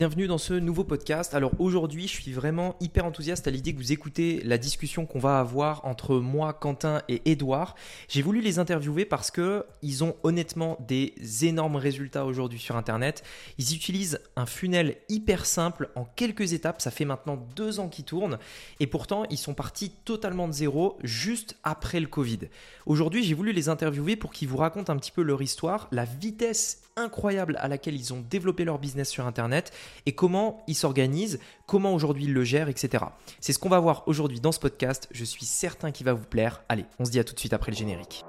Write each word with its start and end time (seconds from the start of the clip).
Bienvenue 0.00 0.26
dans 0.26 0.38
ce 0.38 0.54
nouveau 0.54 0.82
podcast. 0.82 1.34
Alors 1.34 1.52
aujourd'hui, 1.60 2.08
je 2.08 2.20
suis 2.20 2.32
vraiment 2.32 2.74
hyper 2.80 3.04
enthousiaste 3.04 3.46
à 3.46 3.52
l'idée 3.52 3.72
que 3.74 3.78
vous 3.78 3.92
écoutez 3.92 4.42
la 4.42 4.58
discussion 4.58 5.06
qu'on 5.06 5.20
va 5.20 5.38
avoir 5.38 5.84
entre 5.84 6.16
moi, 6.16 6.52
Quentin 6.52 7.02
et 7.08 7.30
Edouard. 7.30 7.76
J'ai 8.08 8.20
voulu 8.20 8.40
les 8.40 8.58
interviewer 8.58 9.04
parce 9.04 9.30
que 9.30 9.64
ils 9.82 10.02
ont 10.02 10.16
honnêtement 10.24 10.78
des 10.80 11.14
énormes 11.42 11.76
résultats 11.76 12.26
aujourd'hui 12.26 12.58
sur 12.58 12.74
Internet. 12.74 13.22
Ils 13.58 13.72
utilisent 13.72 14.18
un 14.34 14.46
funnel 14.46 14.96
hyper 15.08 15.46
simple 15.46 15.88
en 15.94 16.04
quelques 16.04 16.54
étapes. 16.54 16.82
Ça 16.82 16.90
fait 16.90 17.04
maintenant 17.04 17.36
deux 17.54 17.78
ans 17.78 17.88
qu'ils 17.88 18.04
tournent 18.04 18.38
et 18.80 18.88
pourtant 18.88 19.22
ils 19.30 19.38
sont 19.38 19.54
partis 19.54 19.90
totalement 20.04 20.48
de 20.48 20.54
zéro 20.54 20.98
juste 21.04 21.56
après 21.62 22.00
le 22.00 22.08
Covid. 22.08 22.40
Aujourd'hui, 22.86 23.22
j'ai 23.22 23.34
voulu 23.34 23.52
les 23.52 23.68
interviewer 23.68 24.16
pour 24.16 24.32
qu'ils 24.32 24.48
vous 24.48 24.56
racontent 24.56 24.92
un 24.92 24.96
petit 24.96 25.12
peu 25.12 25.22
leur 25.22 25.40
histoire, 25.40 25.86
la 25.92 26.04
vitesse 26.04 26.80
incroyable 26.96 27.56
à 27.60 27.68
laquelle 27.68 27.94
ils 27.94 28.12
ont 28.12 28.24
développé 28.28 28.64
leur 28.64 28.78
business 28.78 29.08
sur 29.08 29.26
Internet 29.26 29.72
et 30.06 30.14
comment 30.14 30.62
ils 30.66 30.74
s'organisent, 30.74 31.40
comment 31.66 31.94
aujourd'hui 31.94 32.24
ils 32.24 32.32
le 32.32 32.44
gèrent, 32.44 32.68
etc. 32.68 33.04
C'est 33.40 33.52
ce 33.52 33.58
qu'on 33.58 33.68
va 33.68 33.80
voir 33.80 34.04
aujourd'hui 34.06 34.40
dans 34.40 34.52
ce 34.52 34.60
podcast. 34.60 35.08
Je 35.10 35.24
suis 35.24 35.44
certain 35.44 35.90
qu'il 35.90 36.06
va 36.06 36.12
vous 36.12 36.26
plaire. 36.26 36.62
Allez, 36.68 36.84
on 36.98 37.04
se 37.04 37.10
dit 37.10 37.18
à 37.18 37.24
tout 37.24 37.34
de 37.34 37.40
suite 37.40 37.52
après 37.52 37.72
le 37.72 37.76
générique. 37.76 38.24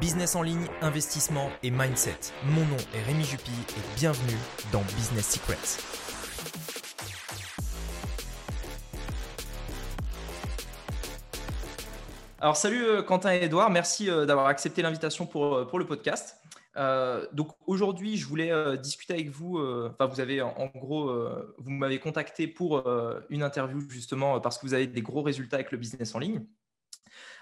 Business 0.00 0.34
en 0.34 0.42
ligne, 0.42 0.66
investissement 0.82 1.50
et 1.62 1.70
mindset. 1.70 2.18
Mon 2.44 2.64
nom 2.66 2.76
est 2.94 3.02
Rémi 3.02 3.24
Jupy 3.24 3.50
et 3.50 3.96
bienvenue 3.98 4.36
dans 4.72 4.82
Business 4.96 5.30
Secrets. 5.30 5.80
Alors 12.38 12.56
salut 12.56 12.84
euh, 12.84 13.02
Quentin 13.02 13.32
et 13.32 13.44
Edouard, 13.44 13.70
merci 13.70 14.10
euh, 14.10 14.26
d'avoir 14.26 14.46
accepté 14.46 14.82
l'invitation 14.82 15.24
pour, 15.24 15.54
euh, 15.54 15.64
pour 15.64 15.78
le 15.78 15.86
podcast. 15.86 16.36
Euh, 16.76 17.26
donc 17.32 17.48
aujourd'hui, 17.66 18.16
je 18.16 18.26
voulais 18.26 18.52
euh, 18.52 18.76
discuter 18.76 19.14
avec 19.14 19.30
vous. 19.30 19.58
Euh, 19.58 19.90
enfin, 19.92 20.06
vous 20.06 20.20
avez 20.20 20.42
en, 20.42 20.70
vous 20.74 21.70
m'avez 21.70 21.98
contacté 21.98 22.46
pour 22.46 22.86
une 23.30 23.42
interview 23.42 23.80
justement 23.88 24.40
parce 24.40 24.58
que 24.58 24.66
vous 24.66 24.74
avez 24.74 24.86
des 24.86 25.02
gros 25.02 25.22
résultats 25.22 25.56
avec 25.56 25.72
le 25.72 25.78
business 25.78 26.14
en 26.14 26.18
ligne. 26.18 26.44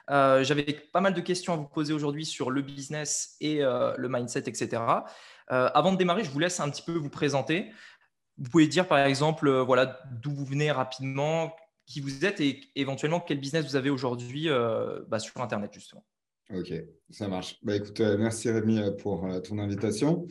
J'avais 0.08 0.64
pas 0.92 1.00
mal 1.00 1.14
de 1.14 1.20
questions 1.20 1.54
à 1.54 1.56
vous 1.56 1.68
poser 1.68 1.92
aujourd'hui 1.92 2.26
sur 2.26 2.50
le 2.50 2.62
business 2.62 3.36
et 3.40 3.60
le 3.60 4.08
mindset, 4.08 4.44
etc. 4.46 4.82
avant 5.48 5.92
de 5.92 5.96
démarrer, 5.96 6.24
je 6.24 6.30
vous 6.30 6.38
laisse 6.38 6.60
un 6.60 6.70
petit 6.70 6.82
peu 6.82 6.92
vous 6.92 7.10
présenter. 7.10 7.72
Vous 8.36 8.50
pouvez 8.50 8.66
dire 8.66 8.86
par 8.86 8.98
exemple, 8.98 9.50
voilà, 9.50 10.00
d'où 10.10 10.32
vous 10.32 10.44
venez 10.44 10.70
rapidement, 10.70 11.54
qui 11.86 12.00
vous 12.00 12.24
êtes 12.24 12.40
et 12.40 12.60
éventuellement 12.76 13.20
quel 13.20 13.38
business 13.40 13.64
vous 13.64 13.76
avez 13.76 13.90
aujourd'hui 13.90 14.48
bah, 15.08 15.18
sur 15.18 15.40
Internet 15.40 15.72
justement. 15.72 16.04
Ok, 16.52 16.74
ça 17.10 17.26
marche. 17.26 17.58
Bah, 17.62 17.76
écoute, 17.76 17.98
euh, 18.00 18.18
merci 18.18 18.50
Rémi 18.50 18.78
euh, 18.78 18.90
pour 18.90 19.24
euh, 19.24 19.40
ton 19.40 19.58
invitation. 19.58 20.26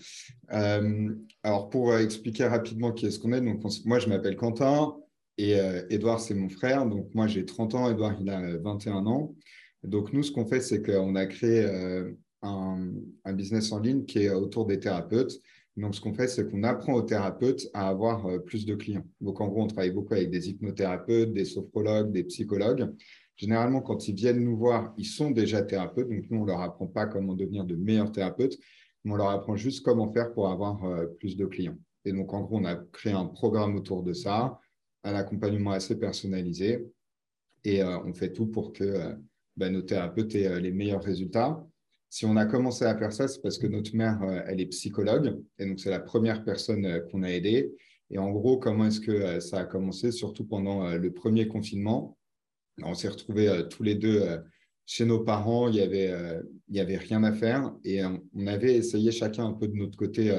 alors, 0.47 1.69
pour 1.71 1.95
expliquer 1.97 2.45
rapidement 2.45 2.91
qui 2.91 3.07
est-ce 3.07 3.19
qu'on 3.19 3.33
est, 3.33 3.41
donc 3.41 3.63
moi 3.85 3.99
je 3.99 4.07
m'appelle 4.07 4.35
Quentin 4.35 4.95
et 5.39 5.53
Edouard 5.89 6.19
c'est 6.19 6.35
mon 6.35 6.49
frère. 6.49 6.85
Donc 6.85 7.13
moi 7.15 7.25
j'ai 7.25 7.45
30 7.45 7.73
ans, 7.73 7.89
Edouard 7.89 8.15
il 8.21 8.29
a 8.29 8.57
21 8.57 9.07
ans. 9.07 9.35
Donc 9.83 10.13
nous, 10.13 10.21
ce 10.21 10.31
qu'on 10.31 10.45
fait, 10.45 10.61
c'est 10.61 10.83
qu'on 10.83 11.15
a 11.15 11.25
créé 11.25 11.65
un, 12.43 12.91
un, 13.25 13.33
business 13.33 13.71
en 13.71 13.79
ligne 13.79 14.05
qui 14.05 14.19
est 14.19 14.29
autour 14.29 14.67
des 14.67 14.79
thérapeutes. 14.79 15.39
Donc 15.75 15.95
ce 15.95 16.01
qu'on 16.01 16.13
fait, 16.13 16.27
c'est 16.27 16.49
qu'on 16.49 16.61
apprend 16.61 16.93
aux 16.93 17.01
thérapeutes 17.01 17.67
à 17.73 17.89
avoir 17.89 18.43
plus 18.43 18.67
de 18.67 18.75
clients. 18.75 19.07
Donc 19.19 19.41
en 19.41 19.47
gros, 19.47 19.63
on 19.63 19.67
travaille 19.67 19.91
beaucoup 19.91 20.13
avec 20.13 20.29
des 20.29 20.49
hypnothérapeutes, 20.49 21.33
des 21.33 21.45
sophrologues, 21.45 22.11
des 22.11 22.25
psychologues. 22.25 22.93
Généralement, 23.35 23.81
quand 23.81 24.07
ils 24.07 24.15
viennent 24.15 24.43
nous 24.43 24.55
voir, 24.55 24.93
ils 24.97 25.05
sont 25.05 25.31
déjà 25.31 25.63
thérapeutes. 25.63 26.09
Donc, 26.09 26.25
nous, 26.29 26.39
on 26.39 26.43
ne 26.43 26.47
leur 26.47 26.61
apprend 26.61 26.87
pas 26.87 27.07
comment 27.07 27.33
devenir 27.33 27.65
de 27.65 27.75
meilleurs 27.75 28.11
thérapeutes, 28.11 28.57
mais 29.03 29.11
on 29.11 29.15
leur 29.15 29.29
apprend 29.29 29.55
juste 29.55 29.83
comment 29.83 30.11
faire 30.11 30.33
pour 30.33 30.49
avoir 30.49 30.83
euh, 30.85 31.07
plus 31.19 31.35
de 31.35 31.45
clients. 31.45 31.77
Et 32.05 32.11
donc, 32.11 32.33
en 32.33 32.41
gros, 32.41 32.57
on 32.57 32.65
a 32.65 32.75
créé 32.75 33.13
un 33.13 33.25
programme 33.25 33.75
autour 33.75 34.03
de 34.03 34.13
ça, 34.13 34.59
un 35.03 35.15
accompagnement 35.15 35.71
assez 35.71 35.97
personnalisé. 35.97 36.85
Et 37.63 37.81
euh, 37.81 37.97
on 38.05 38.13
fait 38.13 38.31
tout 38.31 38.47
pour 38.47 38.71
que 38.71 38.83
euh, 38.83 39.15
bah, 39.57 39.69
nos 39.69 39.81
thérapeutes 39.81 40.35
aient 40.35 40.59
les 40.59 40.71
meilleurs 40.71 41.03
résultats. 41.03 41.65
Si 42.09 42.25
on 42.27 42.35
a 42.35 42.45
commencé 42.45 42.85
à 42.85 42.95
faire 42.95 43.11
ça, 43.11 43.27
c'est 43.27 43.41
parce 43.41 43.57
que 43.57 43.65
notre 43.65 43.95
mère, 43.95 44.21
elle 44.45 44.61
est 44.61 44.67
psychologue. 44.67 45.41
Et 45.57 45.65
donc, 45.65 45.79
c'est 45.79 45.89
la 45.89 45.99
première 45.99 46.43
personne 46.43 47.01
qu'on 47.09 47.23
a 47.23 47.29
aidée. 47.29 47.73
Et 48.11 48.19
en 48.19 48.29
gros, 48.29 48.59
comment 48.59 48.85
est-ce 48.85 48.99
que 48.99 49.39
ça 49.39 49.61
a 49.61 49.65
commencé? 49.65 50.11
Surtout 50.11 50.45
pendant 50.45 50.95
le 50.95 51.11
premier 51.11 51.47
confinement 51.47 52.15
on 52.81 52.93
s'est 52.93 53.09
retrouvés 53.09 53.49
euh, 53.49 53.63
tous 53.63 53.83
les 53.83 53.95
deux 53.95 54.21
euh, 54.21 54.37
chez 54.85 55.05
nos 55.05 55.19
parents, 55.19 55.67
il 55.67 55.75
n'y 55.75 55.81
avait, 55.81 56.09
euh, 56.09 56.41
y 56.69 56.79
avait 56.79 56.97
rien 56.97 57.23
à 57.23 57.31
faire 57.31 57.73
et 57.83 58.03
on 58.03 58.47
avait 58.47 58.75
essayé 58.75 59.11
chacun 59.11 59.45
un 59.45 59.53
peu 59.53 59.67
de 59.67 59.75
notre 59.75 59.95
côté 59.95 60.35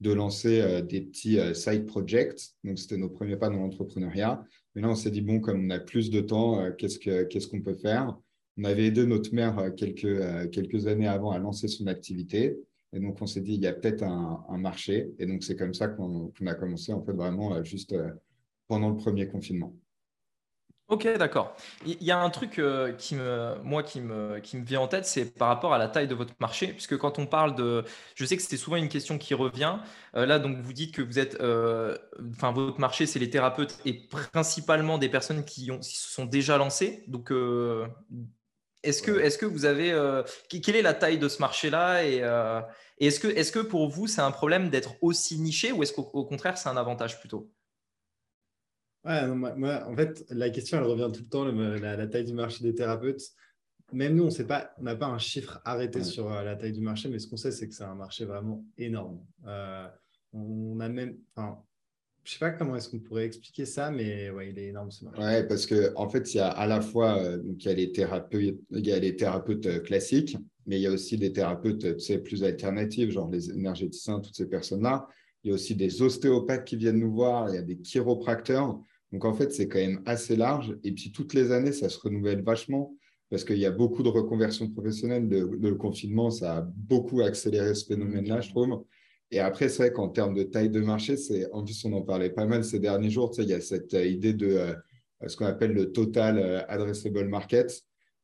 de 0.00 0.12
lancer 0.12 0.82
des 0.82 1.00
petits 1.00 1.40
side 1.54 1.86
projects. 1.86 2.40
Donc, 2.62 2.78
c'était 2.78 2.96
nos 2.96 3.08
premiers 3.08 3.36
pas 3.36 3.50
dans 3.50 3.56
l'entrepreneuriat. 3.56 4.44
Mais 4.74 4.82
là, 4.82 4.90
on 4.90 4.94
s'est 4.94 5.10
dit, 5.10 5.22
bon, 5.22 5.40
comme 5.40 5.66
on 5.66 5.70
a 5.70 5.80
plus 5.80 6.08
de 6.08 6.20
temps, 6.20 6.70
qu'est-ce 6.78 7.48
qu'on 7.48 7.62
peut 7.62 7.74
faire? 7.74 8.16
On 8.56 8.62
avait 8.62 8.86
aidé 8.86 9.04
notre 9.06 9.34
mère 9.34 9.74
quelques, 9.76 10.50
quelques 10.52 10.86
années 10.86 11.08
avant 11.08 11.32
à 11.32 11.40
lancer 11.40 11.66
son 11.66 11.88
activité. 11.88 12.56
Et 12.92 13.00
donc, 13.00 13.20
on 13.20 13.26
s'est 13.26 13.40
dit, 13.40 13.54
il 13.54 13.60
y 13.60 13.66
a 13.66 13.72
peut-être 13.72 14.04
un, 14.04 14.56
marché. 14.56 15.10
Et 15.18 15.26
donc, 15.26 15.42
c'est 15.42 15.56
comme 15.56 15.74
ça 15.74 15.88
qu'on 15.88 16.30
a 16.46 16.54
commencé, 16.54 16.92
en 16.92 17.02
fait, 17.02 17.12
vraiment 17.12 17.60
juste 17.64 17.96
pendant 18.68 18.90
le 18.90 18.96
premier 18.96 19.26
confinement. 19.26 19.74
Ok, 20.90 21.06
d'accord. 21.18 21.54
Il 21.86 22.02
y 22.02 22.10
a 22.10 22.18
un 22.18 22.30
truc 22.30 22.58
euh, 22.58 22.92
qui 22.92 23.14
me, 23.14 23.54
moi, 23.62 23.84
qui 23.84 24.00
me, 24.00 24.40
qui 24.40 24.56
me 24.56 24.64
vient 24.64 24.80
en 24.80 24.88
tête, 24.88 25.06
c'est 25.06 25.24
par 25.24 25.46
rapport 25.46 25.72
à 25.72 25.78
la 25.78 25.86
taille 25.86 26.08
de 26.08 26.16
votre 26.16 26.34
marché, 26.40 26.66
puisque 26.72 26.96
quand 26.96 27.20
on 27.20 27.26
parle 27.26 27.54
de, 27.54 27.84
je 28.16 28.24
sais 28.24 28.36
que 28.36 28.42
c'était 28.42 28.56
souvent 28.56 28.74
une 28.74 28.88
question 28.88 29.16
qui 29.16 29.34
revient. 29.34 29.76
Euh, 30.16 30.26
là, 30.26 30.40
donc, 30.40 30.58
vous 30.58 30.72
dites 30.72 30.92
que 30.92 31.00
vous 31.00 31.20
êtes, 31.20 31.40
euh, 31.40 31.96
enfin, 32.32 32.50
votre 32.50 32.80
marché, 32.80 33.06
c'est 33.06 33.20
les 33.20 33.30
thérapeutes 33.30 33.78
et 33.84 34.08
principalement 34.32 34.98
des 34.98 35.08
personnes 35.08 35.44
qui, 35.44 35.70
ont, 35.70 35.80
se 35.80 36.10
sont 36.10 36.24
déjà 36.26 36.58
lancées. 36.58 37.04
Donc, 37.06 37.32
est-ce 38.82 39.00
que, 39.02 39.12
est-ce 39.12 39.38
que 39.38 39.46
vous 39.46 39.66
avez, 39.66 39.92
quelle 40.48 40.74
est 40.74 40.82
la 40.82 40.94
taille 40.94 41.18
de 41.18 41.28
ce 41.28 41.38
marché-là 41.38 42.04
et, 42.04 42.16
est-ce 42.98 43.20
que, 43.20 43.28
est-ce 43.28 43.52
que 43.52 43.60
pour 43.60 43.88
vous, 43.88 44.08
c'est 44.08 44.22
un 44.22 44.32
problème 44.32 44.70
d'être 44.70 44.96
aussi 45.02 45.38
niché 45.38 45.70
ou 45.70 45.84
est-ce 45.84 45.92
qu'au 45.92 46.24
contraire, 46.24 46.58
c'est 46.58 46.68
un 46.68 46.76
avantage 46.76 47.20
plutôt? 47.20 47.48
Ouais, 49.04 49.26
moi, 49.28 49.86
en 49.86 49.96
fait, 49.96 50.26
la 50.28 50.50
question, 50.50 50.76
elle 50.78 50.84
revient 50.84 51.10
tout 51.12 51.22
le 51.22 51.28
temps, 51.28 51.44
la, 51.44 52.06
taille 52.06 52.24
du 52.24 52.34
marché 52.34 52.62
des 52.62 52.74
thérapeutes. 52.74 53.22
Même 53.92 54.14
nous, 54.14 54.28
on 54.28 54.82
n'a 54.82 54.96
pas 54.96 55.06
un 55.06 55.18
chiffre 55.18 55.60
arrêté 55.64 56.04
sur 56.04 56.30
euh, 56.30 56.44
la 56.44 56.54
taille 56.54 56.72
du 56.72 56.80
marché, 56.80 57.08
mais 57.08 57.18
ce 57.18 57.26
qu'on 57.26 57.36
sait, 57.36 57.50
c'est 57.50 57.68
que 57.68 57.74
c'est 57.74 57.84
un 57.84 57.94
marché 57.94 58.24
vraiment 58.24 58.64
énorme. 58.78 59.24
Euh, 59.46 59.88
on 60.32 60.78
a 60.80 60.88
même, 60.88 61.16
enfin, 61.34 61.58
je 62.22 62.32
sais 62.32 62.38
pas 62.38 62.50
comment 62.50 62.76
est-ce 62.76 62.88
qu'on 62.88 63.00
pourrait 63.00 63.24
expliquer 63.24 63.64
ça, 63.64 63.90
mais 63.90 64.30
ouais, 64.30 64.50
il 64.50 64.58
est 64.58 64.68
énorme 64.68 64.90
ce 64.90 65.04
marché. 65.04 65.20
Ouais, 65.20 65.46
parce 65.46 65.66
qu'en 65.66 65.76
en 65.96 66.08
fait, 66.08 66.32
il 66.34 66.36
y 66.36 66.40
a 66.40 66.50
à 66.50 66.66
la 66.66 66.80
fois 66.80 67.18
euh, 67.18 67.38
donc, 67.38 67.64
il 67.64 67.68
y 67.68 67.70
a 67.70 67.74
les 67.74 67.90
thérapeutes, 67.90 68.60
il 68.70 68.86
y 68.86 68.92
a 68.92 68.98
les 68.98 69.16
thérapeutes 69.16 69.82
classiques, 69.82 70.36
mais 70.66 70.78
il 70.78 70.82
y 70.82 70.86
a 70.86 70.92
aussi 70.92 71.16
des 71.16 71.32
thérapeutes 71.32 71.96
tu 71.96 72.00
sais, 72.00 72.18
plus 72.18 72.44
alternatives, 72.44 73.10
genre 73.10 73.30
les 73.30 73.50
énergéticiens, 73.50 74.20
toutes 74.20 74.36
ces 74.36 74.46
personnes-là. 74.46 75.08
Il 75.42 75.48
y 75.48 75.50
a 75.52 75.54
aussi 75.54 75.74
des 75.74 76.02
ostéopathes 76.02 76.66
qui 76.66 76.76
viennent 76.76 77.00
nous 77.00 77.12
voir, 77.12 77.48
il 77.48 77.54
y 77.54 77.58
a 77.58 77.62
des 77.62 77.78
chiropracteurs. 77.78 78.78
Donc 79.12 79.24
en 79.24 79.34
fait, 79.34 79.52
c'est 79.52 79.68
quand 79.68 79.78
même 79.78 80.02
assez 80.06 80.36
large. 80.36 80.76
Et 80.84 80.92
puis 80.92 81.12
toutes 81.12 81.34
les 81.34 81.52
années, 81.52 81.72
ça 81.72 81.88
se 81.88 81.98
renouvelle 81.98 82.42
vachement 82.42 82.94
parce 83.30 83.44
qu'il 83.44 83.58
y 83.58 83.66
a 83.66 83.70
beaucoup 83.70 84.02
de 84.02 84.08
reconversions 84.08 84.68
professionnelles. 84.68 85.28
Le, 85.28 85.74
confinement, 85.74 86.30
ça 86.30 86.58
a 86.58 86.60
beaucoup 86.62 87.20
accéléré 87.20 87.74
ce 87.74 87.86
phénomène-là, 87.86 88.40
je 88.40 88.50
trouve. 88.50 88.84
Et 89.30 89.38
après, 89.38 89.68
c'est 89.68 89.84
vrai 89.84 89.92
qu'en 89.92 90.08
termes 90.08 90.34
de 90.34 90.42
taille 90.42 90.70
de 90.70 90.80
marché, 90.80 91.16
c'est 91.16 91.50
en 91.52 91.62
plus, 91.62 91.84
on 91.84 91.92
en 91.92 92.02
parlait 92.02 92.30
pas 92.30 92.46
mal 92.46 92.64
ces 92.64 92.80
derniers 92.80 93.10
jours. 93.10 93.30
Tu 93.30 93.36
sais, 93.36 93.42
il 93.44 93.50
y 93.50 93.54
a 93.54 93.60
cette 93.60 93.94
euh, 93.94 94.04
idée 94.04 94.32
de 94.32 94.48
euh, 94.48 94.74
ce 95.28 95.36
qu'on 95.36 95.46
appelle 95.46 95.72
le 95.72 95.92
total 95.92 96.38
euh, 96.38 96.60
addressable 96.68 97.28
market. 97.28 97.82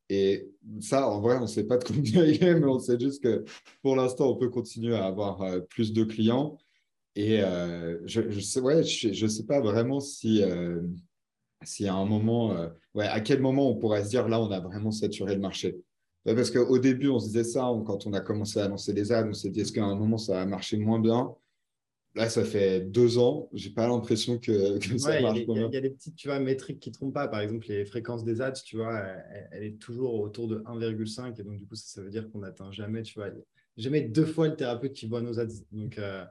Et 0.08 0.48
ça, 0.80 1.08
en 1.08 1.20
vrai, 1.20 1.36
on 1.36 1.42
ne 1.42 1.46
sait 1.46 1.64
pas 1.64 1.78
de 1.78 1.84
combien 1.84 2.24
il 2.24 2.42
est, 2.42 2.54
mais 2.58 2.66
on 2.66 2.80
sait 2.80 2.98
juste 2.98 3.22
que 3.22 3.44
pour 3.82 3.94
l'instant, 3.94 4.30
on 4.30 4.36
peut 4.36 4.48
continuer 4.48 4.96
à 4.96 5.06
avoir 5.06 5.44
plus 5.68 5.92
de 5.92 6.02
clients. 6.02 6.58
Et 7.16 7.42
euh, 7.42 7.98
je 8.04 8.20
ne 8.20 8.40
sais, 8.40 8.60
ouais, 8.60 8.82
je, 8.82 9.26
sais 9.26 9.46
pas 9.46 9.60
vraiment 9.60 10.00
si, 10.00 10.42
euh, 10.42 10.82
si 11.64 11.88
à 11.88 11.94
un 11.94 12.04
moment, 12.04 12.54
euh, 12.54 12.68
ouais, 12.94 13.06
à 13.06 13.22
quel 13.22 13.40
moment 13.40 13.70
on 13.70 13.76
pourrait 13.76 14.04
se 14.04 14.10
dire 14.10 14.28
là, 14.28 14.38
on 14.38 14.50
a 14.50 14.60
vraiment 14.60 14.90
saturé 14.90 15.34
le 15.34 15.40
marché. 15.40 15.78
Parce 16.26 16.50
qu'au 16.50 16.78
début, 16.78 17.08
on 17.08 17.18
se 17.18 17.28
disait 17.28 17.44
ça, 17.44 17.72
quand 17.86 18.06
on 18.06 18.12
a 18.12 18.20
commencé 18.20 18.60
à 18.60 18.68
lancer 18.68 18.92
les 18.92 19.12
ads, 19.12 19.28
on 19.28 19.32
s'est 19.32 19.48
dit 19.48 19.60
est-ce 19.60 19.72
qu'à 19.72 19.84
un 19.84 19.94
moment, 19.94 20.18
ça 20.18 20.34
va 20.34 20.44
marcher 20.44 20.76
moins 20.76 21.00
bien? 21.00 21.34
Là, 22.16 22.28
ça 22.28 22.44
fait 22.44 22.80
deux 22.80 23.16
ans, 23.18 23.48
j'ai 23.52 23.70
pas 23.70 23.86
l'impression 23.86 24.38
que, 24.38 24.78
ça 24.98 25.20
marche 25.20 25.38
Il 25.48 25.72
y, 25.72 25.76
a 25.76 25.80
des 25.80 25.90
petites 25.90 26.16
tu 26.16 26.28
vois, 26.28 26.38
métriques 26.38 26.80
qui 26.80 26.90
ne 26.90 26.94
trompent 26.94 27.14
pas. 27.14 27.28
Par 27.28 27.40
exemple, 27.40 27.66
les 27.68 27.84
fréquences 27.86 28.24
des 28.24 28.42
ads, 28.42 28.52
tu 28.52 28.76
vois, 28.76 28.98
elle, 29.52 29.62
est 29.62 29.78
toujours 29.78 30.20
autour 30.20 30.48
de 30.48 30.58
1,5. 30.58 31.38
Et 31.38 31.44
donc, 31.44 31.56
du 31.56 31.66
coup, 31.66 31.76
ça, 31.76 31.84
ça 31.86 32.02
veut 32.02 32.10
dire 32.10 32.30
qu'on 32.30 32.40
n'atteint 32.40 32.72
jamais, 32.72 33.02
tu 33.02 33.18
vois, 33.18 33.30
jamais 33.76 34.02
deux 34.02 34.26
fois 34.26 34.48
le 34.48 34.56
thérapeute 34.56 34.92
qui 34.92 35.06
voit 35.06 35.20
nos 35.20 35.38
ads. 35.38 35.46
Donc, 35.72 35.98
euh, 35.98 36.24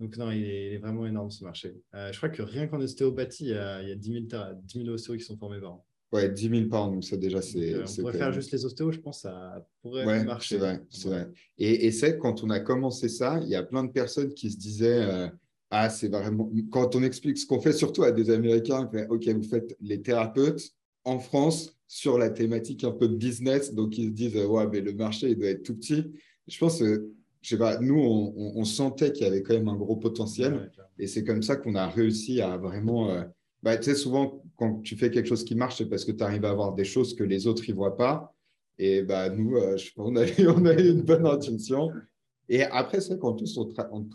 donc 0.00 0.16
non, 0.16 0.30
il 0.30 0.44
est, 0.44 0.78
vraiment 0.78 1.06
énorme 1.06 1.30
ce 1.30 1.44
marché. 1.44 1.76
Euh, 1.94 2.12
je 2.12 2.16
crois 2.16 2.28
que 2.28 2.42
rien 2.42 2.66
qu'en 2.66 2.80
ostéopathie, 2.80 3.44
il 3.44 3.50
y 3.50 3.54
a, 3.54 3.82
il 3.82 3.88
y 3.88 3.92
a 3.92 3.96
10, 3.96 4.28
000 4.30 4.42
10 4.64 4.88
ostéos 4.90 5.16
qui 5.16 5.24
sont 5.24 5.36
formés 5.36 5.60
par 5.60 5.72
an. 5.72 5.86
Ouais, 6.12 6.28
10 6.28 6.48
000 6.48 6.68
par 6.68 6.84
an, 6.84 6.92
donc 6.92 7.04
ça 7.04 7.16
déjà, 7.16 7.42
c'est. 7.42 7.74
Euh, 7.74 7.84
on 7.84 8.00
pourrait 8.02 8.16
faire 8.16 8.32
juste 8.32 8.52
les 8.52 8.64
ostéos, 8.64 8.92
je 8.92 9.00
pense, 9.00 9.22
ça 9.22 9.66
pourrait 9.82 10.24
marcher. 10.24 10.54
C'est 10.54 10.60
vrai, 10.60 10.80
c'est 10.88 11.08
vrai. 11.08 11.28
Et, 11.58 11.86
et 11.86 11.90
c'est 11.90 12.16
quand 12.18 12.44
on 12.44 12.50
a 12.50 12.60
commencé 12.60 13.08
ça, 13.08 13.40
il 13.42 13.48
y 13.48 13.56
a 13.56 13.62
plein 13.62 13.84
de 13.84 13.90
personnes 13.90 14.32
qui 14.32 14.50
se 14.50 14.56
disaient 14.56 15.30
ah, 15.70 15.90
c'est 15.90 16.08
vraiment. 16.08 16.50
Quand 16.70 16.94
on 16.94 17.02
explique 17.02 17.38
ce 17.38 17.46
qu'on 17.46 17.60
fait, 17.60 17.72
surtout 17.72 18.04
à 18.04 18.12
des 18.12 18.30
Américains, 18.30 18.86
on 18.86 18.90
fait 18.90 19.06
OK, 19.08 19.26
vous 19.28 19.42
faites 19.42 19.76
les 19.80 20.00
thérapeutes 20.00 20.62
en 21.04 21.18
France 21.18 21.76
sur 21.88 22.18
la 22.18 22.30
thématique 22.30 22.84
un 22.84 22.92
peu 22.92 23.08
de 23.08 23.16
business. 23.16 23.74
Donc, 23.74 23.98
ils 23.98 24.06
se 24.06 24.12
disent 24.12 24.36
Ouais, 24.36 24.66
mais 24.68 24.80
le 24.80 24.92
marché, 24.92 25.30
il 25.30 25.38
doit 25.38 25.48
être 25.48 25.64
tout 25.64 25.76
petit. 25.76 26.12
Je 26.46 26.58
pense 26.58 26.78
que, 26.78 27.10
je 27.42 27.48
sais 27.48 27.58
pas, 27.58 27.78
nous, 27.78 27.98
on, 27.98 28.64
sentait 28.64 29.12
qu'il 29.12 29.24
y 29.24 29.28
avait 29.28 29.42
quand 29.42 29.54
même 29.54 29.68
un 29.68 29.76
gros 29.76 29.96
potentiel. 29.96 30.70
et 30.98 31.06
c'est 31.06 31.24
comme 31.24 31.42
ça 31.42 31.56
qu'on 31.56 31.74
a 31.74 31.88
réussi 31.88 32.40
à 32.40 32.56
vraiment. 32.56 33.10
Euh, 33.10 33.24
bah, 33.62 33.76
tu 33.76 33.84
sais, 33.84 33.94
souvent, 33.94 34.42
quand 34.56 34.80
tu 34.82 34.96
fais 34.96 35.10
quelque 35.10 35.26
chose 35.26 35.44
qui 35.44 35.54
marche, 35.54 35.78
c'est 35.78 35.86
parce 35.86 36.04
que 36.04 36.12
tu 36.12 36.22
arrives 36.22 36.44
à 36.44 36.50
avoir 36.50 36.74
des 36.74 36.84
choses 36.84 37.14
que 37.14 37.24
les 37.24 37.46
autres 37.46 37.64
ne 37.68 37.74
voient 37.74 37.96
pas. 37.96 38.34
Et 38.78 39.02
bah, 39.02 39.28
nous, 39.30 39.56
euh, 39.56 39.76
on, 39.96 40.16
a, 40.16 40.24
on 40.56 40.66
a 40.66 40.74
eu 40.74 40.90
une 40.90 41.02
bonne 41.02 41.26
intuition. 41.26 41.90
Et 42.48 42.62
après, 42.62 43.00
c'est 43.00 43.10
vrai 43.10 43.18
qu'en 43.18 43.34
plus, 43.34 43.56
on, 43.58 43.72
on, 43.90 44.06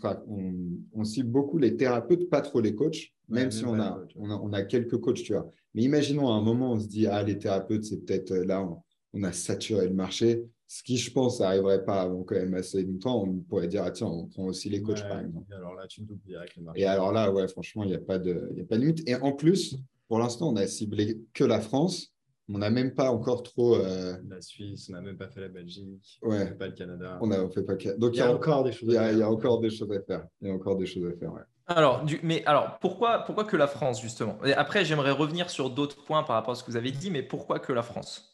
on, 0.94 1.04
cible 1.04 1.30
beaucoup 1.30 1.58
les 1.58 1.76
thérapeutes, 1.76 2.30
pas 2.30 2.40
trop 2.40 2.60
les 2.60 2.74
coachs, 2.74 3.12
même 3.28 3.50
si 3.50 3.64
on 3.64 3.78
a, 3.78 4.02
on 4.16 4.52
a, 4.52 4.62
quelques 4.62 4.98
coachs, 4.98 5.22
tu 5.22 5.34
vois. 5.34 5.50
Mais 5.74 5.82
imaginons 5.82 6.28
à 6.28 6.32
un 6.32 6.40
moment, 6.40 6.72
on 6.72 6.80
se 6.80 6.86
dit, 6.86 7.06
ah, 7.06 7.22
les 7.22 7.38
thérapeutes, 7.38 7.84
c'est 7.84 8.04
peut-être 8.04 8.32
euh, 8.32 8.44
là, 8.44 8.66
on, 9.12 9.22
a 9.22 9.32
saturé 9.32 9.86
le 9.86 9.94
marché. 9.94 10.44
Ce 10.74 10.82
qui, 10.82 10.96
je 10.96 11.12
pense, 11.12 11.38
n'arriverait 11.38 11.84
pas 11.84 12.00
avant 12.00 12.22
quand 12.22 12.34
même 12.34 12.54
assez 12.54 12.82
longtemps. 12.82 13.24
On 13.24 13.40
pourrait 13.40 13.68
dire, 13.68 13.82
ah, 13.84 13.90
tiens, 13.90 14.06
on 14.06 14.24
prend 14.24 14.44
aussi 14.44 14.70
les 14.70 14.80
coachs, 14.80 15.06
par 15.06 15.20
exemple. 15.20 15.44
Et 15.52 15.54
alors 15.54 15.74
là, 15.74 15.86
tu 15.86 16.00
avec 16.34 16.56
le 16.56 16.62
marché. 16.62 16.80
Et 16.80 16.86
alors 16.86 17.12
là, 17.12 17.30
ouais, 17.30 17.46
franchement, 17.46 17.82
il 17.82 17.90
n'y 17.90 17.94
a, 17.94 17.98
pas 17.98 18.18
de, 18.18 18.50
a 18.58 18.64
pas 18.64 18.76
de 18.76 18.80
limite. 18.80 19.06
Et 19.06 19.14
en 19.14 19.32
plus, 19.32 19.76
pour 20.08 20.18
l'instant, 20.18 20.48
on 20.48 20.56
a 20.56 20.66
ciblé 20.66 21.20
que 21.34 21.44
la 21.44 21.60
France. 21.60 22.14
On 22.48 22.56
n'a 22.56 22.70
même 22.70 22.94
pas 22.94 23.10
encore 23.10 23.42
trop. 23.42 23.76
Euh, 23.76 24.16
la 24.26 24.40
Suisse, 24.40 24.86
on 24.88 24.94
n'a 24.94 25.02
même 25.02 25.18
pas 25.18 25.28
fait 25.28 25.42
la 25.42 25.48
Belgique, 25.48 26.18
on 26.22 26.30
n'a 26.30 26.46
pas 26.46 26.68
le 26.68 26.72
Canada. 26.72 27.18
On 27.20 27.26
n'a 27.26 27.48
fait 27.50 27.62
pas. 27.62 27.74
Donc 27.98 28.14
il 28.14 28.18
y 28.18 28.20
a, 28.20 28.34
encore 28.34 28.64
des 28.64 28.72
choses. 28.72 28.96
à 28.96 29.02
faire. 29.02 29.12
Il 29.12 29.18
y 29.18 29.22
a 29.22 29.30
encore 29.30 29.60
des 29.60 29.70
choses 29.70 29.92
à 29.92 30.00
faire. 30.00 30.26
Il 30.40 30.48
y 30.48 30.50
a 30.50 30.54
encore 30.54 30.76
des 30.76 30.86
choses 30.86 31.06
à 31.06 31.16
faire. 31.18 31.32
Ouais. 31.34 31.42
Alors, 31.66 32.04
du, 32.04 32.18
mais 32.22 32.44
alors 32.46 32.78
pourquoi, 32.80 33.20
pourquoi 33.20 33.44
que 33.44 33.56
la 33.56 33.68
France 33.68 34.00
justement? 34.00 34.38
Après, 34.56 34.84
j'aimerais 34.84 35.12
revenir 35.12 35.50
sur 35.50 35.70
d'autres 35.70 36.02
points 36.02 36.22
par 36.22 36.36
rapport 36.36 36.52
à 36.52 36.54
ce 36.54 36.64
que 36.64 36.70
vous 36.70 36.76
avez 36.76 36.90
dit, 36.90 37.10
mais 37.10 37.22
pourquoi 37.22 37.58
que 37.60 37.72
la 37.72 37.82
France? 37.82 38.31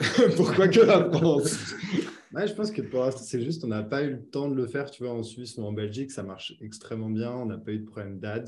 Pourquoi 0.36 0.68
que 0.68 0.80
la 0.80 1.10
France? 1.10 1.74
Je 2.32 2.52
pense 2.52 2.70
que 2.70 2.82
pour 2.82 3.00
l'instant, 3.00 3.22
c'est 3.24 3.42
juste 3.42 3.64
on 3.64 3.68
n'a 3.68 3.82
pas 3.82 4.04
eu 4.04 4.10
le 4.10 4.24
temps 4.24 4.48
de 4.48 4.54
le 4.54 4.66
faire. 4.66 4.90
Tu 4.90 5.02
vois, 5.02 5.12
en 5.12 5.22
Suisse 5.22 5.56
ou 5.58 5.62
en 5.62 5.72
Belgique, 5.72 6.10
ça 6.10 6.22
marche 6.22 6.54
extrêmement 6.60 7.10
bien. 7.10 7.32
On 7.32 7.46
n'a 7.46 7.58
pas 7.58 7.72
eu 7.72 7.78
de 7.78 7.84
problème 7.84 8.18
d'ads. 8.18 8.44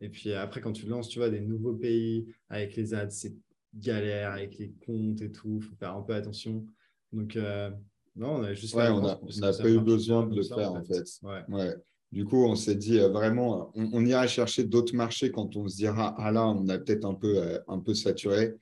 Et 0.00 0.08
puis 0.08 0.32
après, 0.32 0.60
quand 0.60 0.72
tu 0.72 0.86
lances, 0.86 1.08
tu 1.08 1.18
vois, 1.18 1.28
des 1.28 1.40
nouveaux 1.40 1.74
pays 1.74 2.26
avec 2.48 2.76
les 2.76 2.94
ads, 2.94 3.10
c'est 3.10 3.34
galère 3.74 4.32
avec 4.32 4.58
les 4.58 4.72
comptes 4.86 5.20
et 5.20 5.30
tout. 5.30 5.58
Il 5.60 5.62
faut 5.62 5.76
faire 5.76 5.94
un 5.94 6.02
peu 6.02 6.14
attention. 6.14 6.64
Donc, 7.12 7.36
euh, 7.36 7.70
non, 8.16 8.36
on 8.36 8.42
a 8.44 8.54
juste. 8.54 8.74
Ouais, 8.74 8.88
on 8.88 9.02
n'a 9.02 9.16
pas 9.52 9.68
eu 9.68 9.80
besoin 9.80 10.26
de 10.26 10.36
le 10.36 10.42
faire, 10.42 10.72
en 10.72 10.84
fait. 10.84 11.04
Ouais. 11.48 11.74
Du 12.10 12.24
coup, 12.24 12.46
on 12.46 12.56
s'est 12.56 12.74
dit 12.74 12.98
euh, 12.98 13.08
vraiment, 13.08 13.70
on, 13.74 14.04
ira 14.06 14.26
chercher 14.26 14.64
d'autres 14.64 14.96
marchés 14.96 15.30
quand 15.30 15.56
on 15.56 15.68
se 15.68 15.76
dira, 15.76 16.14
ah 16.16 16.32
là, 16.32 16.46
on 16.48 16.66
a 16.68 16.78
peut-être 16.78 17.04
un 17.04 17.14
peu, 17.14 17.36
euh, 17.36 17.58
un 17.68 17.80
peu 17.80 17.92
saturé. 17.92 18.54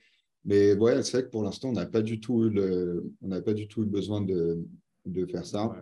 Mais 0.47 0.73
ouais, 0.75 1.03
c'est 1.03 1.11
vrai 1.11 1.23
que 1.25 1.29
pour 1.29 1.43
l'instant, 1.43 1.69
on 1.69 1.73
n'a 1.73 1.85
pas 1.85 2.01
du 2.01 2.21
tout 2.21 2.45
eu 2.45 2.49
le, 2.49 3.11
on 3.21 3.27
n'a 3.27 3.41
pas 3.41 3.53
du 3.53 3.67
tout 3.67 3.83
eu 3.83 3.85
besoin 3.85 4.21
de, 4.21 4.65
de 5.05 5.25
faire 5.25 5.45
ça. 5.45 5.75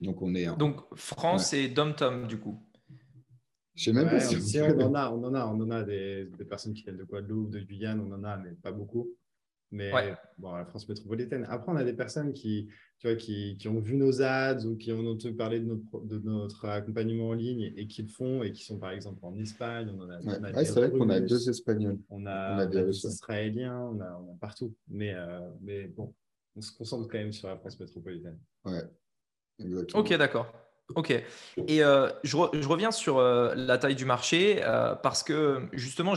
Donc 0.00 0.20
on 0.20 0.34
est. 0.34 0.54
Donc 0.58 0.82
France 0.94 1.54
et 1.54 1.68
Dom 1.68 1.94
Tom 1.96 2.26
du 2.26 2.38
coup. 2.38 2.62
Je 3.74 3.84
sais 3.84 3.92
même 3.92 4.08
pas 4.08 4.20
si, 4.20 4.60
on, 4.60 4.80
en 4.80 4.94
a, 4.94 5.10
on 5.10 5.24
en 5.24 5.34
a, 5.34 5.46
on 5.46 5.60
en 5.60 5.70
a 5.70 5.82
des, 5.82 6.26
des, 6.26 6.44
personnes 6.44 6.74
qui 6.74 6.84
viennent 6.84 6.98
de 6.98 7.02
Guadeloupe, 7.02 7.50
de 7.50 7.58
Guyane, 7.58 7.98
on 8.00 8.12
en 8.12 8.22
a, 8.22 8.36
mais 8.36 8.52
pas 8.52 8.70
beaucoup. 8.70 9.10
Mais 9.74 9.90
bon, 10.38 10.54
la 10.54 10.64
France 10.64 10.88
métropolitaine. 10.88 11.44
Après, 11.48 11.72
on 11.72 11.76
a 11.76 11.82
des 11.82 11.94
personnes 11.94 12.32
qui, 12.32 12.68
tu 12.98 13.08
vois, 13.08 13.16
qui, 13.16 13.56
qui, 13.58 13.68
ont 13.68 13.80
vu 13.80 13.96
nos 13.96 14.22
ads 14.22 14.64
ou 14.66 14.76
qui 14.76 14.92
ont 14.92 15.00
entendu 15.00 15.34
parler 15.34 15.58
de 15.58 15.66
notre, 15.66 16.06
de 16.06 16.18
notre 16.18 16.68
accompagnement 16.68 17.30
en 17.30 17.32
ligne 17.32 17.72
et, 17.76 17.88
qui 17.88 18.02
le 18.02 18.08
font 18.08 18.44
et 18.44 18.52
qui 18.52 18.64
sont 18.64 18.78
par 18.78 18.92
exemple 18.92 19.18
en 19.22 19.36
Espagne. 19.36 19.92
On 19.92 20.02
en 20.02 20.10
a, 20.10 20.20
ouais. 20.20 20.64
c'est 20.64 20.74
vrai 20.74 20.90
qu'on 20.92 21.10
a 21.10 21.18
deux 21.18 21.48
Espagnols. 21.50 21.98
On 22.08 22.24
a, 22.26 22.66
des 22.66 22.88
Israéliens, 22.88 23.80
on 23.80 24.00
a, 24.00 24.24
on 24.24 24.32
a, 24.32 24.36
partout. 24.40 24.72
Mais, 24.88 25.12
euh, 25.12 25.40
mais 25.60 25.88
bon, 25.88 26.14
on 26.54 26.60
se 26.60 26.70
concentre 26.70 27.08
quand 27.08 27.18
même 27.18 27.32
sur 27.32 27.48
la 27.48 27.56
France 27.56 27.78
métropolitaine. 27.80 28.38
Ouais, 28.64 28.82
exactement. 29.58 30.02
Ok, 30.02 30.16
d'accord. 30.16 30.52
Ok. 30.94 31.10
Et 31.66 31.82
euh, 31.82 32.10
je, 32.22 32.36
reviens 32.36 32.92
sur 32.92 33.18
euh, 33.18 33.54
la 33.56 33.78
taille 33.78 33.94
du 33.94 34.04
marché 34.04 34.60
euh, 34.62 34.94
parce 34.94 35.22
que 35.22 35.68
justement, 35.72 36.14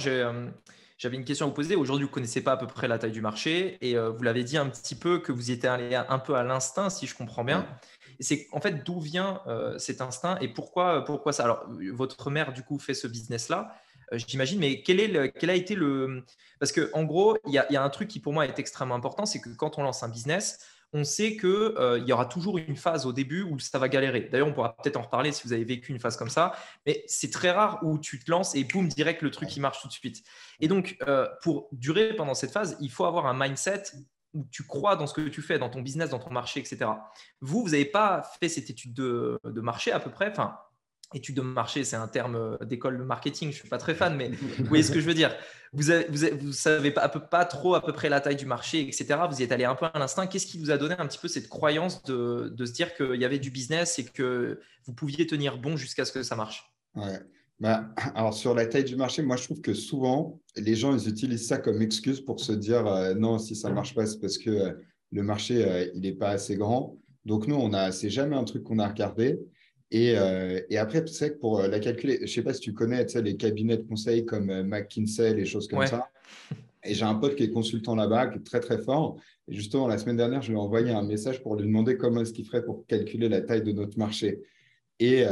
j'avais 0.97 1.15
une 1.15 1.25
question 1.25 1.45
à 1.45 1.49
vous 1.49 1.55
poser. 1.55 1.75
Aujourd'hui, 1.75 2.05
vous 2.05 2.09
ne 2.09 2.13
connaissez 2.13 2.41
pas 2.41 2.53
à 2.53 2.57
peu 2.57 2.67
près 2.67 2.87
la 2.87 2.97
taille 2.97 3.11
du 3.11 3.21
marché 3.21 3.77
et 3.81 3.97
vous 3.97 4.23
l'avez 4.23 4.43
dit 4.43 4.57
un 4.57 4.67
petit 4.67 4.95
peu 4.95 5.19
que 5.19 5.31
vous 5.31 5.49
y 5.49 5.53
étiez 5.53 5.69
allé 5.69 5.95
un 5.95 6.19
peu 6.19 6.35
à 6.35 6.43
l'instinct, 6.43 6.89
si 6.89 7.07
je 7.07 7.15
comprends 7.15 7.43
bien. 7.43 7.67
C'est 8.19 8.47
en 8.51 8.59
fait 8.59 8.83
d'où 8.83 8.99
vient 8.99 9.41
cet 9.77 10.01
instinct 10.01 10.37
et 10.41 10.47
pourquoi, 10.47 11.05
pourquoi 11.05 11.33
ça? 11.33 11.43
Alors, 11.43 11.65
votre 11.93 12.31
mère, 12.31 12.51
du 12.51 12.63
coup, 12.63 12.79
fait 12.79 12.95
ce 12.95 13.07
business-là. 13.07 13.75
J'imagine, 14.13 14.59
mais 14.59 14.81
quel, 14.81 14.99
est 14.99 15.31
quel 15.33 15.49
a 15.49 15.55
été 15.55 15.75
le. 15.75 16.23
Parce 16.59 16.71
qu'en 16.71 17.03
gros, 17.03 17.37
il 17.45 17.51
y, 17.51 17.73
y, 17.73 17.77
a 17.77 17.83
un 17.83 17.89
truc 17.89 18.07
qui 18.07 18.19
pour 18.19 18.33
moi 18.33 18.45
est 18.45 18.57
extrêmement 18.57 18.95
important 18.95 19.25
c'est 19.25 19.41
que 19.41 19.49
quand 19.49 19.77
on 19.77 19.83
lance 19.83 20.01
un 20.01 20.09
business, 20.09 20.59
on 20.93 21.03
sait 21.03 21.35
qu'il 21.35 21.49
euh, 21.49 21.99
y 22.05 22.13
aura 22.13 22.25
toujours 22.25 22.57
une 22.57 22.75
phase 22.75 23.05
au 23.05 23.13
début 23.13 23.43
où 23.43 23.59
ça 23.59 23.77
va 23.77 23.89
galérer. 23.89 24.29
D'ailleurs, 24.31 24.47
on 24.47 24.53
pourra 24.53 24.75
peut-être 24.77 24.97
en 24.97 25.03
reparler 25.03 25.31
si 25.31 25.45
vous 25.45 25.53
avez 25.53 25.63
vécu 25.63 25.91
une 25.91 25.99
phase 25.99 26.17
comme 26.17 26.29
ça, 26.29 26.53
mais 26.85 27.03
c'est 27.07 27.31
très 27.31 27.51
rare 27.51 27.79
où 27.83 27.99
tu 27.99 28.19
te 28.19 28.31
lances 28.31 28.55
et 28.55 28.63
boum, 28.63 28.87
direct, 28.87 29.21
le 29.21 29.31
truc, 29.31 29.49
qui 29.49 29.59
marche 29.59 29.81
tout 29.81 29.87
de 29.87 29.93
suite. 29.93 30.23
Et 30.59 30.67
donc, 30.67 30.97
euh, 31.07 31.27
pour 31.41 31.67
durer 31.71 32.15
pendant 32.15 32.33
cette 32.33 32.51
phase, 32.51 32.77
il 32.79 32.89
faut 32.89 33.05
avoir 33.05 33.25
un 33.25 33.37
mindset 33.37 33.83
où 34.33 34.45
tu 34.51 34.63
crois 34.63 34.95
dans 34.95 35.07
ce 35.07 35.13
que 35.13 35.21
tu 35.21 35.41
fais, 35.41 35.57
dans 35.57 35.69
ton 35.69 35.81
business, 35.81 36.09
dans 36.09 36.19
ton 36.19 36.31
marché, 36.31 36.59
etc. 36.59 36.91
Vous, 37.41 37.63
vous 37.63 37.69
n'avez 37.69 37.85
pas 37.85 38.23
fait 38.39 38.49
cette 38.49 38.69
étude 38.69 38.93
de, 38.93 39.39
de 39.43 39.61
marché 39.61 39.91
à 39.91 39.99
peu 39.99 40.11
près, 40.11 40.29
enfin, 40.29 40.57
étude 41.13 41.35
de 41.35 41.41
marché, 41.41 41.83
c'est 41.83 41.95
un 41.95 42.07
terme 42.07 42.35
euh, 42.35 42.65
d'école 42.65 42.97
de 42.97 43.03
marketing, 43.03 43.49
je 43.49 43.55
ne 43.55 43.59
suis 43.59 43.69
pas 43.69 43.77
très 43.77 43.95
fan, 43.95 44.15
mais 44.15 44.29
vous 44.29 44.65
voyez 44.65 44.83
ce 44.83 44.91
que 44.91 44.99
je 44.99 45.05
veux 45.05 45.13
dire. 45.13 45.35
Vous 45.73 45.83
ne 45.83 46.51
savez 46.51 46.91
pas, 46.91 47.45
trop 47.45 47.75
à 47.75 47.83
peu 47.83 47.91
près 47.91 48.09
la 48.09 48.21
taille 48.21 48.35
du 48.35 48.45
marché, 48.45 48.81
etc. 48.81 49.19
Vous 49.29 49.41
y 49.41 49.43
êtes 49.43 49.51
allé 49.51 49.65
un 49.65 49.75
peu 49.75 49.85
à 49.85 49.99
l'instinct. 49.99 50.27
Qu'est-ce 50.27 50.47
qui 50.47 50.59
vous 50.59 50.71
a 50.71 50.77
donné 50.77 50.95
un 50.97 51.05
petit 51.05 51.19
peu 51.19 51.27
cette 51.27 51.49
croyance 51.49 52.03
de, 52.03 52.53
se 52.57 52.71
dire 52.71 52.95
qu'il 52.95 53.19
y 53.19 53.25
avait 53.25 53.39
du 53.39 53.51
business 53.51 53.99
et 53.99 54.05
que 54.05 54.59
vous 54.85 54.93
pouviez 54.93 55.27
tenir 55.27 55.57
bon 55.57 55.75
jusqu'à 55.75 56.05
ce 56.05 56.11
que 56.11 56.23
ça 56.23 56.35
marche? 56.35 56.71
Bah, 57.59 57.89
alors 58.15 58.33
sur 58.33 58.53
la 58.53 58.65
taille 58.65 58.85
du 58.85 58.95
marché, 58.95 59.21
moi 59.21 59.35
je 59.35 59.43
trouve 59.43 59.61
que 59.61 59.73
souvent 59.73 60.39
les 60.55 60.75
gens 60.75 60.95
ils 60.97 61.09
utilisent 61.09 61.47
ça 61.47 61.57
comme 61.57 61.81
excuse 61.81 62.21
pour 62.21 62.39
se 62.39 62.53
dire 62.53 62.87
euh, 62.87 63.13
non 63.13 63.37
si 63.39 63.55
ça 63.55 63.69
ne 63.69 63.73
marche 63.73 63.93
pas 63.93 64.05
c'est 64.05 64.19
parce 64.19 64.37
que 64.37 64.49
euh, 64.49 64.73
le 65.11 65.23
marché 65.23 65.91
il 65.93 66.01
n'est 66.01 66.13
pas 66.13 66.29
assez 66.29 66.55
grand. 66.55 66.97
Donc 67.25 67.47
nous 67.47 67.55
on 67.55 67.73
a 67.73 67.91
c'est 67.91 68.09
jamais 68.09 68.35
un 68.35 68.45
truc 68.45 68.63
qu'on 68.63 68.79
a 68.79 68.87
regardé. 68.87 69.39
Euh, 69.93 70.59
et, 70.69 70.77
après, 70.77 71.03
tu 71.03 71.13
sais 71.13 71.31
que 71.31 71.37
pour 71.37 71.59
euh, 71.59 71.67
la 71.67 71.79
calculer, 71.79 72.17
je 72.17 72.21
ne 72.23 72.27
sais 72.27 72.41
pas 72.41 72.53
si 72.53 72.59
tu 72.59 72.73
connais 72.73 73.05
tu 73.05 73.13
sais, 73.13 73.21
les 73.21 73.37
cabinets 73.37 73.77
de 73.77 73.83
conseil 73.83 74.25
comme 74.25 74.49
euh, 74.49 74.63
McKinsey, 74.63 75.33
les 75.33 75.45
choses 75.45 75.67
comme 75.67 75.85
ça. 75.85 76.09
Et 76.83 76.93
j'ai 76.93 77.03
un 77.03 77.15
pote 77.15 77.35
qui 77.35 77.43
est 77.43 77.51
consultant 77.51 77.95
là-bas, 77.95 78.27
qui 78.27 78.37
est 78.37 78.43
très 78.43 78.59
très 78.59 78.77
fort. 78.77 79.17
Et 79.47 79.53
justement, 79.53 79.87
la 79.87 79.97
semaine 79.97 80.17
dernière, 80.17 80.41
je 80.41 80.49
lui 80.49 80.57
ai 80.57 80.59
envoyé 80.59 80.91
un 80.91 81.03
message 81.03 81.41
pour 81.41 81.55
lui 81.55 81.65
demander 81.65 81.97
comment 81.97 82.21
est-ce 82.21 82.31
qu'il 82.31 82.45
ferait 82.45 82.63
pour 82.63 82.85
calculer 82.85 83.27
la 83.27 83.41
taille 83.41 83.63
de 83.63 83.71
notre 83.71 83.97
marché. 83.97 84.41
Et, 84.99 85.25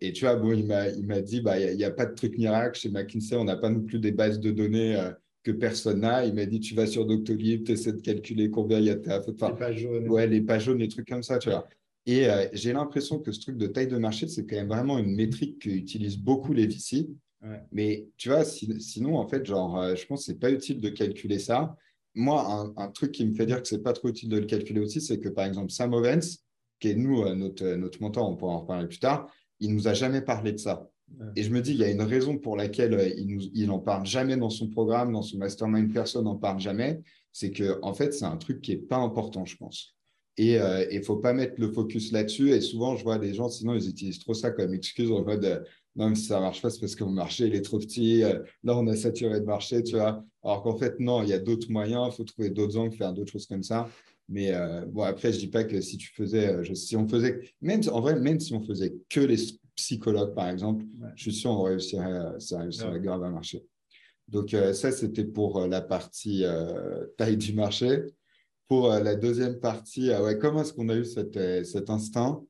et 0.00 0.12
tu 0.12 0.24
vois, 0.24 0.34
bon, 0.34 0.52
il 0.52 0.66
m'a 0.66 1.20
dit, 1.20 1.40
bah, 1.40 1.60
il 1.60 1.76
n'y 1.76 1.84
a, 1.84 1.90
pas 1.92 2.06
de 2.06 2.14
truc 2.14 2.36
miracle. 2.36 2.80
Chez 2.80 2.90
McKinsey, 2.90 3.36
on 3.36 3.44
n'a 3.44 3.56
pas 3.56 3.70
non 3.70 3.80
plus 3.80 4.00
des 4.00 4.10
bases 4.10 4.40
de 4.40 4.50
données 4.50 4.98
que 5.44 5.52
personne 5.52 6.00
n'a. 6.00 6.26
Il 6.26 6.34
m'a 6.34 6.46
dit, 6.46 6.58
tu 6.58 6.74
vas 6.74 6.86
sur 6.86 7.06
Doctolib, 7.06 7.64
tu 7.64 7.72
essaies 7.72 7.92
de 7.92 8.00
calculer 8.00 8.50
combien 8.50 8.78
il 8.78 8.86
y 8.86 8.90
a 8.90 8.96
de 8.96 9.08
enfin, 9.08 9.50
Les 9.50 9.56
pages 9.56 9.78
jaunes. 9.78 10.08
Ouais, 10.08 10.26
les 10.26 10.40
pages 10.40 10.64
jaunes, 10.64 10.78
les 10.78 10.88
trucs 10.88 11.08
comme 11.08 11.22
ça, 11.22 11.38
tu 11.38 11.50
vois. 11.50 11.68
Et 12.06 12.28
euh, 12.28 12.46
j'ai 12.52 12.72
l'impression 12.72 13.18
que 13.18 13.32
ce 13.32 13.40
truc 13.40 13.56
de 13.56 13.66
taille 13.66 13.86
de 13.86 13.96
marché, 13.96 14.26
c'est 14.26 14.44
quand 14.44 14.56
même 14.56 14.68
vraiment 14.68 14.98
une 14.98 15.14
métrique 15.14 15.60
qu'utilisent 15.60 16.18
beaucoup 16.18 16.52
les 16.52 16.66
VC. 16.66 17.08
Mais 17.72 18.06
tu 18.16 18.28
vois, 18.28 18.44
sinon, 18.44 19.16
en 19.18 19.26
fait, 19.26 19.44
genre, 19.44 19.80
euh, 19.80 19.96
je 19.96 20.06
pense 20.06 20.20
que 20.20 20.26
ce 20.26 20.32
n'est 20.32 20.38
pas 20.38 20.50
utile 20.50 20.80
de 20.80 20.88
calculer 20.88 21.40
ça. 21.40 21.76
Moi, 22.14 22.72
un, 22.76 22.88
truc 22.90 23.10
qui 23.10 23.26
me 23.26 23.34
fait 23.34 23.46
dire 23.46 23.60
que 23.60 23.66
ce 23.66 23.74
n'est 23.74 23.82
pas 23.82 23.94
trop 23.94 24.08
utile 24.08 24.28
de 24.28 24.38
le 24.38 24.46
calculer 24.46 24.80
aussi, 24.80 25.00
c'est 25.00 25.18
que 25.18 25.28
par 25.28 25.46
exemple, 25.46 25.72
Sam 25.72 25.92
Owens, 25.92 26.38
qui 26.78 26.90
est 26.90 26.94
nous, 26.94 27.22
euh, 27.22 27.34
notre, 27.34 27.64
notre 27.74 28.00
mentor, 28.00 28.28
on 28.28 28.36
pourra 28.36 28.52
en 28.52 28.60
reparler 28.60 28.86
plus 28.86 29.00
tard, 29.00 29.32
il 29.58 29.70
ne 29.70 29.74
nous 29.74 29.88
a 29.88 29.94
jamais 29.94 30.20
parlé 30.20 30.52
de 30.52 30.58
ça. 30.58 30.88
Et 31.36 31.42
je 31.42 31.50
me 31.50 31.60
dis, 31.60 31.72
il 31.72 31.78
y 31.78 31.84
a 31.84 31.90
une 31.90 32.02
raison 32.02 32.38
pour 32.38 32.56
laquelle 32.56 33.12
il 33.16 33.66
n'en 33.66 33.78
parle 33.78 34.06
jamais 34.06 34.36
dans 34.36 34.50
son 34.50 34.68
programme, 34.68 35.12
dans 35.12 35.22
son 35.22 35.38
mastermind, 35.38 35.92
personne 35.92 36.24
n'en 36.24 36.36
parle 36.36 36.60
jamais. 36.60 37.00
C'est 37.32 37.50
que, 37.50 37.78
en 37.82 37.92
fait, 37.92 38.12
c'est 38.12 38.24
un 38.24 38.36
truc 38.36 38.60
qui 38.60 38.72
n'est 38.72 38.82
pas 38.82 38.96
important, 38.96 39.44
je 39.44 39.56
pense. 39.56 39.94
Et 40.38 40.52
il 40.52 40.58
euh, 40.58 40.86
ne 40.90 41.02
faut 41.02 41.16
pas 41.16 41.32
mettre 41.32 41.54
le 41.58 41.70
focus 41.70 42.12
là-dessus. 42.12 42.50
Et 42.50 42.60
souvent, 42.60 42.96
je 42.96 43.04
vois 43.04 43.18
des 43.18 43.34
gens, 43.34 43.48
sinon, 43.48 43.74
ils 43.74 43.88
utilisent 43.88 44.20
trop 44.20 44.34
ça 44.34 44.50
comme 44.50 44.72
excuse 44.74 45.10
en 45.10 45.24
mode 45.24 45.44
euh, 45.44 45.60
non, 45.94 46.08
mais 46.08 46.14
si 46.14 46.24
ça 46.24 46.36
ne 46.36 46.40
marche 46.40 46.62
pas, 46.62 46.70
c'est 46.70 46.80
parce 46.80 46.94
que 46.94 47.04
mon 47.04 47.10
marché 47.10 47.46
il 47.46 47.54
est 47.54 47.60
trop 47.60 47.78
petit. 47.78 48.24
Euh, 48.24 48.38
là, 48.64 48.78
on 48.78 48.86
a 48.86 48.96
saturé 48.96 49.40
de 49.40 49.44
marché, 49.44 49.82
tu 49.82 49.96
vois. 49.96 50.24
Alors 50.42 50.62
qu'en 50.62 50.74
fait, 50.74 50.98
non, 50.98 51.22
il 51.22 51.28
y 51.28 51.34
a 51.34 51.38
d'autres 51.38 51.70
moyens. 51.70 52.08
Il 52.10 52.16
faut 52.16 52.24
trouver 52.24 52.48
d'autres 52.48 52.78
angles, 52.78 52.96
faire 52.96 53.12
d'autres 53.12 53.30
choses 53.30 53.46
comme 53.46 53.62
ça. 53.62 53.90
Mais 54.28 54.52
bon, 54.86 55.02
après, 55.02 55.30
je 55.30 55.36
ne 55.36 55.40
dis 55.40 55.48
pas 55.48 55.64
que 55.64 55.82
si 55.82 55.98
tu 55.98 56.10
faisais, 56.14 56.64
si 56.74 56.96
on 56.96 57.06
faisait, 57.06 57.40
même 57.60 57.82
en 57.90 58.00
vrai, 58.00 58.18
même 58.18 58.40
si 58.40 58.54
on 58.54 58.62
faisait 58.62 58.94
que 59.10 59.20
les 59.20 59.36
psychologues, 59.74 60.34
par 60.34 60.48
exemple, 60.48 60.86
je 61.16 61.24
suis 61.24 61.34
sûr 61.34 61.50
qu'on 61.50 61.64
réussirait, 61.64 62.38
ça 62.38 62.60
réussirait 62.60 63.00
grave 63.00 63.22
à 63.24 63.28
marcher. 63.28 63.62
Donc, 64.28 64.56
ça, 64.72 64.92
c'était 64.92 65.24
pour 65.24 65.66
la 65.66 65.82
partie 65.82 66.44
taille 67.18 67.36
du 67.36 67.52
marché 67.52 68.04
pour 68.72 68.90
euh, 68.90 69.00
la 69.00 69.16
deuxième 69.16 69.60
partie, 69.60 70.10
euh, 70.10 70.22
ouais, 70.22 70.38
comment 70.38 70.62
est-ce 70.62 70.72
qu'on 70.72 70.88
a 70.88 70.94
eu 70.94 71.04
cet, 71.04 71.36
euh, 71.36 71.62
cet 71.62 71.90
instinct? 71.90 72.42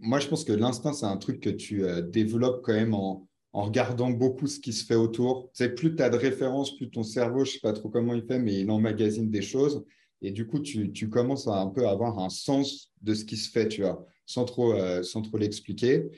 Moi, 0.00 0.20
je 0.20 0.28
pense 0.28 0.44
que 0.44 0.52
l'instinct, 0.52 0.92
c'est 0.92 1.06
un 1.06 1.16
truc 1.16 1.40
que 1.40 1.50
tu 1.50 1.84
développes 2.10 2.62
quand 2.64 2.72
même 2.72 2.94
en, 2.94 3.28
en 3.52 3.62
regardant 3.62 4.10
beaucoup 4.10 4.48
ce 4.48 4.58
qui 4.58 4.72
se 4.72 4.84
fait 4.84 4.96
autour. 4.96 5.48
C'est 5.52 5.76
plus 5.76 5.94
tu 5.94 6.02
as 6.02 6.10
de 6.10 6.16
références, 6.16 6.76
plus 6.76 6.90
ton 6.90 7.04
cerveau, 7.04 7.44
je 7.44 7.50
ne 7.50 7.54
sais 7.54 7.60
pas 7.60 7.72
trop 7.72 7.88
comment 7.88 8.14
il 8.14 8.24
fait, 8.24 8.40
mais 8.40 8.60
il 8.60 8.70
emmagasine 8.70 9.30
des 9.30 9.42
choses. 9.42 9.84
Et 10.22 10.32
du 10.32 10.46
coup, 10.46 10.58
tu, 10.58 11.08
commences 11.08 11.46
à 11.46 11.60
un 11.60 11.68
peu 11.68 11.86
avoir 11.88 12.18
un 12.18 12.30
sens 12.30 12.92
de 13.02 13.14
ce 13.14 13.24
qui 13.24 13.36
se 13.36 13.48
fait, 13.50 13.68
tu 13.68 13.82
vois, 13.82 14.06
sans 14.26 14.44
trop, 14.44 14.72
euh, 14.72 15.04
sans 15.04 15.22
trop 15.22 15.36
l'expliquer. 15.36 16.10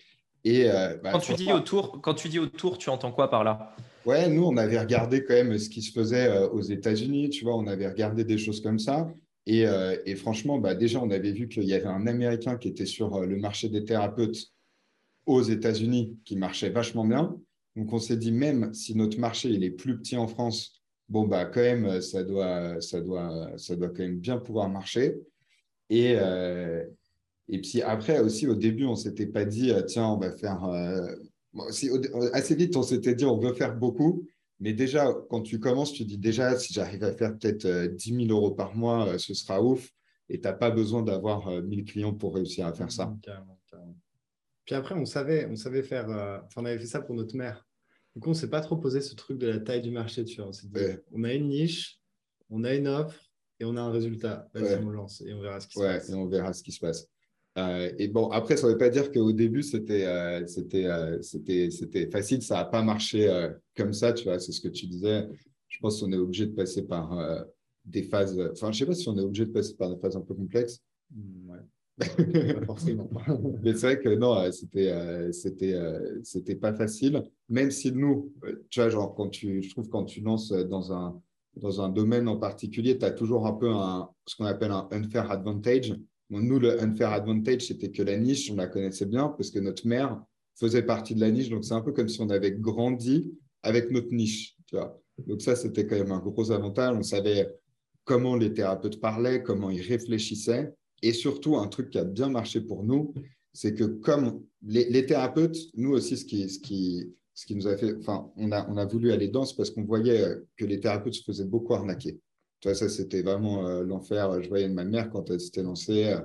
Et 0.44 0.64
bah, 1.02 1.12
quand, 1.12 1.20
tu 1.20 1.34
dis 1.34 1.52
autour, 1.52 2.00
quand 2.00 2.14
tu 2.14 2.28
dis 2.30 2.38
autour, 2.38 2.78
tu 2.78 2.88
entends 2.88 3.12
quoi 3.12 3.28
par 3.28 3.44
là? 3.44 3.76
Ouais, 4.06 4.28
nous, 4.28 4.44
on 4.44 4.56
avait 4.56 4.78
regardé 4.78 5.24
quand 5.24 5.34
même 5.34 5.58
ce 5.58 5.68
qui 5.68 5.82
se 5.82 5.92
faisait 5.92 6.28
euh, 6.28 6.48
aux 6.48 6.62
États-Unis, 6.62 7.28
tu 7.28 7.44
vois, 7.44 7.56
on 7.56 7.66
avait 7.66 7.88
regardé 7.88 8.24
des 8.24 8.38
choses 8.38 8.62
comme 8.62 8.78
ça. 8.78 9.08
Et, 9.48 9.64
et 10.06 10.16
franchement, 10.16 10.58
bah, 10.58 10.74
déjà, 10.74 11.00
on 11.00 11.10
avait 11.10 11.30
vu 11.30 11.46
qu'il 11.48 11.62
y 11.64 11.74
avait 11.74 11.86
un 11.86 12.08
Américain 12.08 12.56
qui 12.56 12.66
était 12.66 12.84
sur 12.84 13.20
le 13.20 13.36
marché 13.36 13.68
des 13.68 13.84
thérapeutes 13.84 14.52
aux 15.24 15.42
États-Unis 15.42 16.18
qui 16.24 16.34
marchait 16.36 16.70
vachement 16.70 17.04
bien. 17.04 17.36
Donc, 17.76 17.92
on 17.92 17.98
s'est 17.98 18.16
dit, 18.16 18.32
même 18.32 18.74
si 18.74 18.96
notre 18.96 19.20
marché 19.20 19.50
il 19.50 19.62
est 19.62 19.70
plus 19.70 19.98
petit 19.98 20.16
en 20.16 20.26
France, 20.26 20.82
bon, 21.08 21.28
bah, 21.28 21.44
quand 21.44 21.60
même, 21.60 22.00
ça 22.00 22.24
doit, 22.24 22.80
ça 22.80 23.00
doit, 23.00 23.52
ça 23.56 23.76
doit 23.76 23.90
quand 23.90 24.02
même 24.02 24.18
bien 24.18 24.38
pouvoir 24.38 24.68
marcher. 24.68 25.14
Et, 25.90 26.14
euh, 26.16 26.84
puis 27.48 27.82
après, 27.82 28.18
aussi, 28.18 28.48
au 28.48 28.54
début, 28.56 28.86
on 28.86 28.96
s'était 28.96 29.26
pas 29.26 29.44
dit, 29.44 29.70
euh, 29.70 29.82
tiens, 29.82 30.08
on 30.08 30.16
va 30.16 30.32
faire. 30.32 30.68
Euh, 31.58 32.30
assez 32.32 32.54
vite, 32.54 32.76
on 32.76 32.82
s'était 32.82 33.14
dit, 33.14 33.24
on 33.24 33.38
veut 33.38 33.52
faire 33.54 33.76
beaucoup. 33.76 34.26
Mais 34.58 34.72
déjà, 34.72 35.12
quand 35.28 35.42
tu 35.42 35.60
commences, 35.60 35.92
tu 35.92 36.04
dis 36.04 36.18
déjà, 36.18 36.58
si 36.58 36.72
j'arrive 36.72 37.04
à 37.04 37.12
faire 37.12 37.36
peut-être 37.36 37.94
10 37.94 38.26
000 38.26 38.30
euros 38.30 38.52
par 38.52 38.74
mois, 38.74 39.18
ce 39.18 39.34
sera 39.34 39.62
ouf. 39.62 39.90
Et 40.28 40.40
tu 40.40 40.44
n'as 40.44 40.54
pas 40.54 40.70
besoin 40.70 41.02
d'avoir 41.02 41.50
1000 41.62 41.84
clients 41.84 42.14
pour 42.14 42.34
réussir 42.34 42.66
à 42.66 42.72
faire 42.72 42.90
ça. 42.90 43.14
Puis 44.66 44.74
après, 44.74 44.96
on 44.96 45.06
savait, 45.06 45.46
on 45.46 45.56
savait 45.56 45.82
faire. 45.82 46.10
Euh, 46.10 46.38
enfin, 46.44 46.62
on 46.62 46.64
avait 46.64 46.78
fait 46.78 46.86
ça 46.86 47.00
pour 47.00 47.14
notre 47.14 47.36
mère. 47.36 47.64
Du 48.14 48.20
coup, 48.20 48.28
on 48.28 48.32
ne 48.32 48.36
s'est 48.36 48.50
pas 48.50 48.60
trop 48.60 48.76
posé 48.76 49.00
ce 49.00 49.14
truc 49.14 49.38
de 49.38 49.46
la 49.46 49.60
taille 49.60 49.80
du 49.80 49.92
marché. 49.92 50.24
Tu 50.24 50.42
vois. 50.42 50.50
On, 51.12 51.24
a 51.24 51.32
une 51.32 51.48
niche, 51.48 52.00
on 52.50 52.64
a 52.64 52.74
une 52.74 52.88
offre 52.88 53.18
et 53.60 53.64
on 53.64 53.76
a 53.76 53.80
un 53.80 53.92
résultat. 53.92 54.48
on 54.54 54.90
lance 54.90 55.22
et 55.24 55.32
on 55.32 55.40
verra 55.40 55.60
ce 55.60 55.68
qui 55.68 55.74
se 55.74 55.80
passe. 55.80 56.10
Et 56.10 56.14
on 56.14 56.26
verra 56.26 56.52
ce 56.52 56.62
qui 56.62 56.72
se 56.72 56.80
passe. 56.80 57.08
Euh, 57.56 57.90
et 57.98 58.08
bon, 58.08 58.28
après, 58.28 58.56
ça 58.56 58.66
ne 58.66 58.72
veut 58.72 58.78
pas 58.78 58.90
dire 58.90 59.10
qu'au 59.10 59.32
début, 59.32 59.62
c'était 59.62 60.04
euh, 60.06 60.46
c'était 60.46 62.10
facile. 62.10 62.42
Ça 62.42 62.56
n'a 62.56 62.64
pas 62.64 62.82
marché 62.82 63.50
comme 63.76 63.92
ça, 63.92 64.12
tu 64.12 64.24
vois. 64.24 64.38
C'est 64.38 64.52
ce 64.52 64.60
que 64.60 64.68
tu 64.68 64.86
disais. 64.86 65.26
Je 65.68 65.78
pense 65.80 66.00
qu'on 66.00 66.12
est 66.12 66.16
obligé 66.16 66.46
de 66.46 66.52
passer 66.52 66.82
par 66.82 67.46
des 67.84 68.02
phases. 68.02 68.38
Enfin, 68.52 68.72
je 68.72 68.82
ne 68.82 68.86
sais 68.86 68.86
pas 68.86 68.94
si 68.94 69.08
on 69.08 69.16
est 69.16 69.22
obligé 69.22 69.46
de 69.46 69.52
passer 69.52 69.74
par 69.74 69.90
des 69.90 70.00
phases 70.00 70.16
un 70.16 70.20
peu 70.20 70.34
complexes. 70.34 70.80
Mmh, 71.14 71.50
ouais 71.50 71.58
forcément. 72.66 73.08
Mais 73.62 73.74
c'est 73.74 73.86
vrai 73.86 74.00
que 74.00 74.14
non, 74.14 74.38
euh, 74.38 74.50
c'était, 74.50 74.90
euh, 74.90 75.32
c'était, 75.32 75.72
euh, 75.72 76.20
c'était 76.22 76.54
pas 76.54 76.74
facile. 76.74 77.22
Même 77.48 77.70
si 77.70 77.92
nous, 77.92 78.32
tu 78.70 78.80
vois, 78.80 78.90
genre, 78.90 79.14
quand 79.14 79.28
tu, 79.28 79.62
je 79.62 79.70
trouve 79.70 79.88
quand 79.88 80.04
tu 80.04 80.20
lances 80.20 80.50
dans 80.50 80.92
un, 80.92 81.20
dans 81.56 81.80
un 81.80 81.88
domaine 81.88 82.28
en 82.28 82.36
particulier, 82.36 82.98
tu 82.98 83.04
as 83.04 83.12
toujours 83.12 83.46
un 83.46 83.54
peu 83.54 83.70
un, 83.70 84.10
ce 84.26 84.36
qu'on 84.36 84.44
appelle 84.44 84.72
un 84.72 84.88
unfair 84.90 85.30
advantage. 85.30 85.94
Nous, 86.30 86.58
le 86.58 86.82
unfair 86.82 87.12
advantage, 87.12 87.66
c'était 87.66 87.90
que 87.90 88.02
la 88.02 88.16
niche, 88.16 88.50
on 88.50 88.56
la 88.56 88.66
connaissait 88.66 89.06
bien 89.06 89.28
parce 89.28 89.50
que 89.50 89.58
notre 89.58 89.86
mère 89.86 90.20
faisait 90.58 90.82
partie 90.82 91.14
de 91.14 91.20
la 91.20 91.30
niche. 91.30 91.50
Donc, 91.50 91.64
c'est 91.64 91.74
un 91.74 91.80
peu 91.80 91.92
comme 91.92 92.08
si 92.08 92.20
on 92.20 92.30
avait 92.30 92.52
grandi 92.52 93.32
avec 93.62 93.90
notre 93.90 94.12
niche. 94.12 94.56
Tu 94.66 94.76
vois. 94.76 95.00
Donc, 95.26 95.42
ça, 95.42 95.54
c'était 95.54 95.86
quand 95.86 95.96
même 95.96 96.12
un 96.12 96.18
gros 96.18 96.50
avantage. 96.50 96.96
On 96.96 97.02
savait 97.02 97.48
comment 98.04 98.36
les 98.36 98.52
thérapeutes 98.52 99.00
parlaient, 99.00 99.42
comment 99.42 99.70
ils 99.70 99.82
réfléchissaient. 99.82 100.74
Et 101.02 101.12
surtout, 101.12 101.56
un 101.56 101.68
truc 101.68 101.90
qui 101.90 101.98
a 101.98 102.04
bien 102.04 102.28
marché 102.28 102.60
pour 102.60 102.82
nous, 102.82 103.14
c'est 103.52 103.74
que 103.74 103.84
comme 103.84 104.42
les, 104.62 105.06
thérapeutes, 105.06 105.56
nous 105.74 105.92
aussi, 105.92 106.16
ce 106.16 106.24
qui, 106.24 106.48
ce, 106.48 106.58
qui, 106.58 107.14
ce 107.34 107.46
qui 107.46 107.54
nous 107.54 107.68
a 107.68 107.76
fait, 107.76 107.94
enfin, 107.98 108.30
on 108.36 108.50
a, 108.52 108.68
on 108.70 108.76
a 108.76 108.86
voulu 108.86 109.12
aller 109.12 109.28
dans, 109.28 109.44
parce 109.56 109.70
qu'on 109.70 109.84
voyait 109.84 110.24
que 110.56 110.64
les 110.64 110.80
thérapeutes 110.80 111.14
se 111.14 111.22
faisaient 111.22 111.44
beaucoup 111.44 111.74
arnaquer. 111.74 112.18
Ça, 112.74 112.88
c'était 112.88 113.22
vraiment 113.22 113.66
euh, 113.66 113.82
l'enfer. 113.82 114.42
Je 114.42 114.48
voyais 114.48 114.68
ma 114.68 114.84
mère 114.84 115.10
quand 115.10 115.30
elle 115.30 115.40
s'était 115.40 115.62
lancée. 115.62 116.06
Euh, 116.06 116.20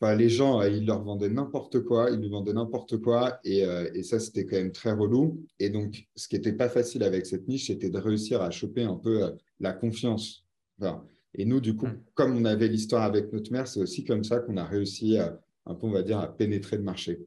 enfin, 0.00 0.14
les 0.14 0.28
gens, 0.28 0.60
euh, 0.60 0.68
ils 0.68 0.86
leur 0.86 1.02
vendaient 1.02 1.28
n'importe 1.28 1.80
quoi, 1.80 2.10
ils 2.10 2.18
lui 2.18 2.28
vendaient 2.28 2.52
n'importe 2.52 2.98
quoi, 2.98 3.38
et, 3.44 3.64
et 3.94 4.02
ça, 4.02 4.20
c'était 4.20 4.46
quand 4.46 4.56
même 4.56 4.72
très 4.72 4.92
relou. 4.92 5.44
Et 5.58 5.70
donc, 5.70 6.06
ce 6.14 6.28
qui 6.28 6.36
n'était 6.36 6.52
pas 6.52 6.68
facile 6.68 7.02
avec 7.02 7.26
cette 7.26 7.48
niche, 7.48 7.68
c'était 7.68 7.90
de 7.90 7.98
réussir 7.98 8.42
à 8.42 8.50
choper 8.50 8.82
un 8.82 8.96
peu 8.96 9.32
la 9.60 9.72
confiance. 9.72 10.44
Enfin, 10.80 11.04
et 11.34 11.44
nous, 11.44 11.60
du 11.60 11.76
coup, 11.76 11.86
mm. 11.86 12.02
comme 12.14 12.36
on 12.36 12.44
avait 12.44 12.68
l'histoire 12.68 13.02
avec 13.02 13.32
notre 13.32 13.52
mère, 13.52 13.68
c'est 13.68 13.80
aussi 13.80 14.04
comme 14.04 14.24
ça 14.24 14.40
qu'on 14.40 14.56
a 14.56 14.64
réussi 14.64 15.18
un 15.18 15.74
peu, 15.74 15.86
on 15.86 15.90
va 15.92 16.02
dire, 16.02 16.18
à 16.18 16.34
pénétrer 16.34 16.76
le 16.76 16.82
marché. 16.82 17.26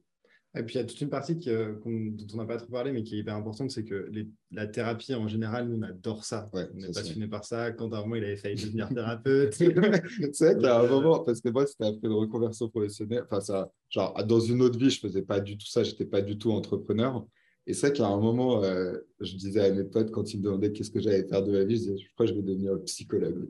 Et 0.54 0.64
puis, 0.64 0.76
il 0.76 0.78
y 0.80 0.82
a 0.82 0.84
toute 0.86 1.00
une 1.00 1.10
partie 1.10 1.36
dont 1.36 1.80
on 1.86 2.38
n'a 2.38 2.46
pas 2.46 2.58
trop 2.58 2.70
parlé, 2.70 2.92
mais 2.92 3.04
qui 3.04 3.16
est 3.16 3.20
hyper 3.20 3.36
importante, 3.36 3.72
c'est 3.72 3.86
que 3.86 4.12
la 4.52 4.68
thérapie, 4.68 5.16
en 5.16 5.28
général, 5.30 5.70
nous, 5.70 5.78
on 5.78 5.82
adore 5.82 6.26
ça. 6.26 6.50
on 6.54 6.60
est 6.60 6.94
passionné 6.94 7.28
par 7.30 7.46
ça. 7.46 7.72
Quand 7.72 7.94
à 7.94 8.00
un 8.00 8.02
moment, 8.02 8.16
il 8.16 8.26
avait 8.26 8.36
failli 8.36 8.62
devenir 8.62 8.90
thérapeute. 8.90 9.54
c'est 10.34 10.54
vrai 10.54 10.68
a 10.68 10.82
un 10.82 10.88
moment, 10.88 11.20
parce 11.20 11.40
que 11.40 11.48
moi, 11.48 11.66
c'était 11.66 11.86
après 11.86 12.08
une 12.08 12.14
reconversion 12.14 12.68
professionnelle. 12.68 13.24
Enfin, 13.26 13.40
ça, 13.40 13.72
genre, 13.90 14.14
dans 14.26 14.42
une 14.42 14.62
autre 14.62 14.78
vie, 14.78 14.90
je 14.90 15.00
ne 15.02 15.10
faisais 15.10 15.22
pas 15.22 15.40
du 15.40 15.58
tout 15.58 15.68
ça. 15.68 15.84
Je 15.84 15.92
n'étais 15.92 16.06
pas 16.06 16.22
du 16.22 16.38
tout 16.38 16.52
entrepreneur. 16.52 17.26
Et 17.66 17.74
c'est 17.74 17.88
vrai 17.88 17.96
qu'à 17.96 18.08
un 18.08 18.20
moment, 18.20 18.62
euh, 18.62 18.98
je 19.22 19.38
disais 19.38 19.62
à 19.62 19.72
mes 19.72 19.86
potes, 19.86 20.12
quand 20.12 20.34
ils 20.34 20.40
me 20.40 20.44
demandaient 20.44 20.74
qu'est-ce 20.74 20.92
que 20.92 21.00
j'allais 21.00 21.24
faire 21.28 21.44
de 21.44 21.52
ma 21.52 21.64
vie, 21.64 21.78
je 21.78 21.82
disais, 21.82 21.98
je 21.98 22.14
crois 22.14 22.26
que 22.26 22.34
je 22.34 22.36
vais 22.36 22.44
devenir 22.44 22.78
psychologue. 22.84 23.48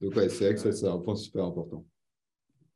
Donc, 0.00 0.16
ouais, 0.16 0.30
c'est 0.30 0.44
vrai 0.46 0.54
que 0.54 0.60
ça, 0.60 0.72
c'est 0.72 0.86
un 0.86 0.98
point 0.98 1.16
super 1.16 1.44
important. 1.44 1.84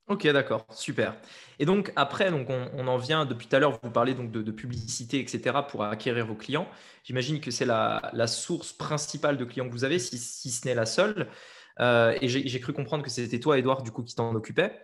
Ok, 0.08 0.26
d'accord, 0.26 0.66
super. 0.70 1.14
Et 1.58 1.64
donc 1.64 1.92
après, 1.94 2.30
donc 2.30 2.48
on, 2.50 2.88
en 2.88 2.96
vient 2.96 3.24
depuis 3.24 3.46
tout 3.46 3.54
à 3.54 3.60
l'heure, 3.60 3.78
vous 3.82 3.90
parlez 3.90 4.14
donc 4.14 4.32
de, 4.32 4.50
publicité, 4.50 5.20
etc. 5.20 5.58
pour 5.68 5.84
acquérir 5.84 6.26
vos 6.26 6.34
clients. 6.34 6.68
J'imagine 7.04 7.40
que 7.40 7.50
c'est 7.50 7.64
la, 7.64 8.26
source 8.26 8.72
principale 8.72 9.36
de 9.36 9.44
clients 9.44 9.66
que 9.66 9.72
vous 9.72 9.84
avez, 9.84 9.98
si, 9.98 10.18
ce 10.18 10.66
n'est 10.66 10.74
la 10.74 10.86
seule. 10.86 11.28
Euh, 11.80 12.16
et 12.20 12.28
j'ai 12.28 12.60
cru 12.60 12.72
comprendre 12.72 13.04
que 13.04 13.10
c'était 13.10 13.38
toi, 13.40 13.58
Edouard, 13.58 13.82
du 13.82 13.92
coup, 13.92 14.02
qui 14.02 14.14
t'en 14.14 14.34
occupais. 14.34 14.76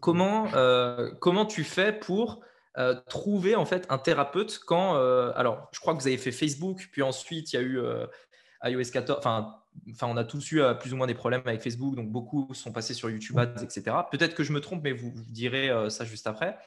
Comment, 0.00 0.48
euh, 0.54 1.10
comment 1.20 1.46
tu 1.46 1.62
fais 1.62 1.92
pour 1.92 2.40
euh, 2.78 2.94
trouver 3.08 3.54
en 3.54 3.64
fait 3.64 3.86
un 3.90 3.98
thérapeute 3.98 4.60
quand 4.66 4.94
alors 5.34 5.68
je 5.72 5.80
crois 5.80 5.94
que 5.94 6.00
vous 6.00 6.06
avez 6.06 6.18
fait 6.18 6.32
Facebook 6.32 6.88
puis 6.92 7.02
ensuite 7.02 7.52
il 7.52 7.56
y 7.56 7.58
a 7.58 7.62
eu 7.62 7.80
iOS 8.64 8.90
14 8.92 9.18
enfin 9.18 9.56
enfin, 9.90 10.06
on 10.08 10.16
a 10.16 10.24
tous 10.24 10.52
eu 10.52 10.60
euh, 10.60 10.74
plus 10.74 10.92
ou 10.92 10.96
moins 10.96 11.06
des 11.06 11.14
problèmes 11.14 11.42
avec 11.44 11.62
Facebook, 11.62 11.94
donc 11.94 12.10
beaucoup 12.10 12.48
sont 12.54 12.72
passés 12.72 12.94
sur 12.94 13.10
YouTube 13.10 13.38
Ads, 13.38 13.62
etc. 13.62 13.96
Peut-être 14.10 14.34
que 14.34 14.44
je 14.44 14.52
me 14.52 14.60
trompe, 14.60 14.82
mais 14.84 14.92
vous, 14.92 15.12
direz 15.28 15.70
euh, 15.70 15.90
ça 15.90 16.04
juste 16.04 16.26
après. 16.26 16.58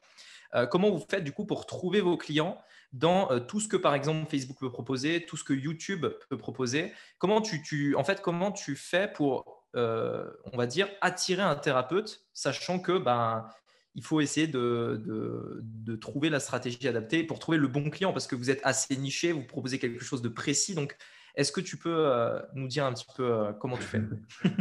Euh, 0.54 0.66
comment 0.66 0.90
vous 0.92 1.04
faites 1.10 1.24
du 1.24 1.32
coup 1.32 1.46
pour 1.46 1.66
trouver 1.66 2.02
vos 2.02 2.18
clients 2.18 2.58
dans 2.94 3.40
tout 3.40 3.62
ce 3.62 3.70
que 3.70 3.78
par 3.78 3.96
exemple 3.96 4.30
Facebook 4.30 4.58
peut 4.60 4.70
proposer, 4.72 5.26
tout 5.26 5.38
ce 5.38 5.46
que 5.46 5.54
YouTube 5.54 6.06
peut 6.30 6.38
proposer? 6.38 6.92
Comment 7.20 7.42
tu, 7.42 7.96
en 7.96 8.04
fait, 8.04 8.22
comment 8.22 8.52
tu 8.52 8.76
fais 8.76 9.08
pour, 9.08 9.66
on 9.74 10.58
va 10.58 10.66
dire, 10.66 10.90
attirer 11.00 11.42
un 11.42 11.56
thérapeute, 11.56 12.26
sachant 12.34 12.80
que 12.80 12.98
ben 12.98 13.48
il 13.96 14.04
faut 14.04 14.20
essayer 14.20 14.48
de, 14.48 15.02
de, 15.06 15.96
trouver 15.96 16.30
la 16.30 16.42
stratégie 16.42 16.86
adaptée 16.86 17.24
pour 17.24 17.40
trouver 17.40 17.58
le 17.58 17.70
bon 17.70 17.90
client? 17.90 18.12
Parce 18.12 18.28
que 18.28 18.36
vous 18.36 18.50
êtes 18.50 18.60
assez 18.66 18.98
niché, 18.98 19.32
vous 19.32 19.44
proposez 19.44 19.80
quelque 19.80 20.04
chose 20.04 20.22
de 20.22 20.30
précis. 20.30 20.76
Donc, 20.76 20.98
est-ce 21.36 21.52
que 21.52 21.62
tu 21.62 21.78
peux 21.78 22.08
euh, 22.08 22.40
nous 22.56 22.68
dire 22.68 22.86
un 22.86 22.94
petit 22.94 23.06
peu 23.16 23.24
euh, 23.24 23.54
comment 23.54 23.78
tu 23.78 23.84
fais? 23.84 24.02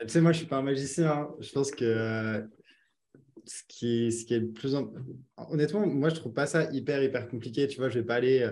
Tu 0.00 0.08
sais, 0.10 0.20
moi, 0.20 0.32
je 0.32 0.38
ne 0.38 0.40
suis 0.40 0.48
pas 0.48 0.58
un 0.58 0.62
magicien. 0.62 1.10
Hein. 1.10 1.30
Je 1.40 1.50
pense 1.52 1.70
que 1.70 1.84
euh, 1.84 2.42
ce, 3.46 3.62
qui, 3.68 4.12
ce 4.12 4.26
qui 4.26 4.34
est 4.34 4.40
le 4.40 4.50
plus. 4.50 4.76
Honnêtement, 5.36 5.86
moi, 5.86 6.10
je 6.10 6.16
ne 6.16 6.20
trouve 6.20 6.34
pas 6.34 6.44
ça 6.44 6.70
hyper, 6.72 7.02
hyper 7.02 7.26
compliqué. 7.26 7.66
Tu 7.68 7.78
vois, 7.78 7.88
je 7.88 7.96
ne 7.96 8.02
vais 8.02 8.06
pas 8.06 8.16
aller 8.16 8.50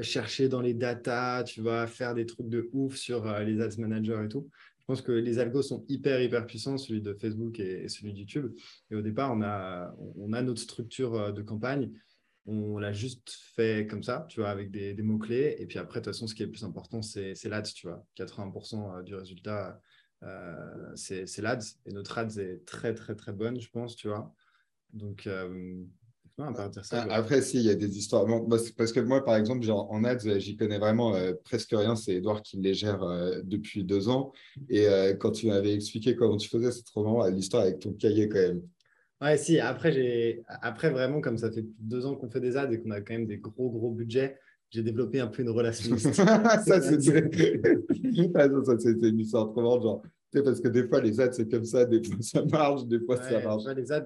chercher 0.00 0.48
dans 0.48 0.62
les 0.62 0.72
datas, 0.72 1.42
tu 1.42 1.60
vas 1.60 1.86
faire 1.86 2.14
des 2.14 2.24
trucs 2.24 2.48
de 2.48 2.70
ouf 2.72 2.96
sur 2.96 3.26
les 3.40 3.60
ads 3.60 3.76
managers 3.76 4.22
et 4.24 4.28
tout. 4.28 4.48
Je 4.78 4.84
pense 4.86 5.02
que 5.02 5.12
les 5.12 5.38
algos 5.38 5.60
sont 5.60 5.84
hyper, 5.88 6.22
hyper 6.22 6.46
puissants, 6.46 6.78
celui 6.78 7.02
de 7.02 7.12
Facebook 7.12 7.60
et, 7.60 7.84
et 7.84 7.88
celui 7.88 8.14
de 8.14 8.20
YouTube. 8.20 8.54
Et 8.90 8.94
au 8.94 9.02
départ, 9.02 9.30
on 9.36 9.42
a, 9.42 9.94
on 10.16 10.32
a 10.32 10.40
notre 10.40 10.62
structure 10.62 11.34
de 11.34 11.42
campagne 11.42 11.90
on 12.48 12.78
l'a 12.78 12.92
juste 12.92 13.30
fait 13.54 13.86
comme 13.86 14.02
ça, 14.02 14.26
tu 14.28 14.40
vois, 14.40 14.48
avec 14.48 14.70
des, 14.70 14.94
mots-clés. 15.02 15.56
Et 15.58 15.66
puis 15.66 15.78
après, 15.78 16.00
de 16.00 16.04
toute 16.04 16.14
façon, 16.14 16.26
ce 16.26 16.34
qui 16.34 16.42
est 16.42 16.46
le 16.46 16.52
plus 16.52 16.64
important, 16.64 17.02
c'est 17.02 17.34
l'ADS, 17.44 17.74
tu 17.74 17.86
vois. 17.86 18.04
80% 18.16 18.98
euh, 18.98 19.02
du 19.02 19.14
résultat, 19.14 19.80
euh, 20.22 20.92
c'est 20.94 21.38
l'ADS. 21.38 21.78
Et 21.84 21.92
notre 21.92 22.16
ADS 22.16 22.38
est 22.38 22.64
très, 22.64 22.94
très, 22.94 23.14
très 23.14 23.32
bonne, 23.32 23.60
je 23.60 23.68
pense, 23.70 23.96
tu 23.96 24.08
vois. 24.08 24.32
Donc, 24.94 25.26
euh, 25.26 25.84
ça, 26.82 27.02
Après, 27.10 27.42
si, 27.42 27.58
il 27.58 27.64
y 27.64 27.70
a 27.70 27.74
des 27.74 27.98
histoires. 27.98 28.24
parce 28.76 28.92
que 28.92 29.00
moi, 29.00 29.24
par 29.24 29.36
exemple, 29.36 29.68
en 29.70 30.04
ads, 30.04 30.38
j'y 30.38 30.56
connais 30.56 30.78
vraiment 30.78 31.14
presque 31.44 31.72
rien. 31.72 31.96
C'est 31.96 32.14
Edouard 32.14 32.42
qui 32.42 32.58
les 32.58 32.74
gère 32.74 33.00
depuis 33.42 33.82
deux 33.82 34.08
ans. 34.08 34.32
Et 34.68 34.86
quand 35.18 35.32
tu 35.32 35.48
m'avais 35.48 35.74
expliqué 35.74 36.14
comment 36.14 36.36
tu 36.36 36.48
faisais, 36.48 36.70
c'est 36.70 36.84
trop 36.84 37.02
marrant 37.02 37.26
l'histoire 37.26 37.64
avec 37.64 37.80
ton 37.80 37.92
cahier 37.92 38.28
quand 38.28 38.38
même. 38.38 38.62
Ouais, 39.20 39.36
si, 39.36 39.58
après, 39.58 39.92
j'ai... 39.92 40.42
après, 40.62 40.90
vraiment, 40.90 41.20
comme 41.20 41.38
ça 41.38 41.50
fait 41.50 41.64
deux 41.80 42.06
ans 42.06 42.14
qu'on 42.14 42.30
fait 42.30 42.40
des 42.40 42.56
ads 42.56 42.70
et 42.70 42.80
qu'on 42.80 42.92
a 42.92 43.00
quand 43.00 43.14
même 43.14 43.26
des 43.26 43.38
gros, 43.38 43.68
gros 43.70 43.90
budgets, 43.90 44.38
j'ai 44.70 44.82
développé 44.82 45.18
un 45.18 45.26
peu 45.26 45.42
une 45.42 45.50
relation. 45.50 45.96
ça, 45.98 46.80
c'est 46.80 47.08
une 49.02 49.18
histoire 49.18 49.50
trop 49.50 49.62
marrante. 49.62 49.82
Genre, 49.82 50.02
tu 50.02 50.38
sais, 50.38 50.44
parce 50.44 50.60
que 50.60 50.68
des 50.68 50.86
fois, 50.86 51.00
les 51.00 51.20
ads, 51.20 51.32
c'est 51.32 51.50
comme 51.50 51.64
ça, 51.64 51.84
des 51.84 52.02
fois, 52.02 52.16
ça 52.20 52.44
marche, 52.44 52.84
des 52.86 53.00
fois, 53.00 53.16
ça 53.16 53.40
marche. 53.40 53.64
les 53.76 53.90
ads, 53.90 54.04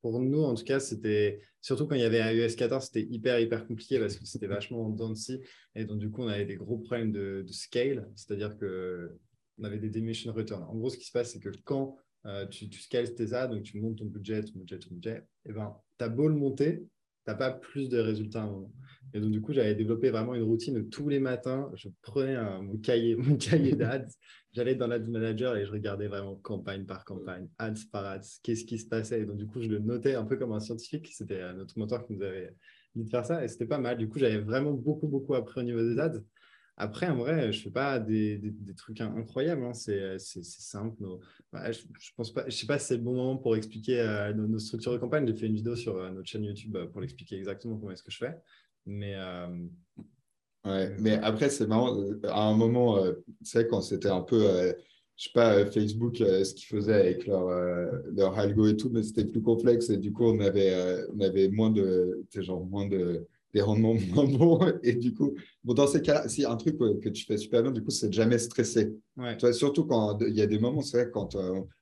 pour 0.00 0.20
nous, 0.20 0.42
en 0.42 0.54
tout 0.54 0.64
cas, 0.64 0.80
c'était 0.80 1.40
surtout 1.60 1.86
quand 1.86 1.94
il 1.94 2.02
y 2.02 2.04
avait 2.04 2.36
iOS 2.36 2.54
14, 2.56 2.84
c'était 2.84 3.06
hyper, 3.08 3.40
hyper 3.40 3.66
compliqué 3.66 3.98
parce 3.98 4.16
que 4.16 4.26
c'était 4.26 4.48
vachement 4.48 4.88
dancy. 4.90 5.40
Et 5.74 5.84
donc, 5.84 5.98
du 5.98 6.10
coup, 6.10 6.22
on 6.22 6.28
avait 6.28 6.44
des 6.44 6.56
gros 6.56 6.78
problèmes 6.78 7.12
de, 7.12 7.44
scale, 7.50 8.10
c'est-à-dire 8.14 8.56
qu'on 8.58 9.64
avait 9.64 9.78
des 9.78 9.88
dimension 9.88 10.32
return. 10.32 10.62
En 10.64 10.74
gros, 10.74 10.90
ce 10.90 10.98
qui 10.98 11.06
se 11.06 11.12
passe, 11.12 11.32
c'est 11.32 11.40
que 11.40 11.50
quand 11.64 11.96
euh, 12.26 12.46
tu, 12.46 12.68
tu, 12.68 12.80
scales 12.80 13.14
tes 13.14 13.32
ads, 13.32 13.48
donc 13.48 13.62
tu 13.62 13.80
montes 13.80 13.98
ton 13.98 14.06
budget, 14.06 14.42
ton 14.44 14.58
budget, 14.58 14.78
ton 14.78 14.94
budget, 14.94 15.16
et 15.44 15.50
eh 15.50 15.52
ben, 15.52 15.76
tu 15.98 16.04
as 16.04 16.08
beau 16.08 16.28
le 16.28 16.34
monter, 16.34 16.78
tu 16.80 17.30
n'as 17.30 17.34
pas 17.34 17.50
plus 17.50 17.88
de 17.88 17.98
résultats 17.98 18.42
à 18.42 18.44
un 18.44 18.50
moment. 18.50 18.72
Et 19.14 19.20
donc, 19.20 19.30
du 19.30 19.40
coup, 19.40 19.52
j'avais 19.52 19.74
développé 19.74 20.10
vraiment 20.10 20.34
une 20.34 20.42
routine 20.42 20.78
où 20.78 20.82
tous 20.84 21.08
les 21.08 21.20
matins, 21.20 21.70
je 21.74 21.88
prenais 22.00 22.36
mon 22.62 22.78
cahier, 22.78 23.14
mon 23.16 23.36
cahier 23.36 23.74
d'ads, 23.74 24.06
j'allais 24.52 24.74
dans 24.74 24.86
l'Ads 24.86 25.08
Manager 25.08 25.56
et 25.56 25.66
je 25.66 25.70
regardais 25.70 26.08
vraiment 26.08 26.36
campagne 26.36 26.84
par 26.84 27.04
campagne, 27.04 27.48
ads 27.58 27.74
par 27.90 28.06
ads, 28.06 28.20
qu'est-ce 28.42 28.64
qui 28.64 28.78
se 28.78 28.86
passait. 28.86 29.20
Et 29.20 29.26
donc, 29.26 29.36
du 29.36 29.46
coup, 29.46 29.60
je 29.60 29.68
le 29.68 29.80
notais 29.80 30.14
un 30.14 30.24
peu 30.24 30.36
comme 30.36 30.52
un 30.52 30.60
scientifique. 30.60 31.08
C'était 31.12 31.52
notre 31.54 31.78
mentor 31.78 32.06
qui 32.06 32.14
nous 32.14 32.22
avait 32.22 32.54
dit 32.94 33.04
de 33.04 33.10
faire 33.10 33.26
ça 33.26 33.44
et 33.44 33.48
c'était 33.48 33.66
pas 33.66 33.78
mal. 33.78 33.98
Du 33.98 34.08
coup, 34.08 34.18
j'avais 34.18 34.38
vraiment 34.38 34.72
beaucoup, 34.72 35.08
beaucoup 35.08 35.34
appris 35.34 35.60
au 35.60 35.64
niveau 35.64 35.80
des 35.80 35.98
ads. 35.98 36.22
Après, 36.76 37.06
en 37.08 37.16
vrai, 37.16 37.52
je 37.52 37.58
ne 37.58 37.62
fais 37.64 37.70
pas 37.70 37.98
des, 37.98 38.38
des, 38.38 38.74
trucs 38.74 39.00
incroyables. 39.00 39.64
Hein. 39.64 39.74
C'est 39.74 40.18
simple. 40.18 41.04
je, 41.52 41.70
je 41.72 42.10
pense 42.16 42.32
pas. 42.32 42.44
Je 42.48 42.56
sais 42.56 42.66
pas 42.66 42.78
si 42.78 42.86
c'est 42.86 42.96
le 42.96 43.02
bon 43.02 43.14
moment 43.14 43.36
pour 43.36 43.56
expliquer 43.56 44.00
euh, 44.00 44.32
nos, 44.32 44.58
structures 44.58 44.92
de 44.92 44.98
campagne. 44.98 45.26
J'ai 45.26 45.34
fait 45.34 45.46
une 45.46 45.54
vidéo 45.54 45.76
sur 45.76 45.96
euh, 45.96 46.10
notre 46.10 46.28
chaîne 46.28 46.44
YouTube 46.44 46.74
euh, 46.76 46.86
pour 46.86 47.00
l'expliquer 47.00 47.36
exactement 47.36 47.76
comment 47.76 47.92
est-ce 47.92 48.02
que 48.02 48.10
je 48.10 48.18
fais. 48.18 48.36
Mais, 48.86 49.14
euh, 49.14 49.46
ouais, 50.64 50.96
mais 50.98 51.14
après, 51.22 51.50
c'est 51.50 51.66
marrant. 51.66 51.96
À 52.24 52.42
un 52.42 52.56
moment, 52.56 52.98
euh, 52.98 53.12
sais, 53.42 53.66
quand 53.66 53.80
c'était 53.80 54.08
un 54.08 54.22
peu, 54.22 54.48
euh, 54.48 54.72
je 55.16 55.24
sais 55.24 55.30
pas, 55.34 55.64
Facebook, 55.66 56.16
ce 56.18 56.54
qu'ils 56.54 56.66
faisaient 56.66 56.94
avec 56.94 57.26
leur, 57.26 57.48
leur 58.12 58.38
algo 58.38 58.66
et 58.66 58.76
tout, 58.76 58.90
mais 58.90 59.02
c'était 59.02 59.24
plus 59.24 59.42
complexe 59.42 59.90
et 59.90 59.98
du 59.98 60.12
coup, 60.12 60.24
on 60.24 60.40
avait, 60.40 60.74
on 61.14 61.20
avait 61.20 61.48
moins 61.48 61.70
de, 61.70 62.24
genre, 62.34 62.64
moins 62.64 62.88
de, 62.88 63.26
des 63.52 63.60
rendements 63.60 63.94
moins 64.14 64.24
bons. 64.24 64.72
Et 64.82 64.94
du 64.94 65.14
coup, 65.14 65.34
bon, 65.64 65.74
dans 65.74 65.86
ces 65.86 66.02
cas-là, 66.02 66.28
si 66.28 66.44
un 66.44 66.56
truc 66.56 66.78
que 66.78 67.08
tu 67.08 67.24
fais 67.24 67.36
super 67.36 67.62
bien, 67.62 67.72
du 67.72 67.82
coup, 67.82 67.90
c'est 67.90 68.08
de 68.08 68.14
jamais 68.14 68.38
stresser. 68.38 68.94
Ouais. 69.16 69.36
Tu 69.36 69.46
vois, 69.46 69.52
surtout 69.52 69.84
quand 69.84 70.18
il 70.20 70.34
y 70.34 70.42
a 70.42 70.46
des 70.46 70.58
moments, 70.58 70.82
c'est 70.82 71.02
vrai, 71.02 71.10
quand 71.10 71.36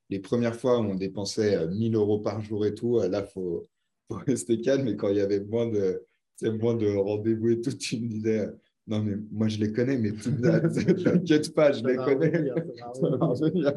les 0.09 0.19
premières 0.19 0.57
fois, 0.57 0.81
on 0.81 0.95
dépensait 0.95 1.67
1000 1.69 1.95
euros 1.95 2.19
par 2.19 2.41
jour 2.41 2.67
et 2.67 2.75
tout, 2.75 2.99
là, 2.99 3.25
il 3.27 3.33
faut, 3.33 3.69
faut, 4.09 4.17
rester 4.27 4.61
calme. 4.61 4.85
Mais 4.85 4.97
quand 4.97 5.09
il 5.09 5.17
y 5.17 5.21
avait 5.21 5.41
moins 5.41 5.69
de, 5.69 6.05
moins 6.43 6.75
de 6.75 6.89
rendez-vous 6.95 7.51
et 7.51 7.61
tout, 7.61 7.73
tu 7.73 8.01
me 8.01 8.09
disais, 8.09 8.49
non, 8.87 9.03
mais 9.03 9.17
moi, 9.31 9.49
je 9.49 9.59
les 9.59 9.73
connais, 9.73 9.97
mais 9.97 10.13
t'inquiète 11.05 11.55
pas, 11.55 11.73
je 11.73 11.85
les 11.85 11.97
connais. 11.97 12.49
ça 12.95 13.09
va 13.09 13.27
revenir. 13.27 13.73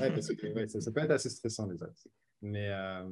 ouais, 0.00 0.10
parce 0.10 0.34
que 0.34 0.46
ouais, 0.54 0.68
ça, 0.68 0.80
ça, 0.80 0.92
peut 0.92 1.00
être 1.00 1.12
assez 1.12 1.30
stressant, 1.30 1.66
les 1.66 1.82
autres. 1.82 2.06
Mais, 2.42 2.68
euh... 2.68 3.08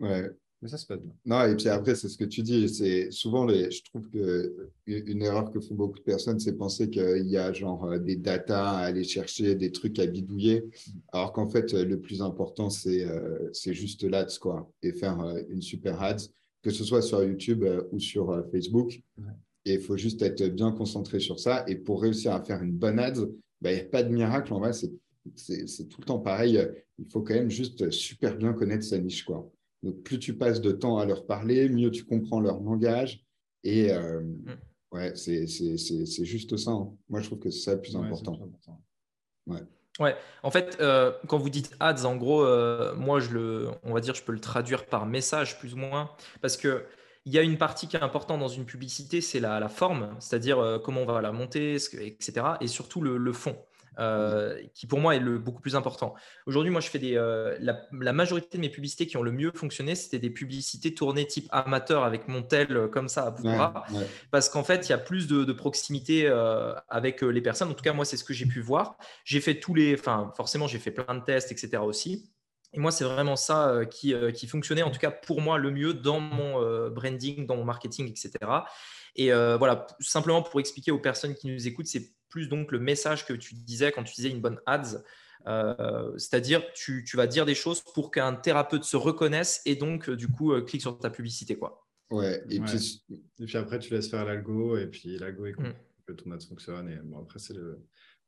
ouais. 0.00 0.30
Mais 0.66 0.70
ça, 0.70 0.78
c'est 0.78 0.88
pas 0.88 0.96
bien. 0.96 1.12
Non, 1.24 1.46
et 1.46 1.54
puis 1.54 1.68
après, 1.68 1.94
c'est 1.94 2.08
ce 2.08 2.18
que 2.18 2.24
tu 2.24 2.42
dis. 2.42 2.68
C'est 2.68 3.12
souvent, 3.12 3.46
les... 3.46 3.70
je 3.70 3.84
trouve 3.84 4.08
qu'une 4.10 5.22
erreur 5.22 5.52
que 5.52 5.60
font 5.60 5.76
beaucoup 5.76 5.98
de 5.98 6.04
personnes, 6.04 6.40
c'est 6.40 6.56
penser 6.56 6.90
qu'il 6.90 7.28
y 7.28 7.36
a 7.36 7.52
genre 7.52 7.84
euh, 7.84 7.98
des 7.98 8.16
datas 8.16 8.70
à 8.70 8.78
aller 8.78 9.04
chercher, 9.04 9.54
des 9.54 9.70
trucs 9.70 10.00
à 10.00 10.06
bidouiller. 10.06 10.64
Alors 11.12 11.32
qu'en 11.32 11.46
fait, 11.46 11.72
le 11.72 12.00
plus 12.00 12.20
important, 12.20 12.68
c'est 12.68 13.04
euh, 13.04 13.52
juste 13.52 14.02
l'ads, 14.02 14.38
quoi, 14.40 14.68
et 14.82 14.92
faire 14.92 15.20
euh, 15.20 15.40
une 15.48 15.62
super 15.62 16.02
ads 16.02 16.16
que 16.62 16.72
ce 16.72 16.82
soit 16.82 17.00
sur 17.00 17.22
YouTube 17.22 17.62
euh, 17.62 17.84
ou 17.92 18.00
sur 18.00 18.30
euh, 18.30 18.42
Facebook. 18.50 19.00
Et 19.64 19.74
il 19.74 19.80
faut 19.80 19.96
juste 19.96 20.20
être 20.22 20.44
bien 20.48 20.72
concentré 20.72 21.20
sur 21.20 21.38
ça. 21.38 21.64
Et 21.68 21.76
pour 21.76 22.02
réussir 22.02 22.32
à 22.32 22.42
faire 22.42 22.60
une 22.60 22.72
bonne 22.72 22.98
ad, 22.98 23.18
bah, 23.60 23.70
il 23.70 23.76
n'y 23.76 23.82
a 23.82 23.84
pas 23.84 24.02
de 24.02 24.12
miracle. 24.12 24.52
En 24.52 24.58
vrai, 24.58 24.72
c'est 24.72 25.88
tout 25.88 26.00
le 26.00 26.06
temps 26.06 26.18
pareil. 26.18 26.60
Il 26.98 27.06
faut 27.06 27.20
quand 27.22 27.34
même 27.34 27.50
juste 27.50 27.90
super 27.90 28.36
bien 28.36 28.52
connaître 28.52 28.84
sa 28.84 28.98
niche. 28.98 29.24
Quoi. 29.24 29.48
Donc, 29.82 30.02
plus 30.02 30.18
tu 30.18 30.36
passes 30.36 30.60
de 30.60 30.72
temps 30.72 30.98
à 30.98 31.04
leur 31.04 31.26
parler, 31.26 31.68
mieux 31.68 31.90
tu 31.90 32.04
comprends 32.04 32.40
leur 32.40 32.60
langage. 32.60 33.24
Et 33.64 33.92
euh, 33.92 34.20
mm. 34.20 34.58
ouais, 34.92 35.12
c'est 35.14 36.24
juste 36.24 36.56
ça. 36.56 36.70
Hein. 36.70 36.92
Moi, 37.08 37.20
je 37.20 37.26
trouve 37.26 37.38
que 37.38 37.50
c'est 37.50 37.60
ça 37.60 37.74
le 37.74 37.80
plus 37.80 37.96
important. 37.96 38.38
Ouais. 39.46 39.60
Ouais, 39.98 40.14
en 40.42 40.50
fait, 40.50 40.76
euh, 40.80 41.12
quand 41.26 41.38
vous 41.38 41.48
dites 41.48 41.74
ads, 41.80 42.04
en 42.04 42.16
gros, 42.16 42.44
euh, 42.44 42.94
moi, 42.96 43.18
je 43.18 43.30
le, 43.30 43.70
on 43.82 43.94
va 43.94 44.00
dire, 44.00 44.14
je 44.14 44.22
peux 44.22 44.32
le 44.32 44.40
traduire 44.40 44.84
par 44.86 45.06
message 45.06 45.58
plus 45.58 45.72
ou 45.72 45.78
moins, 45.78 46.10
parce 46.42 46.56
que 46.56 46.84
il 47.24 47.32
y 47.32 47.38
a 47.38 47.42
une 47.42 47.58
partie 47.58 47.88
qui 47.88 47.96
est 47.96 48.02
importante 48.02 48.38
dans 48.38 48.48
une 48.48 48.66
publicité, 48.66 49.20
c'est 49.20 49.40
la, 49.40 49.58
la, 49.58 49.68
forme, 49.68 50.14
c'est-à-dire 50.20 50.58
euh, 50.58 50.78
comment 50.78 51.00
on 51.00 51.06
va 51.06 51.20
la 51.20 51.32
monter, 51.32 51.74
etc., 51.74 52.46
et 52.60 52.68
surtout 52.68 53.00
le, 53.00 53.16
le 53.16 53.32
fond. 53.32 53.56
Euh, 53.98 54.60
qui 54.74 54.86
pour 54.86 55.00
moi 55.00 55.16
est 55.16 55.20
le 55.20 55.38
beaucoup 55.38 55.62
plus 55.62 55.74
important. 55.74 56.14
Aujourd'hui, 56.44 56.70
moi, 56.70 56.80
je 56.80 56.88
fais 56.88 56.98
des. 56.98 57.16
Euh, 57.16 57.56
la, 57.60 58.12
majorité 58.12 58.58
de 58.58 58.60
mes 58.60 58.68
publicités 58.68 59.06
qui 59.06 59.16
ont 59.16 59.22
le 59.22 59.32
mieux 59.32 59.52
fonctionné, 59.54 59.94
c'était 59.94 60.18
des 60.18 60.28
publicités 60.28 60.94
tournées 60.94 61.26
type 61.26 61.48
amateur 61.50 62.04
avec 62.04 62.28
mon 62.28 62.42
tel 62.42 62.76
euh, 62.76 62.88
comme 62.88 63.08
ça 63.08 63.26
à 63.26 63.30
bout 63.30 63.48
parce 64.30 64.48
qu'en 64.48 64.64
fait, 64.64 64.88
il 64.88 64.90
y 64.90 64.92
a 64.92 64.98
plus 64.98 65.26
de, 65.26 65.52
proximité 65.52 66.28
avec 66.88 67.22
les 67.22 67.40
personnes. 67.40 67.70
En 67.70 67.74
tout 67.74 67.82
cas, 67.82 67.94
moi, 67.94 68.04
c'est 68.04 68.16
ce 68.16 68.24
que 68.24 68.34
j'ai 68.34 68.46
pu 68.46 68.60
voir. 68.60 68.98
J'ai 69.24 69.40
fait 69.40 69.58
tous 69.58 69.74
les. 69.74 69.94
Enfin, 69.94 70.32
forcément, 70.36 70.66
j'ai 70.66 70.78
fait 70.78 70.90
plein 70.90 71.14
de 71.14 71.24
tests, 71.24 71.50
etc. 71.50 71.82
aussi. 71.82 72.30
Et 72.74 72.78
moi, 72.80 72.90
c'est 72.90 73.04
vraiment 73.04 73.36
ça 73.36 73.80
qui, 73.90 74.14
qui, 74.34 74.46
fonctionnait, 74.46 74.82
en 74.82 74.90
tout 74.90 74.98
cas 74.98 75.10
pour 75.10 75.40
moi, 75.40 75.56
le 75.56 75.70
mieux 75.70 75.94
dans 75.94 76.20
mon 76.20 76.90
branding, 76.90 77.46
dans 77.46 77.56
mon 77.56 77.64
marketing, 77.64 78.10
etc. 78.10 78.30
Et 79.14 79.30
voilà, 79.30 79.86
simplement 80.00 80.42
pour 80.42 80.60
expliquer 80.60 80.90
aux 80.90 80.98
personnes 80.98 81.34
qui 81.34 81.46
nous 81.46 81.66
écoutent, 81.66 81.86
c'est 81.86 82.10
plus 82.28 82.48
donc 82.48 82.72
le 82.72 82.78
message 82.78 83.26
que 83.26 83.32
tu 83.32 83.54
disais 83.54 83.92
quand 83.92 84.04
tu 84.04 84.14
disais 84.14 84.30
une 84.30 84.40
bonne 84.40 84.60
ads. 84.66 85.02
Euh, 85.46 86.12
c'est-à-dire, 86.18 86.62
tu, 86.74 87.04
tu, 87.04 87.16
vas 87.16 87.26
dire 87.26 87.46
des 87.46 87.54
choses 87.54 87.80
pour 87.94 88.10
qu'un 88.10 88.34
thérapeute 88.34 88.84
se 88.84 88.96
reconnaisse 88.96 89.62
et 89.64 89.76
donc, 89.76 90.08
euh, 90.08 90.16
du 90.16 90.28
coup, 90.28 90.52
euh, 90.52 90.62
clique 90.62 90.80
sur 90.80 90.98
ta 90.98 91.08
publicité. 91.08 91.56
Quoi. 91.56 91.86
Ouais, 92.10 92.42
et, 92.50 92.58
Puis... 92.60 93.04
et 93.38 93.46
puis 93.46 93.56
après, 93.56 93.78
tu 93.78 93.94
laisses 93.94 94.08
faire 94.08 94.24
l'algo 94.24 94.76
et 94.76 94.86
puis 94.86 95.18
l'algo 95.18 95.46
est 95.46 95.52
mm. 95.52 95.72
que 96.06 96.12
ton 96.14 96.32
ad 96.32 96.42
fonctionne. 96.42 96.88
Et 96.88 96.96
bon, 96.96 97.20
après, 97.20 97.38
c'est 97.38 97.54
le 97.54 97.78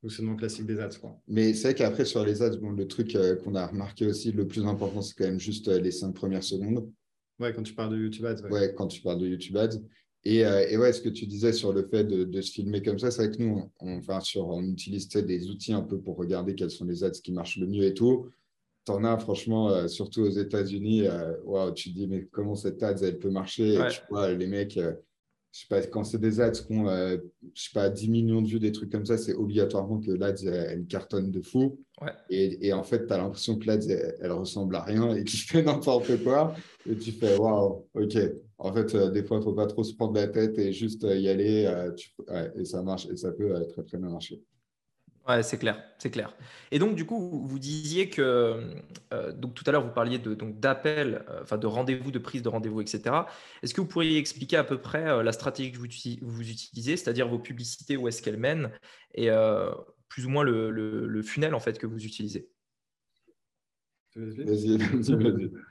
fonctionnement 0.01 0.37
classique 0.37 0.65
des 0.65 0.79
ads. 0.79 0.97
Quoi. 1.01 1.19
Mais 1.27 1.53
c'est 1.53 1.69
vrai 1.69 1.75
qu'après, 1.75 2.05
sur 2.05 2.23
les 2.25 2.41
ads, 2.41 2.55
bon, 2.57 2.71
le 2.71 2.87
truc 2.87 3.17
qu'on 3.43 3.55
a 3.55 3.67
remarqué 3.67 4.05
aussi, 4.05 4.31
le 4.31 4.47
plus 4.47 4.65
important, 4.65 5.01
c'est 5.01 5.15
quand 5.15 5.25
même 5.25 5.41
juste 5.41 5.67
les 5.67 5.91
cinq 5.91 6.13
premières 6.13 6.43
secondes. 6.43 6.89
Ouais, 7.39 7.53
quand 7.53 7.63
tu 7.63 7.73
parles 7.73 7.91
de 7.91 7.97
YouTube 7.97 8.25
Ads. 8.25 8.43
Ouais, 8.43 8.51
ouais 8.51 8.73
quand 8.75 8.87
tu 8.87 9.01
parles 9.01 9.19
de 9.19 9.27
YouTube 9.27 9.57
Ads. 9.57 9.77
Et, 10.25 10.45
euh, 10.45 10.67
et, 10.67 10.77
ouais, 10.77 10.91
ce 10.91 11.01
que 11.01 11.09
tu 11.09 11.25
disais 11.25 11.53
sur 11.53 11.71
le 11.71 11.87
fait 11.87 12.03
de, 12.03 12.41
se 12.41 12.51
filmer 12.51 12.81
comme 12.81 12.99
ça, 12.99 13.09
c'est 13.09 13.27
vrai 13.27 13.37
que 13.37 13.41
nous, 13.41 13.71
on, 13.79 13.97
enfin, 13.97 14.19
sur, 14.19 14.47
on 14.47 14.63
utilise 14.63 15.07
des 15.07 15.49
outils 15.49 15.73
un 15.73 15.81
peu 15.81 15.97
pour 15.99 16.17
regarder 16.17 16.55
quels 16.55 16.71
sont 16.71 16.85
les 16.85 17.03
ads 17.03 17.11
qui 17.11 17.31
marchent 17.31 17.57
le 17.57 17.67
mieux 17.67 17.83
et 17.83 17.93
tout. 17.93 18.29
Tu 18.85 18.91
en 18.91 19.03
as, 19.05 19.17
franchement, 19.17 19.69
euh, 19.69 19.87
surtout 19.87 20.21
aux 20.21 20.29
États-Unis, 20.29 21.07
euh, 21.07 21.71
tu 21.71 21.89
te 21.89 21.95
dis, 21.95 22.07
mais 22.07 22.25
comment 22.25 22.55
cette 22.55 22.83
ad, 22.83 23.01
elle 23.01 23.19
peut 23.19 23.29
marcher? 23.29 23.75
Et 23.75 23.87
Tu 23.89 24.01
vois, 24.09 24.31
les 24.33 24.47
mecs, 24.47 24.77
je 25.51 25.61
sais 25.61 25.67
pas, 25.67 25.81
quand 25.87 26.03
c'est 26.03 26.19
des 26.19 26.39
ads 26.39 26.51
qui 26.51 26.73
ont, 26.73 26.87
je 26.87 27.19
sais 27.55 27.71
pas, 27.73 27.89
10 27.89 28.09
millions 28.09 28.41
de 28.41 28.47
vues, 28.47 28.59
des 28.59 28.71
trucs 28.71 28.91
comme 28.91 29.05
ça, 29.05 29.17
c'est 29.17 29.33
obligatoirement 29.33 29.99
que 29.99 30.11
l'ad, 30.11 30.39
elle, 30.43 30.85
cartonne 30.85 31.31
de 31.31 31.41
fou. 31.41 31.79
Et, 32.29 32.67
et, 32.67 32.73
en 32.73 32.83
fait, 32.83 33.07
tu 33.07 33.13
as 33.13 33.17
l'impression 33.17 33.57
que 33.57 33.65
l'ad, 33.65 33.83
elle, 33.83 34.15
elle, 34.21 34.31
ressemble 34.31 34.75
à 34.75 34.83
rien 34.83 35.15
et 35.15 35.23
qu'il 35.23 35.39
fait 35.49 35.63
n'importe 35.63 36.23
quoi. 36.23 36.55
Et 36.87 36.95
tu 36.95 37.11
fais, 37.11 37.35
waouh, 37.37 37.87
ok, 37.95 38.17
en 38.59 38.73
fait, 38.73 38.93
euh, 38.93 39.09
des 39.09 39.23
fois, 39.23 39.37
il 39.37 39.39
ne 39.39 39.45
faut 39.45 39.53
pas 39.53 39.67
trop 39.67 39.83
se 39.83 39.95
prendre 39.95 40.13
la 40.13 40.27
tête 40.27 40.57
et 40.59 40.73
juste 40.73 41.05
euh, 41.05 41.17
y 41.17 41.29
aller. 41.29 41.65
Euh, 41.65 42.49
et 42.55 42.65
ça 42.65 42.83
marche. 42.83 43.07
Et 43.09 43.15
ça 43.15 43.31
peut 43.31 43.65
très, 43.69 43.83
très 43.83 43.97
bien 43.97 44.09
marcher. 44.09 44.43
Ouais, 45.29 45.43
c'est 45.43 45.59
clair, 45.59 45.83
c'est 45.99 46.09
clair. 46.09 46.35
Et 46.71 46.79
donc, 46.79 46.95
du 46.95 47.05
coup, 47.05 47.45
vous 47.45 47.59
disiez 47.59 48.09
que, 48.09 48.73
donc 49.33 49.53
tout 49.53 49.63
à 49.67 49.71
l'heure, 49.71 49.83
vous 49.83 49.93
parliez 49.93 50.17
de 50.17 50.33
donc 50.33 50.59
d'appel, 50.59 51.23
enfin 51.41 51.59
de 51.59 51.67
rendez-vous, 51.67 52.09
de 52.09 52.17
prise 52.17 52.41
de 52.41 52.49
rendez-vous, 52.49 52.81
etc. 52.81 53.27
Est-ce 53.61 53.75
que 53.75 53.81
vous 53.81 53.87
pourriez 53.87 54.17
expliquer 54.17 54.57
à 54.57 54.63
peu 54.63 54.81
près 54.81 55.23
la 55.23 55.31
stratégie 55.31 55.71
que 55.71 55.77
vous, 55.77 55.85
utilisez, 55.85 56.97
c'est-à-dire 56.97 57.27
vos 57.27 57.37
publicités, 57.37 57.95
où 57.95 58.07
est-ce 58.07 58.23
qu'elles 58.23 58.37
mènent, 58.37 58.71
et 59.13 59.29
plus 60.07 60.25
ou 60.25 60.29
moins 60.29 60.43
le, 60.43 61.21
funnel 61.21 61.53
en 61.53 61.59
fait 61.59 61.77
que 61.77 61.85
vous 61.85 62.03
utilisez? 62.03 62.49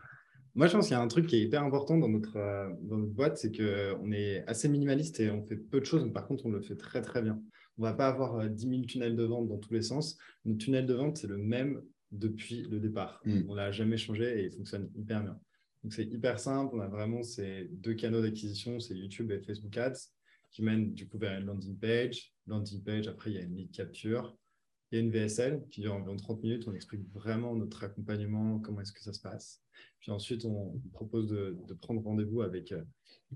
Moi, 0.59 0.67
je 0.67 0.73
pense 0.73 0.89
qu'il 0.89 0.97
y 0.97 0.99
a 0.99 1.01
un 1.01 1.07
truc 1.07 1.29
qui 1.29 1.37
est 1.37 1.43
hyper 1.43 1.63
important 1.63 1.97
dans 1.99 2.09
notre, 2.09 2.37
euh, 2.37 2.69
dans 2.83 2.99
notre 2.99 3.13
boîte, 3.13 3.39
c'est 3.39 3.57
qu'on 3.57 4.11
est 4.11 4.45
assez 4.49 4.69
minimaliste 4.69 5.21
et 5.21 5.31
on 5.31 5.41
fait 5.47 5.55
peu 5.57 5.79
de 5.79 5.85
choses, 5.85 6.05
mais 6.05 6.11
par 6.11 6.27
contre, 6.27 6.47
on 6.47 6.51
le 6.51 6.61
fait 6.61 6.75
très, 6.75 7.01
très 7.01 7.23
bien. 7.23 7.41
On 7.79 7.83
ne 7.83 7.87
va 7.87 7.93
pas 7.93 8.09
avoir 8.09 8.51
10 8.51 8.67
euh, 8.67 8.71
000 8.71 8.83
tunnels 8.83 9.15
de 9.15 9.23
vente 9.23 9.47
dans 9.47 9.59
tous 9.59 9.73
les 9.73 9.83
sens. 9.83 10.19
Notre 10.45 10.59
tunnel 10.59 10.85
de 10.85 10.95
vente, 10.95 11.17
c'est 11.17 11.29
le 11.29 11.39
même 11.39 11.81
depuis 12.11 12.65
le 12.65 12.81
départ. 12.81 13.21
Mm. 13.25 13.43
On 13.47 13.53
ne 13.53 13.57
l'a 13.57 13.71
jamais 13.71 13.97
changé 13.97 14.41
et 14.41 14.47
il 14.47 14.51
fonctionne 14.51 14.91
hyper 14.97 15.23
bien. 15.23 15.39
Donc, 15.85 15.93
c'est 15.93 16.07
hyper 16.07 16.41
simple. 16.41 16.75
On 16.75 16.81
a 16.81 16.89
vraiment 16.89 17.23
ces 17.23 17.69
deux 17.71 17.95
canaux 17.95 18.21
d'acquisition, 18.21 18.81
c'est 18.81 18.97
YouTube 18.97 19.31
et 19.31 19.39
Facebook 19.39 19.77
Ads, 19.77 20.09
qui 20.51 20.65
mènent 20.65 20.93
du 20.93 21.07
coup 21.07 21.19
vers 21.19 21.39
une 21.39 21.47
landing 21.47 21.79
page. 21.79 22.33
Landing 22.49 22.83
page, 22.83 23.07
après, 23.07 23.31
il 23.31 23.35
y 23.37 23.39
a 23.39 23.43
une 23.43 23.55
lead 23.55 23.71
capture. 23.71 24.37
Il 24.91 24.99
y 24.99 24.99
a 25.01 25.05
une 25.05 25.13
VSL 25.13 25.63
qui 25.71 25.83
dure 25.83 25.95
environ 25.95 26.17
30 26.17 26.43
minutes. 26.43 26.65
On 26.67 26.75
explique 26.75 27.09
vraiment 27.13 27.55
notre 27.55 27.85
accompagnement, 27.85 28.59
comment 28.59 28.81
est-ce 28.81 28.93
que 28.93 29.03
ça 29.03 29.13
se 29.13 29.21
passe. 29.21 29.63
Puis 30.01 30.11
ensuite, 30.11 30.45
on 30.45 30.81
propose 30.93 31.27
de, 31.29 31.57
prendre 31.81 32.03
rendez-vous 32.03 32.43
avec 32.43 32.73
euh, 32.73 32.83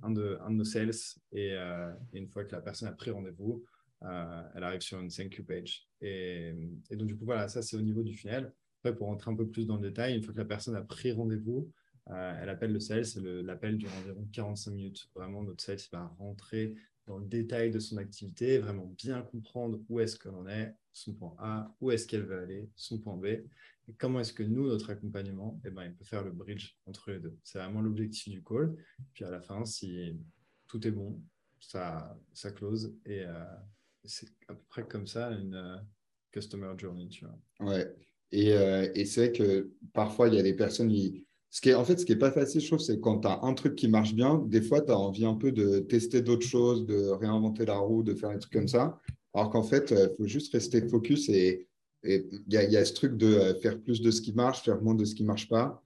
un 0.03 0.11
de, 0.11 0.39
nos 0.49 0.65
sales. 0.65 0.91
Euh, 1.35 1.93
et, 2.13 2.19
une 2.19 2.29
fois 2.29 2.45
que 2.45 2.53
la 2.53 2.61
personne 2.61 2.89
a 2.89 2.93
pris 2.93 3.11
rendez-vous, 3.11 3.65
euh, 4.03 4.43
elle 4.55 4.65
arrive 4.65 4.81
sur 4.81 5.01
une 5.01 5.09
thank 5.09 5.37
you 5.37 5.45
page. 5.45 5.89
Et, 6.01 6.53
donc, 6.91 7.09
du 7.09 7.17
coup, 7.17 7.25
voilà, 7.25 7.49
ça, 7.49 7.63
c'est 7.63 7.77
au 7.77 7.83
niveau 7.83 8.03
du 8.03 8.17
funnel. 8.17 8.53
Après, 8.81 8.97
pour 8.97 9.09
rentrer 9.09 9.31
un 9.31 9.37
peu 9.37 9.49
plus 9.49 9.67
dans 9.67 9.77
le 9.77 9.89
détail, 9.89 10.17
une 10.17 10.23
fois 10.23 10.33
que 10.33 10.39
la 10.39 10.45
personne 10.45 10.75
a 10.75 10.83
pris 10.83 11.13
rendez-vous, 11.13 11.71
elle 12.07 12.49
appelle 12.49 12.73
le 12.73 12.81
sales, 12.81 13.05
l'appel 13.45 13.79
dure 13.79 13.91
environ 14.01 14.27
45 14.33 14.73
minutes. 14.73 15.09
Vraiment, 15.15 15.45
notre 15.45 15.63
sales 15.63 15.79
va 15.93 16.13
rentrer 16.19 16.75
dans 17.07 17.19
le 17.19 17.27
détail 17.27 17.71
de 17.71 17.79
son 17.79 17.97
activité, 17.97 18.59
vraiment 18.59 18.87
bien 18.99 19.23
comprendre 19.23 19.81
où 19.89 20.01
est-ce 20.01 20.17
que 20.17 20.29
l'on 20.29 20.49
est, 20.49 20.75
son 20.93 21.15
point 21.15 21.35
A, 21.39 21.75
où 21.81 21.91
est-ce 21.91 22.07
qu'elle 22.07 22.25
veut 22.25 22.41
aller, 22.41 22.69
son 22.77 22.99
point 22.99 23.17
B, 23.17 23.27
comment 23.99 24.21
est-ce 24.21 24.33
que 24.33 24.43
nous, 24.43 24.67
notre 24.67 24.91
accompagnement, 24.91 25.61
eh 25.65 25.71
ben, 25.71 25.85
il 25.85 25.95
peut 25.95 26.05
faire 26.05 26.25
le 26.25 26.31
bridge 26.31 26.75
entre 26.87 27.11
les 27.11 27.19
deux? 27.19 27.37
C'est 27.43 27.59
vraiment 27.59 27.81
l'objectif 27.81 28.33
du 28.33 28.43
call. 28.43 28.77
Puis 29.13 29.25
à 29.25 29.31
la 29.31 29.41
fin, 29.41 29.65
si 29.65 30.17
tout 30.69 30.87
est 30.87 30.91
bon, 30.91 31.21
ça, 31.61 32.19
ça 32.33 32.51
close. 32.51 32.95
Et 33.07 33.23
euh, 33.23 33.45
c'est 34.05 34.29
à 34.49 34.55
peu 34.55 34.63
près 34.69 34.87
comme 34.87 35.07
ça 35.07 35.31
une 35.31 35.55
euh, 35.55 35.77
customer 36.31 36.73
journey. 36.77 37.09
Tu 37.09 37.25
vois. 37.25 37.39
Ouais. 37.73 37.95
Et, 38.31 38.53
euh, 38.53 38.91
et 38.95 39.05
c'est 39.05 39.29
vrai 39.29 39.33
que 39.33 39.73
parfois, 39.93 40.29
il 40.29 40.35
y 40.35 40.39
a 40.39 40.43
des 40.43 40.55
personnes 40.55 40.89
qui 40.89 41.27
ce 41.51 41.61
qui 41.61 41.69
est, 41.69 41.75
en 41.75 41.85
fait, 41.85 41.99
ce 41.99 42.07
qui 42.07 42.13
n'est 42.13 42.19
pas 42.19 42.33
facile, 42.33 42.63
je 42.63 42.67
trouve, 42.67 42.79
c'est 42.79 42.99
quand 42.99 43.21
tu 43.21 43.29
as 43.29 43.41
un 43.43 43.53
truc 43.53 43.75
qui 43.75 43.87
marche 43.87 44.15
bien, 44.15 44.39
des 44.39 44.63
fois, 44.63 44.81
tu 44.81 44.91
as 44.91 44.99
envie 44.99 45.27
un 45.27 45.35
peu 45.35 45.53
de 45.53 45.81
tester 45.81 46.23
d'autres 46.23 46.47
choses, 46.47 46.87
de 46.87 47.09
réinventer 47.09 47.67
la 47.67 47.77
roue, 47.77 48.03
de 48.03 48.15
faire 48.15 48.31
des 48.31 48.39
trucs 48.39 48.55
comme 48.55 48.69
ça. 48.69 48.99
Alors 49.35 49.51
qu'en 49.51 49.63
fait, 49.63 49.91
il 49.91 50.17
faut 50.17 50.27
juste 50.27 50.51
rester 50.55 50.81
focus 50.89 51.29
et 51.29 51.69
il 52.05 52.43
y, 52.49 52.55
y, 52.55 52.77
a 52.77 52.85
ce 52.85 52.93
truc 52.95 53.17
de 53.17 53.57
faire 53.63 53.81
plus 53.81 54.01
de 54.01 54.11
ce 54.11 54.21
qui 54.21 54.33
marche, 54.33 54.63
faire 54.63 54.83
moins 54.83 54.95
de 54.95 55.05
ce 55.05 55.15
qui 55.15 55.23
ne 55.23 55.29
marche 55.29 55.49
pas. 55.49 55.83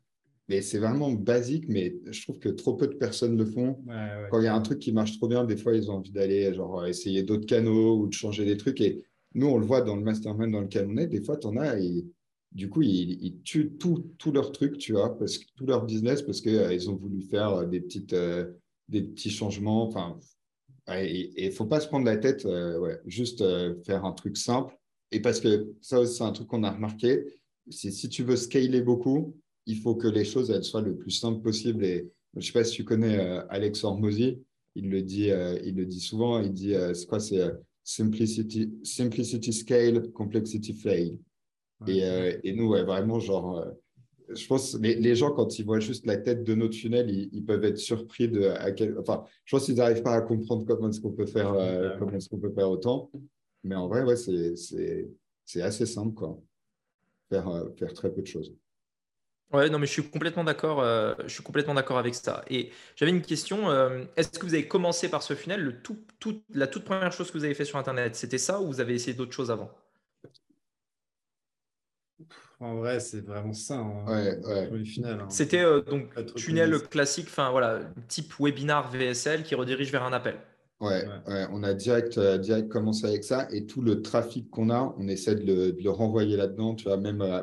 Mais 0.48 0.62
c'est 0.62 0.78
vraiment 0.78 1.10
basique, 1.10 1.68
mais 1.68 1.96
je 2.06 2.22
trouve 2.22 2.38
que 2.38 2.48
trop 2.48 2.74
peu 2.74 2.86
de 2.86 2.94
personnes 2.94 3.36
le 3.36 3.44
font. 3.44 3.78
Quand 4.30 4.38
il 4.40 4.44
y 4.44 4.48
a 4.48 4.54
un 4.54 4.60
truc 4.60 4.78
qui 4.78 4.92
marche 4.92 5.18
trop 5.18 5.28
bien, 5.28 5.44
des 5.44 5.56
fois, 5.56 5.74
ils 5.74 5.90
ont 5.90 5.94
envie 5.94 6.12
d'aller 6.12 6.54
genre 6.54 6.86
essayer 6.86 7.22
d'autres 7.24 7.46
canaux 7.46 7.98
ou 7.98 8.06
de 8.06 8.12
changer 8.12 8.44
des 8.44 8.56
trucs. 8.56 8.80
Et 8.80 9.04
nous, 9.34 9.48
on 9.48 9.58
le 9.58 9.66
voit 9.66 9.82
dans 9.82 9.96
le 9.96 10.02
mastermind 10.02 10.52
dans 10.52 10.60
lequel 10.60 10.86
on 10.88 10.96
est, 10.96 11.08
des 11.08 11.22
fois, 11.22 11.36
tu 11.36 11.46
en 11.48 11.56
as, 11.56 11.78
et 11.80 12.06
du 12.52 12.70
coup, 12.70 12.82
ils, 12.82 13.42
tuent 13.42 13.76
tout, 13.78 14.10
tout, 14.18 14.32
leur 14.32 14.52
truc, 14.52 14.78
tu 14.78 14.92
vois, 14.92 15.18
parce 15.18 15.38
que, 15.38 15.44
tout 15.56 15.66
leur 15.66 15.84
business, 15.84 16.22
parce 16.22 16.40
qu'ils 16.40 16.56
euh, 16.56 16.88
ont 16.88 16.96
voulu 16.96 17.22
faire 17.22 17.50
euh, 17.50 17.66
des, 17.66 17.80
petites, 17.80 18.14
euh, 18.14 18.52
des 18.88 19.02
petits 19.02 19.30
changements. 19.30 19.86
Enfin, 19.86 20.18
et 20.88 21.32
il 21.36 21.48
ne 21.48 21.52
faut 21.52 21.66
pas 21.66 21.80
se 21.80 21.88
prendre 21.88 22.06
la 22.06 22.16
tête, 22.16 22.44
ouais, 22.44 23.00
juste 23.06 23.44
faire 23.84 24.04
un 24.04 24.12
truc 24.12 24.36
simple. 24.36 24.72
Et 25.12 25.20
parce 25.20 25.40
que 25.40 25.72
ça 25.80 26.00
aussi, 26.00 26.16
c'est 26.16 26.24
un 26.24 26.32
truc 26.32 26.48
qu'on 26.48 26.64
a 26.64 26.70
remarqué. 26.70 27.24
Si 27.70 28.08
tu 28.08 28.22
veux 28.22 28.36
scaler 28.36 28.80
beaucoup, 28.80 29.36
il 29.66 29.78
faut 29.78 29.94
que 29.94 30.08
les 30.08 30.24
choses 30.24 30.50
elles 30.50 30.64
soient 30.64 30.82
le 30.82 30.96
plus 30.96 31.10
simples 31.10 31.42
possible. 31.42 31.84
Et 31.84 32.08
je 32.34 32.38
ne 32.38 32.44
sais 32.44 32.52
pas 32.52 32.64
si 32.64 32.74
tu 32.74 32.84
connais 32.84 33.18
Alex 33.48 33.82
Hormozy, 33.84 34.38
il 34.74 34.90
le 34.90 35.02
dit, 35.02 35.30
il 35.64 35.76
le 35.76 35.86
dit 35.86 36.00
souvent. 36.00 36.40
Il 36.40 36.52
dit, 36.52 36.74
c'est 36.94 37.06
quoi 37.06 37.18
C'est 37.20 37.42
simplicity, 37.82 38.72
simplicity 38.82 39.52
scale, 39.52 40.10
complexity 40.12 40.74
fail. 40.74 41.18
Et, 41.86 42.02
et, 42.44 42.52
nous, 42.52 42.68
ouais, 42.68 42.84
vraiment, 42.84 43.20
genre, 43.20 43.66
je 44.28 44.46
pense 44.46 44.78
les, 44.80 44.94
les 44.96 45.14
gens, 45.14 45.30
quand 45.32 45.58
ils 45.58 45.64
voient 45.64 45.80
juste 45.80 46.06
la 46.06 46.16
tête 46.16 46.42
de 46.44 46.54
notre 46.54 46.74
tunnel, 46.74 47.10
ils, 47.10 47.44
peuvent 47.44 47.64
être 47.64 47.78
surpris 47.78 48.28
de 48.28 48.44
à 48.44 48.72
quel. 48.72 48.98
Enfin, 48.98 49.24
je 49.44 49.56
pense 49.56 49.66
qu'ils 49.66 49.76
n'arrivent 49.76 50.02
pas 50.02 50.14
à 50.14 50.20
comprendre 50.20 50.64
comment 50.66 50.88
est-ce 50.88 51.00
qu'on 51.00 51.12
peut 51.12 51.26
faire, 51.26 51.54
comment 51.98 52.12
est-ce 52.12 52.28
qu'on 52.28 52.38
peut 52.38 52.52
faire 52.52 52.70
autant. 52.70 53.10
Mais 53.66 53.74
en 53.74 53.88
vrai, 53.88 54.02
ouais, 54.02 54.16
c'est 54.16 55.62
assez 55.62 55.86
simple, 55.86 56.14
quoi. 56.14 56.38
Faire, 57.28 57.50
faire 57.76 57.92
très 57.92 58.12
peu 58.12 58.22
de 58.22 58.26
choses. 58.26 58.54
Ouais, 59.52 59.68
non, 59.70 59.78
mais 59.78 59.86
je 59.86 59.92
suis 59.92 60.08
complètement 60.08 60.44
d'accord. 60.44 60.82
je 60.82 61.28
suis 61.28 61.42
complètement 61.42 61.74
d'accord 61.74 61.98
avec 61.98 62.14
ça. 62.14 62.44
Et 62.48 62.70
j'avais 62.94 63.10
une 63.10 63.22
question. 63.22 63.70
Est-ce 64.16 64.38
que 64.38 64.46
vous 64.46 64.54
avez 64.54 64.68
commencé 64.68 65.08
par 65.08 65.22
ce 65.22 65.34
funnel 65.34 65.60
le 65.62 65.82
tout, 65.82 65.98
tout, 66.18 66.42
La 66.50 66.66
toute 66.66 66.84
première 66.84 67.12
chose 67.12 67.30
que 67.30 67.38
vous 67.38 67.44
avez 67.44 67.54
fait 67.54 67.64
sur 67.64 67.78
Internet, 67.78 68.14
c'était 68.14 68.38
ça 68.38 68.60
ou 68.60 68.66
vous 68.66 68.80
avez 68.80 68.94
essayé 68.94 69.14
d'autres 69.14 69.32
choses 69.32 69.50
avant? 69.50 69.70
En 72.58 72.76
vrai, 72.76 73.00
c'est 73.00 73.20
vraiment 73.20 73.52
ça. 73.52 73.74
Hein, 73.74 74.04
ouais, 74.06 74.40
hein. 75.04 75.26
C'était 75.28 75.60
euh, 75.60 75.82
donc 75.82 76.08
tunnel 76.34 76.78
classique, 76.88 77.26
enfin 77.28 77.50
voilà, 77.50 77.80
type 78.08 78.32
webinar 78.40 78.90
VSL 78.90 79.42
qui 79.42 79.54
redirige 79.54 79.92
vers 79.92 80.04
un 80.04 80.12
appel. 80.12 80.36
Ouais, 80.78 81.04
ouais. 81.26 81.46
on 81.52 81.62
a 81.62 81.72
direct, 81.72 82.18
euh, 82.18 82.36
direct 82.36 82.68
commencé 82.68 83.06
avec 83.06 83.24
ça 83.24 83.48
et 83.50 83.64
tout 83.64 83.80
le 83.80 84.02
trafic 84.02 84.50
qu'on 84.50 84.68
a, 84.68 84.94
on 84.98 85.08
essaie 85.08 85.34
de 85.34 85.74
le, 85.82 85.90
renvoyer 85.90 86.36
là-dedans. 86.36 86.74
Tu 86.74 86.84
vois, 86.84 86.98
même 86.98 87.22
euh, 87.22 87.40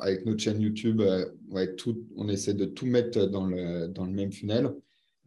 avec 0.00 0.24
notre 0.24 0.42
chaîne 0.42 0.60
YouTube, 0.60 1.02
ouais, 1.50 1.74
tout, 1.74 2.06
on 2.16 2.28
essaie 2.28 2.54
de 2.54 2.64
tout 2.64 2.86
mettre 2.86 3.26
dans 3.26 3.46
le, 3.46 3.88
dans 3.88 4.06
le 4.06 4.12
même 4.12 4.32
funnel. 4.32 4.72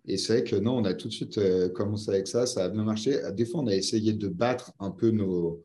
Et 0.05 0.17
c'est 0.17 0.33
vrai 0.33 0.43
que 0.43 0.55
non, 0.55 0.77
on 0.77 0.85
a 0.85 0.93
tout 0.95 1.07
de 1.07 1.13
suite 1.13 1.39
commencé 1.73 2.09
avec 2.09 2.27
ça, 2.27 2.45
ça 2.45 2.65
a 2.65 2.69
bien 2.69 2.83
marché. 2.83 3.19
Des 3.33 3.45
fois, 3.45 3.61
on 3.61 3.67
a 3.67 3.75
essayé 3.75 4.13
de 4.13 4.27
battre 4.27 4.71
un 4.79 4.91
peu 4.91 5.09
nos, 5.09 5.63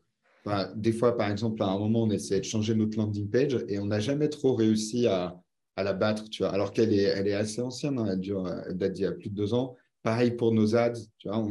des 0.75 0.91
fois, 0.91 1.15
par 1.17 1.29
exemple, 1.29 1.61
à 1.61 1.67
un 1.67 1.77
moment, 1.77 2.03
on 2.03 2.09
essayait 2.09 2.39
de 2.39 2.45
changer 2.45 2.73
notre 2.75 2.97
landing 2.97 3.29
page 3.29 3.57
et 3.67 3.79
on 3.79 3.85
n'a 3.85 3.99
jamais 3.99 4.29
trop 4.29 4.55
réussi 4.55 5.07
à, 5.07 5.39
la 5.77 5.93
battre, 5.93 6.29
tu 6.29 6.43
vois, 6.43 6.51
alors 6.51 6.71
qu'elle 6.71 6.93
est, 6.93 7.03
elle 7.03 7.27
est 7.27 7.33
assez 7.33 7.59
ancienne, 7.59 7.97
hein, 7.97 8.05
elle, 8.11 8.19
dure, 8.19 8.43
date 8.69 8.93
d'il 8.93 9.01
y 9.03 9.05
a 9.07 9.11
plus 9.11 9.29
de 9.29 9.35
deux 9.35 9.55
ans. 9.55 9.75
Pareil 10.03 10.29
pour 10.29 10.51
nos 10.51 10.75
ads, 10.75 10.93
tu 11.17 11.27
vois, 11.27 11.43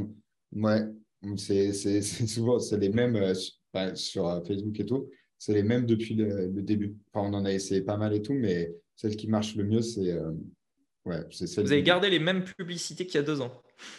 ouais, 0.52 0.82
c'est, 1.36 2.02
souvent 2.02 2.58
c'est 2.58 2.78
les 2.78 2.88
mêmes 2.88 3.16
euh, 3.16 3.94
sur 3.94 4.28
euh, 4.28 4.40
Facebook 4.42 4.78
et 4.80 4.86
tout, 4.86 5.08
c'est 5.38 5.54
les 5.54 5.62
mêmes 5.62 5.86
depuis 5.86 6.14
le, 6.14 6.48
début. 6.62 6.96
Enfin, 7.12 7.28
on 7.28 7.34
en 7.34 7.44
a 7.44 7.52
essayé 7.52 7.82
pas 7.82 7.96
mal 7.96 8.14
et 8.14 8.22
tout, 8.22 8.34
mais 8.34 8.72
celle 8.96 9.16
qui 9.16 9.28
marche 9.28 9.56
le 9.56 9.64
mieux, 9.64 9.82
c'est 9.82 10.10
euh, 10.10 10.32
ouais, 11.06 11.20
celle. 11.30 11.64
Vous 11.64 11.72
avez 11.72 11.82
gardé 11.82 12.10
les 12.10 12.18
mêmes 12.18 12.44
publicités 12.44 13.06
qu'il 13.06 13.16
y 13.16 13.18
a 13.18 13.22
deux 13.22 13.40
ans. 13.40 13.52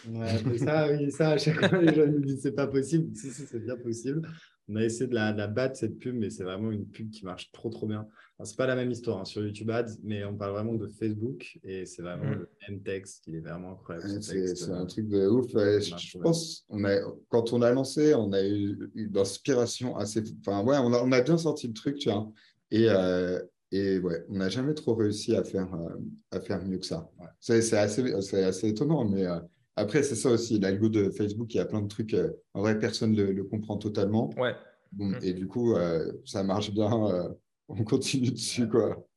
Ouais, 0.08 0.58
ça, 0.58 0.92
oui, 0.92 1.12
ça, 1.12 1.32
à 1.32 1.38
chaque 1.38 1.68
fois, 1.68 1.82
les 1.82 1.94
gens 1.94 2.06
me 2.06 2.20
disent 2.20 2.42
c'est 2.44 2.56
pas 2.56 2.68
possible. 2.68 3.16
Si, 3.16 3.32
si, 3.32 3.44
c'est 3.48 3.64
bien 3.64 3.78
possible 3.78 4.22
on 4.70 4.76
a 4.76 4.84
essayé 4.84 5.08
de 5.08 5.16
la, 5.16 5.48
battre 5.48 5.76
cette 5.76 6.00
pub, 6.00 6.16
mais 6.16 6.30
c'est 6.30 6.44
vraiment 6.44 6.72
une 6.72 6.86
pub 6.86 7.10
qui 7.10 7.26
marche 7.26 7.52
trop 7.52 7.70
trop 7.70 7.88
bien. 7.88 8.08
C'est 8.44 8.58
pas 8.58 8.66
la 8.66 8.76
même 8.76 8.90
histoire 8.90 9.20
hein, 9.20 9.26
sur 9.26 9.44
YouTube 9.44 9.70
Ads, 9.70 9.98
mais 10.04 10.24
on 10.24 10.36
parle 10.36 10.54
vraiment 10.54 10.74
de 10.74 10.88
Facebook 10.88 11.60
et 11.64 11.86
c'est 11.86 12.02
vraiment 12.02 12.26
mm. 12.26 12.40
le 12.40 12.50
même 12.68 12.82
texte 12.82 13.24
qui 13.24 13.36
est 13.36 13.40
vraiment 13.40 13.74
incroyable. 13.74 14.22
c'est 14.24 14.70
un 14.72 14.86
truc 14.88 15.10
de 15.10 15.28
ouf. 15.28 15.52
je, 15.52 16.18
pense 16.18 16.66
on 16.70 16.84
a, 16.86 16.98
quand 17.30 17.54
on 17.54 17.62
a 17.62 17.72
lancé, 17.72 18.16
on 18.16 18.32
a 18.34 18.44
eu 18.44 18.90
une 18.96 19.16
inspiration 19.16 19.96
assez. 19.96 20.24
Enfin, 20.40 20.64
ouais, 20.64 20.78
on 20.80 20.92
a, 20.94 21.04
on 21.04 21.12
a 21.12 21.22
bien 21.22 21.38
sorti 21.38 21.68
le 21.68 21.74
truc, 21.74 21.98
tu 21.98 22.10
vois. 22.10 22.32
Et, 22.72 22.88
euh, 22.90 23.40
et 23.72 24.00
ouais, 24.00 24.26
on 24.30 24.38
n'a 24.38 24.50
jamais 24.50 24.74
trop 24.74 24.96
réussi 24.96 25.36
à 25.36 25.44
faire, 25.44 25.72
euh, 25.76 25.98
à 26.32 26.40
faire 26.40 26.66
mieux 26.66 26.80
que 26.80 26.86
ça. 26.86 27.10
C'est 27.40 27.74
assez, 27.74 28.14
assez 28.14 28.68
étonnant, 28.68 29.06
mais. 29.06 29.26
Euh, 29.28 29.40
après, 29.76 30.04
c'est 30.04 30.16
ça 30.16 30.30
aussi, 30.30 30.60
l'algo 30.60 30.90
de 30.90 31.10
Facebook, 31.10 31.54
il 31.54 31.58
y 31.58 31.60
a 31.60 31.66
plein 31.66 31.82
de 31.82 31.88
trucs. 31.88 32.14
Euh, 32.14 32.32
en 32.54 32.62
vrai, 32.62 32.78
personne 32.78 33.14
ne 33.14 33.24
le, 33.24 33.44
comprend 33.44 33.78
totalement. 33.78 34.30
Ouais. 34.38 34.54
Bon, 34.92 35.06
mm. 35.06 35.20
Et 35.24 35.34
du 35.34 35.48
coup, 35.48 35.76
euh, 35.76 36.12
ça 36.26 36.44
marche 36.44 36.72
bien. 36.72 37.08
Euh, 37.08 37.30
on 37.70 37.84
continue 37.84 38.32
dessus, 38.32 38.68
quoi. 38.68 39.08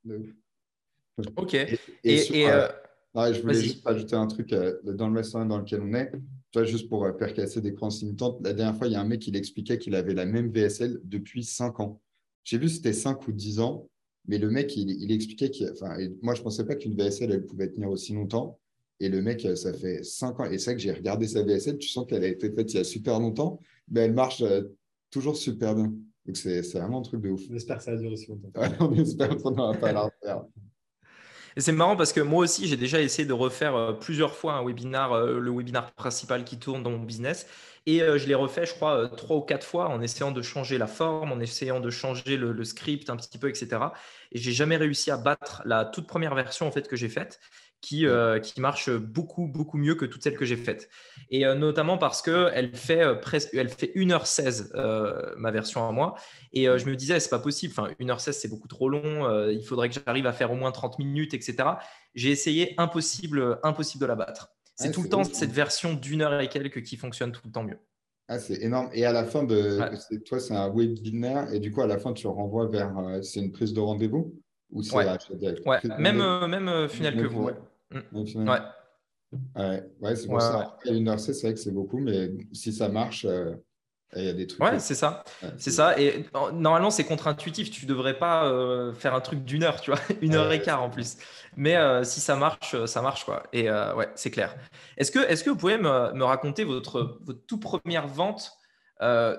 Ok. 1.37 1.55
Et, 1.55 2.17
je 2.17 3.41
voulais 3.43 3.55
juste 3.55 3.87
ajouter 3.87 4.17
un 4.17 4.27
truc 4.27 4.55
dans 4.85 5.09
le 5.09 5.17
restaurant 5.17 5.45
dans 5.45 5.59
lequel 5.59 5.81
on 5.83 5.93
est. 5.95 6.13
Toi, 6.53 6.65
juste 6.65 6.89
pour 6.89 7.05
faire 7.19 7.35
casser 7.35 7.61
des 7.61 7.75
croyances 7.75 8.03
limitantes, 8.03 8.39
la 8.45 8.53
dernière 8.53 8.77
fois, 8.77 8.87
il 8.87 8.93
y 8.93 8.97
a 8.97 9.01
un 9.01 9.05
mec 9.05 9.21
qui 9.21 9.33
l'expliquait 9.33 9.79
qu'il 9.79 9.97
avait 9.97 10.15
la 10.15 10.25
même 10.25 10.53
VSL 10.53 11.01
depuis 11.03 11.43
5 11.43 11.81
ans. 11.81 12.01
J'ai 12.45 12.59
vu 12.59 12.69
c'était 12.69 12.93
5 12.93 13.27
ou 13.27 13.33
10 13.33 13.59
ans, 13.59 13.89
mais 14.29 14.39
le 14.39 14.51
mec, 14.51 14.77
il, 14.77 14.91
il 14.91 15.11
expliquait 15.11 15.51
qu'il. 15.51 15.69
Enfin, 15.71 15.97
moi, 16.23 16.35
je 16.35 16.41
ne 16.41 16.45
pensais 16.45 16.65
pas 16.65 16.77
qu'une 16.77 16.97
VSL, 16.97 17.33
elle 17.33 17.45
pouvait 17.45 17.71
tenir 17.71 17.91
aussi 17.91 18.13
longtemps. 18.13 18.61
Et 19.05 19.11
le 19.11 19.21
mec, 19.21 19.47
ça 19.55 19.75
fait 19.75 20.03
5 20.03 20.41
ans. 20.41 20.45
Et 20.47 20.57
c'est 20.57 20.71
vrai 20.71 20.77
que 20.77 20.81
j'ai 20.81 20.93
regardé 20.93 21.29
sa 21.29 21.43
VSL, 21.43 21.77
tu 21.77 21.89
sens 21.89 22.07
qu'elle 22.09 22.25
a 22.25 22.27
été 22.27 22.51
faite 22.51 22.73
il 22.73 22.79
y 22.79 22.81
a 22.81 22.85
super 22.85 23.21
longtemps, 23.21 23.61
mais 23.91 24.01
elle 24.01 24.15
marche 24.15 24.41
euh, 24.41 24.63
toujours 25.11 25.37
super 25.37 25.75
bien. 25.75 25.93
Donc 26.25 26.39
c'est 26.39 26.63
vraiment 26.73 27.01
un 27.01 27.03
truc 27.03 27.21
de 27.21 27.29
ouf. 27.29 27.43
On 27.51 27.55
espère 27.55 27.77
que 27.77 27.85
ça 27.85 27.91
va 27.91 27.99
durer 27.99 28.15
aussi 28.15 28.29
longtemps. 28.29 28.51
on 28.81 28.95
espère 28.95 29.37
qu'on 29.37 29.51
n'aura 29.51 29.75
pas 29.75 29.91
à 29.91 29.93
la 29.93 30.03
refaire. 30.05 30.45
Et 31.55 31.61
c'est 31.61 31.73
marrant 31.73 31.97
parce 31.97 32.15
que 32.15 32.23
moi 32.23 32.45
aussi, 32.45 32.67
j'ai 32.67 32.79
déjà 32.79 32.99
essayé 32.99 33.29
de 33.29 33.35
refaire 33.35 33.77
euh, 33.77 33.93
plusieurs 33.93 34.35
fois 34.35 34.55
un 34.55 34.65
webinar, 34.65 35.13
euh, 35.13 35.39
le 35.39 35.51
webinar 35.51 35.93
principal 35.93 36.43
qui 36.43 36.59
tourne 36.59 36.83
dans 36.83 36.91
mon 36.91 37.05
business. 37.05 37.47
Et 37.85 37.99
je 37.99 38.27
l'ai 38.27 38.35
refait, 38.35 38.65
je 38.65 38.73
crois, 38.73 39.11
trois 39.11 39.37
ou 39.37 39.43
quatre 39.43 39.67
fois 39.67 39.91
en 39.91 40.01
essayant 40.01 40.33
de 40.33 40.41
changer 40.41 40.79
la 40.79 40.87
forme, 40.87 41.33
en 41.33 41.41
essayant 41.41 41.81
de 41.81 41.91
changer 41.91 42.39
le, 42.39 42.53
le 42.53 42.65
script 42.65 43.11
un 43.11 43.17
petit 43.17 43.37
peu, 43.37 43.51
etc. 43.51 43.69
Et 44.33 44.39
j'ai 44.39 44.53
jamais 44.53 44.79
réussi 44.79 45.11
à 45.11 45.19
battre 45.19 45.61
la 45.67 45.85
toute 45.85 46.07
première 46.07 46.35
version 46.35 46.67
en 46.67 46.71
fait 46.71 46.89
que 46.89 46.97
j'ai 46.97 47.11
faite 47.11 47.41
qui, 47.85 48.07
euh, 48.07 48.41
qui 48.41 48.63
marche 48.63 48.91
beaucoup, 48.91 49.47
beaucoup 49.47 49.77
mieux 49.77 49.95
que 49.95 50.07
toutes 50.07 50.23
celles 50.23 50.39
que 50.39 50.47
j'ai 50.47 50.57
faites. 50.57 50.89
Et 51.29 51.45
euh, 51.45 51.55
notamment 51.55 51.99
parce 51.99 52.23
qu'elle 52.23 52.75
fait, 52.75 53.03
euh, 53.03 53.15
presque, 53.15 53.53
elle 53.53 53.69
fait 53.69 53.93
1h16, 53.95 54.73
ma 55.37 55.51
version 55.51 55.87
à 55.87 55.93
moi. 55.93 56.15
Et 56.55 56.65
je 56.65 56.87
me 56.87 56.97
disais, 56.97 57.21
c'est 57.21 57.29
pas 57.29 57.39
possible. 57.39 57.75
Enfin, 57.77 57.93
1h16, 58.01 58.33
c'est 58.33 58.49
beaucoup 58.49 58.69
trop 58.69 58.89
long. 58.89 59.49
il 59.51 59.63
faudrait 59.65 59.91
que 59.91 59.97
j'arrive 60.07 60.27
à 60.27 60.33
faire 60.33 60.51
au 60.51 60.55
moins 60.55 60.73
30 60.73 60.99
minutes, 60.99 61.35
etc. 61.35 61.57
J'ai 62.15 62.31
essayé, 62.31 62.75
impossible, 62.79 63.59
impossible 63.63 64.01
de 64.01 64.07
la 64.07 64.15
battre. 64.15 64.49
C'est 64.77 64.91
tout 64.91 65.03
le 65.03 65.09
temps 65.09 65.25
cette 65.25 65.53
version 65.53 65.93
d'une 65.93 66.23
heure 66.23 66.41
et 66.41 66.49
quelques 66.49 66.83
qui 66.83 66.97
fonctionne 66.97 67.33
tout 67.33 67.43
le 67.45 67.53
temps 67.53 67.65
mieux. 67.65 67.79
Ah, 68.29 68.39
c'est 68.39 68.63
énorme. 68.63 68.89
Et 68.95 69.05
à 69.05 69.13
la 69.13 69.25
fin 69.25 69.43
de. 69.43 69.79
Toi, 70.25 70.41
c'est 70.41 70.55
un 70.55 70.73
webinaire. 70.75 71.53
Et 71.53 71.61
du 71.61 71.71
coup, 71.71 71.83
à 71.83 71.87
la 71.87 71.99
fin, 71.99 72.15
tu 72.15 72.27
renvoies 72.27 72.69
vers. 72.69 72.95
c'est 73.23 73.41
une 73.41 73.53
prise 73.53 73.75
de 73.75 73.81
rendez-vous 73.81 74.35
Ou 74.71 74.83
c'est 74.83 74.97
ouais. 74.97 75.07
ouais. 75.67 75.81
Même, 75.99 76.47
même 76.47 76.89
final 76.89 77.17
que 77.17 77.27
vous. 77.27 77.51
Mm. 77.95 78.49
Ouais. 78.49 78.59
Ouais, 79.57 79.83
ouais 80.01 80.17
c'est 80.17 80.27
pour 80.27 80.41
ça. 80.41 80.77
Une 80.87 81.09
heure, 81.09 81.19
c'est 81.19 81.33
vrai 81.41 81.55
que 81.55 81.61
c'est 81.61 81.73
beaucoup, 81.73 81.99
mais 81.99 82.31
si 82.53 82.73
ça 82.73 82.89
marche, 82.89 83.25
euh, 83.25 83.55
Il 84.17 84.25
y 84.25 84.29
a 84.29 84.33
des 84.33 84.47
trucs. 84.47 84.63
Ouais, 84.63 84.79
c'est 84.79 84.95
ça. 84.95 85.25
c'est 85.59 85.73
ça. 85.73 85.99
Et 85.99 86.25
normalement, 86.53 86.91
c'est 86.91 87.05
contre-intuitif. 87.05 87.71
Tu 87.71 87.87
devrais 87.87 88.17
pas 88.17 88.47
euh, 88.47 88.93
faire 88.93 89.15
un 89.15 89.21
truc 89.21 89.45
d'une 89.45 89.65
heure, 89.65 89.81
tu 89.81 89.91
vois, 89.91 90.01
une 90.23 90.37
heure 90.37 90.53
et 90.53 90.63
quart 90.63 90.83
en 90.83 90.91
plus. 90.91 91.17
Mais 91.57 91.77
euh, 91.77 92.05
si 92.05 92.21
ça 92.21 92.37
marche, 92.37 92.85
ça 92.87 93.03
marche 93.03 93.25
quoi. 93.25 93.43
Et 93.53 93.71
ouais, 93.71 94.09
c'est 94.15 94.31
clair. 94.31 94.55
Est-ce 94.97 95.11
que, 95.11 95.19
est-ce 95.19 95.43
que 95.43 95.51
vous 95.51 95.57
pouvez 95.57 95.79
me, 95.79 96.13
me 96.13 96.25
raconter 96.25 96.63
votre, 96.63 97.19
votre 97.23 97.45
toute 97.47 97.63
première 97.63 98.07
vente 98.07 98.53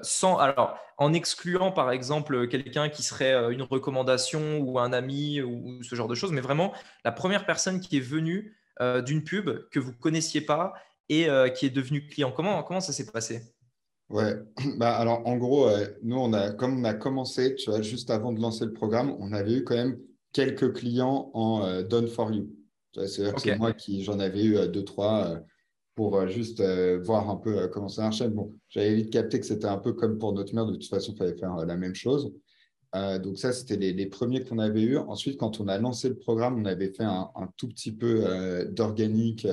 sans, 0.01 0.38
alors, 0.38 0.78
en 0.97 1.13
excluant 1.13 1.71
par 1.71 1.91
exemple 1.91 2.47
quelqu'un 2.47 2.89
qui 2.89 3.04
serait 3.04 3.54
une 3.54 3.63
recommandation 3.63 4.60
ou 4.60 4.80
un 4.80 4.93
ami 4.93 5.41
ou, 5.41 5.82
ce 5.84 5.95
genre 5.95 6.08
de 6.08 6.15
choses, 6.15 6.32
mais 6.32 6.41
vraiment 6.41 6.73
la 7.04 7.12
première 7.12 7.45
personne 7.45 7.80
qui 7.80 7.97
est 7.97 8.01
venue 8.01 8.58
d'une 9.06 9.23
pub 9.23 9.67
que 9.69 9.80
vous 9.80 9.93
connaissiez 9.93 10.41
pas 10.41 10.73
et 11.10 11.28
qui 11.56 11.65
est 11.65 11.71
devenue 11.71 12.06
client. 12.06 12.32
Comment, 12.32 12.63
comment 12.63 12.80
ça 12.80 12.93
s'est 12.93 13.12
passé? 13.12 13.41
Ouais, 14.10 14.36
bah 14.78 14.95
alors 14.95 15.25
en 15.28 15.38
gros, 15.38 15.69
nous, 16.04 16.17
on 16.17 16.34
a, 16.34 16.51
comme 16.51 16.80
on 16.80 16.84
a 16.84 16.93
commencé, 16.93 17.56
tu 17.56 17.69
vois, 17.69 17.82
juste 17.82 18.10
avant 18.10 18.32
de 18.32 18.41
lancer 18.41 18.65
le 18.65 18.73
programme, 18.73 19.15
on 19.19 19.34
avait 19.34 19.54
eu 19.54 19.63
quand 19.63 19.75
même 19.75 19.99
quelques 20.32 20.73
clients 20.73 21.32
en 21.34 21.82
Done 21.82 22.08
for 22.08 22.32
You. 22.32 22.49
C'est-à-dire 22.93 23.36
que 23.36 23.41
c'est 23.41 23.58
moi 23.58 23.73
qui 23.73 24.04
j'en 24.04 24.19
avais 24.19 24.43
eu 24.43 24.67
deux, 24.69 24.84
trois 24.84 25.39
pour 25.95 26.17
euh, 26.17 26.27
juste 26.27 26.60
euh, 26.60 27.01
voir 27.03 27.29
un 27.29 27.38
peu 27.38 27.58
euh, 27.58 27.67
comment 27.67 27.88
ça 27.88 28.03
marchait. 28.03 28.27
Bon, 28.27 28.53
j'avais 28.69 28.93
vite 28.93 29.12
capté 29.12 29.39
que 29.39 29.45
c'était 29.45 29.65
un 29.65 29.77
peu 29.77 29.93
comme 29.93 30.19
pour 30.19 30.34
notre 30.34 30.53
mère, 30.53 30.65
de 30.65 30.73
toute 30.73 30.88
façon, 30.88 31.13
il 31.13 31.17
fallait 31.17 31.38
faire 31.38 31.55
la 31.55 31.77
même 31.77 31.95
chose. 31.95 32.34
donc 32.93 33.38
ça, 33.38 33.51
c'était 33.51 33.77
les, 33.77 34.05
premiers 34.05 34.43
qu'on 34.43 34.60
avait 34.60 34.84
eus. 34.84 34.97
Ensuite, 34.97 35.38
quand 35.38 35.60
on 35.60 35.67
a 35.67 35.77
lancé 35.77 36.10
le 36.10 36.17
programme, 36.17 36.60
on 36.62 36.65
avait 36.65 36.91
fait 36.93 37.03
un, 37.03 37.29
tout 37.58 37.67
petit 37.67 37.91
peu 37.91 38.23
d'organique. 38.71 39.47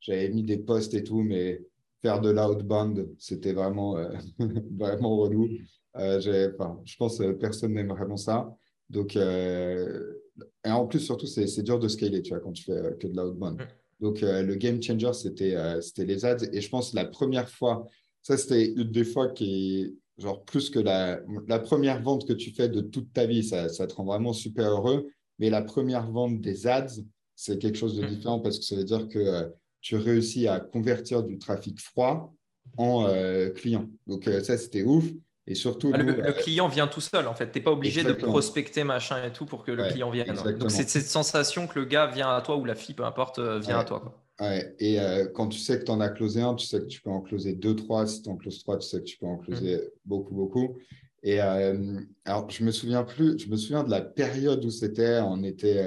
J'avais 0.00 0.28
mis 0.30 0.42
des 0.42 0.58
posts 0.58 0.94
et 0.94 1.04
tout, 1.04 1.22
mais 1.22 1.60
faire 2.02 2.20
de 2.20 2.30
l'outbound, 2.30 3.08
c'était 3.18 3.52
vraiment, 3.52 3.96
vraiment 4.78 5.16
relou. 5.16 5.48
je 5.96 6.96
pense 6.96 7.18
que 7.18 7.32
personne 7.32 7.74
n'aime 7.74 7.88
vraiment 7.88 8.16
ça. 8.16 8.52
Donc, 8.90 9.14
et 9.16 10.70
en 10.70 10.86
plus, 10.86 11.00
surtout, 11.00 11.26
c'est 11.26 11.62
dur 11.62 11.78
de 11.78 11.88
scaler, 11.88 12.22
tu 12.22 12.30
vois, 12.30 12.40
quand 12.40 12.52
tu 12.52 12.64
fais 12.64 12.96
que 12.98 13.06
de 13.06 13.16
l'outbound. 13.16 13.60
Donc, 14.00 14.22
euh, 14.22 14.42
le 14.42 14.54
game 14.54 14.82
changer, 14.82 15.06
euh, 15.06 15.80
c'était 15.80 16.04
les 16.04 16.24
ads. 16.24 16.44
Et 16.52 16.60
je 16.60 16.68
pense 16.68 16.94
la 16.94 17.04
première 17.04 17.48
fois, 17.48 17.86
ça, 18.22 18.36
c'était 18.36 18.66
une 18.66 18.90
des 18.90 19.04
fois 19.04 19.28
qui 19.28 19.80
est 19.82 20.22
genre 20.22 20.44
plus 20.44 20.70
que 20.70 20.78
la, 20.78 21.20
la 21.46 21.58
première 21.58 22.02
vente 22.02 22.26
que 22.26 22.32
tu 22.32 22.52
fais 22.52 22.68
de 22.68 22.80
toute 22.80 23.12
ta 23.12 23.26
vie, 23.26 23.44
ça, 23.44 23.68
ça 23.68 23.86
te 23.86 23.94
rend 23.94 24.04
vraiment 24.04 24.32
super 24.32 24.70
heureux. 24.70 25.08
Mais 25.38 25.50
la 25.50 25.62
première 25.62 26.10
vente 26.10 26.40
des 26.40 26.66
ads, 26.66 27.00
c'est 27.34 27.60
quelque 27.60 27.78
chose 27.78 27.96
de 27.96 28.02
mm. 28.04 28.08
différent 28.08 28.40
parce 28.40 28.58
que 28.58 28.64
ça 28.64 28.76
veut 28.76 28.84
dire 28.84 29.08
que 29.08 29.18
euh, 29.18 29.48
tu 29.80 29.96
réussis 29.96 30.48
à 30.48 30.60
convertir 30.60 31.22
du 31.22 31.38
trafic 31.38 31.80
froid 31.80 32.34
en 32.76 33.08
client. 33.54 33.88
Donc, 34.06 34.24
ça, 34.24 34.58
c'était 34.58 34.82
ouf. 34.82 35.04
Et 35.50 35.54
surtout, 35.54 35.90
ah, 35.94 35.96
le, 35.96 36.32
client 36.34 36.68
vient 36.68 36.86
tout 36.86 37.00
seul 37.00 37.26
en 37.26 37.34
fait. 37.34 37.50
Tu 37.50 37.58
n'es 37.58 37.64
pas 37.64 37.72
obligé 37.72 38.04
de 38.04 38.12
prospecter 38.12 38.84
machin 38.84 39.24
et 39.24 39.32
tout 39.32 39.46
pour 39.46 39.64
que 39.64 39.72
le 39.72 39.88
client 39.88 40.10
vienne. 40.10 40.34
Donc 40.58 40.70
c'est 40.70 40.88
cette 40.88 41.06
sensation 41.06 41.66
que 41.66 41.78
le 41.78 41.86
gars 41.86 42.06
vient 42.06 42.28
à 42.28 42.42
toi 42.42 42.56
ou 42.58 42.66
la 42.66 42.74
fille, 42.74 42.94
peu 42.94 43.04
importe, 43.04 43.38
euh, 43.38 43.58
vient 43.58 43.78
à 43.78 43.84
toi. 43.84 44.22
Ouais. 44.40 44.74
Et 44.78 45.00
euh, 45.00 45.26
quand 45.26 45.48
tu 45.48 45.58
sais 45.58 45.78
que 45.78 45.84
tu 45.84 45.90
en 45.90 46.00
as 46.00 46.10
closé 46.10 46.42
un, 46.42 46.54
tu 46.54 46.66
sais 46.66 46.80
que 46.80 46.86
tu 46.86 47.00
peux 47.00 47.08
en 47.08 47.22
closer 47.22 47.54
deux, 47.54 47.74
trois. 47.74 48.06
Si 48.06 48.22
tu 48.22 48.28
en 48.28 48.36
closes 48.36 48.58
trois, 48.58 48.76
tu 48.76 48.86
sais 48.86 48.98
que 48.98 49.04
tu 49.04 49.16
peux 49.16 49.26
en 49.26 49.38
closer 49.38 49.76
mmh. 49.76 49.80
beaucoup, 50.04 50.34
beaucoup. 50.34 50.76
Et 51.22 51.40
euh, 51.40 51.98
alors, 52.26 52.50
je 52.50 52.62
me 52.62 52.70
souviens 52.70 53.02
plus, 53.02 53.38
je 53.38 53.48
me 53.48 53.56
souviens 53.56 53.84
de 53.84 53.90
la 53.90 54.02
période 54.02 54.62
où 54.66 54.70
c'était. 54.70 55.20
On 55.20 55.42
était, 55.42 55.82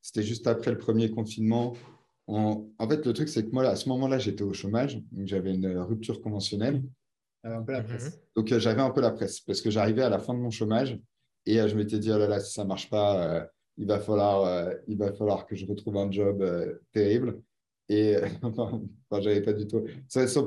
c'était 0.00 0.22
juste 0.22 0.46
après 0.46 0.70
le 0.70 0.78
premier 0.78 1.10
confinement. 1.10 1.74
En 2.28 2.88
fait, 2.88 3.04
le 3.04 3.12
truc, 3.12 3.28
c'est 3.28 3.44
que 3.44 3.50
moi, 3.50 3.66
à 3.66 3.74
ce 3.74 3.88
moment-là, 3.88 4.20
j'étais 4.20 4.44
au 4.44 4.52
chômage. 4.52 5.02
Donc, 5.10 5.26
j'avais 5.26 5.52
une 5.52 5.66
rupture 5.78 6.22
conventionnelle. 6.22 6.80
Un 7.42 7.62
peu 7.62 7.72
la 7.72 7.82
presse. 7.82 8.06
Mhm. 8.06 8.20
Donc, 8.36 8.52
euh, 8.52 8.58
j'avais 8.58 8.82
un 8.82 8.90
peu 8.90 9.00
la 9.00 9.10
presse 9.10 9.40
parce 9.40 9.60
que 9.60 9.70
j'arrivais 9.70 10.02
à 10.02 10.10
la 10.10 10.18
fin 10.18 10.34
de 10.34 10.38
mon 10.38 10.50
chômage 10.50 10.98
et 11.46 11.60
euh, 11.60 11.68
je 11.68 11.76
m'étais 11.76 11.98
dit, 11.98 12.10
oh 12.12 12.18
là 12.18 12.28
là, 12.28 12.40
si 12.40 12.52
ça 12.52 12.64
ne 12.64 12.68
marche 12.68 12.90
pas, 12.90 13.36
euh, 13.36 13.44
il, 13.78 13.86
va 13.86 13.98
falloir, 13.98 14.72
il 14.86 14.98
va 14.98 15.12
falloir 15.12 15.46
que 15.46 15.56
je 15.56 15.66
retrouve 15.66 15.96
un 15.96 16.10
job 16.10 16.44
terrible. 16.92 17.40
Et 17.88 18.16
enfin, 18.42 18.82
j'avais 19.20 19.40
pas 19.40 19.52
du 19.52 19.66
tout. 19.66 19.84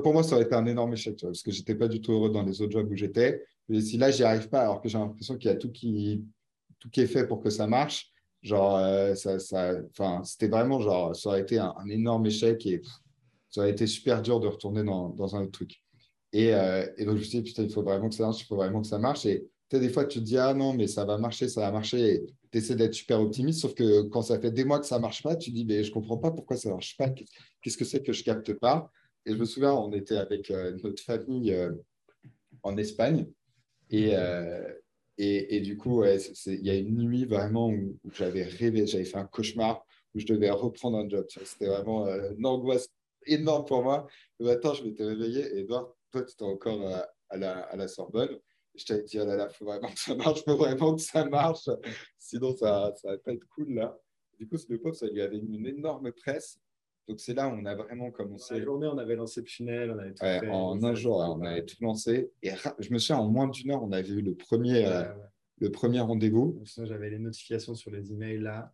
pour 0.02 0.12
moi, 0.12 0.22
ça 0.22 0.36
aurait 0.36 0.44
été 0.44 0.54
un 0.54 0.66
énorme 0.66 0.92
échec 0.92 1.18
parce 1.20 1.42
que 1.42 1.50
j'étais 1.50 1.74
pas 1.74 1.88
du 1.88 2.00
tout 2.00 2.12
heureux 2.12 2.30
dans 2.30 2.42
les 2.42 2.62
autres 2.62 2.72
jobs 2.72 2.90
où 2.90 2.96
j'étais. 2.96 3.44
Et 3.68 3.80
si 3.80 3.96
là, 3.96 4.10
j'y 4.10 4.22
arrive 4.22 4.48
pas, 4.48 4.60
alors 4.60 4.80
que 4.80 4.88
j'ai 4.88 4.98
l'impression 4.98 5.36
qu'il 5.36 5.50
y 5.50 5.54
a 5.54 5.56
tout 5.56 5.72
qui, 5.72 6.24
tout 6.78 6.90
qui 6.90 7.00
est 7.00 7.06
fait 7.06 7.26
pour 7.26 7.42
que 7.42 7.50
ça 7.50 7.66
marche, 7.66 8.12
genre, 8.40 8.78
ça, 9.16 9.38
ça, 9.38 9.74
c'était 10.22 10.48
vraiment 10.48 10.78
genre, 10.80 11.16
ça 11.16 11.30
aurait 11.30 11.40
été 11.40 11.58
un, 11.58 11.74
énorme 11.88 12.26
échec 12.26 12.64
et 12.66 12.82
ça 13.50 13.62
aurait 13.62 13.70
été 13.70 13.86
super 13.86 14.22
dur 14.22 14.38
de 14.38 14.46
retourner 14.46 14.84
dans, 14.84 15.08
dans 15.08 15.34
un 15.34 15.42
autre 15.42 15.52
truc. 15.52 15.83
Euh, 16.34 16.86
et, 16.96 17.04
donc, 17.04 17.16
je 17.16 17.20
me 17.20 17.24
suis 17.24 17.38
dit, 17.38 17.50
putain, 17.50 17.62
il 17.62 17.70
faut 17.70 17.82
vraiment 17.82 18.08
que 18.08 18.14
ça 18.14 18.24
marche, 18.24 18.40
il 18.42 18.46
faut 18.46 18.56
vraiment 18.56 18.80
que 18.80 18.86
ça 18.86 18.98
marche. 18.98 19.26
Et 19.26 19.46
tu 19.70 19.76
sais, 19.76 19.80
des 19.80 19.88
fois, 19.88 20.04
tu 20.04 20.18
te 20.18 20.24
dis, 20.24 20.36
ah 20.36 20.52
non, 20.54 20.74
mais 20.74 20.86
ça 20.86 21.04
va 21.04 21.16
marcher, 21.18 21.48
ça 21.48 21.60
va 21.60 21.70
marcher. 21.70 22.14
Et 22.14 22.26
tu 22.50 22.58
essaies 22.58 22.76
d'être 22.76 22.94
super 22.94 23.20
optimiste. 23.20 23.60
Sauf 23.60 23.74
que 23.74 24.02
quand 24.02 24.22
ça 24.22 24.38
fait 24.40 24.50
des 24.50 24.64
mois 24.64 24.80
que 24.80 24.86
ça 24.86 24.96
ne 24.96 25.02
marche 25.02 25.22
pas, 25.22 25.36
tu 25.36 25.50
te 25.50 25.56
dis, 25.56 25.64
mais 25.64 25.84
je 25.84 25.90
ne 25.90 25.94
comprends 25.94 26.18
pas 26.18 26.30
pourquoi 26.32 26.56
ça 26.56 26.68
ne 26.68 26.74
marche 26.74 26.96
pas. 26.96 27.08
Qu'est-ce 27.62 27.76
que 27.76 27.84
c'est 27.84 28.02
que 28.02 28.12
je 28.12 28.20
ne 28.20 28.24
capte 28.24 28.52
pas? 28.54 28.90
Et 29.26 29.32
je 29.32 29.36
me 29.36 29.44
souviens, 29.44 29.72
on 29.72 29.92
était 29.92 30.16
avec 30.16 30.50
euh, 30.50 30.76
notre 30.82 31.02
famille 31.02 31.52
euh, 31.52 31.72
en 32.62 32.76
Espagne. 32.76 33.26
Et, 33.90 34.12
et, 35.18 35.60
du 35.60 35.76
coup, 35.76 36.02
il 36.04 36.66
y 36.66 36.70
a 36.70 36.74
une 36.74 36.98
nuit 36.98 37.24
vraiment 37.26 37.68
où, 37.68 37.96
j'avais 38.12 38.42
rêvé, 38.42 38.86
j'avais 38.88 39.04
fait 39.04 39.18
un 39.18 39.26
cauchemar 39.26 39.86
où 40.14 40.18
je 40.18 40.26
devais 40.26 40.50
reprendre 40.50 40.98
un 40.98 41.08
job. 41.08 41.26
C'était 41.28 41.66
vraiment 41.66 42.08
une 42.08 42.44
angoisse 42.44 42.88
énorme 43.24 43.64
pour 43.66 43.84
moi. 43.84 44.08
Le 44.40 44.46
matin, 44.46 44.74
je 44.74 44.82
m'étais 44.82 45.04
réveillé 45.04 45.42
et 45.54 45.60
Edouard, 45.60 45.94
toi, 46.14 46.24
tu 46.24 46.32
étais 46.32 46.44
encore 46.44 47.06
à, 47.28 47.36
la, 47.36 47.60
à 47.60 47.76
la 47.76 47.88
Sorbonne. 47.88 48.38
Je 48.74 48.84
t'avais 48.84 49.02
dit, 49.02 49.18
oh 49.20 49.24
là 49.24 49.36
là, 49.36 49.48
il 49.50 49.54
faut 49.54 49.64
vraiment 49.64 49.88
que 49.88 49.98
ça 49.98 50.14
marche, 50.14 50.44
faut 50.44 50.56
vraiment 50.56 50.94
que 50.94 51.02
ça 51.02 51.24
marche. 51.24 51.68
Sinon, 52.18 52.56
ça 52.56 52.92
ne 53.04 53.10
va 53.10 53.18
pas 53.18 53.32
être 53.32 53.46
cool 53.54 53.74
là. 53.74 53.96
Du 54.38 54.48
coup, 54.48 54.56
ce 54.56 54.72
pauvre, 54.74 54.94
ça 54.94 55.06
lui 55.06 55.22
avait 55.22 55.40
mis 55.40 55.56
une 55.58 55.66
énorme 55.66 56.10
presse. 56.12 56.60
Donc, 57.06 57.20
c'est 57.20 57.34
là 57.34 57.48
où 57.48 57.52
on 57.52 57.64
a 57.66 57.74
vraiment 57.74 58.10
commencé. 58.10 58.58
La 58.58 58.64
journée, 58.64 58.86
on 58.86 58.98
avait 58.98 59.14
lancé 59.14 59.40
le 59.40 59.46
funnel, 59.46 59.90
on 59.90 59.98
avait 59.98 60.14
tout 60.14 60.24
fait, 60.24 60.48
En 60.48 60.82
un 60.82 60.94
jour, 60.94 61.16
on 61.18 61.44
avait 61.44 61.64
tout 61.64 61.76
lancé. 61.80 62.30
Et 62.42 62.50
je 62.78 62.92
me 62.92 62.98
souviens, 62.98 63.18
en 63.18 63.28
moins 63.28 63.48
d'une 63.48 63.70
heure, 63.70 63.82
on 63.82 63.92
avait 63.92 64.08
eu 64.08 64.22
le 64.22 64.34
premier, 64.34 64.86
euh, 64.86 65.04
le 65.58 65.70
premier 65.70 66.00
rendez-vous. 66.00 66.60
J'avais 66.64 67.10
les 67.10 67.18
notifications 67.18 67.74
sur 67.74 67.90
les 67.90 68.12
emails 68.12 68.38
là 68.38 68.72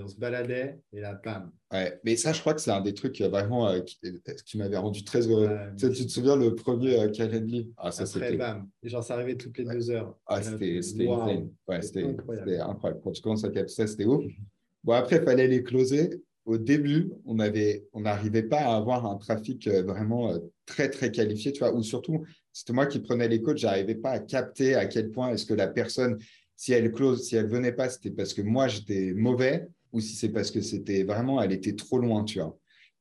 on 0.00 0.08
se 0.08 0.16
baladait 0.16 0.78
et 0.92 1.00
là, 1.00 1.20
bam. 1.22 1.50
Ouais, 1.72 1.98
mais 2.04 2.16
ça, 2.16 2.32
je 2.32 2.40
crois 2.40 2.54
que 2.54 2.60
c'est 2.60 2.70
un 2.70 2.80
des 2.80 2.94
trucs 2.94 3.20
euh, 3.20 3.28
vraiment 3.28 3.68
euh, 3.68 3.80
qui, 3.80 4.58
m'avait 4.58 4.76
rendu 4.76 5.04
très 5.04 5.26
heureux. 5.26 5.50
tu, 5.76 5.90
te 5.90 6.08
souviens 6.10 6.36
le 6.36 6.54
premier 6.54 7.00
euh, 7.00 7.08
Calendly 7.08 7.72
Ah, 7.76 7.90
ça 7.90 8.06
c'était. 8.06 8.36
bam. 8.36 8.68
Et 8.82 8.88
genre, 8.88 9.02
ça 9.02 9.14
arrivait 9.14 9.36
toutes 9.36 9.58
les 9.58 9.64
deux 9.64 9.90
heures. 9.90 10.18
Ah, 10.26 10.42
c'était 10.42 10.80
ouais, 10.80 11.78
incroyable. 12.08 12.60
incroyable. 12.60 13.00
Quand 13.02 13.12
tu 13.12 13.22
commences 13.22 13.44
à 13.44 13.50
capter 13.50 13.72
ça, 13.72 13.86
c'était 13.86 14.04
ouf. 14.04 14.24
Bon, 14.84 14.92
après, 14.92 15.16
il 15.16 15.22
fallait 15.22 15.48
les 15.48 15.62
closer. 15.62 16.22
Au 16.44 16.58
début, 16.58 17.12
on 17.24 17.38
avait, 17.38 17.86
on 17.92 18.00
n'arrivait 18.00 18.42
pas 18.42 18.58
à 18.60 18.76
avoir 18.76 19.06
un 19.06 19.16
trafic 19.16 19.68
vraiment 19.68 20.36
très, 20.66 20.90
très 20.90 21.12
qualifié, 21.12 21.52
tu 21.52 21.60
vois, 21.60 21.72
ou 21.72 21.84
surtout, 21.84 22.24
c'était 22.52 22.72
moi 22.72 22.86
qui 22.86 22.98
prenais 22.98 23.28
les 23.28 23.40
codes, 23.40 23.58
j'arrivais 23.58 23.94
pas 23.94 24.10
à 24.10 24.18
capter 24.18 24.74
à 24.74 24.86
quel 24.86 25.12
point 25.12 25.30
est-ce 25.30 25.46
que 25.46 25.54
la 25.54 25.68
personne, 25.68 26.18
si 26.56 26.72
elle 26.72 26.90
close, 26.90 27.22
si 27.22 27.36
elle 27.36 27.48
venait 27.48 27.72
pas, 27.72 27.88
c'était 27.88 28.10
parce 28.10 28.34
que 28.34 28.42
moi, 28.42 28.66
j'étais 28.66 29.12
mauvais 29.14 29.68
ou 29.92 30.00
si 30.00 30.16
c'est 30.16 30.30
parce 30.30 30.50
que 30.50 30.60
c'était 30.60 31.04
vraiment, 31.04 31.42
elle 31.42 31.52
était 31.52 31.74
trop 31.74 31.98
loin, 31.98 32.24
tu 32.24 32.40
vois. 32.40 32.58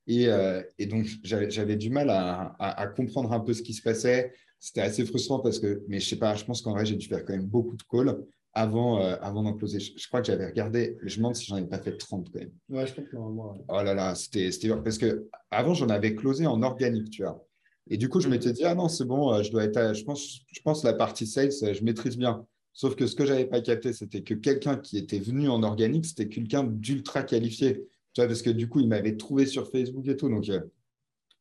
Et, 0.07 0.27
euh, 0.27 0.61
et 0.77 0.85
donc, 0.85 1.07
j'avais 1.23 1.75
du 1.75 1.89
mal 1.89 2.09
à, 2.09 2.55
à, 2.59 2.87
comprendre 2.87 3.31
un 3.33 3.39
peu 3.39 3.53
ce 3.53 3.61
qui 3.61 3.73
se 3.73 3.81
passait. 3.81 4.33
C'était 4.59 4.81
assez 4.81 5.05
frustrant 5.05 5.39
parce 5.39 5.59
que, 5.59 5.83
mais 5.87 5.99
je 5.99 6.09
sais 6.09 6.17
pas, 6.17 6.35
je 6.35 6.43
pense 6.43 6.61
qu'en 6.61 6.71
vrai, 6.71 6.85
j'ai 6.85 6.95
dû 6.95 7.07
faire 7.07 7.23
quand 7.23 7.33
même 7.33 7.45
beaucoup 7.47 7.75
de 7.75 7.83
calls 7.83 8.17
avant, 8.53 9.01
euh, 9.01 9.15
avant 9.21 9.43
d'en 9.43 9.53
closer. 9.53 9.79
Je, 9.79 10.07
crois 10.07 10.21
que 10.21 10.27
j'avais 10.27 10.45
regardé, 10.45 10.97
je 11.03 11.15
me 11.15 11.17
demande 11.17 11.35
si 11.35 11.45
j'en 11.45 11.57
ai 11.57 11.65
pas 11.65 11.79
fait 11.79 11.95
30 11.95 12.29
quand 12.31 12.39
même. 12.39 12.51
Ouais, 12.69 12.85
je 12.85 12.93
pense 12.93 13.07
que 13.07 13.15
moi. 13.15 13.55
Oh 13.69 13.81
là 13.81 13.93
là, 13.93 14.15
c'était 14.15 14.49
parce 14.83 14.97
que 14.97 15.27
avant, 15.49 15.73
j'en 15.73 15.89
avais 15.89 16.15
closé 16.15 16.45
en 16.45 16.61
organique, 16.61 17.09
tu 17.09 17.23
vois. 17.23 17.45
Et 17.89 17.97
du 17.97 18.09
coup, 18.09 18.19
je 18.19 18.29
m'étais 18.29 18.53
dit, 18.53 18.63
ah 18.63 18.75
non, 18.75 18.87
c'est 18.87 19.05
bon, 19.05 19.33
euh, 19.33 19.43
je 19.43 19.51
dois 19.51 19.63
être, 19.63 19.93
je 19.95 20.03
pense, 20.03 20.41
je 20.51 20.61
pense 20.61 20.83
la 20.83 20.93
partie 20.93 21.27
sales, 21.27 21.51
je 21.51 21.83
maîtrise 21.83 22.17
bien. 22.17 22.45
Sauf 22.73 22.95
que 22.95 23.05
ce 23.05 23.15
que 23.15 23.25
je 23.25 23.33
n'avais 23.33 23.45
pas 23.45 23.61
capté, 23.61 23.93
c'était 23.93 24.23
que 24.23 24.33
quelqu'un 24.33 24.77
qui 24.77 24.97
était 24.97 25.19
venu 25.19 25.49
en 25.49 25.63
organique, 25.63 26.05
c'était 26.05 26.29
quelqu'un 26.29 26.63
d'ultra 26.63 27.23
qualifié. 27.23 27.85
Tu 28.13 28.21
vois, 28.21 28.27
parce 28.27 28.41
que 28.41 28.49
du 28.49 28.69
coup, 28.69 28.79
il 28.79 28.87
m'avait 28.87 29.17
trouvé 29.17 29.45
sur 29.45 29.69
Facebook 29.69 30.07
et 30.07 30.15
tout. 30.15 30.29
Donc, 30.29 30.49
euh, 30.49 30.61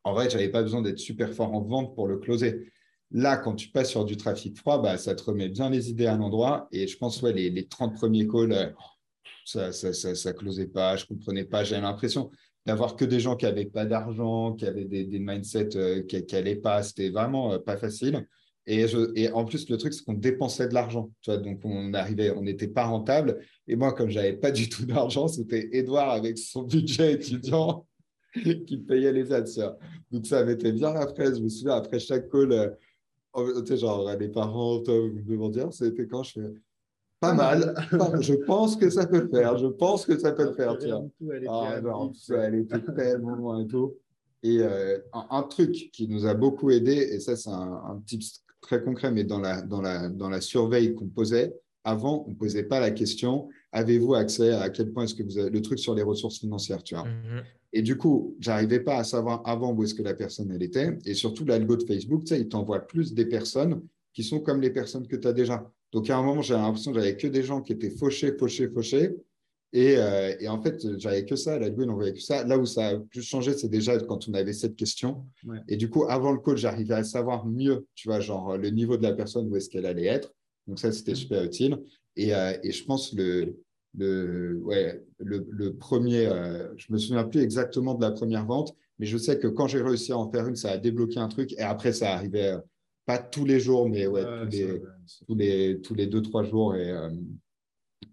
en 0.04 0.12
vrai, 0.12 0.28
je 0.28 0.36
n'avais 0.36 0.48
pas 0.48 0.62
besoin 0.62 0.82
d'être 0.82 0.98
super 0.98 1.32
fort 1.32 1.52
en 1.52 1.60
vente 1.60 1.94
pour 1.94 2.08
le 2.08 2.18
closer. 2.18 2.72
Là, 3.12 3.36
quand 3.36 3.54
tu 3.54 3.68
passes 3.68 3.90
sur 3.90 4.04
du 4.04 4.16
trafic 4.16 4.56
froid, 4.56 4.80
bah, 4.80 4.96
ça 4.96 5.14
te 5.14 5.22
remet 5.22 5.48
bien 5.48 5.70
les 5.70 5.90
idées 5.90 6.06
à 6.06 6.14
un 6.14 6.20
endroit. 6.20 6.68
Et 6.72 6.86
je 6.86 6.96
pense, 6.96 7.22
ouais, 7.22 7.32
les, 7.32 7.50
les 7.50 7.66
30 7.66 7.94
premiers 7.94 8.26
calls, 8.26 8.52
euh, 8.52 8.70
ça 9.44 9.68
ne 9.68 9.72
ça, 9.72 10.14
ça, 10.14 10.32
closait 10.32 10.68
pas, 10.68 10.96
je 10.96 11.04
ne 11.04 11.08
comprenais 11.08 11.44
pas. 11.44 11.64
J'avais 11.64 11.82
l'impression 11.82 12.30
d'avoir 12.66 12.96
que 12.96 13.04
des 13.04 13.20
gens 13.20 13.36
qui 13.36 13.44
n'avaient 13.46 13.66
pas 13.66 13.84
d'argent, 13.84 14.54
qui 14.54 14.66
avaient 14.66 14.84
des, 14.84 15.04
des 15.04 15.18
mindsets 15.18 15.76
euh, 15.76 16.02
qui 16.02 16.24
n'allaient 16.32 16.56
pas. 16.56 16.82
C'était 16.82 17.10
vraiment 17.10 17.58
pas 17.58 17.76
facile. 17.76 18.26
Et, 18.72 18.86
et, 19.16 19.32
en 19.32 19.44
plus, 19.44 19.68
le 19.68 19.76
truc, 19.76 19.92
c'est 19.92 20.04
qu'on 20.04 20.14
dépensait 20.14 20.68
de 20.68 20.74
l'argent. 20.74 21.10
Donc, 21.26 21.58
on 21.64 21.92
arrivait, 21.92 22.30
on 22.30 22.42
n'était 22.42 22.68
pas 22.68 22.84
rentable. 22.84 23.40
Et 23.66 23.74
moi, 23.74 23.92
comme 23.92 24.10
je 24.10 24.14
n'avais 24.14 24.34
pas 24.34 24.52
du 24.52 24.68
tout 24.68 24.86
d'argent, 24.86 25.26
c'était 25.26 25.70
Edouard 25.72 26.10
avec 26.10 26.38
son 26.38 26.62
budget 26.62 27.14
étudiant 27.14 27.84
qui 28.32 28.76
payait 28.78 29.12
les 29.12 29.32
ads. 29.32 29.76
Donc, 30.12 30.24
ça 30.24 30.48
été 30.48 30.70
bien 30.70 30.92
la 30.92 31.06
presse. 31.06 31.38
Je 31.38 31.42
me 31.42 31.48
souviens, 31.48 31.74
après 31.74 31.98
chaque 31.98 32.30
call, 32.30 32.52
euh, 32.52 32.70
oh, 33.32 33.60
tu 33.60 33.66
sais, 33.66 33.76
genre, 33.76 34.08
les 34.16 34.28
parents 34.28 34.78
me 34.78 35.28
demandent 35.28 35.52
dire, 35.52 35.72
c'était 35.72 36.06
quand? 36.06 36.22
Je 36.22 36.34
fais 36.34 36.54
pas 37.18 37.34
mal. 37.34 37.74
je 38.20 38.34
pense 38.34 38.76
que 38.76 38.88
ça 38.88 39.04
peut 39.04 39.28
faire. 39.28 39.58
Je 39.58 39.66
pense 39.66 40.06
que 40.06 40.16
ça 40.16 40.30
peut 40.30 40.44
le 40.44 40.52
faire. 40.52 40.78
Tiens. 40.78 41.10
Ah, 41.48 41.80
elle 42.38 42.54
était 42.54 42.80
tellement 42.94 43.34
loin 43.34 43.64
et 43.64 43.66
tout. 43.66 43.96
Et 44.44 44.60
euh, 44.60 44.98
un, 45.12 45.42
truc 45.42 45.90
qui 45.92 46.06
nous 46.06 46.24
a 46.24 46.34
beaucoup 46.34 46.70
aidé, 46.70 46.92
et 46.92 47.18
ça, 47.18 47.36
c'est 47.36 47.50
un, 47.50 47.82
un 47.90 48.02
type 48.06 48.22
très 48.60 48.82
concret, 48.82 49.10
mais 49.10 49.24
dans 49.24 49.40
la, 49.40 49.62
dans 49.62 49.80
la, 49.80 50.08
dans 50.08 50.28
la 50.28 50.40
surveille 50.40 50.94
qu'on 50.94 51.08
posait, 51.08 51.54
avant, 51.84 52.24
on 52.26 52.30
ne 52.30 52.36
posait 52.36 52.64
pas 52.64 52.80
la 52.80 52.90
question 52.90 53.48
avez-vous 53.72 54.14
accès 54.14 54.52
à, 54.52 54.68
quel 54.70 54.92
point 54.92 55.04
est-ce 55.04 55.14
que 55.14 55.22
vous 55.22 55.38
avez 55.38 55.50
le 55.50 55.62
truc 55.62 55.78
sur 55.78 55.94
les 55.94 56.02
ressources 56.02 56.38
financières, 56.38 56.82
tu 56.82 56.94
vois. 56.94 57.04
Mhm. 57.04 57.42
Et 57.72 57.82
du 57.82 57.96
coup, 57.96 58.36
j'arrivais 58.40 58.80
pas 58.80 58.96
à 58.96 59.04
savoir 59.04 59.42
avant 59.44 59.72
où 59.72 59.84
est-ce 59.84 59.94
que 59.94 60.02
la 60.02 60.14
personne 60.14 60.50
elle 60.50 60.62
était. 60.62 60.98
Et 61.04 61.14
surtout, 61.14 61.44
l'algo 61.44 61.76
de 61.76 61.84
Facebook, 61.84 62.24
tu 62.24 62.34
sais, 62.34 62.40
il 62.40 62.48
t'envoie 62.48 62.80
plus 62.80 63.14
des 63.14 63.26
personnes 63.26 63.82
qui 64.12 64.24
sont 64.24 64.40
comme 64.40 64.60
les 64.60 64.70
personnes 64.70 65.06
que 65.06 65.14
tu 65.14 65.28
as 65.28 65.32
déjà. 65.32 65.70
Donc, 65.92 66.10
à 66.10 66.18
un 66.18 66.22
moment, 66.22 66.42
j'avais 66.42 66.62
l'impression 66.62 66.92
que 66.92 66.98
j'avais 66.98 67.16
que 67.16 67.28
des 67.28 67.44
gens 67.44 67.60
qui 67.60 67.72
étaient 67.72 67.90
fauchés, 67.90 68.32
fauchés, 68.36 68.68
fauchés. 68.68 69.14
Et, 69.72 69.96
euh, 69.96 70.34
et 70.40 70.48
en 70.48 70.60
fait, 70.60 70.98
j'avais 70.98 71.24
que 71.24 71.36
ça. 71.36 71.58
L'algo, 71.58 71.82
il 71.82 71.86
n'envoyait 71.86 72.12
que 72.12 72.20
ça. 72.20 72.44
Là 72.44 72.58
où 72.58 72.66
ça 72.66 72.88
a 72.88 72.98
plus 72.98 73.22
changé, 73.22 73.52
c'est 73.54 73.68
déjà 73.68 73.98
quand 73.98 74.28
on 74.28 74.34
avait 74.34 74.52
cette 74.52 74.76
question. 74.76 75.24
Et 75.68 75.76
du 75.76 75.88
coup, 75.88 76.06
avant 76.08 76.32
le 76.32 76.38
code, 76.38 76.56
j'arrivais 76.56 76.94
à 76.94 77.04
savoir 77.04 77.46
mieux, 77.46 77.86
tu 77.94 78.08
vois, 78.08 78.20
genre 78.20 78.56
le 78.56 78.70
niveau 78.70 78.96
de 78.96 79.02
la 79.02 79.12
personne, 79.12 79.48
où 79.48 79.56
est-ce 79.56 79.70
qu'elle 79.70 79.86
allait 79.86 80.06
être. 80.06 80.32
Donc, 80.66 80.78
ça, 80.78 80.90
c'était 80.90 81.14
super 81.14 81.44
utile. 81.44 81.78
Et, 82.16 82.34
euh, 82.34 82.52
et 82.64 82.72
je 82.72 82.84
pense 82.84 83.12
le, 83.14 83.60
le, 83.96 84.58
ouais, 84.64 85.04
le, 85.18 85.46
le 85.48 85.74
premier, 85.74 86.26
euh, 86.26 86.68
je 86.76 86.92
me 86.92 86.98
souviens 86.98 87.24
plus 87.24 87.40
exactement 87.40 87.94
de 87.94 88.02
la 88.02 88.10
première 88.10 88.46
vente, 88.46 88.74
mais 88.98 89.06
je 89.06 89.16
sais 89.16 89.38
que 89.38 89.46
quand 89.46 89.68
j'ai 89.68 89.80
réussi 89.82 90.12
à 90.12 90.18
en 90.18 90.30
faire 90.30 90.46
une, 90.48 90.56
ça 90.56 90.72
a 90.72 90.78
débloqué 90.78 91.20
un 91.20 91.28
truc. 91.28 91.52
Et 91.52 91.62
après, 91.62 91.92
ça 91.92 92.12
arrivait 92.12 92.54
euh, 92.54 92.58
pas 93.06 93.18
tous 93.18 93.44
les 93.44 93.60
jours, 93.60 93.88
mais 93.88 94.06
ouais, 94.08 94.24
tous, 94.24 94.50
les, 94.50 94.82
tous, 95.26 95.34
les, 95.34 95.80
tous 95.80 95.94
les 95.94 96.06
deux, 96.06 96.22
trois 96.22 96.42
jours. 96.42 96.74
Et, 96.74 96.90
euh, 96.90 97.08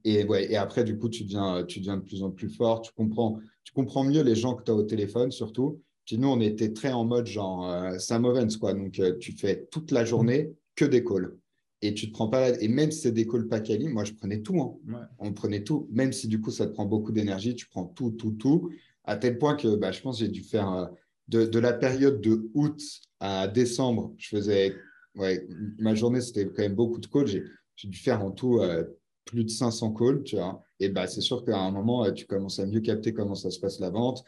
et, 0.03 0.23
ouais, 0.25 0.51
et 0.51 0.57
après, 0.57 0.83
du 0.83 0.97
coup, 0.97 1.09
tu 1.09 1.23
deviens, 1.23 1.63
tu 1.63 1.79
deviens 1.79 1.97
de 1.97 2.03
plus 2.03 2.23
en 2.23 2.31
plus 2.31 2.49
fort. 2.49 2.81
Tu 2.81 2.91
comprends, 2.93 3.39
tu 3.63 3.73
comprends 3.73 4.03
mieux 4.03 4.23
les 4.23 4.35
gens 4.35 4.55
que 4.55 4.63
tu 4.63 4.71
as 4.71 4.75
au 4.75 4.83
téléphone, 4.83 5.31
surtout. 5.31 5.81
Puis 6.05 6.17
nous, 6.17 6.29
on 6.29 6.39
était 6.39 6.73
très 6.73 6.91
en 6.91 7.05
mode 7.05 7.27
genre 7.27 7.69
euh, 7.69 7.97
Sam 7.99 8.25
Ovens, 8.25 8.57
quoi. 8.57 8.73
Donc, 8.73 9.01
tu 9.19 9.31
fais 9.33 9.67
toute 9.71 9.91
la 9.91 10.05
journée 10.05 10.51
que 10.75 10.85
des 10.85 11.03
calls 11.03 11.33
et 11.81 11.93
tu 11.93 12.07
te 12.07 12.13
prends 12.13 12.27
pas 12.27 12.41
la... 12.41 12.61
et 12.61 12.67
même 12.67 12.91
si 12.91 13.01
c'est 13.01 13.11
des 13.11 13.27
calls 13.27 13.47
pas 13.47 13.59
quali, 13.59 13.87
moi 13.87 14.03
je 14.03 14.13
prenais 14.13 14.41
tout 14.41 14.59
hein. 14.59 15.07
on 15.19 15.33
prenait 15.33 15.63
tout 15.63 15.87
même 15.91 16.11
si 16.11 16.27
du 16.27 16.41
coup 16.41 16.51
ça 16.51 16.65
te 16.65 16.73
prend 16.73 16.85
beaucoup 16.85 17.11
d'énergie 17.11 17.55
tu 17.55 17.67
prends 17.67 17.85
tout 17.85 18.11
tout 18.11 18.31
tout 18.31 18.71
à 19.03 19.15
tel 19.15 19.37
point 19.37 19.55
que 19.55 19.75
bah, 19.75 19.91
je 19.91 20.01
pense 20.01 20.19
j'ai 20.19 20.27
dû 20.27 20.41
faire 20.41 20.71
euh, 20.71 20.85
de, 21.27 21.45
de, 21.45 21.59
la 21.59 21.73
période 21.73 22.21
de 22.21 22.49
août 22.53 22.81
à 23.19 23.47
décembre 23.47 24.13
je 24.17 24.29
faisais 24.29 24.75
ouais, 25.15 25.47
ma 25.77 25.93
journée 25.93 26.21
c'était 26.21 26.45
quand 26.45 26.63
même 26.63 26.75
beaucoup 26.75 26.99
de 26.99 27.07
calls 27.07 27.27
j'ai 27.27 27.87
dû 27.87 27.97
faire 27.97 28.23
en 28.23 28.31
tout 28.31 28.59
euh, 28.59 28.83
plus 29.27 29.43
de 29.43 29.49
500 29.49 29.93
calls 29.93 30.23
tu 30.23 30.37
vois 30.37 30.63
et 30.79 30.89
bah 30.89 31.07
c'est 31.07 31.21
sûr 31.21 31.43
qu'à 31.45 31.59
un 31.59 31.71
moment 31.71 32.05
euh, 32.05 32.11
tu 32.11 32.25
commences 32.25 32.59
à 32.59 32.65
mieux 32.65 32.79
capter 32.79 33.13
comment 33.13 33.35
ça 33.35 33.51
se 33.51 33.59
passe 33.59 33.79
la 33.79 33.91
vente 33.91 34.23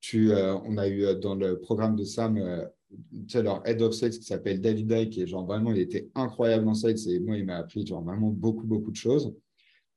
tu 0.00 0.32
on 0.32 0.78
a 0.78 0.88
eu 0.88 1.14
dans 1.20 1.36
le 1.36 1.60
programme 1.60 1.94
de 1.94 2.02
Sam 2.02 2.36
tu 3.12 3.28
sais, 3.28 3.42
leur 3.42 3.66
head 3.66 3.80
of 3.82 3.94
sales 3.94 4.10
qui 4.10 4.22
s'appelle 4.22 4.60
David 4.60 4.86
Dyke, 4.86 5.10
qui 5.10 5.22
est 5.22 5.26
genre 5.26 5.46
vraiment, 5.46 5.72
il 5.72 5.78
était 5.78 6.10
incroyable 6.14 6.68
en 6.68 6.74
sales 6.74 6.96
et 7.08 7.20
moi, 7.20 7.36
il 7.36 7.44
m'a 7.44 7.56
appris 7.56 7.86
genre 7.86 8.02
vraiment 8.02 8.28
beaucoup, 8.28 8.66
beaucoup 8.66 8.90
de 8.90 8.96
choses. 8.96 9.34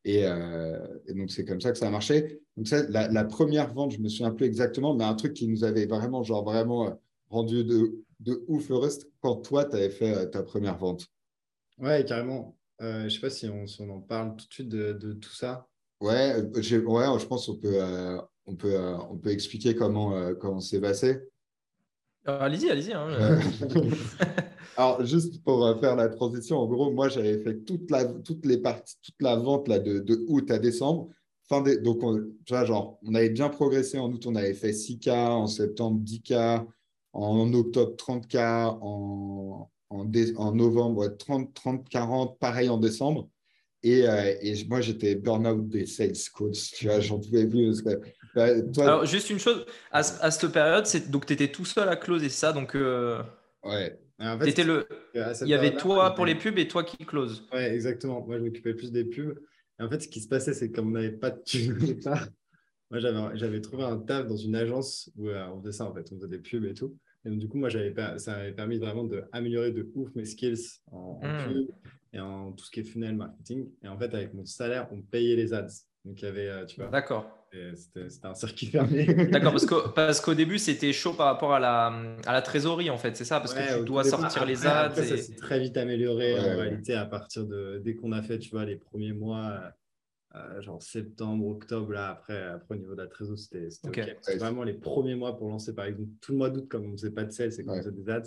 Et, 0.04 0.26
euh, 0.26 0.78
donc, 1.16 1.32
c'est 1.32 1.46
comme 1.46 1.60
ça 1.60 1.72
que 1.72 1.78
ça 1.78 1.88
a 1.88 1.92
marché. 1.92 2.40
Donc, 2.56 2.68
ça, 2.68 2.88
la, 2.90 3.24
première 3.24 3.74
vente, 3.74 3.92
je 3.92 4.00
me 4.00 4.08
souviens 4.08 4.32
plus 4.32 4.46
exactement, 4.46 4.96
mais 4.96 5.04
un 5.04 5.16
truc 5.16 5.34
qui 5.34 5.48
nous 5.48 5.64
avait 5.64 5.88
vraiment, 5.88 6.24
genre 6.24 6.44
vraiment 6.44 6.88
euh, 6.88 6.92
rendu 7.30 7.64
de, 7.64 8.04
de 8.20 8.44
ouf 8.48 8.70
heureux, 8.70 8.90
quand 9.22 9.38
toi, 9.38 9.66
tu 9.66 9.76
avais 9.76 9.90
fait 9.90 10.16
euh, 10.16 10.26
ta 10.26 10.44
première 10.44 10.78
vente. 10.78 11.08
Ouais, 11.80 12.06
carrément. 12.06 12.56
Je 12.80 13.04
ne 13.04 13.10
sais 13.10 13.20
pas 13.20 13.30
si 13.30 13.48
on, 13.48 13.90
en 13.90 14.02
parle 14.02 14.36
tout 14.36 14.48
de 14.48 14.54
suite 14.54 14.70
de, 14.70 14.94
de 14.94 15.14
tout 15.14 15.34
ça. 15.34 15.68
Ouais, 16.02 16.36
ouais, 16.36 16.62
je 16.64 17.26
pense 17.26 17.46
qu'on 17.48 17.56
peut, 17.56 17.80
on 18.46 18.56
peut, 18.56 18.78
on 19.10 19.18
peut 19.18 19.32
expliquer 19.32 19.76
comment, 19.76 20.34
comment 20.36 20.60
c'est 20.60 20.82
passé. 20.82 21.22
Euh, 22.28 22.40
allez-y, 22.40 22.70
allez-y. 22.72 22.94
Hein. 22.94 23.08
Alors, 24.78 25.06
juste 25.06 25.44
pour 25.44 25.66
euh, 25.66 25.76
faire 25.76 25.96
la 25.96 26.10
transition, 26.10 26.58
en 26.58 26.66
gros, 26.66 26.92
moi, 26.92 27.08
j'avais 27.08 27.40
fait 27.40 27.64
toute 27.64 27.90
la, 27.92 28.06
toutes 28.06 28.46
les 28.46 28.58
parties, 28.58 28.96
toute 29.02 29.22
la 29.22 29.36
vente 29.36 29.68
là, 29.68 29.80
de, 29.80 30.00
de 30.00 30.26
août 30.28 30.50
à 30.50 30.58
décembre. 30.58 31.10
Fin 31.48 31.62
donc, 31.62 32.02
on, 32.02 32.16
tu 32.46 32.54
vois, 32.54 32.66
genre, 32.66 32.98
on 33.04 33.14
avait 33.14 33.30
bien 33.30 33.50
progressé. 33.50 34.00
En 34.00 34.12
août, 34.12 34.26
on 34.26 34.36
avait 34.36 34.56
fait 34.56 34.72
6K, 34.72 35.12
en 35.12 35.48
septembre, 35.48 36.02
10K, 36.04 36.66
en 37.14 37.54
octobre, 37.54 37.96
30K, 37.96 38.80
en, 38.82 39.70
en, 39.96 40.12
en 40.36 40.56
novembre, 40.56 41.08
30, 41.08 41.54
30, 41.54 41.90
40, 41.90 42.40
pareil 42.40 42.70
en 42.70 42.78
décembre. 42.78 43.30
Et, 43.84 44.08
euh, 44.08 44.34
et 44.42 44.66
moi, 44.68 44.82
j'étais 44.82 45.14
burn-out 45.14 45.68
des 45.70 45.86
sales 45.86 46.14
coach. 46.34 46.72
Tu 46.76 46.88
vois, 46.88 47.00
j'en 47.00 47.20
pouvais 47.20 47.48
plus. 47.48 47.84
Bah, 48.34 48.48
Alors, 48.80 49.06
juste 49.06 49.30
une 49.30 49.40
chose, 49.40 49.66
à, 49.92 50.00
à 50.00 50.32
cette 50.32 50.52
période, 50.52 50.86
donc 51.10 51.26
tu 51.26 51.34
étais 51.34 51.50
tout 51.52 51.66
seul 51.66 51.88
à 51.88 51.96
close 51.96 52.24
et 52.24 52.30
ça? 52.30 52.52
Donc, 52.52 52.76
euh, 52.76 53.22
ouais. 53.64 54.00
En 54.20 54.40
fait, 54.40 54.64
le... 54.64 54.88
Il 55.14 55.48
y 55.48 55.54
avait 55.54 55.76
toi 55.76 56.16
pour 56.16 56.26
les 56.26 56.36
pubs 56.36 56.58
et 56.58 56.68
toi 56.68 56.84
qui 56.84 56.98
close. 57.06 57.48
Ouais, 57.54 57.74
exactement. 57.74 58.26
Moi, 58.26 58.38
je 58.38 58.44
m'occupais 58.44 58.74
plus 58.74 58.92
des 58.92 59.06
pubs. 59.06 59.38
Et 59.80 59.84
en 59.84 59.90
fait, 59.90 60.02
ce 60.02 60.08
qui 60.08 60.22
se 60.22 60.28
passait, 60.28 60.54
c'est 60.54 60.70
que 60.70 60.76
comme 60.76 60.88
on 60.88 60.92
n'avait 60.92 61.12
pas 61.12 61.32
de 61.32 61.42
thunes, 61.46 62.00
moi, 62.90 63.00
j'avais 63.36 63.62
trouvé 63.62 63.84
un 63.84 63.98
taf 63.98 64.28
dans 64.28 64.38
une 64.38 64.56
agence 64.56 65.12
où 65.18 65.28
euh, 65.28 65.48
on 65.54 65.62
faisait 65.62 65.74
ça, 65.74 65.86
en 65.86 65.94
fait. 65.94 66.08
On 66.12 66.16
faisait 66.16 66.28
des 66.28 66.40
pubs 66.40 66.66
et 66.66 66.74
tout. 66.74 66.98
Et 67.26 67.30
donc, 67.30 67.40
du 67.40 67.48
coup, 67.48 67.58
moi, 67.58 67.70
ça 68.18 68.38
m'avait 68.38 68.54
permis 68.54 68.78
vraiment 68.78 69.04
d'améliorer 69.04 69.72
de 69.72 69.90
ouf 69.96 70.14
mes 70.16 70.26
skills 70.26 70.82
en, 70.92 71.20
en 71.22 71.28
hmm. 71.28 71.54
pub 71.54 71.68
et 72.14 72.20
en 72.20 72.52
tout 72.52 72.64
ce 72.66 72.72
qui 72.72 72.82
est 72.82 72.84
funnel 72.84 73.16
marketing. 73.16 73.68
Et 73.84 73.88
en 73.88 73.98
fait, 73.98 74.14
avec 74.14 74.34
mon 74.34 74.46
salaire, 74.46 74.88
on 74.92 75.02
payait 75.02 75.36
les 75.36 75.54
ads. 75.54 75.68
Donc, 76.06 76.22
il 76.22 76.26
y 76.26 76.28
avait, 76.28 76.48
euh, 76.48 76.66
tu 76.66 76.80
vois. 76.80 76.90
D'accord. 76.90 77.32
C'était 77.74 78.08
un 78.24 78.34
circuit 78.34 78.68
fermé. 78.68 79.06
D'accord, 79.32 79.52
parce 79.52 79.66
qu'au 79.66 79.90
parce 79.96 80.20
qu'au 80.20 80.34
début, 80.34 80.60
c'était 80.60 80.92
chaud 80.92 81.14
par 81.14 81.28
rapport 81.28 81.54
à 81.54 81.60
la, 81.60 81.88
à 82.26 82.34
la 82.34 82.42
trésorerie, 82.42 82.90
en 82.90 82.98
fait, 82.98 83.16
c'est 83.16 83.24
ça? 83.24 83.40
Parce 83.40 83.54
que 83.54 83.80
tu 83.80 83.86
dois 83.86 84.04
sortir 84.04 84.46
les 84.46 84.66
ads. 84.68 84.88
Après, 84.88 85.04
ça 85.06 85.18
s'est 85.18 85.36
très 85.36 85.60
vite 85.60 85.78
amélioré 85.78 86.38
en 86.38 86.58
réalité 86.58 86.94
à 86.96 87.06
partir 87.06 87.46
de. 87.46 87.82
Dès 87.84 87.96
qu'on 87.96 88.12
a 88.12 88.22
fait, 88.22 88.40
tu 88.40 88.50
vois, 88.50 88.66
les 88.66 88.76
premiers 88.76 89.14
mois, 89.14 89.72
euh, 90.36 90.62
genre 90.62 90.82
septembre, 90.82 91.48
octobre, 91.48 91.94
là, 91.94 92.10
après, 92.10 92.44
après 92.44 92.76
au 92.76 92.78
niveau 92.78 92.96
de 92.96 93.02
la 93.02 93.08
trésorerie, 93.08 93.40
c'était 93.40 93.70
OK. 93.86 94.38
Vraiment 94.38 94.64
les 94.64 94.74
premiers 94.74 95.16
mois 95.16 95.38
pour 95.38 95.50
lancer, 95.50 95.74
par 95.74 95.86
exemple, 95.86 96.10
tout 96.22 96.34
le 96.34 96.38
mois 96.38 96.50
d'août, 96.50 96.68
comme 96.68 96.86
on 96.86 96.90
ne 96.90 96.98
faisait 96.98 97.12
pas 97.12 97.24
de 97.24 97.32
sales, 97.32 97.52
c'est 97.52 97.64
qu'on 97.64 97.78
faisait 97.78 97.92
des 97.92 98.10
ads. 98.10 98.24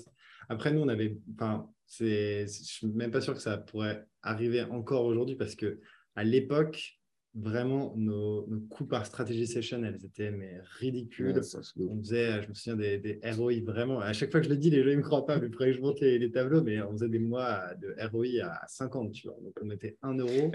Après, 0.49 0.73
nous, 0.73 0.81
on 0.81 0.89
avait. 0.89 1.19
Enfin, 1.35 1.69
je 1.99 2.47
suis 2.47 2.87
même 2.87 3.11
pas 3.11 3.21
sûr 3.21 3.35
que 3.35 3.41
ça 3.41 3.59
pourrait 3.59 4.07
arriver 4.23 4.63
encore 4.63 5.05
aujourd'hui 5.05 5.37
parce 5.37 5.55
que 5.55 5.81
à 6.17 6.25
l'époque, 6.25 6.98
vraiment, 7.35 7.93
nos, 7.97 8.47
nos, 8.49 8.61
coûts 8.69 8.87
par 8.87 9.07
stratégie 9.07 9.47
session, 9.47 9.83
elles 9.85 10.05
étaient 10.05 10.31
mais 10.31 10.61
ridicules. 10.79 11.41
on 11.79 12.01
faisait, 12.01 12.43
je 12.43 12.49
me 12.49 12.55
souviens 12.55 12.77
des, 12.77 12.99
des, 12.99 13.21
ROI 13.33 13.55
vraiment. 13.65 14.01
À 14.01 14.13
chaque 14.13 14.31
fois 14.31 14.41
que 14.41 14.47
je 14.47 14.51
le 14.51 14.57
dis, 14.57 14.71
les 14.71 14.83
gens 14.83 14.91
ne 14.91 14.97
me 14.97 15.03
croient 15.03 15.27
pas, 15.27 15.39
mais 15.39 15.47
après 15.47 15.73
je 15.73 15.81
monte 15.81 16.01
les, 16.01 16.31
tableaux, 16.31 16.63
mais 16.63 16.81
on 16.83 16.93
faisait 16.93 17.09
des 17.09 17.19
mois 17.19 17.61
de 17.81 17.95
ROI 18.11 18.45
à 18.45 18.67
50, 18.67 19.13
tu 19.13 19.29
vois. 19.29 19.37
Donc 19.43 19.53
on 19.63 19.67
mettait 19.67 19.97
1 20.03 20.15
euro. 20.15 20.53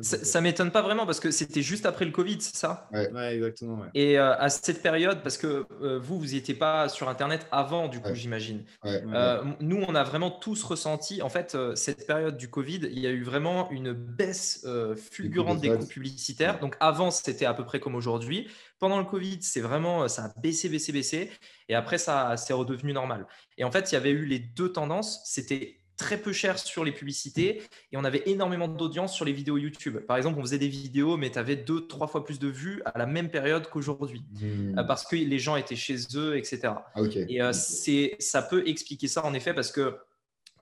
ça, 0.00 0.40
ne 0.40 0.44
m'étonne 0.44 0.70
pas 0.70 0.82
vraiment 0.82 1.06
parce 1.06 1.20
que 1.20 1.30
c'était 1.30 1.62
juste 1.62 1.86
après 1.86 2.04
le 2.04 2.10
Covid, 2.10 2.38
c'est 2.40 2.56
ça? 2.56 2.88
Ouais. 2.92 3.34
exactement. 3.34 3.84
Et 3.94 4.18
euh, 4.18 4.34
à 4.34 4.48
cette 4.48 4.82
période, 4.82 5.22
parce 5.22 5.38
que 5.38 5.66
euh, 5.82 5.98
vous, 5.98 6.18
vous 6.18 6.34
n'étiez 6.34 6.54
pas 6.54 6.88
sur 6.88 7.08
Internet 7.08 7.46
avant, 7.50 7.88
du 7.88 8.00
coup, 8.00 8.14
j'imagine. 8.14 8.64
Euh, 8.84 9.42
nous, 9.60 9.82
on 9.86 9.94
a 9.94 10.04
vraiment 10.04 10.30
tous 10.30 10.62
ressenti, 10.62 11.22
en 11.22 11.28
fait, 11.28 11.56
cette 11.74 12.06
période 12.06 12.36
du 12.36 12.48
Covid, 12.48 12.80
il 12.90 12.98
y 12.98 13.06
a 13.06 13.10
eu 13.10 13.22
vraiment 13.22 13.70
une 13.70 13.92
baisse 13.92 14.66
fulgurante 15.10 15.60
des 15.60 15.70
coûts 15.70 15.86
publics 15.98 16.42
donc 16.60 16.76
avant, 16.80 17.10
c'était 17.10 17.44
à 17.44 17.54
peu 17.54 17.64
près 17.64 17.80
comme 17.80 17.94
aujourd'hui. 17.94 18.48
Pendant 18.78 18.98
le 18.98 19.04
Covid, 19.04 19.38
c'est 19.40 19.60
vraiment, 19.60 20.08
ça 20.08 20.24
a 20.24 20.40
baissé, 20.40 20.68
baissé, 20.68 20.92
baissé. 20.92 21.30
Et 21.68 21.74
après, 21.74 21.98
ça 21.98 22.36
c'est 22.36 22.52
redevenu 22.52 22.92
normal. 22.92 23.26
Et 23.56 23.64
en 23.64 23.70
fait, 23.70 23.90
il 23.90 23.94
y 23.94 23.98
avait 23.98 24.10
eu 24.10 24.24
les 24.24 24.38
deux 24.38 24.72
tendances. 24.72 25.20
C'était 25.24 25.78
très 25.98 26.16
peu 26.16 26.32
cher 26.32 26.58
sur 26.58 26.84
les 26.84 26.92
publicités 26.92 27.60
et 27.92 27.96
on 27.96 28.04
avait 28.04 28.22
énormément 28.26 28.68
d'audience 28.68 29.12
sur 29.12 29.24
les 29.24 29.32
vidéos 29.32 29.58
YouTube. 29.58 29.98
Par 30.06 30.16
exemple, 30.16 30.38
on 30.38 30.42
faisait 30.42 30.58
des 30.58 30.68
vidéos, 30.68 31.16
mais 31.16 31.30
tu 31.30 31.38
avais 31.38 31.56
deux, 31.56 31.86
trois 31.86 32.06
fois 32.06 32.24
plus 32.24 32.38
de 32.38 32.48
vues 32.48 32.80
à 32.86 32.96
la 32.96 33.04
même 33.04 33.30
période 33.30 33.68
qu'aujourd'hui 33.68 34.22
hmm. 34.40 34.78
euh, 34.78 34.84
parce 34.84 35.04
que 35.04 35.16
les 35.16 35.38
gens 35.40 35.56
étaient 35.56 35.76
chez 35.76 35.96
eux, 36.14 36.36
etc. 36.36 36.60
Ah, 36.94 37.00
et 37.28 37.42
euh, 37.42 37.52
c'est, 37.52 38.14
ça 38.20 38.42
peut 38.42 38.66
expliquer 38.66 39.08
ça 39.08 39.24
en 39.24 39.34
effet 39.34 39.52
parce 39.52 39.72
que 39.72 39.96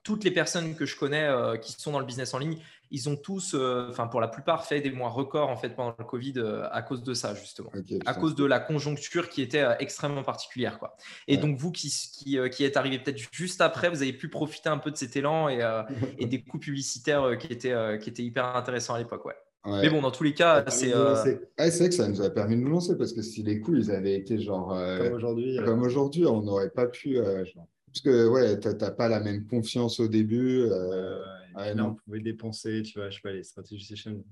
toutes 0.03 0.23
les 0.23 0.31
personnes 0.31 0.75
que 0.75 0.85
je 0.85 0.95
connais 0.95 1.25
euh, 1.25 1.57
qui 1.57 1.73
sont 1.73 1.91
dans 1.91 1.99
le 1.99 2.05
business 2.05 2.33
en 2.33 2.39
ligne, 2.39 2.57
ils 2.91 3.09
ont 3.09 3.15
tous, 3.15 3.53
euh, 3.53 3.87
enfin 3.89 4.07
pour 4.07 4.21
la 4.21 4.27
plupart, 4.27 4.65
fait 4.65 4.81
des 4.81 4.91
mois 4.91 5.09
records 5.09 5.49
en 5.49 5.57
fait 5.57 5.69
pendant 5.69 5.95
le 5.97 6.05
Covid 6.05 6.33
euh, 6.37 6.67
à 6.71 6.81
cause 6.81 7.03
de 7.03 7.13
ça 7.13 7.33
justement, 7.33 7.71
à 8.05 8.13
cause 8.13 8.35
de 8.35 8.45
la 8.45 8.59
conjoncture 8.59 9.29
qui 9.29 9.41
était 9.41 9.61
euh, 9.61 9.75
extrêmement 9.79 10.23
particulière 10.23 10.79
quoi. 10.79 10.95
Et 11.27 11.37
donc 11.37 11.57
vous 11.57 11.71
qui, 11.71 11.89
qui, 11.89 12.37
qui 12.51 12.63
êtes 12.63 12.77
arrivé 12.77 12.99
peut-être 12.99 13.21
juste 13.31 13.61
après, 13.61 13.89
vous 13.89 14.01
avez 14.01 14.13
pu 14.13 14.29
profiter 14.29 14.69
un 14.69 14.77
peu 14.77 14.91
de 14.91 14.97
cet 14.97 15.15
élan 15.15 15.49
et, 15.49 15.59
et 16.19 16.25
des 16.25 16.41
coups 16.41 16.65
publicitaires 16.65 17.37
qui 17.37 17.47
étaient 17.47 17.99
qui 17.99 18.09
étaient 18.09 18.23
hyper 18.23 18.55
intéressants 18.55 18.93
à 18.93 18.99
l'époque 18.99 19.25
ouais. 19.25 19.35
Mais 19.65 19.89
bon, 19.89 20.01
dans 20.01 20.11
tous 20.11 20.23
les 20.23 20.33
cas, 20.33 20.63
c'est. 20.69 20.93
c'est 20.93 21.79
vrai 21.79 21.89
que 21.89 21.95
ça 21.95 22.07
nous 22.07 22.21
a 22.21 22.29
permis 22.29 22.55
de 22.55 22.61
nous 22.61 22.69
lancer 22.69 22.97
parce 22.97 23.11
que 23.11 23.21
si 23.21 23.43
les 23.43 23.59
coups 23.59 23.87
ils 23.87 23.91
avaient 23.91 24.15
été 24.15 24.39
genre. 24.39 24.69
comme 24.69 25.13
aujourd'hui. 25.13 25.59
Comme 25.65 25.81
aujourd'hui, 25.81 26.25
on 26.25 26.41
n'aurait 26.41 26.69
pas 26.69 26.85
pu. 26.85 27.17
Parce 27.17 28.01
que 28.01 28.27
ouais, 28.27 28.59
tu 28.59 28.69
n'as 28.69 28.91
pas 28.91 29.09
la 29.09 29.19
même 29.19 29.45
confiance 29.45 29.99
au 29.99 30.07
début. 30.07 30.69
Euh, 31.57 31.73
là, 31.73 31.85
on 31.85 31.95
pouvait 31.95 32.19
dépenser, 32.19 32.81
tu 32.83 32.99
vois, 32.99 33.09
je 33.09 33.15
sais 33.15 33.21
pas, 33.21 33.31
les 33.31 33.43
stratégies 33.43 33.85
session 33.85 34.23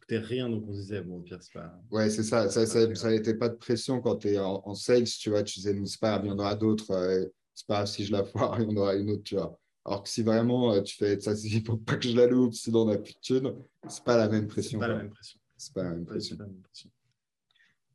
coûtaient 0.00 0.18
rien, 0.18 0.48
donc 0.48 0.64
on 0.68 0.72
se 0.72 0.78
disait, 0.80 1.00
bon, 1.00 1.20
pire, 1.20 1.38
c'est 1.40 1.52
pas. 1.52 1.80
Ouais, 1.90 2.08
c'est 2.10 2.22
ça. 2.22 2.48
Ça 2.50 3.10
n'était 3.10 3.34
pas 3.34 3.48
de 3.48 3.56
pression 3.56 4.00
quand 4.00 4.16
tu 4.16 4.28
es 4.28 4.38
en, 4.38 4.74
sales, 4.74 5.04
tu 5.04 5.30
vois. 5.30 5.42
Tu 5.42 5.58
disais, 5.58 5.76
c'est 5.86 6.00
pas 6.00 6.20
il 6.22 6.28
y 6.28 6.30
en 6.30 6.38
aura 6.38 6.54
d'autres. 6.54 6.90
Euh, 6.92 7.26
c'est 7.54 7.66
pas 7.66 7.86
si 7.86 8.04
je 8.04 8.12
la 8.12 8.22
foire, 8.24 8.60
il 8.60 8.70
y 8.70 8.72
en 8.72 8.76
aura 8.76 8.94
une 8.94 9.10
autre, 9.10 9.24
tu 9.24 9.34
vois. 9.34 9.58
Alors 9.84 10.02
que 10.02 10.08
si 10.08 10.22
vraiment 10.22 10.74
euh, 10.74 10.82
tu 10.82 10.96
fais 10.96 11.18
ça, 11.18 11.32
il 11.32 11.60
ne 11.60 11.64
faut 11.64 11.76
pas 11.78 11.96
que 11.96 12.06
je 12.06 12.14
la 12.14 12.26
loupe, 12.26 12.54
sinon 12.54 12.82
on 12.82 12.84
n'a 12.86 12.98
plus 12.98 13.14
de 13.14 13.20
thunes, 13.20 13.54
ce 13.88 13.98
n'est 13.98 14.04
pas 14.04 14.16
la 14.16 14.28
même 14.28 14.46
pression. 14.46 14.78
C'est 14.78 14.86
pas 14.86 14.92
la 14.92 14.98
même 14.98 15.10
pression. 15.10 15.40
C'est 15.56 15.74
pas 15.74 15.82
la 15.82 15.90
même 15.90 16.04
pression. 16.04 16.36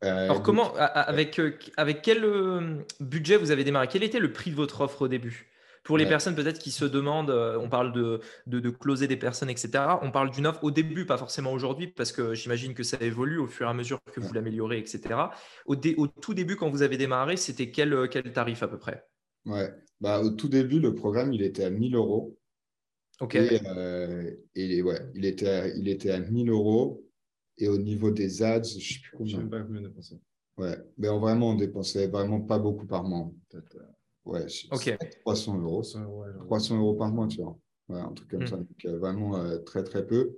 Euh, 0.03 0.25
Alors, 0.25 0.41
comment, 0.43 0.75
avec, 0.75 1.39
euh, 1.39 1.57
avec 1.77 2.01
quel 2.01 2.84
budget 2.99 3.38
vous 3.38 3.51
avez 3.51 3.63
démarré? 3.63 3.88
Quel 3.89 4.03
était 4.03 4.19
le 4.19 4.34
prix 4.34 4.51
de 4.51 4.55
votre 4.55 4.81
offre 4.81 5.03
au 5.03 5.07
début? 5.07 5.47
Pour 5.84 5.97
les 5.97 6.05
personnes 6.05 6.36
peut-être 6.36 6.59
qui 6.59 6.71
se 6.71 6.86
demandent, 6.86 7.29
on 7.29 7.69
parle 7.69 7.91
de, 7.91 8.21
de, 8.47 8.59
de, 8.59 8.69
closer 8.69 9.07
des 9.07 9.17
personnes, 9.17 9.49
etc. 9.49 9.84
On 10.01 10.11
parle 10.11 10.31
d'une 10.31 10.47
offre 10.47 10.63
au 10.63 10.71
début, 10.71 11.05
pas 11.05 11.17
forcément 11.17 11.51
aujourd'hui, 11.51 11.88
parce 11.88 12.11
que 12.11 12.34
j'imagine 12.34 12.73
que 12.73 12.84
ça 12.84 12.97
évolue 13.01 13.38
au 13.38 13.47
fur 13.47 13.67
et 13.67 13.69
à 13.69 13.73
mesure 13.73 13.99
que 14.13 14.21
vous 14.21 14.34
l'améliorez, 14.34 14.77
etc. 14.77 15.01
Au, 15.65 15.75
au, 15.75 16.07
tout 16.07 16.34
début, 16.34 16.55
quand 16.55 16.69
vous 16.69 16.84
avez 16.84 16.97
démarré, 16.97 17.36
c'était 17.36 17.69
quel, 17.69 18.07
quel 18.09 18.31
tarif 18.31 18.63
à 18.63 18.67
peu 18.67 18.77
près? 18.77 19.05
Ouais, 19.45 19.73
bah, 19.99 20.21
au 20.21 20.29
tout 20.29 20.47
début, 20.47 20.79
le 20.79 20.95
programme, 20.95 21.34
il 21.34 21.41
était 21.41 21.65
à 21.65 21.69
1000 21.69 21.95
euros. 21.95 22.38
Ok. 23.19 23.36
Et, 23.36 23.59
et 24.55 24.81
ouais, 24.81 24.99
il 25.15 25.25
était, 25.25 25.49
à, 25.49 25.67
il 25.67 25.88
était 25.88 26.11
à 26.11 26.19
1000 26.19 26.49
euros. 26.49 27.03
Et 27.57 27.67
au 27.67 27.77
niveau 27.77 28.11
des 28.11 28.41
ads, 28.41 28.63
je 28.63 28.75
ne 28.75 28.81
sais 28.81 28.99
plus 29.01 29.17
combien. 29.17 29.38
Je 29.38 29.38
ne 29.38 29.43
sais 29.43 29.49
pas 29.49 29.61
combien 29.61 29.81
dépenser. 29.81 30.19
Ouais, 30.57 30.77
mais 30.97 31.07
vraiment, 31.07 31.51
on 31.51 31.55
dépensait 31.55 32.07
vraiment 32.07 32.41
pas 32.41 32.59
beaucoup 32.59 32.86
par 32.86 33.03
mois. 33.03 33.31
Peut-être. 33.49 33.77
Ouais, 34.26 34.45
okay. 34.71 34.97
300 35.21 35.59
euros. 35.59 35.84
300 36.45 36.78
euros, 36.78 36.93
par 36.93 37.11
mois, 37.11 37.28
tu 37.28 37.41
vois. 37.41 37.57
Ouais, 37.89 37.99
un 37.99 38.13
truc 38.13 38.30
comme 38.30 38.43
hmm. 38.43 38.47
ça. 38.47 38.57
Donc, 38.57 38.86
euh, 38.86 38.97
vraiment 38.97 39.36
euh, 39.36 39.57
très, 39.59 39.84
très 39.84 40.05
peu. 40.05 40.38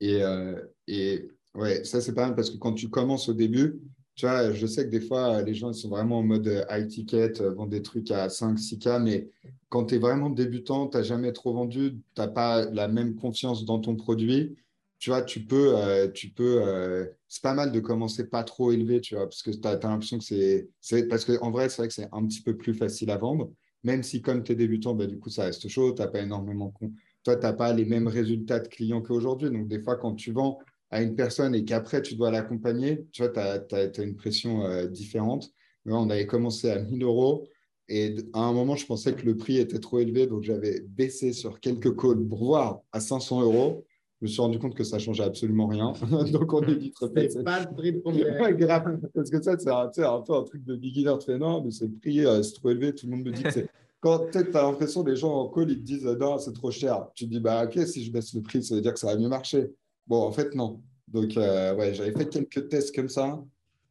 Et, 0.00 0.22
euh, 0.22 0.60
et 0.86 1.28
ouais, 1.54 1.84
ça, 1.84 2.00
c'est 2.00 2.14
pas 2.14 2.26
mal 2.26 2.36
parce 2.36 2.50
que 2.50 2.56
quand 2.56 2.72
tu 2.72 2.88
commences 2.88 3.28
au 3.28 3.34
début, 3.34 3.80
tu 4.14 4.26
vois, 4.26 4.52
je 4.52 4.66
sais 4.66 4.84
que 4.84 4.90
des 4.90 5.00
fois, 5.00 5.42
les 5.42 5.54
gens 5.54 5.70
ils 5.70 5.78
sont 5.78 5.88
vraiment 5.88 6.18
en 6.18 6.22
mode 6.24 6.66
high 6.70 6.88
ticket, 6.88 7.32
vendent 7.40 7.70
des 7.70 7.82
trucs 7.82 8.10
à 8.10 8.28
5, 8.28 8.58
6K, 8.58 9.00
mais 9.00 9.30
quand 9.68 9.86
tu 9.86 9.94
es 9.94 9.98
vraiment 9.98 10.28
débutant, 10.28 10.88
tu 10.88 10.96
n'as 10.96 11.04
jamais 11.04 11.32
trop 11.32 11.52
vendu, 11.52 11.92
tu 11.92 12.20
n'as 12.20 12.26
pas 12.26 12.64
la 12.70 12.88
même 12.88 13.14
confiance 13.14 13.64
dans 13.64 13.78
ton 13.78 13.94
produit 13.94 14.56
tu 14.98 15.10
vois, 15.10 15.22
tu 15.22 15.44
peux, 15.44 15.76
euh, 15.76 16.08
tu 16.10 16.30
peux 16.30 16.62
euh, 16.66 17.06
c'est 17.28 17.42
pas 17.42 17.54
mal 17.54 17.70
de 17.72 17.80
commencer 17.80 18.28
pas 18.28 18.42
trop 18.42 18.72
élevé, 18.72 19.00
tu 19.00 19.14
vois, 19.14 19.24
parce 19.24 19.42
que 19.42 19.50
tu 19.50 19.66
as, 19.66 19.78
l'impression 19.78 20.18
que 20.18 20.24
c'est, 20.24 21.08
parce 21.08 21.24
qu'en 21.24 21.50
vrai, 21.50 21.68
c'est 21.68 21.82
vrai 21.82 21.88
que 21.88 21.94
c'est 21.94 22.08
un 22.12 22.26
petit 22.26 22.42
peu 22.42 22.56
plus 22.56 22.74
facile 22.74 23.10
à 23.10 23.16
vendre, 23.16 23.52
même 23.84 24.02
si 24.02 24.22
comme 24.22 24.42
tu 24.42 24.52
es 24.52 24.54
débutant, 24.56 24.94
bah, 24.94 25.06
du 25.06 25.18
coup, 25.18 25.30
ça 25.30 25.44
reste 25.44 25.68
chaud, 25.68 25.92
tu 25.92 26.02
n'as 26.02 26.08
pas 26.08 26.20
énormément, 26.20 26.74
toi, 27.22 27.36
tu 27.36 27.42
n'as 27.42 27.52
pas 27.52 27.72
les 27.72 27.84
mêmes 27.84 28.08
résultats 28.08 28.58
de 28.58 28.68
clients 28.68 29.02
qu'aujourd'hui. 29.02 29.50
Donc, 29.50 29.68
des 29.68 29.80
fois, 29.80 29.96
quand 29.96 30.14
tu 30.14 30.32
vends 30.32 30.58
à 30.90 31.02
une 31.02 31.14
personne 31.14 31.54
et 31.54 31.64
qu'après, 31.64 32.02
tu 32.02 32.16
dois 32.16 32.30
l'accompagner, 32.30 33.06
tu 33.12 33.22
vois, 33.22 33.30
tu 33.30 33.74
as, 33.74 34.02
une 34.02 34.16
pression 34.16 34.64
euh, 34.64 34.86
différente. 34.86 35.50
on 35.86 36.10
avait 36.10 36.26
commencé 36.26 36.70
à 36.70 36.80
1000 36.80 37.02
euros. 37.04 37.48
Et 37.88 38.16
à 38.34 38.40
un 38.40 38.52
moment, 38.52 38.76
je 38.76 38.84
pensais 38.84 39.14
que 39.14 39.24
le 39.24 39.36
prix 39.36 39.58
était 39.58 39.78
trop 39.78 39.98
élevé, 40.00 40.26
donc 40.26 40.42
j'avais 40.42 40.80
baissé 40.80 41.32
sur 41.32 41.60
quelques 41.60 41.96
calls 41.98 42.26
pour 42.28 42.44
voir 42.44 42.80
à 42.92 43.00
500 43.00 43.42
euros 43.42 43.86
je 44.20 44.26
me 44.26 44.28
suis 44.28 44.40
rendu 44.40 44.58
compte 44.58 44.74
que 44.74 44.82
ça 44.82 44.96
ne 44.96 45.02
changeait 45.02 45.22
absolument 45.22 45.68
rien. 45.68 45.92
Donc, 46.32 46.52
on 46.52 46.62
évite 46.62 46.96
C'est 46.98 47.44
pas 47.44 47.60
le 47.60 47.72
prix 47.72 47.92
de 47.92 49.08
Parce 49.14 49.30
que 49.30 49.40
ça, 49.40 49.56
c'est 49.58 49.70
un, 49.70 50.12
un, 50.12 50.20
peu 50.22 50.34
un 50.34 50.42
truc 50.42 50.64
de 50.64 50.74
beginner 50.74 51.14
très 51.20 51.38
non, 51.38 51.62
mais 51.64 51.70
c'est 51.70 51.86
le 51.86 51.92
prix, 51.92 52.26
euh, 52.26 52.42
c'est 52.42 52.54
trop 52.54 52.70
élevé. 52.70 52.92
Tout 52.92 53.06
le 53.06 53.16
monde 53.16 53.26
me 53.26 53.30
dit 53.30 53.42
que 53.42 53.50
c'est. 53.52 53.68
Quand 54.00 54.30
tu 54.30 54.38
as 54.38 54.62
l'impression 54.62 55.04
les 55.04 55.16
gens 55.16 55.32
en 55.32 55.48
call, 55.48 55.70
ils 55.70 55.78
te 55.78 55.82
disent 55.82 56.04
non, 56.04 56.38
c'est 56.38 56.52
trop 56.52 56.70
cher. 56.70 57.08
Tu 57.14 57.26
te 57.26 57.30
dis, 57.30 57.40
bah, 57.40 57.64
ok, 57.64 57.84
si 57.86 58.04
je 58.04 58.12
baisse 58.12 58.32
le 58.34 58.42
prix, 58.42 58.62
ça 58.62 58.74
veut 58.74 58.80
dire 58.80 58.92
que 58.92 58.98
ça 59.00 59.08
va 59.08 59.16
mieux 59.16 59.28
marcher. 59.28 59.72
Bon, 60.06 60.22
en 60.22 60.32
fait, 60.32 60.54
non. 60.54 60.80
Donc, 61.08 61.36
euh, 61.36 61.74
ouais, 61.74 61.94
j'avais 61.94 62.12
fait 62.12 62.28
quelques 62.28 62.68
tests 62.68 62.94
comme 62.94 63.08
ça. 63.08 63.42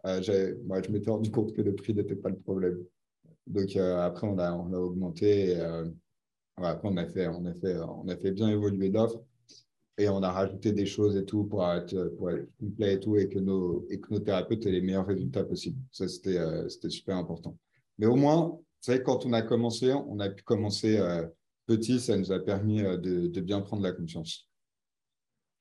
Euh, 0.05 0.21
je 0.21 0.91
m'étais 0.91 1.09
rendu 1.09 1.29
compte 1.29 1.53
que 1.53 1.61
le 1.61 1.75
prix 1.75 1.93
n'était 1.93 2.15
pas 2.15 2.29
le 2.29 2.37
problème. 2.37 2.77
Donc, 3.47 3.75
euh, 3.75 3.99
après, 3.99 4.27
on 4.27 4.37
a, 4.39 4.53
on 4.53 4.73
a 4.73 4.77
augmenté. 4.77 5.51
Et, 5.51 5.61
après, 6.55 6.87
on 6.89 6.97
a, 6.97 7.05
fait, 7.05 7.27
on, 7.27 7.45
a 7.45 7.53
fait, 7.53 7.77
on 7.77 8.07
a 8.07 8.15
fait 8.15 8.31
bien 8.31 8.49
évoluer 8.49 8.89
l'offre 8.89 9.19
et 9.97 10.09
on 10.09 10.21
a 10.21 10.31
rajouté 10.31 10.71
des 10.71 10.85
choses 10.85 11.15
et 11.15 11.25
tout 11.25 11.45
pour 11.45 11.65
être, 11.65 12.13
pour 12.17 12.29
être 12.29 12.47
complet 12.59 12.93
et 12.93 12.99
tout, 12.99 13.15
et 13.15 13.27
que, 13.27 13.39
nos, 13.39 13.85
et 13.89 13.99
que 13.99 14.13
nos 14.13 14.19
thérapeutes 14.19 14.65
aient 14.65 14.71
les 14.71 14.81
meilleurs 14.81 15.07
résultats 15.07 15.43
possibles. 15.43 15.79
Ça, 15.91 16.07
c'était 16.07 16.37
euh, 16.37 16.69
super 16.69 17.17
important. 17.17 17.57
Mais 17.97 18.05
au 18.05 18.15
moins, 18.15 18.59
c'est 18.79 19.01
quand 19.01 19.25
on 19.25 19.33
a 19.33 19.41
commencé, 19.41 19.91
on 19.91 20.19
a 20.19 20.29
pu 20.29 20.43
commencer 20.43 20.97
euh, 20.99 21.25
petit, 21.65 21.99
ça 21.99 22.15
nous 22.15 22.31
a 22.31 22.39
permis 22.39 22.81
euh, 22.81 22.97
de, 22.97 23.27
de, 23.27 23.41
bien 23.41 23.61
prendre 23.61 23.81
la 23.81 23.91
confiance. 23.91 24.46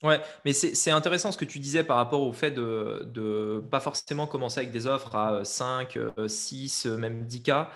Ouais, 0.02 0.20
mais 0.44 0.52
c'est 0.52 0.90
intéressant 0.90 1.32
ce 1.32 1.38
que 1.38 1.46
tu 1.46 1.58
disais 1.58 1.82
par 1.82 1.96
rapport 1.96 2.20
au 2.20 2.32
fait 2.32 2.50
de 2.50 3.08
ne 3.14 3.60
pas 3.60 3.80
forcément 3.80 4.26
commencer 4.26 4.60
avec 4.60 4.70
des 4.70 4.86
offres 4.86 5.14
à 5.14 5.42
5, 5.42 5.98
6, 6.26 6.86
même 6.86 7.26
10K 7.26 7.66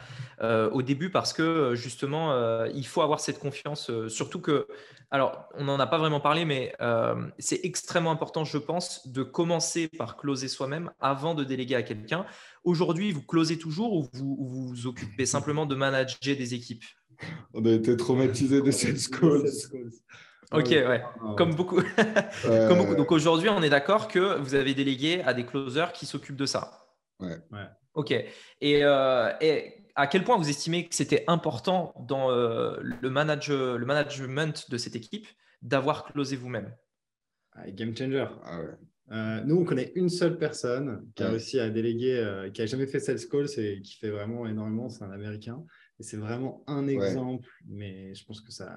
au 0.70 0.82
début 0.82 1.10
parce 1.10 1.32
que 1.32 1.74
justement, 1.74 2.64
il 2.66 2.86
faut 2.86 3.00
avoir 3.00 3.20
cette 3.20 3.38
confiance. 3.38 3.90
surtout 4.08 4.40
que 4.40 4.66
alors, 5.12 5.48
on 5.54 5.64
n'en 5.64 5.80
a 5.80 5.88
pas 5.88 5.98
vraiment 5.98 6.20
parlé, 6.20 6.44
mais 6.44 6.72
euh, 6.80 7.16
c'est 7.38 7.60
extrêmement 7.64 8.12
important, 8.12 8.44
je 8.44 8.58
pense, 8.58 9.08
de 9.08 9.24
commencer 9.24 9.88
par 9.88 10.16
closer 10.16 10.46
soi-même 10.46 10.90
avant 11.00 11.34
de 11.34 11.42
déléguer 11.42 11.74
à 11.74 11.82
quelqu'un. 11.82 12.24
Aujourd'hui, 12.62 13.10
vous 13.10 13.22
closez 13.22 13.58
toujours 13.58 13.92
ou 13.92 14.08
vous 14.12 14.36
vous, 14.38 14.86
occupez 14.86 15.26
simplement 15.26 15.66
de 15.66 15.74
manager 15.74 16.36
des 16.36 16.54
équipes? 16.54 16.84
On 17.54 17.64
a 17.64 17.72
été 17.72 17.96
traumatisés 17.96 18.62
des 18.62 18.70
sales 18.70 19.10
calls. 19.10 19.50
Ok, 20.52 20.68
ouais. 20.70 21.02
Comme 21.36 21.54
beaucoup. 21.54 21.80
Comme 22.42 22.78
beaucoup. 22.78 22.96
Donc 22.96 23.12
aujourd'hui, 23.12 23.48
on 23.48 23.62
est 23.62 23.70
d'accord 23.70 24.08
que 24.08 24.38
vous 24.38 24.54
avez 24.54 24.74
délégué 24.74 25.22
à 25.22 25.34
des 25.34 25.46
closers 25.46 25.92
qui 25.92 26.06
s'occupent 26.06 26.36
de 26.36 26.46
ça. 26.46 26.86
Ouais. 27.20 27.36
Ok. 27.94 28.10
Et, 28.10 28.84
euh, 28.84 29.32
et 29.40 29.86
à 29.94 30.06
quel 30.06 30.24
point 30.24 30.36
vous 30.36 30.48
estimez 30.48 30.88
que 30.88 30.94
c'était 30.94 31.24
important 31.28 31.94
dans 32.08 32.30
euh, 32.30 32.76
le, 32.80 33.10
manage, 33.10 33.50
le 33.50 33.84
management 33.84 34.70
de 34.70 34.78
cette 34.78 34.96
équipe 34.96 35.26
d'avoir 35.62 36.04
closé 36.04 36.36
vous-même? 36.36 36.74
Ah, 37.52 37.70
Game 37.70 37.96
changer. 37.96 38.26
Ah 38.44 38.60
euh, 39.12 39.42
nous, 39.44 39.56
on 39.56 39.64
connaît 39.64 39.92
une 39.96 40.08
seule 40.08 40.38
personne 40.38 41.10
qui 41.16 41.24
a 41.24 41.30
réussi 41.30 41.58
à 41.58 41.68
déléguer, 41.68 42.16
euh, 42.16 42.48
qui 42.50 42.60
n'a 42.60 42.66
jamais 42.66 42.86
fait 42.86 43.00
sales 43.00 43.26
calls 43.28 43.48
et 43.58 43.82
qui 43.82 43.96
fait 43.96 44.10
vraiment 44.10 44.46
énormément. 44.46 44.88
C'est 44.88 45.02
un 45.02 45.10
Américain. 45.10 45.64
Et 45.98 46.04
c'est 46.04 46.16
vraiment 46.16 46.62
un 46.68 46.86
exemple, 46.86 47.48
mais 47.66 48.14
je 48.14 48.24
pense 48.24 48.40
que 48.40 48.52
ça, 48.52 48.72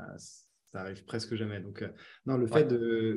ça 0.74 0.82
arrive 0.82 1.06
presque 1.06 1.36
jamais. 1.36 1.62
Donc, 1.62 1.86
non, 2.26 2.38
le 2.38 2.48
fait 2.48 2.68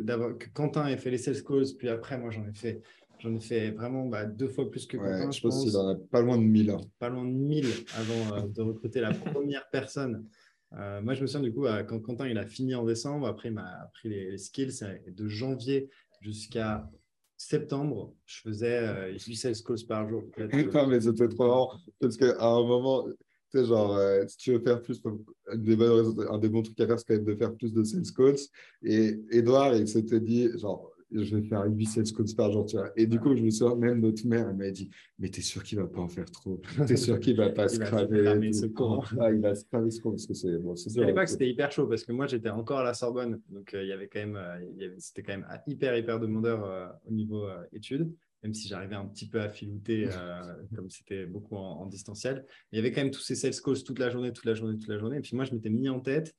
d'avoir 0.05 0.39
que 0.39 0.47
Quentin 0.55 0.87
ait 0.87 0.97
fait 0.97 1.11
les 1.11 1.19
sales 1.19 1.43
calls, 1.43 1.65
puis 1.77 1.89
après, 1.89 2.19
moi, 2.19 2.31
j'en 2.31 2.47
ai 2.47 2.55
fait 2.55 2.83
J'en 3.19 3.35
ai 3.35 3.41
fait 3.41 3.71
vraiment 3.71 4.07
bah, 4.07 4.25
deux 4.25 4.49
fois 4.49 4.71
plus 4.71 4.87
que 4.87 4.97
Quentin. 4.97 5.31
je, 5.31 5.41
pense, 5.41 5.63
qu'il 5.63 5.77
en 5.77 5.89
a 5.89 5.95
pas 5.95 6.21
loin 6.21 6.37
de 6.37 6.43
1000. 6.43 6.71
Hein. 6.71 6.81
Pas 6.99 7.09
loin 7.09 7.25
de 7.25 7.31
1000 7.31 7.67
avant 7.97 8.37
euh, 8.37 8.49
de 8.49 8.63
recruter 8.63 9.01
la 9.01 9.13
première 9.13 9.69
personne. 9.71 10.27
Euh, 10.75 11.01
moi, 11.01 11.15
je 11.15 11.23
me 11.23 11.27
souviens 11.27 11.49
du 11.49 11.55
coup, 11.55 11.65
quand 11.89 12.01
Quentin 12.01 12.29
il 12.29 12.39
a 12.39 12.47
fini 12.47 12.75
en 12.75 12.85
décembre, 12.85 13.27
après 13.27 13.49
il 13.49 13.55
m'a 13.55 13.83
appris 13.83 14.09
les, 14.09 14.37
skills. 14.37 14.81
De 15.07 15.29
janvier 15.29 15.89
jusqu'à 16.21 16.91
septembre, 17.37 18.15
je 18.27 18.41
faisais 18.41 18.79
euh, 18.79 19.13
8 19.13 19.37
16 19.37 19.63
calls 19.63 19.87
par 19.89 20.09
jour. 20.09 20.25
non, 20.39 20.87
mais 20.87 21.01
c'était 21.01 21.29
trop 21.29 21.47
marrant 21.47 21.73
parce 22.01 22.17
qu'à 22.17 22.35
un 22.41 22.63
moment, 22.63 23.07
tu 23.51 23.59
sais, 23.59 23.65
genre, 23.65 23.97
euh, 23.97 24.25
si 24.27 24.37
tu 24.37 24.53
veux 24.53 24.61
faire 24.61 24.83
plus, 24.83 25.01
un 25.49 25.57
des, 25.57 25.77
bons, 25.77 26.19
un 26.31 26.39
des 26.39 26.49
bons 26.49 26.63
trucs 26.63 26.81
à 26.81 26.87
faire, 26.87 26.99
c'est 26.99 27.07
quand 27.07 27.15
même 27.15 27.25
de 27.25 27.35
faire 27.35 27.55
plus 27.55 27.73
de 27.73 27.83
sales 27.85 28.13
calls. 28.17 28.37
Et 28.83 29.21
Edouard, 29.31 29.75
il 29.77 29.89
s'était 29.89 30.21
dit, 30.21 30.49
genre, 30.59 30.97
je 31.13 31.37
vais 31.37 31.43
faire 31.43 31.65
800 31.65 32.05
squats 32.07 32.25
par 32.37 32.53
jour, 32.53 32.67
tu 32.67 32.77
vois. 32.77 32.91
Et 32.97 33.07
du 33.07 33.21
coup, 33.21 33.37
je 33.37 33.43
me 33.43 33.51
souviens, 33.51 33.77
même 33.77 34.01
notre 34.01 34.27
mère, 34.27 34.49
elle 34.49 34.57
m'a 34.57 34.71
dit, 34.71 34.91
mais 35.19 35.29
t'es 35.29 35.41
sûr 35.41 35.63
qu'il 35.63 35.79
va 35.79 35.87
pas 35.87 36.01
en 36.01 36.09
faire 36.09 36.31
trop? 36.31 36.61
T'es 36.87 36.97
sûr 36.97 37.21
qu'il 37.21 37.37
va 37.37 37.51
pas 37.51 37.69
se 37.69 37.79
cramer 37.79 38.53
ce 38.53 38.67
con. 38.67 39.01
Ah, 39.21 39.31
il 39.33 39.41
va 39.41 39.55
se 39.55 39.65
cramer 39.65 39.91
ce 39.91 40.01
con 40.01 40.11
parce 40.11 40.27
que 40.27 40.35
c'est 40.35 40.59
bon, 40.59 40.75
À 40.75 41.05
l'époque, 41.05 41.29
c'était 41.29 41.49
hyper 41.49 41.71
chaud 41.71 41.87
parce 41.87 42.05
que 42.05 42.13
moi, 42.13 42.27
j'étais 42.27 42.51
encore 42.51 42.79
à 42.79 42.85
la 42.85 42.95
Sorbonne, 42.95 43.41
donc 43.49 43.73
euh, 43.75 43.83
il 43.83 43.89
y 43.89 43.93
avait 43.93 44.09
quand 44.09 44.21
même, 44.21 44.37
euh, 44.37 44.95
c'était 44.99 45.23
quand 45.23 45.33
même 45.33 45.47
hyper 45.67 45.97
hyper 45.97 46.19
demandeur 46.19 46.65
euh, 46.65 46.87
au 47.09 47.13
niveau 47.13 47.47
études 47.73 48.13
même 48.47 48.55
si 48.55 48.69
j'arrivais 48.69 48.95
un 48.95 49.07
petit 49.07 49.29
peu 49.29 49.41
à 49.41 49.49
filouter, 49.49 50.09
comme 50.75 50.89
c'était 50.91 51.27
beaucoup 51.27 51.57
en, 51.57 51.81
en, 51.81 51.87
distanciel. 51.87 52.45
il 52.73 52.77
y 52.77 52.79
avait 52.79 52.93
quand 52.93 53.03
même 53.03 53.11
tous 53.11 53.21
ces 53.21 53.35
sales 53.35 53.55
calls 53.63 53.83
toute 53.85 53.99
la 53.99 54.11
journée, 54.11 54.33
toute 54.33 54.45
la 54.45 54.55
journée, 54.55 54.79
toute 54.79 54.89
la 54.89 54.99
journée. 54.99 55.19
Et 55.19 55.21
puis 55.21 55.37
moi, 55.37 55.45
je 55.45 55.55
m'étais 55.55 55.71
mis 55.71 55.89
en 55.89 56.01
tête 56.01 56.35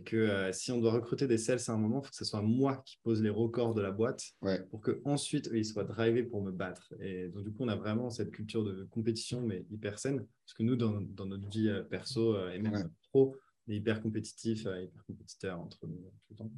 que 0.00 0.16
euh, 0.16 0.52
si 0.52 0.72
on 0.72 0.80
doit 0.80 0.92
recruter 0.92 1.26
des 1.26 1.38
sales 1.38 1.60
à 1.66 1.72
un 1.72 1.76
moment, 1.76 2.00
il 2.00 2.04
faut 2.04 2.10
que 2.10 2.16
ce 2.16 2.24
soit 2.24 2.42
moi 2.42 2.82
qui 2.84 2.98
pose 3.02 3.22
les 3.22 3.30
records 3.30 3.74
de 3.74 3.82
la 3.82 3.90
boîte 3.90 4.22
pour 4.70 4.80
que 4.80 5.00
ensuite 5.04 5.50
ils 5.52 5.64
soient 5.64 5.84
drivés 5.84 6.22
pour 6.22 6.42
me 6.42 6.50
battre. 6.50 6.94
Et 7.00 7.28
donc, 7.28 7.44
du 7.44 7.52
coup, 7.52 7.64
on 7.64 7.68
a 7.68 7.76
vraiment 7.76 8.10
cette 8.10 8.30
culture 8.30 8.64
de 8.64 8.84
compétition, 8.84 9.42
mais 9.42 9.64
hyper 9.70 9.98
saine. 9.98 10.26
Parce 10.44 10.54
que 10.54 10.62
nous, 10.62 10.76
dans, 10.76 11.00
notre 11.26 11.48
vie 11.48 11.68
euh, 11.68 11.82
perso 11.82 12.34
euh, 12.36 12.52
et 12.52 12.58
même 12.58 12.90
pro, 13.10 13.36
on 13.66 13.72
est 13.72 13.76
hyper 13.76 14.02
compétitif, 14.02 14.62
hyper 14.62 15.04
compétiteur 15.06 15.60
entre 15.60 15.86
nous 15.86 15.96
tout 15.96 16.30
le 16.30 16.36
temps. 16.36 16.50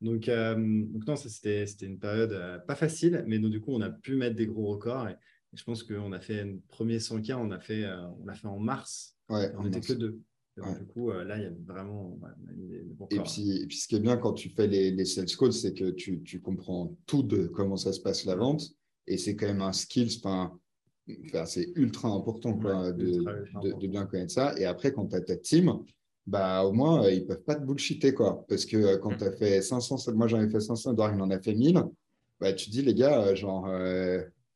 Donc, 0.00 0.26
donc 0.26 1.06
non, 1.06 1.16
c'était 1.16 1.64
une 1.82 1.98
période 1.98 2.64
pas 2.66 2.74
facile, 2.74 3.24
mais 3.26 3.38
donc, 3.38 3.50
du 3.50 3.60
coup, 3.60 3.72
on 3.72 3.80
a 3.80 3.90
pu 3.90 4.16
mettre 4.16 4.36
des 4.36 4.46
gros 4.46 4.66
records. 4.68 5.08
Et, 5.08 5.16
je 5.54 5.64
pense 5.64 5.82
qu'on 5.82 6.12
a 6.12 6.20
fait 6.20 6.40
un 6.40 6.58
premier 6.68 6.98
100K, 6.98 7.34
on 7.34 7.48
l'a 7.48 7.58
fait, 7.58 7.86
on 7.86 8.34
fait 8.34 8.46
en 8.46 8.58
mars. 8.58 9.16
on 9.28 9.64
n'était 9.64 9.80
que 9.80 9.94
deux. 9.94 10.20
Du 10.56 10.86
coup, 10.86 11.10
là, 11.10 11.36
il 11.38 11.42
y 11.42 11.46
a 11.46 11.52
vraiment 11.66 12.18
des, 12.48 12.84
et, 13.10 13.20
puis, 13.20 13.62
et, 13.62 13.66
puis, 13.66 13.76
ce 13.76 13.88
qui 13.88 13.96
est 13.96 14.00
bien 14.00 14.16
quand 14.16 14.32
tu 14.32 14.48
fais 14.50 14.66
les, 14.66 14.90
les 14.90 15.04
sales 15.04 15.26
calls, 15.26 15.52
c'est 15.52 15.72
que 15.72 15.90
tu, 15.90 16.22
tu, 16.22 16.40
comprends 16.40 16.96
tout 17.06 17.22
de 17.22 17.46
comment 17.46 17.76
ça 17.76 17.92
se 17.92 18.00
passe 18.00 18.24
la 18.24 18.34
vente. 18.34 18.62
Et 19.06 19.16
c'est 19.16 19.36
quand 19.36 19.46
même 19.46 19.62
un 19.62 19.72
skill, 19.72 20.08
enfin, 20.18 20.58
c'est 21.46 21.72
ultra 21.76 22.08
important 22.08 22.58
quoi, 22.58 22.92
de, 22.92 23.24
de, 23.62 23.86
bien 23.86 24.06
connaître 24.06 24.32
ça. 24.32 24.58
Et 24.58 24.64
après, 24.64 24.92
quand 24.92 25.06
tu 25.06 25.16
as 25.16 25.20
ta 25.20 25.36
team, 25.36 25.72
bah, 26.28 26.64
au 26.64 26.72
moins, 26.72 27.08
ils 27.08 27.26
peuvent 27.26 27.42
pas 27.42 27.54
te 27.54 27.64
bullshiter. 27.64 28.14
Quoi. 28.14 28.44
Parce 28.48 28.64
que 28.64 28.96
quand 28.96 29.16
tu 29.16 29.24
as 29.24 29.32
fait 29.32 29.62
500, 29.62 30.12
moi 30.14 30.26
j'en 30.28 30.40
ai 30.40 30.48
fait 30.48 30.60
500, 30.60 30.92
Edouard 30.92 31.14
il 31.14 31.20
en 31.20 31.30
a 31.30 31.40
fait 31.40 31.54
1000, 31.54 31.82
bah, 32.40 32.52
tu 32.52 32.70
dis, 32.70 32.82
les 32.82 32.94
gars, 32.94 33.34
genre. 33.34 33.66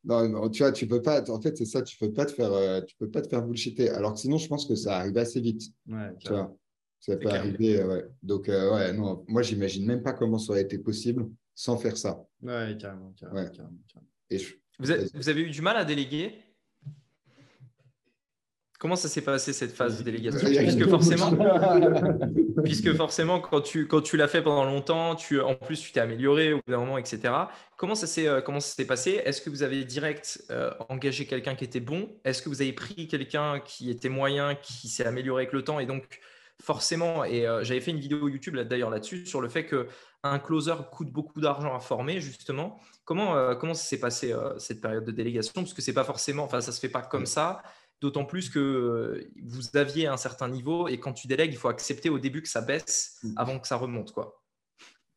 Non, 0.05 0.49
tu 0.51 0.63
vois, 0.63 0.73
tu 0.73 0.87
peux 0.87 1.01
pas. 1.01 1.29
En 1.31 1.41
fait, 1.41 1.57
c'est 1.57 1.65
ça, 1.65 1.83
tu 1.83 1.97
peux 1.97 2.13
pas 2.13 2.27
te 2.27 2.33
faire, 2.33 2.53
euh, 2.53 2.81
tu 2.81 2.97
peux 2.97 3.09
pas 3.09 3.23
te 3.23 3.29
faire 3.29 3.43
bullshiter. 3.43 3.91
Alors 3.91 4.15
que 4.15 4.19
sinon, 4.19 4.37
je 4.37 4.49
pense 4.49 4.67
que 4.67 4.75
ça 4.75 4.99
arrive 4.99 5.17
assez 5.17 5.41
vite. 5.41 5.63
Ouais, 5.87 6.11
tu 6.19 6.29
vois, 6.29 6.57
ça 6.99 7.17
peut 7.17 7.29
arriver. 7.29 7.81
Euh, 7.81 7.89
ouais. 7.89 8.05
Donc, 8.23 8.49
euh, 8.49 8.75
ouais, 8.75 8.93
non, 8.93 9.25
moi, 9.29 9.43
j'imagine 9.43 9.87
même 9.87 10.03
pas 10.03 10.13
comment 10.13 10.39
ça 10.39 10.53
aurait 10.53 10.63
été 10.63 10.79
possible 10.79 11.29
sans 11.55 11.77
faire 11.77 11.97
ça. 11.97 12.25
Ouais, 12.43 12.77
carrément, 12.81 13.15
carrément. 13.17 13.49
Et 14.29 14.39
vous, 14.39 14.87
vous, 15.15 15.29
avez 15.29 15.43
eu 15.43 15.51
du 15.51 15.63
mal 15.63 15.77
à 15.77 15.85
déléguer? 15.85 16.35
Comment 18.83 18.97
ça 18.97 19.09
s'est 19.09 19.23
passé 19.23 19.53
cette 19.53 19.77
phase 19.77 19.99
de 19.99 20.03
délégation 20.03 20.45
puisque 20.45 20.89
forcément, 20.89 21.31
puisque 22.65 22.93
forcément, 22.95 23.39
quand 23.39 23.61
tu, 23.61 23.87
quand 23.87 24.01
tu 24.01 24.17
l'as 24.17 24.27
fait 24.27 24.43
pendant 24.43 24.65
longtemps, 24.65 25.15
tu, 25.15 25.41
en 25.41 25.55
plus 25.55 25.81
tu 25.81 25.93
t'es 25.93 26.01
amélioré 26.01 26.53
au 26.53 26.57
bout 26.57 26.73
d'un 26.73 26.79
moment, 26.79 26.99
etc. 26.99 27.33
Comment 27.77 27.95
ça 27.95 28.09
s'est, 28.09 28.27
euh, 28.27 28.41
comment 28.41 28.59
ça 28.59 28.75
s'est 28.75 28.85
passé 28.85 29.23
Est-ce 29.25 29.41
que 29.41 29.51
vous 29.51 29.63
avez 29.63 29.85
direct 29.85 30.43
euh, 30.51 30.73
engagé 30.89 31.27
quelqu'un 31.27 31.55
qui 31.55 31.63
était 31.63 31.79
bon 31.79 32.11
Est-ce 32.25 32.43
que 32.43 32.49
vous 32.49 32.61
avez 32.61 32.73
pris 32.73 33.07
quelqu'un 33.07 33.61
qui 33.61 33.89
était 33.89 34.09
moyen, 34.09 34.57
qui 34.57 34.89
s'est 34.89 35.07
amélioré 35.07 35.43
avec 35.43 35.53
le 35.53 35.63
temps 35.63 35.79
et 35.79 35.87
donc 35.87 36.19
forcément, 36.61 37.23
et 37.23 37.47
euh, 37.47 37.63
j'avais 37.63 37.81
fait 37.81 37.93
une 37.93 38.01
vidéo 38.01 38.29
YouTube 38.29 38.57
là, 38.57 38.65
d'ailleurs 38.65 38.91
là-dessus 38.91 39.27
sur 39.27 39.41
le 39.41 39.49
fait 39.49 39.65
que 39.65 39.87
un 40.25 40.41
closer 40.41 40.75
coûte 40.91 41.13
beaucoup 41.13 41.41
d'argent 41.41 41.73
à 41.73 41.79
former 41.79 42.21
justement. 42.21 42.81
Comment, 43.05 43.57
comment 43.57 43.75
ça 43.75 43.85
s'est 43.85 43.99
passé 44.01 44.33
cette 44.59 44.81
période 44.81 45.05
de 45.05 45.11
délégation? 45.11 45.53
Parce 45.57 45.75
que 45.75 45.83
c'est 45.83 45.93
pas 45.93 46.05
forcément, 46.05 46.45
enfin 46.45 46.61
ça 46.61 46.71
se 46.71 46.79
fait 46.79 46.89
pas 46.89 47.03
comme 47.03 47.27
ça. 47.27 47.63
D'autant 48.03 48.25
plus 48.25 48.51
que 48.51 48.59
euh, 48.59 49.31
vous 49.45 49.77
aviez 49.77 50.09
un 50.09 50.17
certain 50.17 50.49
niveau 50.49 50.89
et 50.89 50.99
quand 50.99 51.13
tu 51.13 51.29
délègues, 51.29 51.53
il 51.53 51.57
faut 51.57 51.69
accepter 51.69 52.11
au 52.11 52.19
début 52.19 52.43
que 52.43 52.49
ça 52.49 52.61
baisse 52.61 53.21
mm. 53.23 53.35
avant 53.37 53.61
que 53.61 53.69
ça 53.69 53.77
remonte. 53.77 54.11
Quoi. 54.13 54.43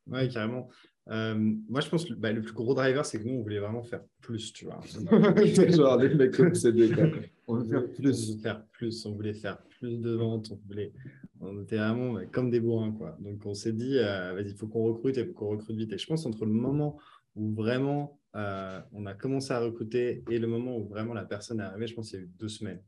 Oui, 0.06 0.30
carrément. 0.30 0.70
Euh, 1.10 1.36
moi, 1.68 1.82
je 1.82 1.90
pense 1.90 2.06
que 2.06 2.14
bah, 2.14 2.32
le 2.32 2.44
plus 2.44 2.54
gros 2.54 2.76
driver, 2.76 3.04
c'est 3.04 3.20
que 3.20 3.28
nous, 3.28 3.40
on 3.40 3.42
voulait 3.42 3.58
vraiment 3.58 3.82
faire 3.82 4.02
plus, 4.22 4.54
tu 4.54 4.66
vois. 4.66 4.80
Genre, 4.86 5.98
les 5.98 6.14
mecs 6.14 6.36
comme 6.36 6.54
On 7.48 7.56
voulait 7.56 7.68
faire 7.68 7.92
plus. 7.92 8.30
On 8.30 8.40
faire 8.40 8.66
plus, 8.72 9.06
on 9.06 9.12
voulait 9.14 9.34
faire 9.34 9.58
plus 9.80 10.00
de 10.00 10.12
ventes, 10.12 10.50
on 10.52 10.60
voulait... 10.68 10.94
On 11.42 11.62
était 11.62 11.78
vraiment 11.78 12.20
comme 12.32 12.50
des 12.50 12.60
bourrins, 12.60 12.92
quoi. 12.92 13.18
Donc, 13.20 13.46
on 13.46 13.54
s'est 13.54 13.74
dit, 13.74 13.98
euh, 13.98 14.34
vas-y, 14.34 14.50
il 14.50 14.56
faut 14.56 14.68
qu'on 14.68 14.84
recrute 14.84 15.18
et 15.18 15.26
faut 15.26 15.34
qu'on 15.34 15.50
recrute 15.50 15.76
vite. 15.76 15.94
Et 15.94 15.98
je 15.98 16.08
pense 16.08 16.26
entre 16.26 16.46
le 16.46 16.54
moment 16.54 17.00
où 17.36 17.54
vraiment 17.54 18.20
euh, 18.36 18.82
on 18.92 19.06
a 19.06 19.14
commencé 19.14 19.54
à 19.54 19.60
recruter 19.60 20.24
et 20.30 20.40
le 20.40 20.48
moment 20.48 20.78
où 20.78 20.88
vraiment 20.88 21.14
la 21.14 21.24
personne 21.24 21.62
est 21.62 21.64
arrivée, 21.64 21.88
je 21.88 21.96
pense 21.96 22.10
qu'il 22.10 22.20
y 22.20 22.22
a 22.22 22.26
eu 22.26 22.32
deux 22.38 22.50
semaines. 22.50 22.82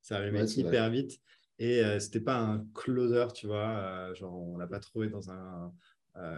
Ça 0.00 0.16
arrivait 0.16 0.44
hyper 0.44 0.88
vite 0.90 1.20
et 1.58 1.84
euh, 1.84 1.98
c'était 2.00 2.20
pas 2.20 2.38
un 2.38 2.66
closer, 2.74 3.26
tu 3.34 3.46
vois. 3.46 3.68
Euh, 3.68 4.14
genre, 4.14 4.34
on 4.34 4.56
l'a 4.56 4.66
pas 4.66 4.80
trouvé 4.80 5.08
dans 5.08 5.30
un 5.30 5.72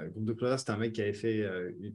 groupe 0.08 0.24
de 0.24 0.32
closer. 0.32 0.58
C'était 0.58 0.72
un 0.72 0.78
mec 0.78 0.92
qui 0.92 1.00
avait 1.00 1.14
fait 1.14 1.48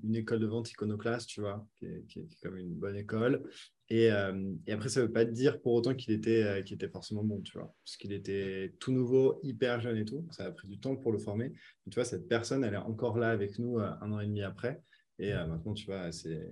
une 0.04 0.16
école 0.16 0.40
de 0.40 0.48
vente 0.48 0.72
iconoclaste, 0.72 1.30
tu 1.30 1.42
vois, 1.42 1.68
qui 1.78 1.86
est, 1.86 2.42
comme 2.42 2.58
une 2.58 2.74
bonne 2.74 2.96
école. 2.96 3.44
Et, 3.90 4.10
après, 4.10 4.90
ça 4.90 5.02
veut 5.02 5.12
pas 5.12 5.24
dire 5.24 5.62
pour 5.62 5.74
autant 5.74 5.94
qu'il 5.94 6.12
était, 6.12 6.64
qu'il 6.66 6.76
était 6.76 6.88
forcément 6.88 7.24
bon, 7.24 7.42
tu 7.42 7.56
vois, 7.60 7.76
parce 7.84 7.98
qu'il 7.98 8.12
était 8.12 8.74
tout 8.80 8.92
nouveau, 8.92 9.40
hyper 9.44 9.82
jeune 9.82 9.98
et 9.98 10.06
tout. 10.06 10.26
Ça 10.32 10.46
a 10.46 10.52
pris 10.52 10.68
du 10.68 10.80
temps 10.80 10.96
pour 10.96 11.12
le 11.12 11.20
former. 11.20 11.52
tu 11.92 11.94
vois, 11.94 12.06
cette 12.06 12.28
personne, 12.28 12.64
elle 12.64 12.74
est 12.74 12.78
encore 12.78 13.20
là 13.20 13.30
avec 13.30 13.60
nous 13.60 13.78
un 13.78 14.12
an 14.12 14.20
et 14.20 14.26
demi 14.26 14.42
après. 14.42 14.82
Et 15.20 15.34
euh, 15.34 15.46
maintenant, 15.48 15.74
tu 15.74 15.86
vois, 15.86 16.12
c'est 16.12 16.50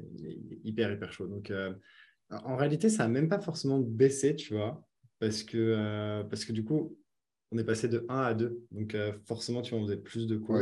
hyper, 0.64 0.92
hyper 0.92 1.12
chaud. 1.12 1.28
Donc, 1.28 1.52
euh, 1.52 1.74
en 2.30 2.56
réalité, 2.56 2.90
ça 2.90 3.04
n'a 3.04 3.10
même 3.10 3.30
pas 3.30 3.40
forcément 3.40 3.80
baissé, 3.80 4.36
tu 4.36 4.54
vois, 4.54 4.86
parce 5.20 5.44
que, 5.44 5.58
euh, 5.58 6.24
parce 6.24 6.46
que 6.46 6.54
du 6.54 6.64
coup, 6.64 6.98
on 7.52 7.58
est 7.58 7.64
passé 7.64 7.88
de 7.88 8.06
1 8.10 8.22
à 8.22 8.34
2. 8.34 8.66
Donc, 8.72 8.98
forcément, 9.26 9.62
tu 9.62 9.72
vois, 9.72 9.84
on 9.84 9.86
faisait 9.86 9.98
plus 9.98 10.26
de 10.28 10.38
cours. 10.38 10.60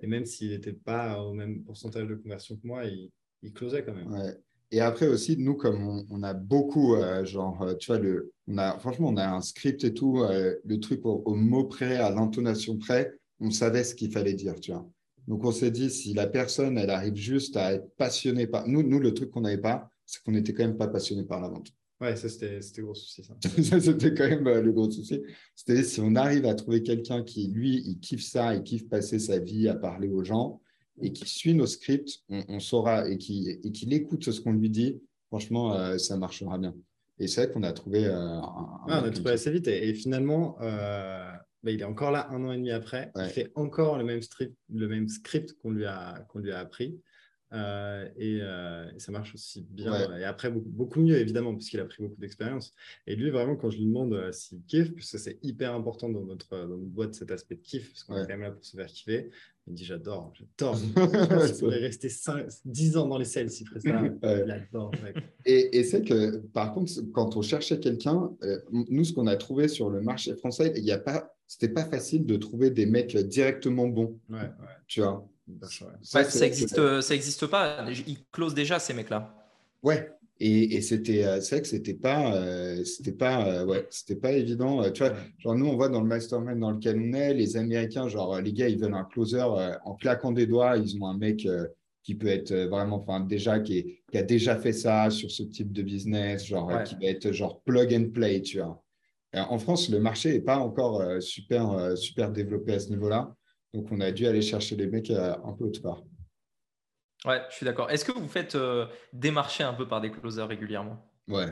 Et 0.00 0.06
même 0.06 0.24
s'il 0.24 0.50
n'était 0.50 0.72
pas 0.72 1.22
au 1.22 1.34
même 1.34 1.62
pourcentage 1.64 2.08
de 2.08 2.14
conversion 2.14 2.56
que 2.56 2.66
moi, 2.66 2.84
il, 2.84 3.10
il 3.42 3.52
closait 3.52 3.84
quand 3.84 3.94
même. 3.94 4.34
Et 4.72 4.80
après 4.80 5.08
aussi, 5.08 5.36
nous, 5.36 5.56
comme 5.56 6.06
on, 6.08 6.22
a 6.22 6.32
beaucoup, 6.32 6.96
genre, 7.24 7.76
tu 7.78 7.88
vois, 7.88 7.98
le, 7.98 8.32
on 8.46 8.56
a, 8.56 8.78
franchement, 8.78 9.08
on 9.08 9.16
a 9.16 9.28
un 9.28 9.42
script 9.42 9.84
et 9.84 9.92
tout, 9.92 10.22
le 10.22 10.76
truc 10.76 11.04
au, 11.04 11.22
au, 11.26 11.34
mot 11.34 11.64
près, 11.64 11.96
à 11.96 12.08
l'intonation 12.08 12.78
près, 12.78 13.12
on 13.40 13.50
savait 13.50 13.84
ce 13.84 13.94
qu'il 13.94 14.10
fallait 14.10 14.34
dire, 14.34 14.58
tu 14.60 14.72
vois. 14.72 14.88
Donc, 15.30 15.44
on 15.44 15.52
s'est 15.52 15.70
dit, 15.70 15.90
si 15.90 16.12
la 16.12 16.26
personne, 16.26 16.76
elle 16.76 16.90
arrive 16.90 17.14
juste 17.14 17.56
à 17.56 17.74
être 17.74 17.88
passionnée 17.96 18.48
par... 18.48 18.66
Nous, 18.66 18.82
nous 18.82 18.98
le 18.98 19.14
truc 19.14 19.30
qu'on 19.30 19.42
n'avait 19.42 19.58
pas, 19.58 19.88
c'est 20.04 20.20
qu'on 20.24 20.32
n'était 20.32 20.52
quand 20.52 20.64
même 20.64 20.76
pas 20.76 20.88
passionné 20.88 21.22
par 21.22 21.40
la 21.40 21.46
vente. 21.46 21.68
Ouais, 22.00 22.16
ça, 22.16 22.28
c'était 22.28 22.58
le 22.78 22.82
gros 22.82 22.94
souci. 22.94 23.22
Ça, 23.62 23.80
c'était 23.80 24.12
quand 24.12 24.28
même 24.28 24.44
euh, 24.48 24.60
le 24.60 24.72
gros 24.72 24.90
souci. 24.90 25.22
C'était 25.54 25.84
si 25.84 26.00
on 26.00 26.16
arrive 26.16 26.46
à 26.46 26.54
trouver 26.54 26.82
quelqu'un 26.82 27.22
qui, 27.22 27.46
lui, 27.46 27.80
il 27.86 28.00
kiffe 28.00 28.24
ça, 28.24 28.56
il 28.56 28.64
kiffe 28.64 28.88
passer 28.88 29.20
sa 29.20 29.38
vie 29.38 29.68
à 29.68 29.76
parler 29.76 30.08
aux 30.08 30.24
gens 30.24 30.60
et 31.00 31.12
qui 31.12 31.28
suit 31.28 31.54
nos 31.54 31.66
scripts, 31.66 32.24
on, 32.28 32.58
saura, 32.58 33.08
et 33.08 33.16
qui 33.16 33.50
et 33.50 33.70
qu'il 33.70 33.92
écoute 33.92 34.28
ce 34.28 34.40
qu'on 34.40 34.52
lui 34.52 34.68
dit, 34.68 35.00
franchement, 35.28 35.76
euh, 35.76 35.96
ça 35.98 36.16
marchera 36.16 36.58
bien. 36.58 36.74
Et 37.20 37.28
c'est 37.28 37.44
vrai 37.44 37.52
qu'on 37.52 37.62
a 37.62 37.72
trouvé. 37.72 38.06
Euh, 38.06 38.16
un, 38.16 38.80
on 38.88 39.04
a 39.04 39.10
trouvé 39.10 39.30
assez 39.30 39.52
vite. 39.52 39.68
Et, 39.68 39.94
finalement, 39.94 40.56
bah, 41.62 41.70
il 41.70 41.80
est 41.80 41.84
encore 41.84 42.10
là 42.10 42.28
un 42.30 42.44
an 42.44 42.52
et 42.52 42.56
demi 42.56 42.70
après. 42.70 43.12
Il 43.16 43.28
fait 43.28 43.52
encore 43.54 43.98
le 43.98 44.04
même, 44.04 44.22
strip, 44.22 44.54
le 44.72 44.88
même 44.88 45.08
script 45.08 45.52
qu'on 45.54 45.70
lui, 45.70 45.84
a, 45.84 46.24
qu'on 46.28 46.38
lui 46.38 46.52
a 46.52 46.58
appris. 46.58 47.00
Euh, 47.52 48.08
euh, 48.20 48.90
et, 48.94 48.98
ça 49.00 49.12
marche 49.12 49.34
aussi 49.34 49.66
bien. 49.70 50.16
Et 50.18 50.24
après, 50.24 50.50
beaucoup, 50.50 51.00
mieux, 51.00 51.18
évidemment, 51.18 51.54
puisqu'il 51.54 51.80
a 51.80 51.84
pris 51.84 52.02
beaucoup 52.02 52.20
d'expérience. 52.20 52.72
Et 53.06 53.16
lui, 53.16 53.30
vraiment, 53.30 53.56
quand 53.56 53.70
je 53.70 53.78
lui 53.78 53.86
demande 53.86 54.12
euh, 54.14 54.32
s'il 54.32 54.62
kiffe, 54.62 54.94
puisque 54.94 55.18
c'est 55.18 55.38
hyper 55.42 55.74
important 55.74 56.08
dans 56.08 56.24
notre, 56.24 56.50
dans 56.50 56.76
notre 56.76 56.90
boîte, 56.90 57.14
cet 57.14 57.30
aspect 57.30 57.56
de 57.56 57.60
kiff, 57.60 57.90
parce 57.90 58.04
qu'on 58.04 58.16
est 58.16 58.22
quand 58.22 58.28
même 58.28 58.42
là 58.42 58.50
pour 58.52 58.64
se 58.64 58.76
faire 58.76 58.86
kiffer, 58.86 59.30
il 59.66 59.72
me 59.72 59.76
dit 59.76 59.84
J'adore, 59.84 60.32
j'adore. 60.34 60.78
il 61.48 61.58
pourrait 61.58 61.78
rester 61.78 62.08
5, 62.08 62.46
10 62.64 62.96
ans 62.96 63.08
dans 63.08 63.18
les 63.18 63.24
sales 63.24 63.50
s'il 63.50 63.66
ferait 63.66 63.80
ça. 63.80 64.02
Il 64.22 64.50
adore. 64.50 64.92
Et, 65.44 65.78
et 65.78 65.84
c'est 65.84 66.02
que, 66.02 66.38
par 66.38 66.72
contre, 66.72 66.92
quand 67.12 67.36
on 67.36 67.42
cherchait 67.42 67.80
quelqu'un, 67.80 68.30
nous, 68.70 69.04
ce 69.04 69.12
qu'on 69.12 69.26
a 69.26 69.36
trouvé 69.36 69.66
sur 69.66 69.90
le 69.90 70.00
marché 70.00 70.34
français, 70.36 70.72
il 70.76 70.84
n'y 70.84 70.92
a 70.92 70.98
pas 70.98 71.34
c'était 71.50 71.74
pas 71.74 71.84
facile 71.84 72.26
de 72.26 72.36
trouver 72.36 72.70
des 72.70 72.86
mecs 72.86 73.16
directement 73.16 73.88
bons. 73.88 74.16
Ouais, 74.28 74.38
Tu 74.86 75.00
vois. 75.00 75.28
Ça, 76.00 76.22
ça, 76.22 76.46
existe, 76.46 77.00
ça 77.00 77.12
existe 77.12 77.44
pas. 77.48 77.84
Ils 78.06 78.24
closent 78.30 78.54
déjà 78.54 78.78
ces 78.78 78.94
mecs-là. 78.94 79.34
Ouais. 79.82 80.12
Et, 80.38 80.76
et 80.76 80.80
c'était, 80.80 81.24
euh, 81.24 81.40
c'est 81.40 81.56
vrai 81.56 81.62
que 81.62 81.66
c'était 81.66 81.94
pas, 81.94 82.36
euh, 82.36 82.84
c'était 82.84 83.10
pas, 83.10 83.48
euh, 83.48 83.66
ouais, 83.66 83.84
c'était 83.90 84.14
pas 84.14 84.30
évident. 84.30 84.88
tu 84.92 85.02
vois, 85.02 85.12
genre 85.38 85.56
nous 85.56 85.66
on 85.66 85.74
voit 85.74 85.88
dans 85.88 86.00
le 86.00 86.06
mastermind 86.06 86.60
dans 86.60 86.70
lequel 86.70 87.00
on 87.00 87.12
est, 87.14 87.34
les 87.34 87.56
Américains, 87.56 88.06
genre 88.06 88.40
les 88.40 88.52
gars, 88.52 88.68
ils 88.68 88.78
veulent 88.78 88.94
un 88.94 89.04
closer 89.04 89.42
en 89.42 89.94
claquant 89.96 90.30
des 90.30 90.46
doigts. 90.46 90.76
Ils 90.76 91.02
ont 91.02 91.08
un 91.08 91.18
mec 91.18 91.48
qui 92.04 92.14
peut 92.14 92.28
être 92.28 92.54
vraiment, 92.54 93.00
enfin 93.00 93.18
déjà 93.18 93.58
qui, 93.58 93.98
qui, 94.08 94.18
a 94.18 94.22
déjà 94.22 94.56
fait 94.56 94.72
ça 94.72 95.10
sur 95.10 95.32
ce 95.32 95.42
type 95.42 95.72
de 95.72 95.82
business, 95.82 96.46
genre 96.46 96.84
qui 96.84 96.94
va 96.94 97.06
être 97.06 97.32
genre 97.32 97.60
plug 97.62 97.92
and 97.92 98.10
play, 98.14 98.40
tu 98.40 98.60
vois. 98.60 98.80
En 99.34 99.58
France, 99.58 99.88
le 99.88 100.00
marché 100.00 100.32
n'est 100.32 100.40
pas 100.40 100.58
encore 100.58 101.00
euh, 101.00 101.20
super, 101.20 101.70
euh, 101.70 101.94
super 101.94 102.32
développé 102.32 102.74
à 102.74 102.80
ce 102.80 102.88
niveau-là. 102.88 103.34
Donc, 103.72 103.86
on 103.92 104.00
a 104.00 104.10
dû 104.10 104.26
aller 104.26 104.42
chercher 104.42 104.74
les 104.74 104.88
mecs 104.88 105.10
euh, 105.10 105.34
un 105.44 105.52
peu 105.52 105.64
autre 105.64 105.80
part. 105.80 106.02
Ouais, 107.24 107.40
je 107.50 107.56
suis 107.56 107.66
d'accord. 107.66 107.90
Est-ce 107.90 108.04
que 108.04 108.12
vous 108.12 108.26
faites 108.26 108.56
démarcher 109.12 109.62
un 109.62 109.74
peu 109.74 109.86
par 109.86 110.00
des 110.00 110.10
closers 110.10 110.48
régulièrement? 110.48 111.12
Ouais, 111.28 111.48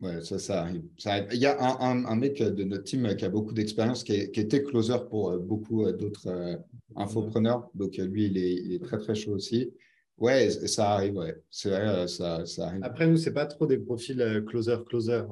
ouais 0.00 0.22
ça, 0.22 0.38
ça 0.38 0.62
arrive. 0.62 0.84
Il 1.32 1.38
y 1.38 1.46
a 1.46 1.60
un, 1.80 2.16
mec 2.16 2.40
de 2.40 2.62
notre 2.62 2.84
team 2.84 3.14
qui 3.16 3.24
a 3.24 3.28
beaucoup 3.28 3.52
d'expérience, 3.52 4.04
qui, 4.04 4.14
était 4.14 4.62
closer 4.62 4.96
pour 5.10 5.36
beaucoup 5.40 5.90
d'autres 5.90 6.62
infopreneurs. 6.94 7.68
Donc, 7.74 7.96
lui, 7.96 8.26
il 8.26 8.38
est, 8.38 8.52
il 8.52 8.72
est, 8.72 8.84
très, 8.84 8.98
très 8.98 9.16
chaud 9.16 9.32
aussi. 9.32 9.74
Ouais, 10.16 10.48
ça 10.48 10.92
arrive, 10.92 11.16
ouais. 11.16 11.42
C'est 11.50 11.70
vrai, 11.70 12.06
ça, 12.06 12.46
ça 12.46 12.68
arrive. 12.68 12.84
Après, 12.84 13.08
nous, 13.08 13.16
ce 13.16 13.28
n'est 13.28 13.34
pas 13.34 13.46
trop 13.46 13.66
des 13.66 13.78
profils 13.78 14.44
closer-closer 14.46 15.24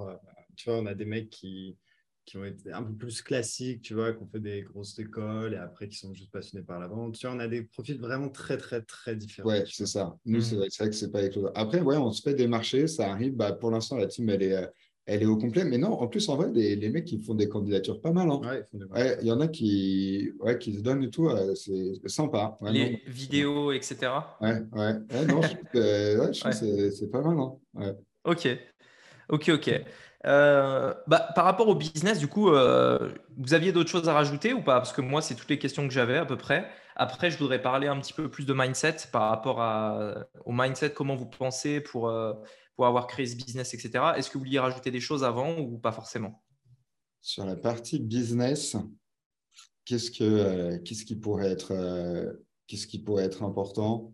tu 0.56 0.70
vois, 0.70 0.78
on 0.78 0.86
a 0.86 0.94
des 0.94 1.04
mecs 1.04 1.30
qui, 1.30 1.76
qui 2.24 2.36
ont 2.36 2.44
été 2.44 2.72
un 2.72 2.82
peu 2.82 2.92
plus 2.92 3.22
classiques, 3.22 3.82
tu 3.82 3.94
vois, 3.94 4.12
qui 4.12 4.22
ont 4.22 4.28
fait 4.28 4.40
des 4.40 4.62
grosses 4.62 4.98
écoles 4.98 5.54
et 5.54 5.56
après 5.56 5.88
qui 5.88 5.96
sont 5.96 6.14
juste 6.14 6.30
passionnés 6.30 6.64
par 6.64 6.78
la 6.78 6.86
vente. 6.86 7.14
Tu 7.14 7.26
vois, 7.26 7.34
on 7.34 7.40
a 7.40 7.48
des 7.48 7.62
profils 7.62 7.98
vraiment 7.98 8.28
très, 8.28 8.56
très, 8.56 8.82
très 8.82 9.16
différents. 9.16 9.48
Ouais, 9.48 9.64
c'est 9.66 9.86
ça. 9.86 10.16
Nous, 10.24 10.40
c'est 10.40 10.54
mhm. 10.54 10.68
vrai, 10.78 10.88
que 10.88 10.94
c'est 10.94 11.10
pas 11.10 11.22
les 11.22 11.30
Après, 11.54 11.80
ouais, 11.80 11.96
on 11.96 12.12
se 12.12 12.22
fait 12.22 12.34
des 12.34 12.46
marchés, 12.46 12.86
ça 12.86 13.10
arrive. 13.10 13.34
Bah, 13.34 13.52
pour 13.52 13.70
l'instant, 13.70 13.96
la 13.96 14.06
team, 14.06 14.28
elle 14.28 14.42
est, 14.42 14.68
elle 15.06 15.22
est 15.22 15.26
au 15.26 15.36
complet. 15.36 15.64
Mais 15.64 15.78
non, 15.78 15.92
en 15.92 16.06
plus, 16.06 16.28
en 16.28 16.36
vrai, 16.36 16.50
les, 16.52 16.76
les 16.76 16.90
mecs, 16.90 17.10
ils 17.10 17.22
font 17.22 17.34
des 17.34 17.48
candidatures 17.48 18.00
pas 18.00 18.12
mal. 18.12 18.30
Hein. 18.30 18.40
Ouais, 18.92 19.18
il 19.20 19.26
y 19.26 19.32
en 19.32 19.40
a 19.40 19.48
qui, 19.48 20.30
ouais, 20.38 20.58
qui 20.58 20.74
se 20.74 20.80
donnent 20.80 21.02
et 21.02 21.10
tout. 21.10 21.28
Euh, 21.28 21.54
c'est 21.56 21.94
sympa. 22.06 22.56
les 22.62 23.02
vidéos, 23.06 23.72
etc. 23.72 24.12
Ouais, 24.40 24.62
ouais. 24.72 24.94
non, 25.26 25.42
je, 25.42 25.48
je 25.48 26.40
trouve 26.40 26.60
que 26.60 26.90
c'est 26.90 27.10
pas 27.10 27.20
mal. 27.20 27.36
Hein. 27.76 27.96
Ok. 28.24 28.48
Ok, 29.28 29.48
ok. 29.48 29.84
Euh, 30.24 30.94
bah, 31.06 31.28
par 31.34 31.44
rapport 31.44 31.68
au 31.68 31.74
business, 31.74 32.18
du 32.18 32.28
coup, 32.28 32.50
euh, 32.50 33.12
vous 33.36 33.54
aviez 33.54 33.72
d'autres 33.72 33.90
choses 33.90 34.08
à 34.08 34.14
rajouter 34.14 34.52
ou 34.52 34.62
pas? 34.62 34.76
Parce 34.76 34.92
que 34.92 35.00
moi, 35.00 35.20
c'est 35.20 35.34
toutes 35.34 35.50
les 35.50 35.58
questions 35.58 35.86
que 35.86 35.92
j'avais 35.92 36.16
à 36.16 36.24
peu 36.24 36.36
près. 36.36 36.68
Après, 36.94 37.30
je 37.30 37.38
voudrais 37.38 37.60
parler 37.60 37.88
un 37.88 37.98
petit 37.98 38.12
peu 38.12 38.30
plus 38.30 38.46
de 38.46 38.52
mindset 38.52 38.96
par 39.10 39.30
rapport 39.30 39.60
à, 39.60 40.14
au 40.44 40.52
mindset, 40.52 40.92
comment 40.92 41.16
vous 41.16 41.26
pensez 41.26 41.80
pour, 41.80 42.08
euh, 42.08 42.34
pour 42.76 42.86
avoir 42.86 43.06
créé 43.06 43.26
ce 43.26 43.34
business, 43.34 43.74
etc. 43.74 44.12
Est-ce 44.16 44.28
que 44.28 44.34
vous 44.34 44.44
vouliez 44.44 44.58
rajouter 44.58 44.90
des 44.90 45.00
choses 45.00 45.24
avant 45.24 45.58
ou 45.58 45.78
pas 45.78 45.92
forcément? 45.92 46.42
Sur 47.20 47.44
la 47.44 47.56
partie 47.56 47.98
business, 47.98 48.76
qu'est-ce, 49.84 50.10
que, 50.10 50.76
qu'est-ce, 50.78 51.04
qui 51.04 51.18
qu'est-ce 52.66 52.86
qui 52.86 52.98
pourrait 52.98 53.24
être 53.24 53.42
important? 53.42 54.12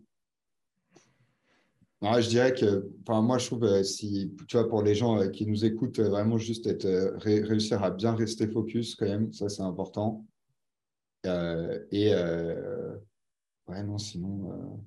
Je 2.01 2.29
dirais 2.29 2.53
que, 2.53 2.89
enfin, 3.01 3.21
moi, 3.21 3.37
je 3.37 3.47
trouve, 3.47 3.63
euh, 3.65 3.83
si, 3.83 4.33
tu 4.47 4.57
vois, 4.57 4.69
pour 4.69 4.81
les 4.83 4.95
gens 4.95 5.19
euh, 5.19 5.27
qui 5.27 5.45
nous 5.45 5.65
écoutent, 5.65 5.99
euh, 5.99 6.09
vraiment 6.09 6.37
juste 6.37 6.65
être, 6.67 6.87
réussir 7.17 7.83
à 7.83 7.91
bien 7.91 8.15
rester 8.15 8.47
focus, 8.47 8.95
quand 8.95 9.05
même, 9.05 9.33
ça, 9.33 9.49
c'est 9.49 9.63
important. 9.63 10.25
et, 11.25 12.13
ouais, 13.67 13.83
non, 13.83 13.97
sinon. 13.97 14.79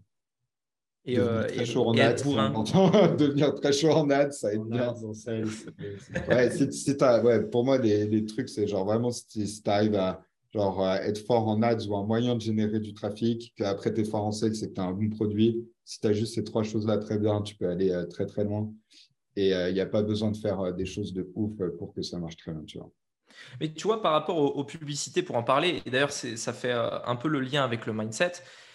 Et, 1.04 1.16
devenir 1.16 1.46
très 1.46 1.66
chaud 1.66 1.88
en 1.88 1.98
ads, 1.98 3.16
devenir 3.16 3.54
très 3.54 3.72
chaud 3.72 3.90
en 3.90 4.08
ads, 4.08 4.30
ça 4.30 4.54
aide 4.54 4.64
bien. 4.64 4.94
ouais, 6.28 6.50
si, 6.50 6.96
ouais, 7.24 7.42
pour 7.42 7.64
moi, 7.64 7.76
les, 7.76 8.06
les 8.06 8.24
trucs, 8.24 8.48
c'est 8.48 8.66
genre 8.66 8.86
vraiment 8.86 9.10
si, 9.10 9.46
si 9.46 9.62
tu 9.62 9.70
arrives 9.70 9.96
à 9.96 10.24
genre 10.52 10.86
être 10.86 11.24
fort 11.26 11.48
en 11.48 11.62
ads 11.62 11.86
ou 11.86 11.96
un 11.96 12.04
moyen 12.04 12.34
de 12.34 12.40
générer 12.40 12.78
du 12.80 12.94
trafic, 12.94 13.52
qu'après 13.56 13.92
tu 13.92 14.02
es 14.02 14.04
fort 14.04 14.24
en 14.24 14.32
sales, 14.32 14.54
c'est 14.54 14.68
que 14.68 14.74
tu 14.74 14.80
as 14.80 14.84
un 14.84 14.92
bon 14.92 15.08
produit. 15.08 15.66
Si 15.84 16.00
tu 16.00 16.06
as 16.06 16.12
juste 16.12 16.34
ces 16.34 16.44
trois 16.44 16.62
choses-là 16.62 16.98
très 16.98 17.18
bien, 17.18 17.42
tu 17.42 17.54
peux 17.54 17.68
aller 17.68 17.90
euh, 17.90 18.06
très 18.06 18.26
très 18.26 18.44
loin. 18.44 18.72
Et 19.36 19.54
euh, 19.54 19.70
il 19.70 19.74
n'y 19.74 19.80
a 19.80 19.86
pas 19.86 20.02
besoin 20.02 20.30
de 20.30 20.36
faire 20.36 20.60
euh, 20.60 20.72
des 20.72 20.86
choses 20.86 21.12
de 21.12 21.30
ouf 21.34 21.52
pour 21.78 21.94
que 21.94 22.02
ça 22.02 22.18
marche 22.18 22.36
très 22.36 22.52
bien, 22.52 22.62
tu 22.64 22.78
vois. 22.78 22.90
Mais 23.60 23.72
tu 23.72 23.86
vois, 23.86 24.02
par 24.02 24.12
rapport 24.12 24.36
aux, 24.36 24.64
publicités, 24.64 25.22
pour 25.22 25.36
en 25.36 25.42
parler, 25.42 25.82
et 25.86 25.90
d'ailleurs, 25.90 26.12
ça 26.12 26.52
fait 26.52 26.72
un 26.72 27.16
peu 27.16 27.28
le 27.28 27.40
lien 27.40 27.64
avec 27.64 27.86
le 27.86 27.94
mindset, 27.94 28.32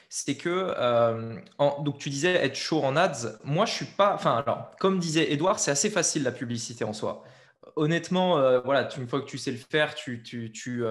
c'est 0.09 0.36
que, 0.36 0.73
donc 1.84 1.99
tu 1.99 2.09
disais 2.09 2.34
être 2.34 2.55
chaud 2.55 2.84
en 2.84 2.95
ads, 2.95 3.38
moi 3.43 3.65
je 3.65 3.73
suis 3.73 3.86
pas, 3.86 4.15
enfin, 4.15 4.43
alors, 4.45 4.71
comme 4.80 4.97
disait 4.97 5.32
Edouard, 5.32 5.59
c'est 5.59 5.69
assez 5.69 5.91
facile 5.91 6.23
la 6.23 6.32
publicité 6.32 6.84
en 6.84 6.91
soi. 6.91 7.23
Honnêtement, 7.75 8.61
voilà, 8.61 8.89
une 8.97 9.07
fois 9.07 9.21
que 9.21 9.28
tu 9.28 9.38
sais 9.38 9.51
le 9.51 9.57
faire, 9.57 9.93
tu, 9.93 10.23
tu, 10.23 10.84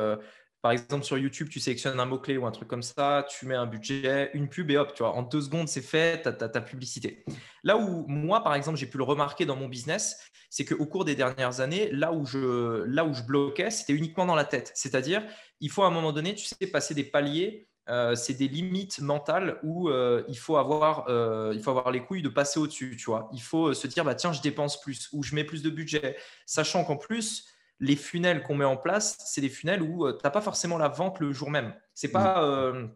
par 0.66 0.72
exemple, 0.72 1.04
sur 1.04 1.16
YouTube, 1.16 1.48
tu 1.48 1.60
sélectionnes 1.60 2.00
un 2.00 2.06
mot-clé 2.06 2.36
ou 2.38 2.44
un 2.44 2.50
truc 2.50 2.66
comme 2.66 2.82
ça, 2.82 3.24
tu 3.28 3.46
mets 3.46 3.54
un 3.54 3.66
budget, 3.66 4.32
une 4.34 4.48
pub 4.48 4.68
et 4.72 4.76
hop, 4.76 4.94
tu 4.94 5.04
vois, 5.04 5.12
en 5.12 5.22
deux 5.22 5.40
secondes, 5.40 5.68
c'est 5.68 5.80
fait, 5.80 6.22
tu 6.22 6.28
as, 6.28 6.32
ta 6.32 6.60
publicité. 6.60 7.24
Là 7.62 7.76
où 7.76 8.04
moi, 8.08 8.42
par 8.42 8.52
exemple, 8.56 8.76
j'ai 8.76 8.88
pu 8.88 8.98
le 8.98 9.04
remarquer 9.04 9.46
dans 9.46 9.54
mon 9.54 9.68
business, 9.68 10.18
c'est 10.50 10.64
qu'au 10.64 10.84
cours 10.86 11.04
des 11.04 11.14
dernières 11.14 11.60
années, 11.60 11.88
là 11.92 12.12
où 12.12 12.26
je, 12.26 12.82
là 12.82 13.04
où 13.04 13.14
je 13.14 13.22
bloquais, 13.22 13.70
c'était 13.70 13.92
uniquement 13.92 14.26
dans 14.26 14.34
la 14.34 14.44
tête. 14.44 14.72
C'est-à-dire, 14.74 15.22
il 15.60 15.70
faut 15.70 15.84
à 15.84 15.86
un 15.86 15.92
moment 15.92 16.12
donné, 16.12 16.34
tu 16.34 16.46
sais, 16.46 16.66
passer 16.66 16.94
des 16.94 17.04
paliers. 17.04 17.68
Euh, 17.88 18.16
c'est 18.16 18.34
des 18.34 18.48
limites 18.48 18.98
mentales 19.00 19.60
où 19.62 19.88
euh, 19.88 20.24
il, 20.26 20.36
faut 20.36 20.56
avoir, 20.56 21.08
euh, 21.08 21.52
il 21.54 21.62
faut 21.62 21.70
avoir 21.70 21.92
les 21.92 22.00
couilles 22.00 22.22
de 22.22 22.28
passer 22.28 22.58
au-dessus, 22.58 22.96
tu 22.98 23.04
vois. 23.04 23.30
Il 23.32 23.40
faut 23.40 23.72
se 23.72 23.86
dire, 23.86 24.04
bah, 24.04 24.16
tiens, 24.16 24.32
je 24.32 24.42
dépense 24.42 24.80
plus 24.80 25.08
ou 25.12 25.22
je 25.22 25.32
mets 25.36 25.44
plus 25.44 25.62
de 25.62 25.70
budget. 25.70 26.16
Sachant 26.44 26.82
qu'en 26.82 26.96
plus, 26.96 27.46
les 27.80 27.96
funnels 27.96 28.42
qu'on 28.42 28.54
met 28.54 28.64
en 28.64 28.76
place, 28.76 29.18
c'est 29.26 29.40
des 29.40 29.48
funnels 29.48 29.82
où 29.82 30.06
euh, 30.06 30.12
tu 30.12 30.20
n'as 30.24 30.30
pas 30.30 30.40
forcément 30.40 30.78
la 30.78 30.88
vente 30.88 31.20
le 31.20 31.32
jour 31.32 31.50
même. 31.50 31.74
Ce 31.94 32.06
n'est 32.06 32.12
pas, 32.12 32.40
mm. 32.40 32.44
euh, 32.44 32.86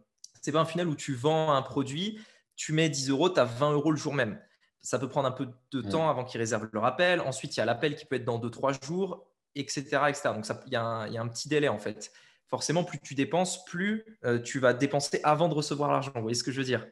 pas 0.53 0.61
un 0.61 0.65
funnel 0.65 0.89
où 0.89 0.95
tu 0.95 1.15
vends 1.15 1.53
un 1.53 1.63
produit, 1.63 2.19
tu 2.57 2.73
mets 2.73 2.89
10 2.89 3.11
euros, 3.11 3.31
tu 3.31 3.41
as 3.41 3.45
20 3.45 3.73
euros 3.73 3.91
le 3.91 3.97
jour 3.97 4.15
même. 4.15 4.41
Ça 4.83 4.99
peut 4.99 5.09
prendre 5.09 5.29
un 5.29 5.33
peu 5.33 5.49
de 5.73 5.83
temps 5.83 6.09
avant 6.09 6.25
qu'ils 6.25 6.41
réservent 6.41 6.69
leur 6.73 6.87
appel. 6.87 7.21
Ensuite, 7.21 7.55
il 7.57 7.61
y 7.61 7.63
a 7.63 7.67
l'appel 7.67 7.97
qui 7.97 8.07
peut 8.07 8.17
être 8.17 8.25
dans 8.25 8.39
2-3 8.39 8.83
jours, 8.87 9.27
etc., 9.55 9.81
etc. 10.09 10.31
Donc, 10.35 10.47
il 10.67 10.73
y, 10.73 10.77
a 10.77 11.03
un 11.03 11.29
petit 11.29 11.51
délai 11.51 11.69
en 11.69 11.79
fait 11.79 12.11
forcément, 12.51 12.83
plus 12.83 12.99
tu 13.01 13.15
dépenses, 13.15 13.65
plus 13.65 14.05
euh, 14.25 14.39
tu 14.41 14.59
vas 14.59 14.75
dépenser 14.75 15.21
avant 15.23 15.49
de 15.49 15.55
recevoir 15.55 15.91
l'argent. 15.91 16.11
Vous 16.17 16.23
voyez 16.23 16.35
ce 16.35 16.43
que 16.43 16.51
je 16.51 16.59
veux 16.59 16.65
dire? 16.65 16.87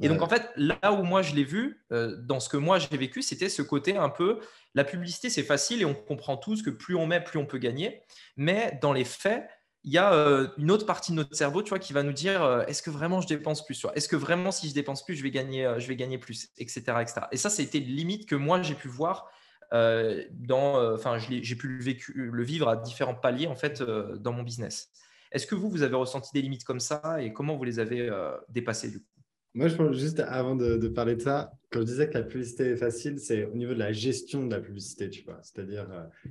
Et 0.00 0.08
donc, 0.08 0.22
en 0.22 0.28
fait, 0.28 0.48
là 0.56 0.92
où 0.92 1.02
moi 1.02 1.22
je 1.22 1.34
l'ai 1.34 1.44
vu, 1.44 1.84
euh, 1.92 2.16
dans 2.22 2.38
ce 2.38 2.48
que 2.48 2.56
moi 2.56 2.78
j'ai 2.78 2.96
vécu, 2.96 3.22
c'était 3.22 3.48
ce 3.48 3.62
côté 3.62 3.96
un 3.96 4.08
peu 4.08 4.38
la 4.74 4.84
publicité, 4.84 5.28
c'est 5.28 5.42
facile 5.42 5.82
et 5.82 5.84
on 5.84 5.94
comprend 5.94 6.36
tous 6.36 6.62
que 6.62 6.70
plus 6.70 6.94
on 6.94 7.06
met, 7.06 7.22
plus 7.22 7.38
on 7.38 7.46
peut 7.46 7.58
gagner. 7.58 8.02
Mais 8.36 8.78
dans 8.80 8.92
les 8.92 9.04
faits, 9.04 9.48
il 9.82 9.92
y 9.92 9.98
a 9.98 10.12
euh, 10.12 10.48
une 10.58 10.70
autre 10.70 10.86
partie 10.86 11.12
de 11.12 11.16
notre 11.16 11.34
cerveau, 11.34 11.62
tu 11.62 11.70
vois, 11.70 11.78
qui 11.78 11.92
va 11.92 12.02
nous 12.02 12.12
dire 12.12 12.64
est-ce 12.68 12.82
que 12.82 12.90
vraiment 12.90 13.20
je 13.20 13.26
dépense 13.26 13.64
plus 13.64 13.86
Est-ce 13.94 14.08
que 14.08 14.16
vraiment 14.16 14.52
si 14.52 14.68
je 14.68 14.74
dépense 14.74 15.04
plus, 15.04 15.16
je 15.16 15.22
vais 15.22 15.30
gagner, 15.30 15.72
je 15.78 15.86
vais 15.88 15.96
gagner 15.96 16.18
plus, 16.18 16.50
etc., 16.58 16.80
etc. 17.00 17.20
Et 17.32 17.36
ça, 17.36 17.50
c'était 17.50 17.78
limite 17.78 18.28
que 18.28 18.36
moi 18.36 18.62
j'ai 18.62 18.74
pu 18.74 18.88
voir 18.88 19.30
dans, 19.72 20.78
euh, 20.78 20.94
enfin, 20.94 21.18
j'ai 21.18 21.56
pu 21.56 21.68
le, 21.68 21.82
vécu, 21.82 22.12
le, 22.14 22.42
vivre 22.42 22.68
à 22.68 22.76
différents 22.76 23.14
paliers 23.14 23.46
en 23.46 23.56
fait 23.56 23.80
euh, 23.80 24.16
dans 24.16 24.32
mon 24.32 24.42
business. 24.42 24.90
Est-ce 25.32 25.46
que 25.46 25.54
vous, 25.54 25.70
vous 25.70 25.82
avez 25.82 25.96
ressenti 25.96 26.30
des 26.32 26.42
limites 26.42 26.64
comme 26.64 26.80
ça 26.80 27.16
et 27.20 27.32
comment 27.32 27.56
vous 27.56 27.64
les 27.64 27.78
avez 27.78 28.10
dépassées 28.48 28.90
du 28.90 29.00
coup? 29.00 29.10
Moi, 29.54 29.68
je 29.68 29.76
pense 29.76 29.96
juste 29.96 30.20
avant 30.20 30.54
de, 30.54 30.88
parler 30.88 31.16
de 31.16 31.22
ça, 31.22 31.52
quand 31.72 31.80
je 31.80 31.86
disais 31.86 32.08
que 32.08 32.14
la 32.14 32.22
publicité 32.22 32.64
est 32.64 32.76
facile, 32.76 33.18
c'est 33.18 33.44
au 33.44 33.54
niveau 33.54 33.74
de 33.74 33.78
la 33.78 33.92
gestion 33.92 34.46
de 34.46 34.54
la 34.54 34.60
publicité, 34.60 35.10
tu 35.10 35.24
vois, 35.24 35.40
c'est-à-dire 35.42 35.88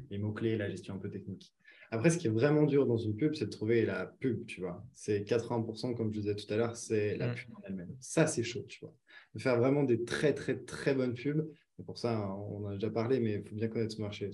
les 0.09 0.17
mots-clés, 0.17 0.57
la 0.57 0.69
gestion 0.69 0.95
un 0.95 0.97
peu 0.97 1.09
technique. 1.09 1.53
Après, 1.91 2.09
ce 2.09 2.17
qui 2.17 2.27
est 2.27 2.31
vraiment 2.31 2.63
dur 2.63 2.86
dans 2.86 2.97
une 2.97 3.15
pub, 3.15 3.36
c'est 3.36 3.45
de 3.45 3.49
trouver 3.49 3.86
la 3.86 4.05
pub, 4.05 4.45
tu 4.45 4.61
vois. 4.61 4.83
C'est 4.93 5.21
80%, 5.21 5.95
comme 5.95 6.11
je 6.13 6.19
disais 6.19 6.36
tout 6.36 6.51
à 6.53 6.57
l'heure, 6.57 6.75
c'est 6.75 7.15
la 7.17 7.27
mm. 7.27 7.36
pub 7.36 7.55
en 7.55 7.61
elle-même. 7.67 7.95
Ça, 7.99 8.27
c'est 8.27 8.43
chaud, 8.43 8.65
tu 8.67 8.79
vois. 8.81 8.93
De 9.33 9.39
faire 9.39 9.57
vraiment 9.57 9.83
des 9.83 10.03
très, 10.03 10.33
très, 10.33 10.57
très 10.57 10.93
bonnes 10.93 11.13
pubs, 11.13 11.47
pour 11.84 11.97
ça, 11.97 12.30
on 12.30 12.65
en 12.65 12.69
a 12.69 12.73
déjà 12.73 12.89
parlé, 12.89 13.19
mais 13.19 13.34
il 13.34 13.43
faut 13.43 13.55
bien 13.55 13.67
connaître 13.67 13.95
ce 13.95 14.01
marché. 14.01 14.32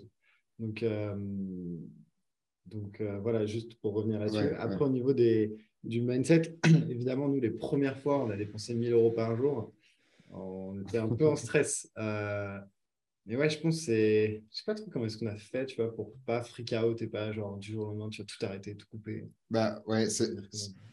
Donc, 0.59 0.83
euh, 0.83 1.15
donc 2.67 3.01
euh, 3.01 3.19
voilà, 3.19 3.45
juste 3.45 3.75
pour 3.81 3.93
revenir 3.93 4.19
là-dessus. 4.19 4.53
Après, 4.57 4.85
au 4.85 4.89
niveau 4.89 5.13
des, 5.13 5.57
du 5.83 6.01
mindset, 6.01 6.59
évidemment, 6.89 7.27
nous, 7.27 7.39
les 7.39 7.49
premières 7.49 7.97
fois, 7.97 8.23
on 8.23 8.29
a 8.29 8.37
dépensé 8.37 8.75
1000 8.75 8.93
euros 8.93 9.11
par 9.11 9.35
jour. 9.35 9.73
On 10.29 10.79
était 10.81 10.99
un 10.99 11.09
peu 11.09 11.27
en 11.27 11.35
stress. 11.35 11.91
Euh, 11.97 12.59
mais 13.27 13.35
ouais, 13.35 13.49
je 13.49 13.59
pense 13.59 13.77
que 13.77 13.83
c'est. 13.83 14.43
Je 14.51 14.57
sais 14.57 14.63
pas 14.65 14.73
trop 14.73 14.89
comment 14.89 15.05
est-ce 15.05 15.17
qu'on 15.17 15.27
a 15.27 15.35
fait, 15.35 15.65
tu 15.67 15.75
vois, 15.75 15.93
pour 15.93 16.13
pas 16.25 16.41
freak 16.41 16.73
out 16.73 17.01
et 17.01 17.07
pas 17.07 17.31
genre 17.31 17.57
du 17.57 17.73
jour 17.73 17.85
au 17.85 17.89
lendemain, 17.89 18.09
tu 18.09 18.21
vas 18.21 18.25
tout 18.25 18.45
arrêter, 18.45 18.75
tout 18.75 18.87
couper. 18.89 19.29
Bah 19.49 19.81
ouais, 19.85 20.09
c'est. 20.09 20.31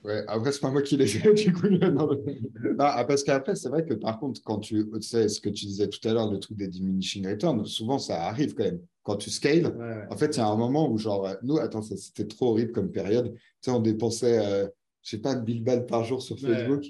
Ouais, 0.05 0.25
après, 0.29 0.53
c'est 0.53 0.61
pas 0.61 0.71
moi 0.71 0.83
qui 0.83 0.97
l'ai 0.97 1.07
fait, 1.07 1.33
du 1.35 1.53
coup. 1.53 1.69
Non, 1.69 2.21
ah, 2.79 3.05
parce 3.07 3.25
qu'après, 3.25 3.57
c'est 3.57 3.71
vrai 3.71 3.85
que 3.85 3.95
par 3.95 4.19
contre, 4.19 4.43
quand 4.45 4.59
tu. 4.59 4.85
Tu 4.91 5.03
sais, 5.03 5.29
ce 5.29 5.41
que 5.41 5.49
tu 5.49 5.65
disais 5.65 5.89
tout 5.89 6.07
à 6.07 6.13
l'heure, 6.13 6.31
le 6.31 6.39
truc 6.39 6.59
des 6.59 6.69
diminishing 6.69 7.27
returns, 7.27 7.65
souvent 7.65 7.99
ça 7.99 8.25
arrive 8.25 8.55
quand 8.55 8.65
même. 8.65 8.81
Quand 9.03 9.17
tu 9.17 9.31
scales, 9.31 9.75
en 10.11 10.17
fait, 10.17 10.37
il 10.37 10.39
y 10.39 10.43
a 10.43 10.47
un 10.47 10.57
moment 10.57 10.91
où, 10.91 10.99
genre, 10.99 11.35
nous, 11.43 11.57
attends, 11.59 11.81
c'était 11.81 12.27
trop 12.27 12.51
horrible 12.51 12.73
comme 12.73 12.93
période. 12.93 13.33
Tu 13.33 13.41
sais, 13.63 13.71
on 13.71 13.81
dépensait, 13.81 14.39
euh, 14.39 14.69
je 15.03 15.11
sais 15.11 15.19
pas, 15.19 15.35
1000 15.35 15.65
balles 15.65 15.87
par 15.87 16.05
jour 16.05 16.21
sur 16.21 16.39
Facebook. 16.39 16.85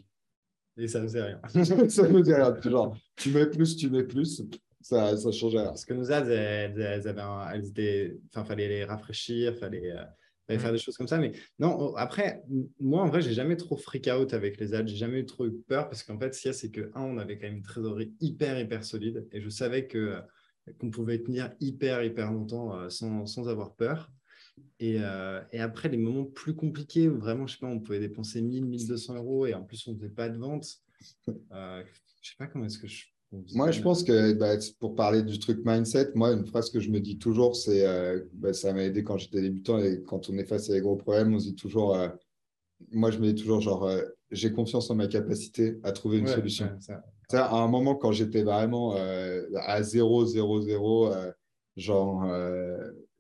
Et 0.76 0.88
ça 0.88 0.98
ne 1.00 1.06
faisait 1.06 1.22
rien. 1.22 1.40
ça 1.64 2.02
ne 2.08 2.18
faisait 2.18 2.34
rien. 2.34 2.60
Genre, 2.60 2.96
tu 3.14 3.30
mets 3.30 3.46
plus, 3.46 3.76
tu 3.76 3.88
mets 3.88 4.02
plus 4.02 4.42
ça, 4.88 5.16
ça 5.18 5.32
changeait. 5.32 5.58
Parce 5.64 5.84
que 5.84 5.92
nos 5.92 6.10
ads, 6.10 6.30
elles, 6.30 7.06
avaient 7.06 7.22
elles 7.54 7.66
étaient, 7.66 8.16
enfin, 8.30 8.44
fallait 8.44 8.68
les 8.68 8.84
rafraîchir, 8.84 9.54
fallait, 9.56 9.92
euh, 9.92 10.02
fallait 10.46 10.58
faire 10.58 10.70
mm. 10.70 10.74
des 10.74 10.78
choses 10.78 10.96
comme 10.96 11.08
ça. 11.08 11.18
Mais 11.18 11.32
non, 11.58 11.94
après, 11.96 12.42
moi, 12.80 13.02
en 13.02 13.08
vrai, 13.08 13.20
j'ai 13.20 13.34
jamais 13.34 13.56
trop 13.56 13.76
freak 13.76 14.08
out 14.08 14.32
avec 14.32 14.58
les 14.58 14.72
ads. 14.72 14.86
J'ai 14.86 14.96
jamais 14.96 15.20
eu 15.20 15.26
trop 15.26 15.46
eu 15.46 15.52
peur 15.52 15.90
parce 15.90 16.02
qu'en 16.02 16.18
fait, 16.18 16.34
ce 16.34 16.40
qu'il 16.40 16.48
y 16.48 16.50
a, 16.50 16.54
c'est 16.54 16.70
que, 16.70 16.90
un, 16.94 17.02
on 17.02 17.18
avait 17.18 17.36
quand 17.36 17.46
même 17.46 17.56
une 17.56 17.62
trésorerie 17.62 18.14
hyper, 18.20 18.58
hyper 18.58 18.82
solide 18.82 19.28
et 19.32 19.42
je 19.42 19.48
savais 19.50 19.86
que 19.86 19.98
euh, 19.98 20.20
qu'on 20.78 20.90
pouvait 20.90 21.18
tenir 21.18 21.50
hyper, 21.60 22.02
hyper 22.02 22.32
longtemps 22.32 22.74
euh, 22.74 22.88
sans, 22.88 23.26
sans, 23.26 23.48
avoir 23.48 23.74
peur. 23.74 24.10
Et, 24.80 24.96
et, 25.52 25.60
après, 25.60 25.88
les 25.88 25.96
moments 25.96 26.24
plus 26.24 26.54
compliqués 26.54 27.08
où 27.08 27.18
vraiment, 27.18 27.46
je 27.46 27.54
sais 27.54 27.60
pas, 27.60 27.68
on 27.68 27.78
pouvait 27.78 28.00
dépenser 28.00 28.40
1000, 28.42 28.66
1200 28.66 29.16
euros 29.16 29.46
et 29.46 29.54
en 29.54 29.62
plus, 29.62 29.86
on 29.86 29.92
ne 29.92 29.98
faisait 29.98 30.08
pas 30.08 30.28
de 30.28 30.38
vente. 30.38 30.66
Euh, 31.52 31.84
je 32.22 32.30
sais 32.30 32.36
pas 32.36 32.48
comment 32.48 32.64
est-ce 32.64 32.78
que 32.78 32.88
je 32.88 33.06
moi, 33.54 33.70
je 33.70 33.82
pense 33.82 34.04
que 34.04 34.32
bah, 34.32 34.54
pour 34.80 34.94
parler 34.94 35.22
du 35.22 35.38
truc 35.38 35.60
mindset, 35.64 36.12
moi, 36.14 36.32
une 36.32 36.46
phrase 36.46 36.70
que 36.70 36.80
je 36.80 36.90
me 36.90 36.98
dis 36.98 37.18
toujours, 37.18 37.56
c'est 37.56 37.86
euh, 37.86 38.24
bah, 38.32 38.54
ça 38.54 38.72
m'a 38.72 38.84
aidé 38.84 39.04
quand 39.04 39.18
j'étais 39.18 39.42
débutant 39.42 39.78
et 39.78 40.02
quand 40.02 40.30
on 40.30 40.38
est 40.38 40.44
face 40.44 40.70
à 40.70 40.72
des 40.72 40.80
gros 40.80 40.96
problèmes, 40.96 41.34
on 41.34 41.38
se 41.38 41.48
dit 41.48 41.54
toujours, 41.54 41.94
euh, 41.94 42.08
moi, 42.90 43.10
je 43.10 43.18
me 43.18 43.26
dis 43.26 43.34
toujours, 43.34 43.60
genre, 43.60 43.84
euh, 43.84 44.02
j'ai 44.30 44.50
confiance 44.52 44.90
en 44.90 44.94
ma 44.94 45.08
capacité 45.08 45.78
à 45.82 45.92
trouver 45.92 46.18
une 46.18 46.26
solution. 46.26 46.70
Ça. 46.80 47.02
À 47.32 47.56
un 47.56 47.68
moment, 47.68 47.94
quand 47.94 48.12
j'étais 48.12 48.42
vraiment 48.42 48.94
à 48.94 49.82
0, 49.82 50.24
0, 50.24 50.62
0, 50.62 51.12
genre, 51.76 52.26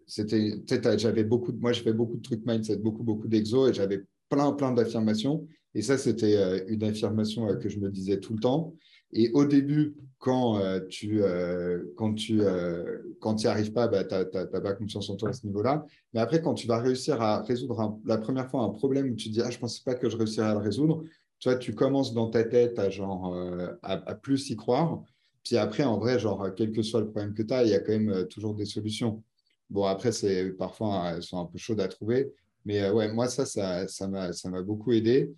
c'était, 0.06 0.62
j'avais 0.96 1.24
beaucoup, 1.24 1.52
moi, 1.52 1.72
je 1.72 1.82
fais 1.82 1.92
beaucoup 1.92 2.16
de 2.16 2.22
trucs 2.22 2.46
mindset, 2.46 2.78
beaucoup, 2.78 3.02
beaucoup 3.02 3.28
d'exos 3.28 3.70
et 3.70 3.74
j'avais 3.74 4.02
plein, 4.30 4.52
plein 4.52 4.72
d'affirmations. 4.72 5.46
Et 5.74 5.82
ça, 5.82 5.98
c'était 5.98 6.66
une 6.68 6.84
affirmation 6.84 7.54
que 7.58 7.68
je 7.68 7.78
me 7.78 7.90
disais 7.90 8.18
tout 8.18 8.32
le 8.32 8.40
temps. 8.40 8.74
Et 9.12 9.30
au 9.32 9.44
début, 9.44 9.94
quand 10.18 10.58
euh, 10.58 10.80
tu 10.88 11.22
euh, 11.22 11.84
quand 11.96 12.14
tu 12.14 12.40
euh, 12.40 12.98
quand 13.20 13.34
n'y 13.34 13.46
arrives 13.46 13.72
pas, 13.72 13.88
bah, 13.88 14.04
tu 14.04 14.14
n'as 14.14 14.46
pas 14.46 14.74
confiance 14.74 15.08
en 15.10 15.16
toi 15.16 15.30
à 15.30 15.32
ce 15.32 15.46
niveau-là. 15.46 15.84
Mais 16.12 16.20
après, 16.20 16.42
quand 16.42 16.54
tu 16.54 16.66
vas 16.66 16.78
réussir 16.78 17.22
à 17.22 17.42
résoudre 17.42 18.00
la 18.04 18.18
première 18.18 18.50
fois 18.50 18.62
un 18.62 18.70
problème 18.70 19.10
où 19.10 19.14
tu 19.14 19.28
dis 19.28 19.40
ah 19.42 19.50
je 19.50 19.58
pensais 19.58 19.82
pas 19.84 19.94
que 19.94 20.08
je 20.08 20.16
réussirais 20.16 20.48
à 20.48 20.54
le 20.54 20.60
résoudre, 20.60 21.04
tu 21.38 21.48
vois, 21.48 21.56
tu 21.56 21.74
commences 21.74 22.12
dans 22.14 22.30
ta 22.30 22.44
tête 22.44 22.78
à 22.78 22.90
genre 22.90 23.34
à, 23.82 24.14
plus 24.14 24.50
y 24.50 24.56
croire. 24.56 25.02
Puis 25.44 25.56
après, 25.56 25.84
en 25.84 25.98
vrai, 25.98 26.18
genre 26.18 26.48
quel 26.56 26.72
que 26.72 26.82
soit 26.82 27.00
le 27.00 27.08
problème 27.10 27.32
que 27.32 27.42
tu 27.42 27.54
as, 27.54 27.62
il 27.64 27.70
y 27.70 27.74
a 27.74 27.80
quand 27.80 27.92
même 27.92 28.26
toujours 28.28 28.54
des 28.54 28.66
solutions. 28.66 29.22
Bon, 29.70 29.84
après, 29.84 30.12
c'est 30.12 30.50
parfois, 30.50 31.12
elles 31.14 31.22
sont 31.22 31.38
un 31.38 31.46
peu 31.46 31.58
chaudes 31.58 31.80
à 31.80 31.88
trouver. 31.88 32.32
Mais 32.64 32.90
ouais, 32.90 33.10
moi, 33.12 33.28
ça, 33.28 33.46
ça 33.46 34.08
m'a 34.08 34.32
ça 34.32 34.50
m'a 34.50 34.62
beaucoup 34.62 34.92
aidé. 34.92 35.32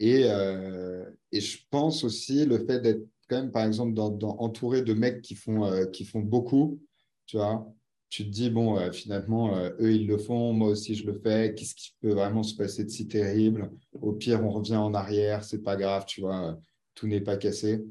Et, 0.00 0.22
et 1.32 1.40
je 1.40 1.58
pense 1.70 2.04
aussi 2.04 2.44
le 2.46 2.58
fait 2.64 2.80
d'être 2.80 3.06
quand 3.28 3.36
même, 3.36 3.50
par 3.50 3.66
exemple, 3.66 3.94
dans, 3.94 4.16
entouré 4.38 4.82
de 4.82 4.94
mecs 4.94 5.22
qui 5.22 5.34
font, 5.34 5.86
qui 5.92 6.04
font 6.04 6.20
beaucoup, 6.20 6.80
tu 7.26 7.36
vois, 7.36 7.66
tu 8.10 8.24
te 8.24 8.30
dis, 8.30 8.48
bon, 8.50 8.78
euh, 8.78 8.90
finalement, 8.90 9.56
euh, 9.56 9.70
eux, 9.80 9.92
ils 9.92 10.06
le 10.06 10.16
font, 10.16 10.52
moi 10.52 10.68
aussi, 10.68 10.94
je 10.94 11.06
le 11.06 11.12
fais. 11.12 11.54
Qu'est-ce 11.54 11.74
qui 11.74 11.94
peut 12.00 12.12
vraiment 12.12 12.42
se 12.42 12.54
passer 12.54 12.84
de 12.84 12.88
si 12.88 13.06
terrible? 13.06 13.70
Au 13.92 14.12
pire, 14.12 14.42
on 14.44 14.50
revient 14.50 14.76
en 14.76 14.94
arrière, 14.94 15.44
c'est 15.44 15.62
pas 15.62 15.76
grave, 15.76 16.04
tu 16.06 16.22
vois, 16.22 16.50
euh, 16.50 16.54
tout 16.94 17.06
n'est 17.06 17.20
pas 17.20 17.36
cassé. 17.36 17.84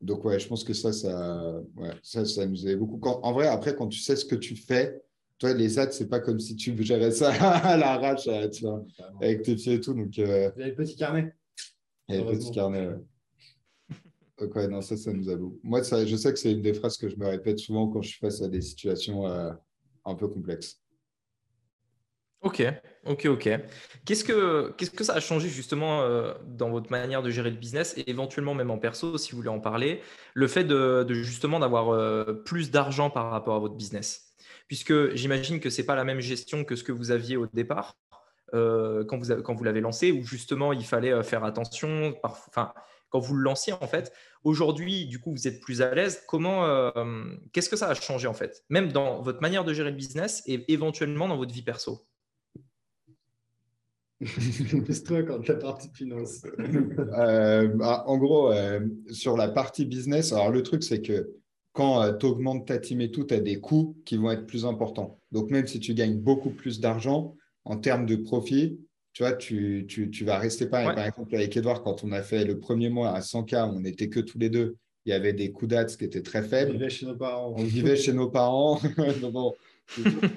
Donc, 0.00 0.24
ouais, 0.24 0.38
je 0.38 0.46
pense 0.46 0.62
que 0.62 0.74
ça, 0.74 0.92
ça, 0.92 1.60
ouais, 1.76 1.90
ça, 2.04 2.24
ça 2.24 2.46
nous 2.46 2.68
aide 2.68 2.78
beaucoup. 2.78 3.00
en 3.08 3.32
vrai, 3.32 3.48
après, 3.48 3.74
quand 3.74 3.88
tu 3.88 3.98
sais 3.98 4.14
ce 4.14 4.24
que 4.24 4.36
tu 4.36 4.54
fais, 4.54 5.02
toi, 5.38 5.54
les 5.54 5.78
ads, 5.78 5.92
c'est 5.92 6.08
pas 6.08 6.20
comme 6.20 6.40
si 6.40 6.56
tu 6.56 6.80
gérais 6.82 7.12
ça 7.12 7.32
à 7.64 7.76
l'arrache, 7.76 8.28
tu 8.52 8.64
vois, 8.64 8.84
avec 9.20 9.42
tes 9.42 9.54
pieds 9.54 9.74
et 9.74 9.80
tout. 9.80 9.94
Donc, 9.94 10.18
euh... 10.18 10.50
Vous 10.54 10.60
avez 10.60 10.70
le 10.70 10.76
petit 10.76 10.96
carnet 10.96 11.34
Il 12.08 12.16
y 12.16 12.18
a 12.18 12.24
le 12.24 12.30
petit 12.38 12.50
carnet, 12.50 12.88
ouais. 12.88 12.96
Ok, 14.40 14.54
non, 14.68 14.80
ça, 14.80 14.96
ça 14.96 15.12
nous 15.12 15.28
a 15.28 15.36
beaucoup. 15.36 15.58
Moi, 15.64 15.82
ça, 15.82 16.06
je 16.06 16.14
sais 16.14 16.32
que 16.32 16.38
c'est 16.38 16.52
une 16.52 16.62
des 16.62 16.74
phrases 16.74 16.96
que 16.96 17.08
je 17.08 17.16
me 17.16 17.26
répète 17.26 17.58
souvent 17.58 17.88
quand 17.88 18.02
je 18.02 18.10
suis 18.10 18.18
face 18.18 18.40
à 18.40 18.48
des 18.48 18.60
situations 18.60 19.26
euh, 19.26 19.50
un 20.04 20.14
peu 20.14 20.28
complexes. 20.28 20.80
Ok, 22.40 22.62
ok, 23.04 23.26
ok. 23.26 23.50
Qu'est-ce 24.04 24.22
que, 24.22 24.72
qu'est-ce 24.76 24.92
que 24.92 25.02
ça 25.02 25.14
a 25.14 25.20
changé 25.20 25.48
justement 25.48 26.02
euh, 26.02 26.34
dans 26.46 26.70
votre 26.70 26.88
manière 26.92 27.20
de 27.20 27.30
gérer 27.30 27.50
le 27.50 27.56
business 27.56 27.94
et 27.96 28.08
éventuellement 28.08 28.54
même 28.54 28.70
en 28.70 28.78
perso, 28.78 29.18
si 29.18 29.32
vous 29.32 29.38
voulez 29.38 29.48
en 29.48 29.58
parler, 29.58 30.02
le 30.34 30.46
fait 30.46 30.62
de, 30.62 31.04
justement 31.10 31.58
d'avoir 31.58 31.88
euh, 31.90 32.32
plus 32.44 32.70
d'argent 32.70 33.10
par 33.10 33.30
rapport 33.32 33.56
à 33.56 33.58
votre 33.58 33.74
business? 33.74 34.27
Puisque 34.68 35.14
j'imagine 35.14 35.60
que 35.60 35.70
ce 35.70 35.80
n'est 35.80 35.86
pas 35.86 35.96
la 35.96 36.04
même 36.04 36.20
gestion 36.20 36.64
que 36.64 36.76
ce 36.76 36.84
que 36.84 36.92
vous 36.92 37.10
aviez 37.10 37.36
au 37.36 37.46
départ. 37.46 37.96
quand 38.52 39.18
vous, 39.18 39.42
quand 39.42 39.54
vous 39.54 39.64
l'avez 39.64 39.80
lancé, 39.80 40.12
où 40.12 40.22
justement 40.22 40.72
il 40.72 40.84
fallait 40.84 41.22
faire 41.22 41.44
attention, 41.44 42.14
enfin, 42.22 42.72
quand 43.10 43.20
vous 43.20 43.34
le 43.34 43.42
lanciez 43.42 43.72
en 43.72 43.86
fait. 43.86 44.12
Aujourd'hui, 44.44 45.06
du 45.06 45.20
coup, 45.20 45.32
vous 45.32 45.48
êtes 45.48 45.60
plus 45.60 45.82
à 45.82 45.94
l'aise. 45.94 46.22
Comment, 46.26 46.66
euh, 46.66 47.24
qu'est-ce 47.52 47.68
que 47.68 47.76
ça 47.76 47.88
a 47.88 47.94
changé 47.94 48.26
en 48.26 48.34
fait, 48.34 48.64
même 48.68 48.92
dans 48.92 49.22
votre 49.22 49.40
manière 49.40 49.64
de 49.64 49.72
gérer 49.72 49.90
le 49.90 49.96
business 49.96 50.42
et 50.46 50.72
éventuellement 50.72 51.28
dans 51.28 51.36
votre 51.36 51.52
vie 51.52 51.62
perso? 51.62 52.06
Toi 55.06 55.22
quand 55.22 55.46
la 55.46 55.54
partie 55.54 55.90
finance. 55.94 56.42
Euh, 57.18 57.68
bah, 57.68 58.02
en 58.06 58.18
gros, 58.18 58.52
euh, 58.52 58.80
sur 59.10 59.36
la 59.36 59.48
partie 59.48 59.84
business, 59.84 60.32
alors 60.32 60.50
le 60.50 60.62
truc, 60.62 60.82
c'est 60.82 61.00
que 61.00 61.30
quand 61.78 62.12
tu 62.14 62.26
augmentes 62.26 62.66
ta 62.66 62.78
team 62.78 63.00
et 63.00 63.12
tout, 63.12 63.22
tu 63.22 63.34
as 63.34 63.38
des 63.38 63.60
coûts 63.60 63.96
qui 64.04 64.16
vont 64.16 64.32
être 64.32 64.46
plus 64.46 64.66
importants. 64.66 65.20
Donc, 65.30 65.52
même 65.52 65.68
si 65.68 65.78
tu 65.78 65.94
gagnes 65.94 66.18
beaucoup 66.18 66.50
plus 66.50 66.80
d'argent 66.80 67.36
en 67.64 67.76
termes 67.76 68.04
de 68.04 68.16
profit, 68.16 68.80
tu 69.12 69.22
vois, 69.22 69.32
tu, 69.32 69.86
tu, 69.88 70.10
tu 70.10 70.24
vas 70.24 70.38
rester 70.38 70.66
pas. 70.66 70.92
Par 70.92 71.06
exemple, 71.06 71.32
avec 71.36 71.56
Edouard, 71.56 71.84
quand 71.84 72.02
on 72.02 72.10
a 72.10 72.22
fait 72.22 72.44
le 72.44 72.58
premier 72.58 72.88
mois 72.88 73.10
à 73.10 73.20
100K, 73.20 73.70
on 73.76 73.78
n'était 73.78 74.08
que 74.08 74.18
tous 74.18 74.38
les 74.38 74.50
deux. 74.50 74.76
Il 75.06 75.10
y 75.10 75.12
avait 75.12 75.32
des 75.32 75.52
coups 75.52 75.70
d'ats 75.70 75.84
qui 75.84 76.04
étaient 76.04 76.20
très 76.22 76.42
faibles. 76.42 76.72
On 76.72 76.74
vivait 76.74 76.90
chez 76.90 77.06
nos 77.06 77.14
parents. 77.14 77.54
On 77.56 77.62
vivait 77.62 77.96
chez 77.96 78.12
nos 78.12 78.28
parents. 78.28 78.80
bon, 79.32 79.54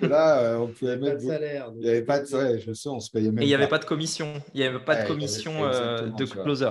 là, 0.04 0.44
euh, 0.44 0.58
on 0.60 0.68
pouvait 0.68 0.98
mettre. 0.98 1.16
Pas 1.16 1.24
de 1.24 1.28
salaire. 1.28 1.72
Il 1.74 1.82
n'y 1.82 1.89
avait 1.89 2.04
pas 2.04 2.20
de 2.20 2.26
salaire. 2.26 2.60
Je 2.60 2.72
sais, 2.74 2.88
on 2.88 3.00
se 3.00 3.10
payait 3.10 3.32
même. 3.32 3.39
Et 3.39 3.46
il 3.46 3.48
n'y 3.48 3.56
avait 3.56 3.68
pas 3.68 3.80
de 3.80 3.86
commission. 3.86 4.32
Il 4.54 4.60
n'y 4.60 4.68
avait 4.68 4.86
pas 4.86 5.02
de 5.02 5.08
commission 5.08 5.66
euh, 5.66 6.08
de 6.12 6.26
closer. 6.26 6.70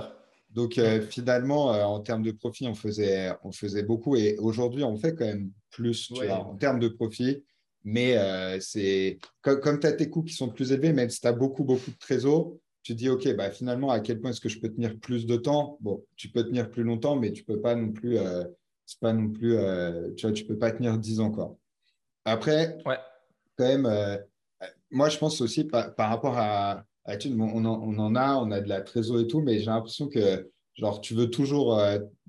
Donc 0.50 0.78
euh, 0.78 1.00
finalement, 1.00 1.66
en 1.66 2.00
termes 2.00 2.22
de 2.22 2.32
profit, 2.32 2.66
on 2.66 2.74
faisait, 2.74 3.32
on 3.44 3.52
faisait 3.52 3.82
beaucoup. 3.82 4.16
Et 4.16 4.36
aujourd'hui, 4.38 4.82
on 4.82 4.96
fait 4.96 5.14
quand 5.14 5.26
même 5.26 5.50
plus 5.70 6.08
tu 6.08 6.26
vois, 6.26 6.38
en 6.38 6.56
termes 6.56 6.80
de 6.80 6.88
profit. 6.88 7.44
Mais 7.84 8.16
euh, 8.16 8.60
c'est 8.60 9.18
comme, 9.40 9.80
tu 9.80 9.86
as 9.86 9.92
tes 9.92 10.10
coûts 10.10 10.22
qui 10.22 10.34
sont 10.34 10.48
plus 10.48 10.72
élevés, 10.72 10.92
même 10.92 11.08
si 11.08 11.20
tu 11.20 11.26
as 11.26 11.32
beaucoup, 11.32 11.64
beaucoup 11.64 11.90
de 11.90 11.96
trésors, 11.96 12.52
tu 12.82 12.94
dis, 12.94 13.08
OK, 13.08 13.28
bah, 13.36 13.50
finalement, 13.50 13.90
à 13.90 14.00
quel 14.00 14.20
point 14.20 14.30
est-ce 14.30 14.40
que 14.40 14.48
je 14.48 14.60
peux 14.60 14.68
tenir 14.68 14.98
plus 14.98 15.26
de 15.26 15.36
temps? 15.36 15.78
Bon, 15.80 16.04
tu 16.16 16.28
peux 16.28 16.44
tenir 16.44 16.70
plus 16.70 16.82
longtemps, 16.82 17.16
mais 17.16 17.32
tu 17.32 17.44
peux 17.44 17.60
pas 17.60 17.74
non 17.74 17.92
plus, 17.92 18.18
euh, 18.18 18.44
c'est 18.84 19.00
pas 19.00 19.12
non 19.12 19.30
plus, 19.30 19.56
euh, 19.56 20.12
tu 20.14 20.26
vois, 20.26 20.32
tu 20.32 20.44
peux 20.44 20.58
pas 20.58 20.72
tenir 20.72 20.98
10 20.98 21.20
ans, 21.20 21.30
quoi. 21.30 21.56
Après, 22.24 22.76
ouais. 22.84 22.98
quand 23.56 23.66
même, 23.66 24.18
moi, 24.90 25.08
je 25.08 25.18
pense 25.18 25.40
aussi 25.40 25.64
par, 25.64 25.94
rapport 25.96 26.36
à, 26.36 26.84
à 27.10 27.16
on, 27.28 27.64
en, 27.64 27.82
on, 27.82 27.98
en, 27.98 28.14
a, 28.14 28.36
on 28.36 28.50
a 28.50 28.60
de 28.60 28.68
la 28.68 28.80
trésor 28.80 29.20
et 29.20 29.26
tout, 29.26 29.40
mais 29.40 29.58
j'ai 29.58 29.66
l'impression 29.66 30.08
que, 30.08 30.50
genre, 30.74 31.00
tu 31.00 31.14
veux 31.14 31.30
toujours, 31.30 31.78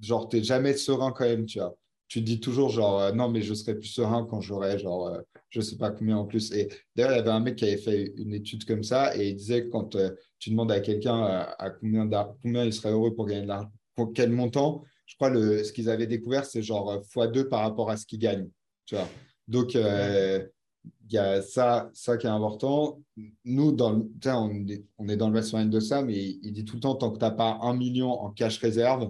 genre, 0.02 0.30
tu 0.30 0.38
n'es 0.38 0.44
jamais 0.44 0.74
serein 0.74 1.12
quand 1.12 1.26
même, 1.26 1.46
tu 1.46 1.60
vois 1.60 1.76
tu 2.08 2.20
dis 2.20 2.42
toujours 2.42 2.68
genre 2.68 3.16
non 3.16 3.30
mais 3.30 3.42
je 3.42 3.54
serai 3.54 3.74
plus 3.74 3.88
serein 3.88 4.28
quand 4.30 4.42
j'aurai 4.42 4.78
genre 4.78 5.18
je 5.52 5.60
ne 5.60 5.64
sais 5.64 5.78
pas 5.78 5.92
combien 5.92 6.18
en 6.18 6.26
plus. 6.26 6.52
Et 6.54 6.70
d'ailleurs, 6.96 7.12
il 7.12 7.18
y 7.18 7.20
avait 7.20 7.30
un 7.30 7.40
mec 7.42 7.58
qui 7.58 7.66
avait 7.66 7.78
fait 7.78 8.14
une 8.18 8.34
étude 8.34 8.66
comme 8.66 8.84
ça 8.84 9.16
et 9.16 9.30
il 9.30 9.36
disait 9.36 9.66
que 9.66 9.70
quand 9.70 9.96
euh, 9.96 10.10
tu 10.40 10.50
demandes 10.50 10.72
à 10.72 10.80
quelqu'un 10.80 11.24
euh, 11.26 11.44
à, 11.60 11.70
combien, 11.70 12.10
combien 12.42 12.64
il 12.64 12.74
serait 12.74 12.92
heureux 12.92 13.14
pour 13.14 13.28
gagner 13.28 13.44
de 13.44 13.48
l'argent, 13.48 13.72
pour 13.96 14.14
quel 14.14 14.32
montant, 14.32 14.84
je 15.06 15.16
crois 15.16 15.30
le, 15.30 15.64
ce 15.64 15.74
qu'ils 15.74 15.90
avaient 15.90 16.08
découvert, 16.08 16.46
c'est 16.46 16.62
genre 16.62 17.02
x2 17.02 17.50
par 17.50 17.60
rapport 17.60 17.90
à 17.90 17.98
ce 17.98 18.06
qu'il 18.06 18.20
gagne. 18.20 18.48
Tu 18.86 18.96
vois 18.96 19.08
Donc, 19.48 19.76
euh, 19.76 20.46
il 20.84 21.16
y 21.16 21.18
a 21.18 21.42
ça, 21.42 21.90
ça 21.94 22.18
qui 22.18 22.26
est 22.26 22.30
important. 22.30 23.02
Nous, 23.44 23.72
dans 23.72 24.08
on, 24.26 24.68
est, 24.68 24.84
on 24.98 25.08
est 25.10 25.18
dans 25.18 25.28
le 25.28 25.34
mastermind 25.34 25.70
de 25.70 25.80
ça, 25.80 26.02
mais 26.02 26.14
il, 26.42 26.54
dit 26.54 26.66
tout 26.66 26.76
le 26.76 26.82
temps, 26.82 26.96
tant 26.96 27.12
que 27.12 27.18
tu 27.18 27.26
n'as 27.26 27.32
pas 27.32 27.60
un 27.62 27.76
million 27.76 28.12
en 28.12 28.32
cash 28.32 28.60
réserve, 28.60 29.10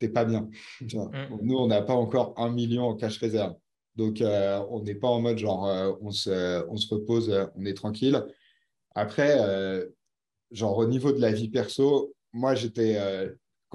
tu 0.00 0.06
n'es 0.06 0.12
pas 0.12 0.24
bien. 0.24 0.48
Mm. 0.80 1.38
Nous, 1.42 1.56
on 1.56 1.68
n'a 1.68 1.82
pas 1.82 1.94
encore 1.94 2.34
un 2.36 2.50
million 2.50 2.84
en 2.84 2.96
cash 2.96 3.18
réserve. 3.18 3.54
Donc, 3.94 4.20
euh, 4.20 4.62
on 4.70 4.82
n'est 4.82 4.94
pas 4.94 5.08
en 5.08 5.20
mode 5.20 5.38
genre, 5.38 5.66
euh, 5.66 5.92
on, 6.02 6.10
se, 6.10 6.66
on, 6.68 6.76
se, 6.76 6.92
repose, 6.92 7.30
euh, 7.30 7.46
on 7.56 7.64
est 7.64 7.74
tranquille. 7.74 8.22
Après, 8.94 9.38
genre, 10.50 10.78
au 10.78 10.86
niveau 10.86 11.12
de 11.12 11.20
la 11.20 11.32
vie 11.32 11.48
perso, 11.50 12.14
moi, 12.32 12.54
j'étais, 12.54 12.98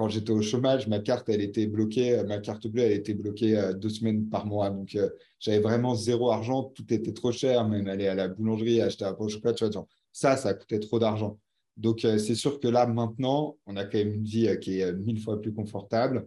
quand 0.02 0.08
j'étais 0.08 0.32
au 0.32 0.42
chômage, 0.42 0.88
ma 0.88 0.98
carte, 0.98 1.28
elle 1.28 1.42
était 1.42 1.68
bloquée, 1.68 2.24
ma 2.26 2.38
carte 2.38 2.66
bleue, 2.66 2.82
elle 2.82 2.90
était 2.90 3.14
bloquée 3.14 3.70
deux 3.76 3.88
semaines 3.88 4.28
par 4.28 4.46
mois. 4.46 4.68
Donc, 4.68 4.98
j'avais 5.38 5.60
vraiment 5.60 5.94
zéro 5.94 6.32
argent, 6.32 6.64
tout 6.64 6.92
était 6.92 7.12
trop 7.12 7.30
cher, 7.30 7.68
même 7.68 7.86
aller 7.86 8.08
à 8.08 8.16
la 8.16 8.26
boulangerie, 8.26 8.80
acheter 8.80 9.04
un 9.04 9.12
pot 9.12 9.26
de 9.26 9.30
chocolat, 9.30 9.54
tu 9.54 9.64
vois, 9.64 9.86
ça, 10.12 10.36
ça 10.36 10.54
coûtait 10.54 10.80
trop 10.80 10.98
d'argent. 10.98 11.38
Donc, 11.76 12.00
c'est 12.00 12.34
sûr 12.34 12.58
que 12.58 12.66
là, 12.66 12.84
maintenant, 12.84 13.56
on 13.64 13.76
a 13.76 13.84
quand 13.84 13.98
même 13.98 14.12
une 14.12 14.24
vie 14.24 14.48
qui 14.60 14.80
est 14.80 14.92
mille 14.92 15.20
fois 15.20 15.40
plus 15.40 15.52
confortable. 15.52 16.26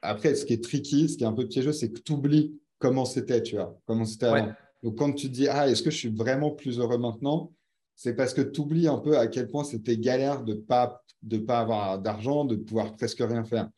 Après, 0.00 0.34
ce 0.34 0.44
qui 0.44 0.54
est 0.54 0.64
tricky, 0.64 1.08
ce 1.08 1.16
qui 1.16 1.22
est 1.22 1.28
un 1.28 1.32
peu 1.32 1.46
piégeux, 1.46 1.72
c'est 1.72 1.92
que 1.92 2.00
tu 2.00 2.14
oublies 2.14 2.58
comment 2.80 3.04
c'était, 3.04 3.40
tu 3.40 3.54
vois, 3.54 3.78
comment 3.86 4.04
c'était 4.04 4.26
avant. 4.26 4.52
Donc, 4.82 4.96
quand 4.96 5.12
tu 5.12 5.28
te 5.28 5.32
dis, 5.32 5.46
ah, 5.46 5.68
est-ce 5.68 5.84
que 5.84 5.92
je 5.92 5.96
suis 5.96 6.12
vraiment 6.12 6.50
plus 6.50 6.80
heureux 6.80 6.98
maintenant? 6.98 7.52
C'est 7.94 8.14
parce 8.14 8.34
que 8.34 8.40
tu 8.40 8.62
oublies 8.62 8.88
un 8.88 8.98
peu 8.98 9.16
à 9.16 9.28
quel 9.28 9.46
point 9.46 9.62
c'était 9.62 9.96
galère 9.96 10.42
de 10.42 10.54
ne 10.54 10.58
pas, 10.58 11.01
de 11.22 11.38
pas 11.38 11.60
avoir 11.60 11.98
d'argent, 11.98 12.44
de 12.44 12.56
pouvoir 12.56 12.96
presque 12.96 13.20
rien 13.20 13.44
faire. 13.44 13.68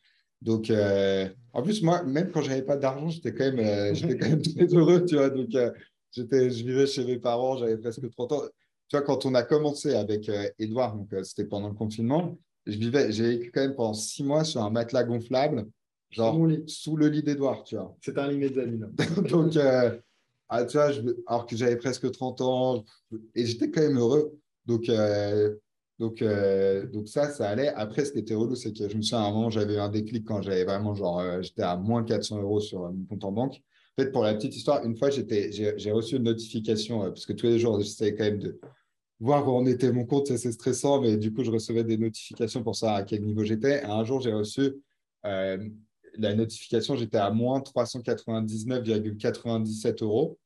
Donc, 0.41 0.69
euh, 0.69 1.27
en 1.53 1.61
plus, 1.63 1.81
moi, 1.81 2.03
même 2.03 2.31
quand 2.31 2.41
je 2.41 2.49
n'avais 2.49 2.63
pas 2.63 2.77
d'argent, 2.77 3.09
j'étais 3.09 3.33
quand, 3.33 3.45
même, 3.45 3.59
euh, 3.59 3.93
j'étais 3.93 4.17
quand 4.17 4.29
même 4.29 4.41
très 4.41 4.65
heureux, 4.65 5.05
tu 5.05 5.15
vois. 5.15 5.29
Donc, 5.29 5.53
euh, 5.55 5.71
j'étais, 6.11 6.49
je 6.49 6.65
vivais 6.65 6.87
chez 6.87 7.05
mes 7.05 7.17
parents, 7.17 7.57
j'avais 7.57 7.77
presque 7.77 8.09
30 8.09 8.31
ans. 8.31 8.41
Tu 8.87 8.97
vois, 8.97 9.01
quand 9.01 9.25
on 9.25 9.33
a 9.33 9.43
commencé 9.43 9.95
avec 9.95 10.29
Edouard, 10.59 10.95
donc 10.95 11.09
c'était 11.23 11.45
pendant 11.45 11.69
le 11.69 11.73
confinement, 11.73 12.37
je 12.67 12.77
vivais, 12.77 13.11
j'ai 13.11 13.37
vécu 13.37 13.51
quand 13.51 13.61
même 13.61 13.73
pendant 13.73 13.95
six 13.95 14.23
mois 14.23 14.43
sur 14.43 14.61
un 14.61 14.69
matelas 14.69 15.03
gonflable 15.03 15.65
Genre, 16.15 16.47
sous 16.67 16.95
le 16.95 17.09
lit 17.09 17.23
d'Edouard, 17.23 17.63
tu 17.63 17.75
vois. 17.75 17.93
C'est 17.99 18.17
un 18.17 18.29
lit 18.29 18.37
mezzanine. 18.37 18.89
Donc, 19.29 19.57
euh, 19.57 19.97
ah, 20.47 20.63
tu 20.63 20.77
vois, 20.77 20.91
alors 21.27 21.45
que 21.45 21.57
j'avais 21.57 21.75
presque 21.75 22.09
30 22.09 22.41
ans, 22.41 22.85
et 23.33 23.45
j'étais 23.45 23.69
quand 23.69 23.81
même 23.81 23.97
heureux. 23.97 24.37
Donc, 24.65 24.87
euh, 24.87 25.55
donc, 25.99 26.21
euh, 26.21 26.85
donc 26.87 27.07
ça, 27.07 27.29
ça 27.29 27.49
allait. 27.49 27.69
Après, 27.69 28.03
ce 28.05 28.11
qui 28.11 28.19
était 28.19 28.35
relou, 28.35 28.55
c'est 28.55 28.73
que 28.73 28.89
je 28.89 28.97
me 28.97 29.01
souviens, 29.01 29.23
à 29.23 29.27
un 29.27 29.31
moment, 29.31 29.49
j'avais 29.49 29.75
eu 29.75 29.79
un 29.79 29.87
déclic 29.89 30.25
quand 30.25 30.41
j'avais 30.41 30.65
vraiment, 30.65 30.93
genre, 30.93 31.41
j'étais 31.41 31.61
à 31.61 31.77
moins 31.77 32.03
400 32.03 32.41
euros 32.41 32.59
sur 32.59 32.91
mon 32.91 33.05
compte 33.05 33.23
en 33.23 33.31
banque. 33.31 33.61
En 33.97 34.03
fait, 34.03 34.11
pour 34.11 34.23
la 34.23 34.33
petite 34.33 34.53
histoire, 34.55 34.83
une 34.83 34.97
fois, 34.97 35.09
j'ai 35.09 35.91
reçu 35.91 36.17
une 36.17 36.23
notification, 36.23 36.99
parce 36.99 37.25
que 37.25 37.33
tous 37.33 37.45
les 37.45 37.59
jours, 37.59 37.79
j'essayais 37.79 38.13
quand 38.13 38.25
même 38.25 38.39
de 38.39 38.59
voir 39.21 39.47
où 39.47 39.51
en 39.51 39.65
était 39.65 39.89
mon 39.91 40.05
compte, 40.05 40.27
c'est 40.27 40.51
stressant, 40.51 40.99
mais 41.01 41.15
du 41.15 41.33
coup, 41.33 41.45
je 41.45 41.51
recevais 41.51 41.85
des 41.85 41.97
notifications 41.97 42.61
pour 42.61 42.75
savoir 42.75 42.97
à 42.97 43.03
quel 43.03 43.23
niveau 43.23 43.45
j'étais. 43.45 43.83
Un 43.83 44.03
jour, 44.03 44.19
j'ai 44.19 44.33
reçu 44.33 44.75
la 45.23 46.35
notification, 46.35 46.95
j'étais 46.95 47.17
à 47.17 47.31
moins 47.31 47.59
399,97 47.59 50.03
euros. 50.03 50.37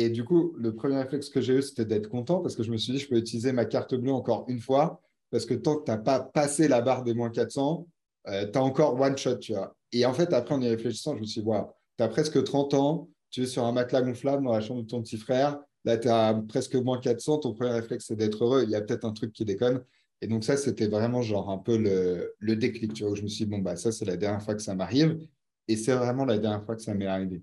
Et 0.00 0.10
du 0.10 0.22
coup, 0.22 0.54
le 0.56 0.76
premier 0.76 0.96
réflexe 0.96 1.28
que 1.28 1.40
j'ai 1.40 1.54
eu, 1.54 1.62
c'était 1.62 1.84
d'être 1.84 2.08
content 2.08 2.40
parce 2.40 2.54
que 2.54 2.62
je 2.62 2.70
me 2.70 2.76
suis 2.76 2.92
dit, 2.92 3.00
je 3.00 3.08
peux 3.08 3.16
utiliser 3.16 3.50
ma 3.50 3.64
carte 3.64 3.96
bleue 3.96 4.12
encore 4.12 4.44
une 4.46 4.60
fois 4.60 5.02
parce 5.32 5.44
que 5.44 5.54
tant 5.54 5.74
que 5.74 5.86
tu 5.86 5.90
n'as 5.90 5.96
pas 5.96 6.20
passé 6.20 6.68
la 6.68 6.80
barre 6.80 7.02
des 7.02 7.14
moins 7.14 7.30
400, 7.30 7.84
tu 8.24 8.32
as 8.32 8.62
encore 8.62 8.98
one 9.00 9.18
shot, 9.18 9.38
tu. 9.38 9.54
Et 9.90 10.06
en 10.06 10.14
fait, 10.14 10.32
après, 10.32 10.54
en 10.54 10.60
y 10.62 10.68
réfléchissant, 10.68 11.16
je 11.16 11.22
me 11.22 11.26
suis 11.26 11.40
dit, 11.40 11.46
wow, 11.48 11.72
tu 11.96 12.04
as 12.04 12.08
presque 12.08 12.44
30 12.44 12.74
ans, 12.74 13.08
tu 13.30 13.42
es 13.42 13.46
sur 13.46 13.64
un 13.64 13.72
matelas 13.72 14.02
gonflable 14.02 14.44
dans 14.44 14.52
la 14.52 14.60
chambre 14.60 14.82
de 14.82 14.86
ton 14.86 15.02
petit 15.02 15.16
frère, 15.16 15.58
là, 15.84 15.98
tu 15.98 16.08
as 16.08 16.32
presque 16.46 16.76
moins 16.76 17.00
400, 17.00 17.38
ton 17.38 17.52
premier 17.52 17.72
réflexe, 17.72 18.06
c'est 18.06 18.16
d'être 18.16 18.44
heureux. 18.44 18.62
Il 18.62 18.70
y 18.70 18.76
a 18.76 18.80
peut-être 18.80 19.04
un 19.04 19.12
truc 19.12 19.32
qui 19.32 19.44
déconne. 19.44 19.82
Et 20.20 20.28
donc, 20.28 20.44
ça, 20.44 20.56
c'était 20.56 20.86
vraiment 20.86 21.22
genre 21.22 21.50
un 21.50 21.58
peu 21.58 21.76
le, 21.76 22.36
le, 22.38 22.54
déclic, 22.54 22.92
tu 22.94 23.02
vois, 23.02 23.12
où 23.12 23.16
je 23.16 23.22
me 23.22 23.28
suis 23.28 23.46
dit, 23.46 23.50
bon, 23.50 23.58
bah, 23.58 23.74
ça, 23.74 23.90
c'est 23.90 24.04
la 24.04 24.16
dernière 24.16 24.42
fois 24.44 24.54
que 24.54 24.62
ça 24.62 24.76
m'arrive. 24.76 25.18
Et 25.66 25.76
c'est 25.76 25.94
vraiment 25.94 26.24
la 26.24 26.38
dernière 26.38 26.64
fois 26.64 26.76
que 26.76 26.82
ça 26.82 26.94
m'est 26.94 27.06
arrivé. 27.06 27.42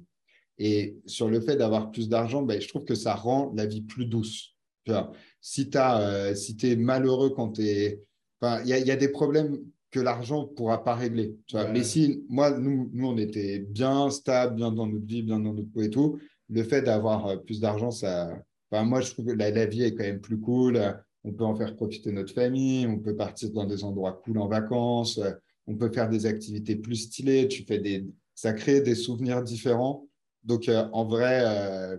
Et 0.58 0.97
sur 1.06 1.30
le 1.30 1.41
fait 1.41 1.58
d'avoir 1.58 1.91
plus 1.91 2.08
d'argent, 2.10 2.41
ben, 2.41 2.62
je 2.62 2.68
trouve 2.68 2.86
que 2.86 2.95
ça 2.95 3.14
rend 3.14 3.51
la 3.56 3.66
vie 3.66 3.82
plus 3.82 4.06
douce. 4.06 4.56
Tu 4.86 4.91
vois, 4.91 5.12
si 5.41 5.70
tu 5.70 5.78
euh, 5.78 6.36
si 6.36 6.56
es 6.64 6.76
malheureux 6.76 7.32
quand 7.32 7.53
tu 7.53 7.68
es. 7.68 8.01
Enfin, 8.41 8.62
il 8.64 8.68
y, 8.68 8.88
y, 8.88 8.91
a 8.91 8.95
des 8.95 9.10
problèmes 9.10 9.60
que 9.91 9.99
l'argent 9.99 10.43
ne 10.43 10.47
pourra 10.47 10.84
pas 10.84 10.95
régler. 10.95 11.36
Tu 11.47 11.56
vois. 11.56 11.68
Mais 11.72 11.84
si, 11.84 12.24
moi, 12.30 12.51
nous, 12.51 12.89
nous, 12.93 13.08
on 13.08 13.18
était 13.18 13.60
bien 13.60 14.10
stable, 14.10 14.56
bien 14.56 14.72
dans 14.72 14.88
notre 14.88 15.06
vie, 15.06 15.24
bien 15.24 15.39
dans 15.39 15.53
notre 15.53 15.72
peau 15.72 15.82
et 15.82 15.89
tout, 15.89 16.20
le 16.49 16.64
fait 16.64 16.82
d'avoir 16.82 17.28
euh, 17.28 17.38
plus 17.38 17.60
d'argent, 17.60 17.91
ça. 17.91 18.30
Enfin, 18.72 18.84
moi, 18.84 19.01
je 19.01 19.12
trouve 19.12 19.26
que 19.26 19.32
la, 19.32 19.51
la, 19.51 19.66
vie 19.66 19.84
est 19.84 19.95
quand 19.95 20.03
même 20.03 20.22
plus 20.22 20.39
cool. 20.39 20.80
On 21.24 21.32
peut 21.34 21.43
en 21.43 21.56
faire 21.56 21.76
profiter 21.76 22.12
notre 22.12 22.34
famille, 22.34 22.86
on 22.86 22.99
peut 22.99 23.16
partir 23.16 23.51
dans 23.51 23.66
des 23.66 23.84
endroits 23.84 24.22
cool 24.24 24.38
en 24.38 24.47
vacances, 24.47 25.20
on 25.66 25.76
peut 25.76 25.91
faire 25.91 26.08
des 26.08 26.28
activités 26.28 26.76
plus 26.76 26.95
stylées. 26.95 27.47
Tu 27.47 27.64
fais 27.64 27.80
des, 27.80 28.06
ça 28.36 28.53
crée 28.53 28.82
des 28.82 28.95
souvenirs 28.95 29.41
différents. 29.41 30.08
Donc, 30.46 30.70
euh, 30.70 30.88
en 30.93 31.06
vrai, 31.06 31.41
euh, 31.43 31.98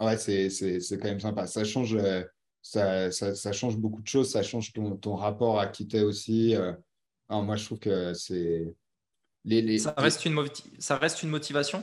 ouais, 0.00 0.16
c'est 0.16 0.80
quand 0.92 1.08
même 1.08 1.20
sympa. 1.20 1.46
Ça 1.46 1.64
change, 1.64 1.96
euh, 1.96 2.22
ça, 2.62 3.10
ça, 3.10 3.52
change 3.52 3.76
beaucoup 3.76 4.00
de 4.00 4.06
choses. 4.06 4.30
Ça 4.30 4.42
change 4.42 4.72
ton, 4.72 4.96
ton 4.96 5.16
rapport 5.16 5.58
à 5.60 5.66
quitter 5.66 6.02
aussi. 6.02 6.54
moi, 7.28 7.56
je 7.56 7.64
trouve 7.64 7.80
que 7.80 8.14
c'est. 8.14 8.72
Les, 9.44 9.62
les, 9.62 9.78
ça, 9.78 9.94
reste 9.96 10.24
une 10.26 10.38
ça 10.78 10.96
reste 10.98 11.22
une 11.22 11.30
motivation? 11.30 11.82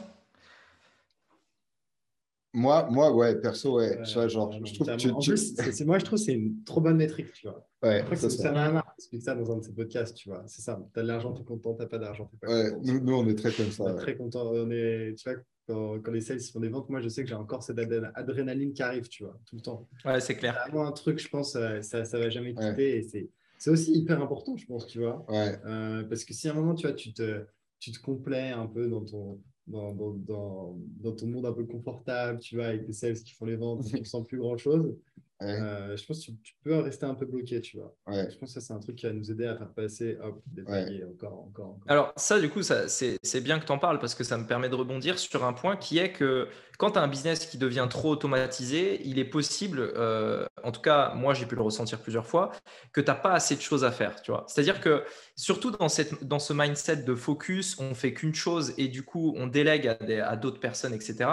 Moi, 2.58 2.88
moi, 2.90 3.14
ouais, 3.14 3.40
perso, 3.40 3.78
ouais. 3.78 4.04
genre, 4.04 4.52
je 4.66 4.74
trouve 4.74 4.88
que 4.88 5.10
en 5.12 5.20
plus, 5.20 5.54
c'est, 5.56 5.86
moi, 5.86 6.00
je 6.00 6.06
trouve 6.06 6.18
que 6.18 6.26
c'est 6.26 6.34
une 6.34 6.64
trop 6.64 6.82
bonne 6.82 6.98
métrique, 6.98 7.32
tu 7.32 7.48
vois. 7.48 7.68
Ouais, 7.84 8.00
Après, 8.00 8.16
ça, 8.16 8.32
ça 8.32 8.52
m'a 8.52 8.84
explique 8.98 9.22
ça 9.22 9.36
dans 9.36 9.52
un 9.52 9.58
de 9.58 9.64
ses 9.64 9.74
podcasts, 9.74 10.18
tu 10.18 10.30
vois. 10.30 10.44
C'est 10.48 10.64
ça. 10.64 10.84
Tu 10.92 11.00
as 11.00 11.04
de 11.04 11.08
l'argent, 11.08 11.34
tu 11.34 11.44
es 11.44 11.46
content, 11.46 11.76
tu 11.76 11.82
n'as 11.82 11.88
pas 11.88 12.00
d'argent, 12.00 12.32
pas 12.42 12.48
ouais, 12.48 12.72
Nous, 12.82 13.00
nous, 13.00 13.14
on 13.14 13.28
est 13.28 13.36
très 13.36 13.52
comme 13.52 13.70
ça. 13.70 13.84
On 13.84 13.96
est 13.96 14.00
très 14.00 14.18
content. 14.18 14.50
On 14.52 14.72
est, 14.72 15.14
tu 15.16 15.30
vois, 15.30 15.40
quand, 15.68 16.00
quand, 16.00 16.12
les 16.12 16.22
sales 16.22 16.40
font 16.40 16.60
des 16.60 16.70
ventes, 16.70 16.90
moi, 16.90 17.00
je 17.00 17.10
sais 17.10 17.22
que 17.22 17.30
j'ai 17.30 17.36
encore 17.36 17.62
cette 17.62 17.78
adrénaline 17.78 18.74
qui 18.74 18.82
arrive, 18.82 19.08
tu 19.08 19.24
vois, 19.24 19.38
tout 19.46 19.56
le 19.56 19.62
temps. 19.62 19.88
Ouais, 20.04 20.20
c'est 20.20 20.36
clair. 20.36 20.60
C'est 20.66 20.72
vraiment 20.72 20.88
un 20.88 20.94
truc, 20.94 21.20
je 21.20 21.30
pense, 21.30 21.56
euh, 21.56 21.84
ça 21.84 22.02
ne 22.02 22.24
va 22.24 22.30
jamais 22.32 22.56
quitter. 22.56 22.98
Et 22.98 23.04
c'est, 23.04 23.30
c'est 23.60 23.70
aussi 23.70 23.94
hyper 23.94 24.20
important, 24.20 24.58
je 24.58 24.66
pense, 24.66 24.88
tu 24.88 24.98
vois. 24.98 25.24
Ouais. 25.30 25.60
Euh, 25.68 26.02
parce 26.06 26.26
que 26.26 26.34
si 26.34 26.48
à 26.48 26.54
un 26.54 26.56
moment, 26.56 26.74
tu 26.74 26.88
vois, 26.88 26.96
tu 26.96 27.14
te, 27.14 27.46
tu 27.80 27.92
te 27.92 28.02
complais 28.02 28.50
un 28.50 28.66
peu 28.66 28.88
dans 28.88 29.06
ton 29.06 29.40
dans, 29.68 29.94
dans, 29.94 30.76
dans, 31.00 31.12
ton 31.12 31.28
monde 31.28 31.46
un 31.46 31.54
peu 31.54 31.66
confortable, 31.66 32.40
tu 32.40 32.56
vois, 32.56 32.68
avec 32.68 32.86
des 32.86 32.94
sales 32.94 33.16
qui 33.16 33.34
font 33.34 33.46
les 33.46 33.56
ventes, 33.56 33.86
qui 33.86 34.00
ne 34.00 34.06
sens 34.06 34.26
plus 34.26 34.40
grand-chose. 34.40 34.96
Euh, 35.44 35.96
je 35.96 36.04
pense 36.06 36.26
que 36.26 36.32
tu, 36.44 36.56
peux 36.64 36.80
rester 36.80 37.06
un 37.06 37.14
peu 37.14 37.26
bloqué, 37.26 37.62
tu 37.62 37.78
vois. 37.78 37.96
Je 38.08 38.36
pense 38.38 38.54
que 38.54 38.60
ça, 38.60 38.62
c'est 38.62 38.74
un 38.74 38.80
truc 38.80 38.96
qui 38.96 39.06
va 39.06 39.14
nous 39.14 39.32
aider 39.32 39.46
à 39.46 39.56
faire 39.56 39.72
passer, 39.72 40.18
hop, 40.22 40.42
encore, 40.68 41.40
encore, 41.40 41.66
encore. 41.66 41.80
Alors, 41.88 42.14
ça, 42.16 42.40
du 42.40 42.50
coup, 42.50 42.62
c'est 42.64 43.42
bien 43.42 43.60
que 43.60 43.66
tu 43.66 43.72
en 43.72 43.78
parles 43.78 44.00
parce 44.00 44.16
que 44.16 44.24
ça 44.24 44.38
me 44.38 44.48
permet 44.48 44.70
de 44.70 44.76
rebondir 44.76 45.20
sur 45.20 45.46
un 45.46 45.54
point 45.54 45.78
qui 45.78 46.00
est 46.00 46.12
que 46.12 46.48
quand 46.80 46.92
tu 46.92 47.00
as 47.00 47.04
un 47.04 47.08
business 47.08 47.46
qui 47.46 47.58
devient 47.58 47.88
trop 47.90 48.10
automatisé, 48.10 49.02
il 49.06 49.20
est 49.20 49.26
possible, 49.26 49.80
euh, 49.80 50.46
en 50.64 50.72
tout 50.72 50.82
cas, 50.82 51.14
moi, 51.14 51.36
j'ai 51.36 51.46
pu 51.46 51.56
le 51.56 51.62
ressentir 51.62 52.00
plusieurs 52.00 52.26
fois, 52.26 52.52
que 52.92 53.02
tu 53.02 53.08
n'as 53.08 53.16
pas 53.16 53.34
assez 53.34 53.56
de 53.56 53.62
choses 53.62 53.84
à 53.84 53.92
faire, 53.92 54.22
tu 54.22 54.32
vois. 54.32 54.46
C'est-à-dire 54.48 54.82
que, 54.82 55.04
surtout 55.36 55.70
dans, 55.70 55.90
cette, 55.90 56.24
dans 56.24 56.40
ce 56.40 56.54
mindset 56.54 56.98
de 56.98 57.14
focus, 57.14 57.80
on 57.80 57.94
fait 57.94 58.14
qu'une 58.14 58.34
chose 58.34 58.74
et 58.80 58.88
du 58.88 59.04
coup, 59.04 59.36
on 59.38 59.46
délègue 59.46 59.88
à 59.88 60.36
d'autres 60.36 60.60
personnes, 60.60 60.94
etc 60.94 61.28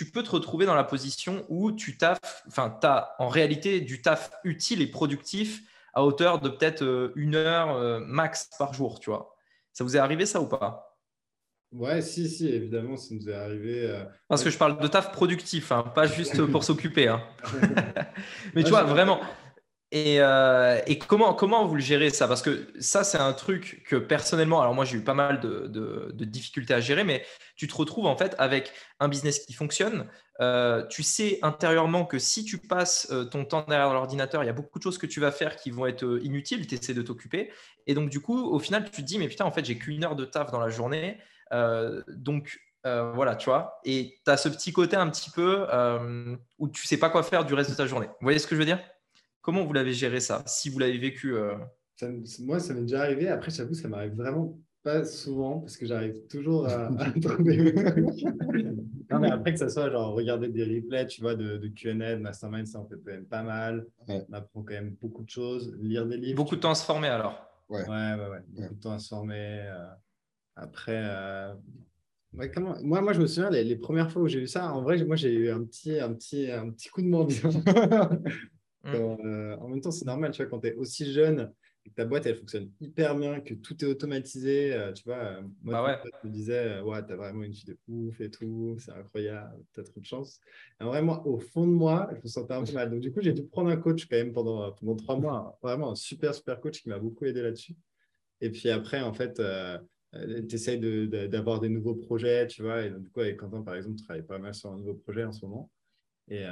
tu 0.00 0.06
peux 0.06 0.22
te 0.22 0.30
retrouver 0.30 0.64
dans 0.64 0.74
la 0.74 0.82
position 0.82 1.44
où 1.50 1.72
tu 1.72 1.98
taffes, 1.98 2.42
enfin, 2.48 2.74
tu 2.80 2.86
as 2.86 3.14
en 3.18 3.28
réalité 3.28 3.82
du 3.82 4.00
taf 4.00 4.30
utile 4.44 4.80
et 4.80 4.86
productif 4.86 5.60
à 5.92 6.02
hauteur 6.02 6.40
de 6.40 6.48
peut-être 6.48 6.82
euh, 6.82 7.12
une 7.16 7.34
heure 7.34 7.76
euh, 7.76 8.00
max 8.00 8.48
par 8.58 8.72
jour, 8.72 8.98
tu 8.98 9.10
vois. 9.10 9.36
Ça 9.74 9.84
vous 9.84 9.98
est 9.98 9.98
arrivé 9.98 10.24
ça 10.24 10.40
ou 10.40 10.46
pas? 10.46 10.96
Ouais, 11.70 12.00
si, 12.00 12.30
si, 12.30 12.48
évidemment, 12.48 12.96
ça 12.96 13.14
nous 13.14 13.28
est 13.28 13.34
arrivé. 13.34 13.90
Euh, 13.90 14.02
Parce 14.26 14.42
que 14.42 14.48
je 14.48 14.56
parle 14.56 14.80
de 14.80 14.88
taf 14.88 15.12
productif, 15.12 15.70
hein, 15.70 15.82
pas 15.94 16.06
juste 16.06 16.46
pour 16.50 16.64
s'occuper. 16.64 17.08
Hein. 17.08 17.22
Mais 18.54 18.64
tu 18.64 18.70
vois, 18.70 18.84
vraiment, 18.84 19.20
euh, 19.92 20.80
et, 20.86 20.98
comment, 20.98 21.34
comment 21.34 21.66
vous 21.66 21.74
le 21.74 21.80
gérez 21.80 22.10
ça? 22.10 22.28
Parce 22.28 22.42
que 22.42 22.68
ça, 22.78 23.02
c'est 23.02 23.18
un 23.18 23.32
truc 23.32 23.82
que 23.86 23.96
personnellement, 23.96 24.60
alors 24.60 24.74
moi 24.74 24.84
j'ai 24.84 24.98
eu 24.98 25.04
pas 25.04 25.14
mal 25.14 25.40
de, 25.40 26.12
difficultés 26.24 26.74
à 26.74 26.80
gérer, 26.80 27.02
mais 27.02 27.24
tu 27.56 27.66
te 27.66 27.74
retrouves 27.74 28.06
en 28.06 28.16
fait 28.16 28.34
avec 28.38 28.72
un 29.00 29.08
business 29.08 29.40
qui 29.40 29.52
fonctionne. 29.52 30.06
Euh, 30.40 30.86
tu 30.86 31.02
sais 31.02 31.38
intérieurement 31.42 32.06
que 32.06 32.18
si 32.18 32.44
tu 32.44 32.58
passes 32.58 33.08
euh, 33.10 33.24
ton 33.24 33.44
temps 33.44 33.64
derrière 33.68 33.92
l'ordinateur, 33.92 34.42
il 34.42 34.46
y 34.46 34.50
a 34.50 34.54
beaucoup 34.54 34.78
de 34.78 34.84
choses 34.84 34.96
que 34.96 35.06
tu 35.06 35.20
vas 35.20 35.32
faire 35.32 35.56
qui 35.56 35.70
vont 35.70 35.86
être 35.86 36.20
inutiles, 36.22 36.66
tu 36.66 36.76
essaies 36.76 36.94
de 36.94 37.02
t'occuper. 37.02 37.50
Et 37.86 37.94
donc 37.94 38.10
du 38.10 38.20
coup, 38.20 38.38
au 38.38 38.58
final, 38.60 38.84
tu 38.84 39.02
te 39.02 39.06
dis, 39.06 39.18
mais 39.18 39.28
putain, 39.28 39.44
en 39.44 39.50
fait, 39.50 39.64
j'ai 39.64 39.76
qu'une 39.76 40.04
heure 40.04 40.16
de 40.16 40.24
taf 40.24 40.52
dans 40.52 40.60
la 40.60 40.70
journée. 40.70 41.18
donc 42.08 42.60
voilà, 42.84 43.34
tu 43.36 43.46
vois. 43.46 43.80
Et 43.84 44.20
tu 44.24 44.30
as 44.30 44.36
ce 44.36 44.48
petit 44.48 44.72
côté 44.72 44.96
un 44.96 45.10
petit 45.10 45.30
peu 45.30 45.66
où 46.58 46.68
tu 46.68 46.86
sais 46.86 46.96
pas 46.96 47.10
quoi 47.10 47.24
faire 47.24 47.44
du 47.44 47.54
reste 47.54 47.70
de 47.70 47.76
ta 47.76 47.86
journée. 47.86 48.06
Vous 48.06 48.24
voyez 48.24 48.38
ce 48.38 48.46
que 48.46 48.54
je 48.54 48.60
veux 48.60 48.66
dire? 48.66 48.78
Comment 49.50 49.64
vous 49.64 49.72
l'avez 49.72 49.92
géré 49.92 50.20
ça, 50.20 50.44
si 50.46 50.70
vous 50.70 50.78
l'avez 50.78 50.96
vécu 50.96 51.34
euh? 51.34 51.56
Moi, 52.38 52.60
ça 52.60 52.72
m'est 52.72 52.82
déjà 52.82 53.00
arrivé. 53.00 53.26
Après, 53.26 53.50
j'avoue, 53.50 53.74
ça 53.74 53.88
m'arrive 53.88 54.14
vraiment 54.14 54.56
pas 54.84 55.04
souvent 55.04 55.58
parce 55.58 55.76
que 55.76 55.86
j'arrive 55.86 56.24
toujours 56.28 56.68
à, 56.68 56.88
trouver. 57.20 57.72
non, 59.10 59.18
mais 59.18 59.28
après 59.28 59.52
que 59.52 59.58
ça 59.58 59.68
soit 59.68 59.90
genre 59.90 60.14
regarder 60.14 60.50
des 60.50 60.62
replays, 60.62 61.08
tu 61.08 61.20
vois, 61.20 61.34
de, 61.34 61.56
de 61.56 61.66
Q&A, 61.66 62.14
de 62.14 62.20
Mastermind, 62.20 62.68
ça 62.68 62.78
en 62.78 62.86
fait 62.86 62.94
quand 63.04 63.10
même 63.10 63.24
pas 63.24 63.42
mal. 63.42 63.88
On 64.06 64.24
apprend 64.32 64.62
quand 64.62 64.74
même 64.74 64.94
beaucoup 65.02 65.24
de 65.24 65.30
choses. 65.30 65.76
Lire 65.80 66.06
des 66.06 66.16
livres. 66.16 66.36
Beaucoup 66.36 66.54
de 66.54 66.60
temps 66.60 66.70
à 66.70 66.76
se 66.76 66.84
former 66.84 67.08
alors. 67.08 67.44
Ouais, 67.68 67.82
ouais, 67.82 67.88
ouais. 67.88 68.42
Beaucoup 68.50 68.74
de 68.74 68.80
temps 68.80 68.92
à 68.92 69.00
se 69.00 69.08
former. 69.08 69.62
Euh. 69.64 69.88
après. 70.54 71.00
Euh, 71.02 71.52
comment... 72.54 72.76
moi, 72.84 73.00
moi, 73.00 73.12
je 73.14 73.20
me 73.20 73.26
souviens, 73.26 73.50
les, 73.50 73.64
les 73.64 73.74
premières 73.74 74.12
fois 74.12 74.22
où 74.22 74.28
j'ai 74.28 74.38
eu 74.38 74.46
ça, 74.46 74.72
en 74.72 74.82
vrai, 74.82 75.04
moi, 75.04 75.16
j'ai 75.16 75.32
eu 75.32 75.50
un 75.50 75.64
petit, 75.64 75.98
un, 75.98 76.14
petit, 76.14 76.52
un 76.52 76.70
petit 76.70 76.88
coup 76.88 77.02
de 77.02 77.08
mendiant. 77.08 77.50
Mm. 78.84 78.94
Euh, 78.94 79.56
en 79.58 79.68
même 79.68 79.80
temps, 79.80 79.90
c'est 79.90 80.06
normal, 80.06 80.32
tu 80.32 80.42
vois, 80.42 80.50
quand 80.50 80.60
tu 80.60 80.68
es 80.68 80.74
aussi 80.74 81.10
jeune 81.12 81.52
et 81.84 81.90
que 81.90 81.94
ta 81.94 82.04
boîte, 82.04 82.26
elle 82.26 82.36
fonctionne 82.36 82.70
hyper 82.80 83.16
bien, 83.16 83.40
que 83.40 83.54
tout 83.54 83.82
est 83.84 83.88
automatisé, 83.88 84.74
euh, 84.74 84.92
tu 84.92 85.04
vois. 85.04 85.16
Euh, 85.16 85.42
moi, 85.62 85.82
bah 85.82 86.02
je 86.22 86.28
me 86.28 86.32
disais, 86.32 86.80
ouais, 86.80 87.04
tu 87.06 87.12
as 87.12 87.16
vraiment 87.16 87.42
une 87.42 87.52
fille 87.52 87.66
de 87.66 87.78
ouf 87.88 88.20
et 88.20 88.30
tout, 88.30 88.76
c'est 88.78 88.92
incroyable, 88.92 89.62
tu 89.74 89.80
as 89.80 89.84
trop 89.84 90.00
de 90.00 90.04
chance. 90.04 90.40
Et 90.80 90.84
vraiment, 90.84 91.26
au 91.26 91.38
fond 91.38 91.66
de 91.66 91.72
moi, 91.72 92.10
je 92.12 92.22
me 92.22 92.28
sentais 92.28 92.54
un 92.54 92.64
peu 92.64 92.72
mal. 92.72 92.90
Donc, 92.90 93.00
du 93.00 93.12
coup, 93.12 93.20
j'ai 93.22 93.32
dû 93.32 93.44
prendre 93.44 93.70
un 93.70 93.76
coach 93.76 94.06
quand 94.06 94.16
même 94.16 94.32
pendant, 94.32 94.72
pendant 94.72 94.96
trois 94.96 95.18
mois, 95.18 95.58
vraiment 95.62 95.90
un 95.90 95.94
super, 95.94 96.34
super 96.34 96.60
coach 96.60 96.82
qui 96.82 96.88
m'a 96.88 96.98
beaucoup 96.98 97.24
aidé 97.24 97.42
là-dessus. 97.42 97.76
Et 98.42 98.50
puis 98.50 98.70
après, 98.70 99.00
en 99.02 99.12
fait, 99.12 99.40
tu 100.12 100.54
essayes 100.54 100.78
d'avoir 101.08 101.60
des 101.60 101.68
nouveaux 101.68 101.94
projets, 101.94 102.46
tu 102.46 102.62
vois. 102.62 102.82
Et 102.82 102.90
donc, 102.90 103.02
du 103.02 103.10
coup, 103.10 103.20
avec 103.20 103.36
Quentin, 103.38 103.62
par 103.62 103.74
exemple, 103.74 103.96
tu 103.96 104.04
travailles 104.04 104.26
pas 104.26 104.38
mal 104.38 104.54
sur 104.54 104.70
un 104.70 104.76
nouveau 104.76 104.94
projet 104.94 105.24
en 105.24 105.32
ce 105.32 105.44
moment. 105.44 105.70
Et, 106.28 106.44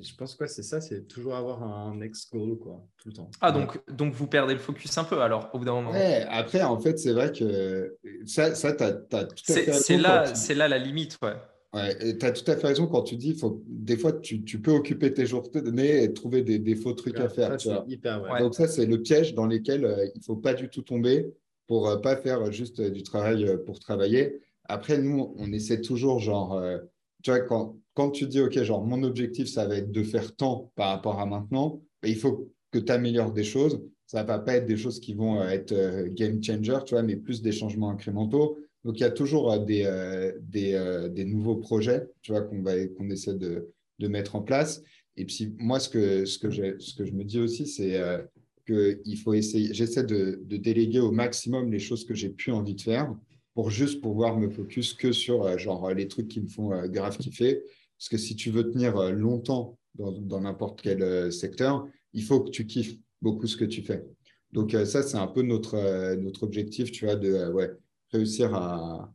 je 0.00 0.14
pense 0.14 0.34
que 0.34 0.46
c'est 0.46 0.62
ça, 0.62 0.80
c'est 0.80 1.06
toujours 1.06 1.34
avoir 1.34 1.62
un 1.62 1.94
next 1.96 2.32
goal, 2.32 2.58
quoi, 2.58 2.86
tout 2.96 3.08
le 3.08 3.14
temps. 3.14 3.30
Ah, 3.40 3.52
donc, 3.52 3.78
donc 3.92 4.12
vous 4.14 4.26
perdez 4.26 4.54
le 4.54 4.60
focus 4.60 4.96
un 4.98 5.04
peu, 5.04 5.20
alors, 5.20 5.50
au 5.52 5.58
bout 5.58 5.64
d'un 5.64 5.72
moment. 5.72 5.90
Ouais, 5.90 6.24
après, 6.28 6.62
en 6.62 6.78
fait, 6.78 6.98
c'est 6.98 7.12
vrai 7.12 7.32
que 7.32 7.96
ça, 8.26 8.54
ça 8.54 8.72
tu 8.72 8.84
as, 8.84 8.92
tout 8.92 9.16
à 9.16 9.52
fait 9.52 9.72
C'est 9.72 9.96
là, 9.96 10.34
c'est 10.34 10.54
là 10.54 10.68
la 10.68 10.78
limite, 10.78 11.18
ouais. 11.22 11.34
Ouais, 11.72 12.16
tu 12.18 12.26
as 12.26 12.32
tout 12.32 12.50
à 12.50 12.56
fait 12.56 12.66
raison 12.66 12.88
quand 12.88 13.02
tu 13.02 13.16
dis, 13.16 13.34
faut, 13.34 13.62
des 13.66 13.96
fois, 13.96 14.12
tu, 14.12 14.42
tu 14.42 14.60
peux 14.60 14.72
occuper 14.72 15.14
tes 15.14 15.24
journées 15.26 16.02
et 16.02 16.12
trouver 16.12 16.42
des, 16.42 16.58
des 16.58 16.74
faux 16.74 16.94
trucs 16.94 17.20
à 17.20 17.28
faire. 17.28 17.56
tu 17.56 17.68
vois. 17.68 17.84
Hyper, 17.86 18.22
ouais. 18.22 18.40
Donc 18.40 18.54
ça, 18.54 18.66
c'est 18.66 18.86
le 18.86 19.00
piège 19.00 19.34
dans 19.34 19.46
lequel 19.46 19.84
euh, 19.84 20.04
il 20.14 20.18
ne 20.18 20.24
faut 20.24 20.36
pas 20.36 20.54
du 20.54 20.68
tout 20.68 20.82
tomber 20.82 21.32
pour 21.68 21.88
ne 21.88 21.94
euh, 21.94 21.98
pas 21.98 22.16
faire 22.16 22.50
juste 22.50 22.80
euh, 22.80 22.90
du 22.90 23.04
travail 23.04 23.56
pour 23.66 23.78
travailler. 23.78 24.40
Après, 24.64 24.98
nous, 24.98 25.32
on 25.38 25.52
essaie 25.52 25.80
toujours, 25.80 26.18
genre, 26.18 26.60
tu 27.22 27.30
vois, 27.30 27.40
quand, 27.40 27.76
quand 27.94 28.10
tu 28.10 28.26
dis, 28.26 28.40
OK, 28.40 28.62
genre, 28.62 28.84
mon 28.84 29.02
objectif, 29.02 29.48
ça 29.48 29.66
va 29.66 29.76
être 29.76 29.90
de 29.90 30.02
faire 30.02 30.34
tant 30.36 30.72
par 30.76 30.90
rapport 30.90 31.20
à 31.20 31.26
maintenant, 31.26 31.82
ben, 32.02 32.08
il 32.08 32.16
faut 32.16 32.50
que 32.70 32.78
tu 32.78 32.92
améliores 32.92 33.32
des 33.32 33.44
choses. 33.44 33.82
Ça 34.06 34.22
ne 34.22 34.28
va 34.28 34.38
pas 34.38 34.56
être 34.56 34.66
des 34.66 34.76
choses 34.76 35.00
qui 35.00 35.14
vont 35.14 35.40
euh, 35.40 35.48
être 35.48 35.72
euh, 35.72 36.08
game 36.10 36.42
changer, 36.42 36.78
tu 36.84 36.94
vois, 36.94 37.02
mais 37.02 37.16
plus 37.16 37.42
des 37.42 37.52
changements 37.52 37.90
incrémentaux. 37.90 38.58
Donc, 38.84 38.98
il 38.98 39.02
y 39.02 39.06
a 39.06 39.10
toujours 39.10 39.52
euh, 39.52 39.58
des, 39.58 41.08
des, 41.12 41.24
nouveaux 41.24 41.56
projets, 41.56 42.08
tu 42.22 42.32
vois, 42.32 42.42
qu'on 42.42 42.62
qu'on 42.62 43.10
essaie 43.10 43.34
de, 43.34 43.70
de, 43.98 44.08
mettre 44.08 44.36
en 44.36 44.42
place. 44.42 44.82
Et 45.16 45.26
puis, 45.26 45.54
moi, 45.58 45.78
ce 45.78 45.88
que, 45.88 46.24
ce 46.24 46.38
que, 46.38 46.78
ce 46.78 46.94
que 46.94 47.04
je 47.04 47.12
me 47.12 47.24
dis 47.24 47.38
aussi, 47.38 47.66
c'est 47.66 48.00
que 48.64 48.92
qu'il 48.92 49.18
faut 49.18 49.34
essayer, 49.34 49.74
j'essaie 49.74 50.04
de, 50.04 50.40
de, 50.44 50.56
déléguer 50.56 51.00
au 51.00 51.10
maximum 51.10 51.70
les 51.70 51.78
choses 51.78 52.04
que 52.04 52.14
j'ai 52.14 52.30
plus 52.30 52.52
envie 52.52 52.74
de 52.74 52.80
faire 52.80 53.14
pour 53.54 53.70
juste 53.70 54.00
pouvoir 54.00 54.38
me 54.38 54.48
focus 54.48 54.94
que 54.94 55.12
sur 55.12 55.58
genre, 55.58 55.92
les 55.92 56.08
trucs 56.08 56.28
qui 56.28 56.40
me 56.40 56.48
font 56.48 56.70
grave 56.86 57.18
kiffer 57.18 57.62
parce 58.00 58.08
que 58.08 58.16
si 58.16 58.34
tu 58.34 58.50
veux 58.50 58.70
tenir 58.70 58.96
euh, 58.96 59.12
longtemps 59.12 59.78
dans 59.94 60.40
n'importe 60.40 60.80
quel 60.80 61.02
euh, 61.02 61.30
secteur, 61.30 61.86
il 62.14 62.24
faut 62.24 62.40
que 62.40 62.48
tu 62.48 62.66
kiffes 62.66 62.96
beaucoup 63.20 63.46
ce 63.46 63.58
que 63.58 63.66
tu 63.66 63.82
fais. 63.82 64.02
Donc 64.52 64.72
euh, 64.72 64.86
ça, 64.86 65.02
c'est 65.02 65.18
un 65.18 65.26
peu 65.26 65.42
notre, 65.42 66.42
objectif, 66.42 66.90
tu 66.92 67.04
vois, 67.04 67.16
de 67.16 67.78
réussir 68.10 68.54
à, 68.54 69.12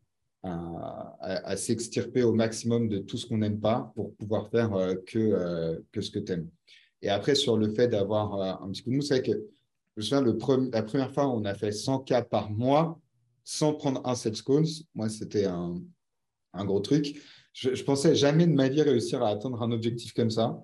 s'extirper 1.55 2.21
au 2.21 2.33
maximum 2.33 2.87
de 2.87 2.99
tout 2.99 3.17
ce 3.17 3.25
qu'on 3.25 3.39
n'aime 3.39 3.59
pas 3.59 3.91
pour 3.95 4.13
pouvoir 4.13 4.51
faire 4.51 4.69
que, 5.07 5.81
ce 5.99 6.11
que 6.11 6.19
tu 6.19 6.33
aimes. 6.33 6.47
Et 7.01 7.09
après, 7.09 7.33
sur 7.33 7.57
le 7.57 7.69
fait 7.69 7.87
d'avoir 7.87 8.61
un 8.61 8.69
petit 8.69 8.83
coup 8.83 8.91
de 8.91 8.97
mousse, 8.97 9.07
c'est 9.07 9.23
que 9.23 9.31
je 9.31 9.97
me 9.97 10.01
souviens, 10.01 10.69
la 10.71 10.83
première 10.83 11.11
fois, 11.11 11.27
on 11.27 11.43
a 11.45 11.55
fait 11.55 11.71
100 11.71 11.99
cas 12.01 12.21
par 12.21 12.51
mois 12.51 12.99
sans 13.43 13.73
prendre 13.73 14.05
un 14.05 14.13
set 14.13 14.35
scones. 14.35 14.67
Moi, 14.93 15.09
c'était 15.09 15.45
un, 15.45 15.81
gros 16.53 16.79
truc 16.79 17.19
je, 17.55 17.73
je 17.73 17.83
pensais 17.83 18.13
jamais 18.15 18.45
de 18.45 18.53
ma 18.53 18.67
vie 18.69 18.81
réussir 18.81 19.23
à 19.23 19.29
atteindre 19.29 19.63
un 19.63 19.71
objectif 19.71 20.13
comme 20.13 20.29
ça. 20.29 20.63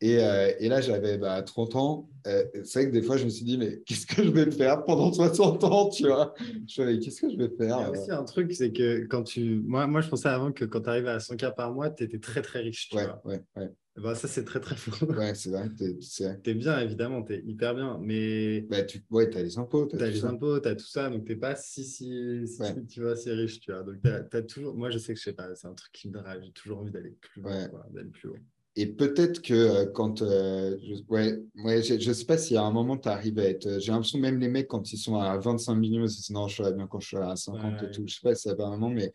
Et, 0.00 0.18
euh, 0.18 0.52
et 0.58 0.68
là, 0.68 0.80
j'avais 0.80 1.16
bah, 1.16 1.40
30 1.42 1.76
ans. 1.76 2.10
Euh, 2.26 2.44
c'est 2.64 2.80
vrai 2.80 2.90
que 2.90 2.92
des 2.92 3.02
fois, 3.02 3.16
je 3.16 3.24
me 3.24 3.30
suis 3.30 3.44
dit, 3.44 3.56
mais 3.56 3.80
qu'est-ce 3.86 4.04
que 4.04 4.24
je 4.24 4.30
vais 4.30 4.50
faire 4.50 4.82
pendant 4.82 5.12
60 5.12 5.62
ans, 5.62 5.88
tu 5.88 6.08
vois? 6.08 6.34
Je 6.66 6.82
me 6.82 6.96
qu'est-ce 6.96 7.20
que 7.20 7.30
je 7.30 7.36
vais 7.36 7.48
faire 7.56 7.78
Il 7.78 7.82
y 7.82 7.84
a 7.84 7.90
aussi 7.90 8.10
un 8.10 8.24
truc, 8.24 8.52
c'est 8.52 8.72
que 8.72 9.06
quand 9.06 9.22
tu. 9.22 9.62
Moi, 9.64 9.86
moi, 9.86 10.00
je 10.00 10.08
pensais 10.08 10.28
avant 10.28 10.50
que 10.50 10.64
quand 10.64 10.80
tu 10.80 10.88
arrives 10.88 11.06
à 11.06 11.18
100K 11.18 11.54
par 11.54 11.72
mois, 11.72 11.88
tu 11.88 12.02
étais 12.02 12.18
très, 12.18 12.42
très 12.42 12.58
riche. 12.58 12.88
Tu 12.88 12.96
ouais, 12.96 13.04
vois 13.04 13.20
ouais, 13.24 13.40
ouais. 13.56 13.70
Bah, 13.96 14.14
ça, 14.14 14.26
c'est 14.26 14.44
très, 14.44 14.60
très 14.60 14.76
fort. 14.76 15.08
Ouais, 15.10 15.34
c'est 15.34 15.50
vrai. 15.50 15.68
Tu 15.76 16.50
es... 16.50 16.54
bien, 16.54 16.80
évidemment, 16.80 17.22
tu 17.22 17.34
es 17.34 17.42
hyper 17.44 17.74
bien. 17.74 17.98
Mais. 18.00 18.62
Bah, 18.62 18.82
tu 18.82 19.04
ouais, 19.10 19.34
as 19.36 19.42
les 19.42 19.58
impôts. 19.58 19.86
Tu 19.86 19.96
as, 19.96 20.08
les 20.08 20.24
impôts, 20.24 20.60
tu 20.60 20.68
as 20.68 20.74
tout 20.74 20.86
ça. 20.86 21.10
Donc, 21.10 21.26
tu 21.26 21.32
n'es 21.32 21.38
pas 21.38 21.56
si, 21.56 21.84
si, 21.84 22.46
si, 22.46 22.62
ouais. 22.62 22.74
tu 22.86 23.02
vois, 23.02 23.16
si 23.16 23.30
riche. 23.30 23.60
Tu 23.60 23.70
vois. 23.70 23.82
Donc, 23.82 23.96
tu 24.02 24.08
as, 24.08 24.26
as, 24.32 24.42
toujours. 24.42 24.74
Moi, 24.74 24.90
je 24.90 24.98
sais 24.98 25.12
que 25.12 25.18
je 25.18 25.24
sais 25.24 25.34
pas, 25.34 25.54
c'est 25.54 25.66
un 25.66 25.74
truc 25.74 25.92
qui 25.92 26.08
me 26.08 26.14
drive. 26.14 26.40
J'ai 26.42 26.52
toujours 26.52 26.78
envie 26.78 26.90
d'aller 26.90 27.16
plus 27.20 27.42
loin, 27.42 27.68
plus 28.12 28.28
haut. 28.30 28.36
Et 28.74 28.86
peut-être 28.86 29.42
que 29.42 29.52
euh, 29.52 29.86
quand. 29.92 30.22
Euh, 30.22 30.78
je, 30.82 31.02
ouais, 31.08 31.38
ouais, 31.62 31.82
je 31.82 31.94
ne 31.94 32.14
sais 32.14 32.24
pas 32.24 32.38
si 32.38 32.56
à 32.56 32.62
un 32.62 32.70
moment 32.70 32.96
tu 32.96 33.08
arrives 33.10 33.38
à 33.38 33.44
être. 33.44 33.78
J'ai 33.78 33.92
l'impression 33.92 34.18
même 34.18 34.38
les 34.38 34.48
mecs, 34.48 34.68
quand 34.68 34.90
ils 34.90 34.96
sont 34.96 35.16
à 35.16 35.36
25 35.36 35.74
millions, 35.74 36.02
ils 36.02 36.08
disent 36.08 36.30
non, 36.30 36.48
je 36.48 36.56
serais 36.56 36.72
bien 36.72 36.86
quand 36.86 37.00
je 37.00 37.08
suis 37.08 37.16
à 37.18 37.36
50 37.36 37.62
ouais, 37.62 37.88
et 37.88 37.90
tout. 37.90 37.96
Je 37.96 38.00
ne 38.00 38.08
sais 38.08 38.20
pas 38.22 38.34
si 38.34 38.48
ça 38.48 38.54
va 38.54 38.64
un 38.64 38.70
moment, 38.70 38.88
mais. 38.88 39.12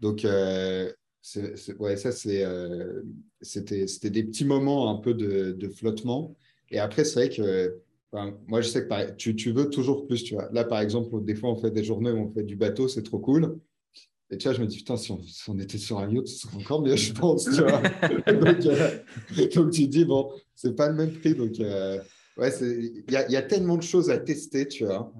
Donc, 0.00 0.24
euh, 0.24 0.92
ouais, 1.78 1.96
ça, 1.96 2.12
c'est, 2.12 2.44
euh, 2.44 3.02
c'était, 3.40 3.86
c'était 3.86 4.10
des 4.10 4.24
petits 4.24 4.44
moments 4.44 4.90
un 4.90 5.00
peu 5.00 5.14
de, 5.14 5.52
de 5.52 5.68
flottement. 5.68 6.36
Et 6.70 6.78
après, 6.78 7.04
c'est 7.04 7.14
vrai 7.14 7.28
que. 7.28 7.78
Enfin, 8.10 8.38
moi, 8.46 8.62
je 8.62 8.68
sais 8.68 8.84
que 8.84 8.88
pareil, 8.88 9.12
tu, 9.18 9.36
tu 9.36 9.52
veux 9.52 9.68
toujours 9.68 10.06
plus, 10.06 10.24
tu 10.24 10.34
vois. 10.34 10.48
Là, 10.52 10.64
par 10.64 10.80
exemple, 10.80 11.22
des 11.24 11.34
fois, 11.34 11.50
on 11.50 11.56
fait 11.56 11.70
des 11.70 11.84
journées 11.84 12.10
où 12.10 12.18
on 12.18 12.32
fait 12.32 12.42
du 12.42 12.56
bateau, 12.56 12.88
c'est 12.88 13.02
trop 13.02 13.18
cool. 13.18 13.58
Et 14.30 14.38
tu 14.38 14.48
vois, 14.48 14.56
je 14.56 14.62
me 14.62 14.66
dis, 14.66 14.78
putain, 14.78 14.96
si 14.96 15.10
on, 15.10 15.22
si 15.22 15.48
on 15.50 15.58
était 15.58 15.78
sur 15.78 15.98
un 15.98 16.10
yacht, 16.10 16.26
ce 16.26 16.38
serait 16.38 16.56
encore 16.56 16.82
mieux, 16.82 16.96
je 16.96 17.12
pense. 17.12 17.44
Tu 17.44 17.62
vois 17.62 17.82
donc, 18.32 18.66
euh, 18.66 18.98
donc, 19.54 19.70
tu 19.70 19.88
dis, 19.88 20.04
bon, 20.04 20.30
c'est 20.54 20.74
pas 20.74 20.88
le 20.88 20.94
même 20.94 21.12
prix. 21.12 21.34
Donc, 21.34 21.60
euh, 21.60 21.98
ouais, 22.36 22.50
il 22.60 23.04
y 23.10 23.16
a, 23.16 23.30
y 23.30 23.36
a, 23.36 23.42
tellement 23.42 23.76
de 23.76 23.82
choses 23.82 24.10
à 24.10 24.18
tester, 24.18 24.68
tu 24.68 24.84
vois. 24.84 25.12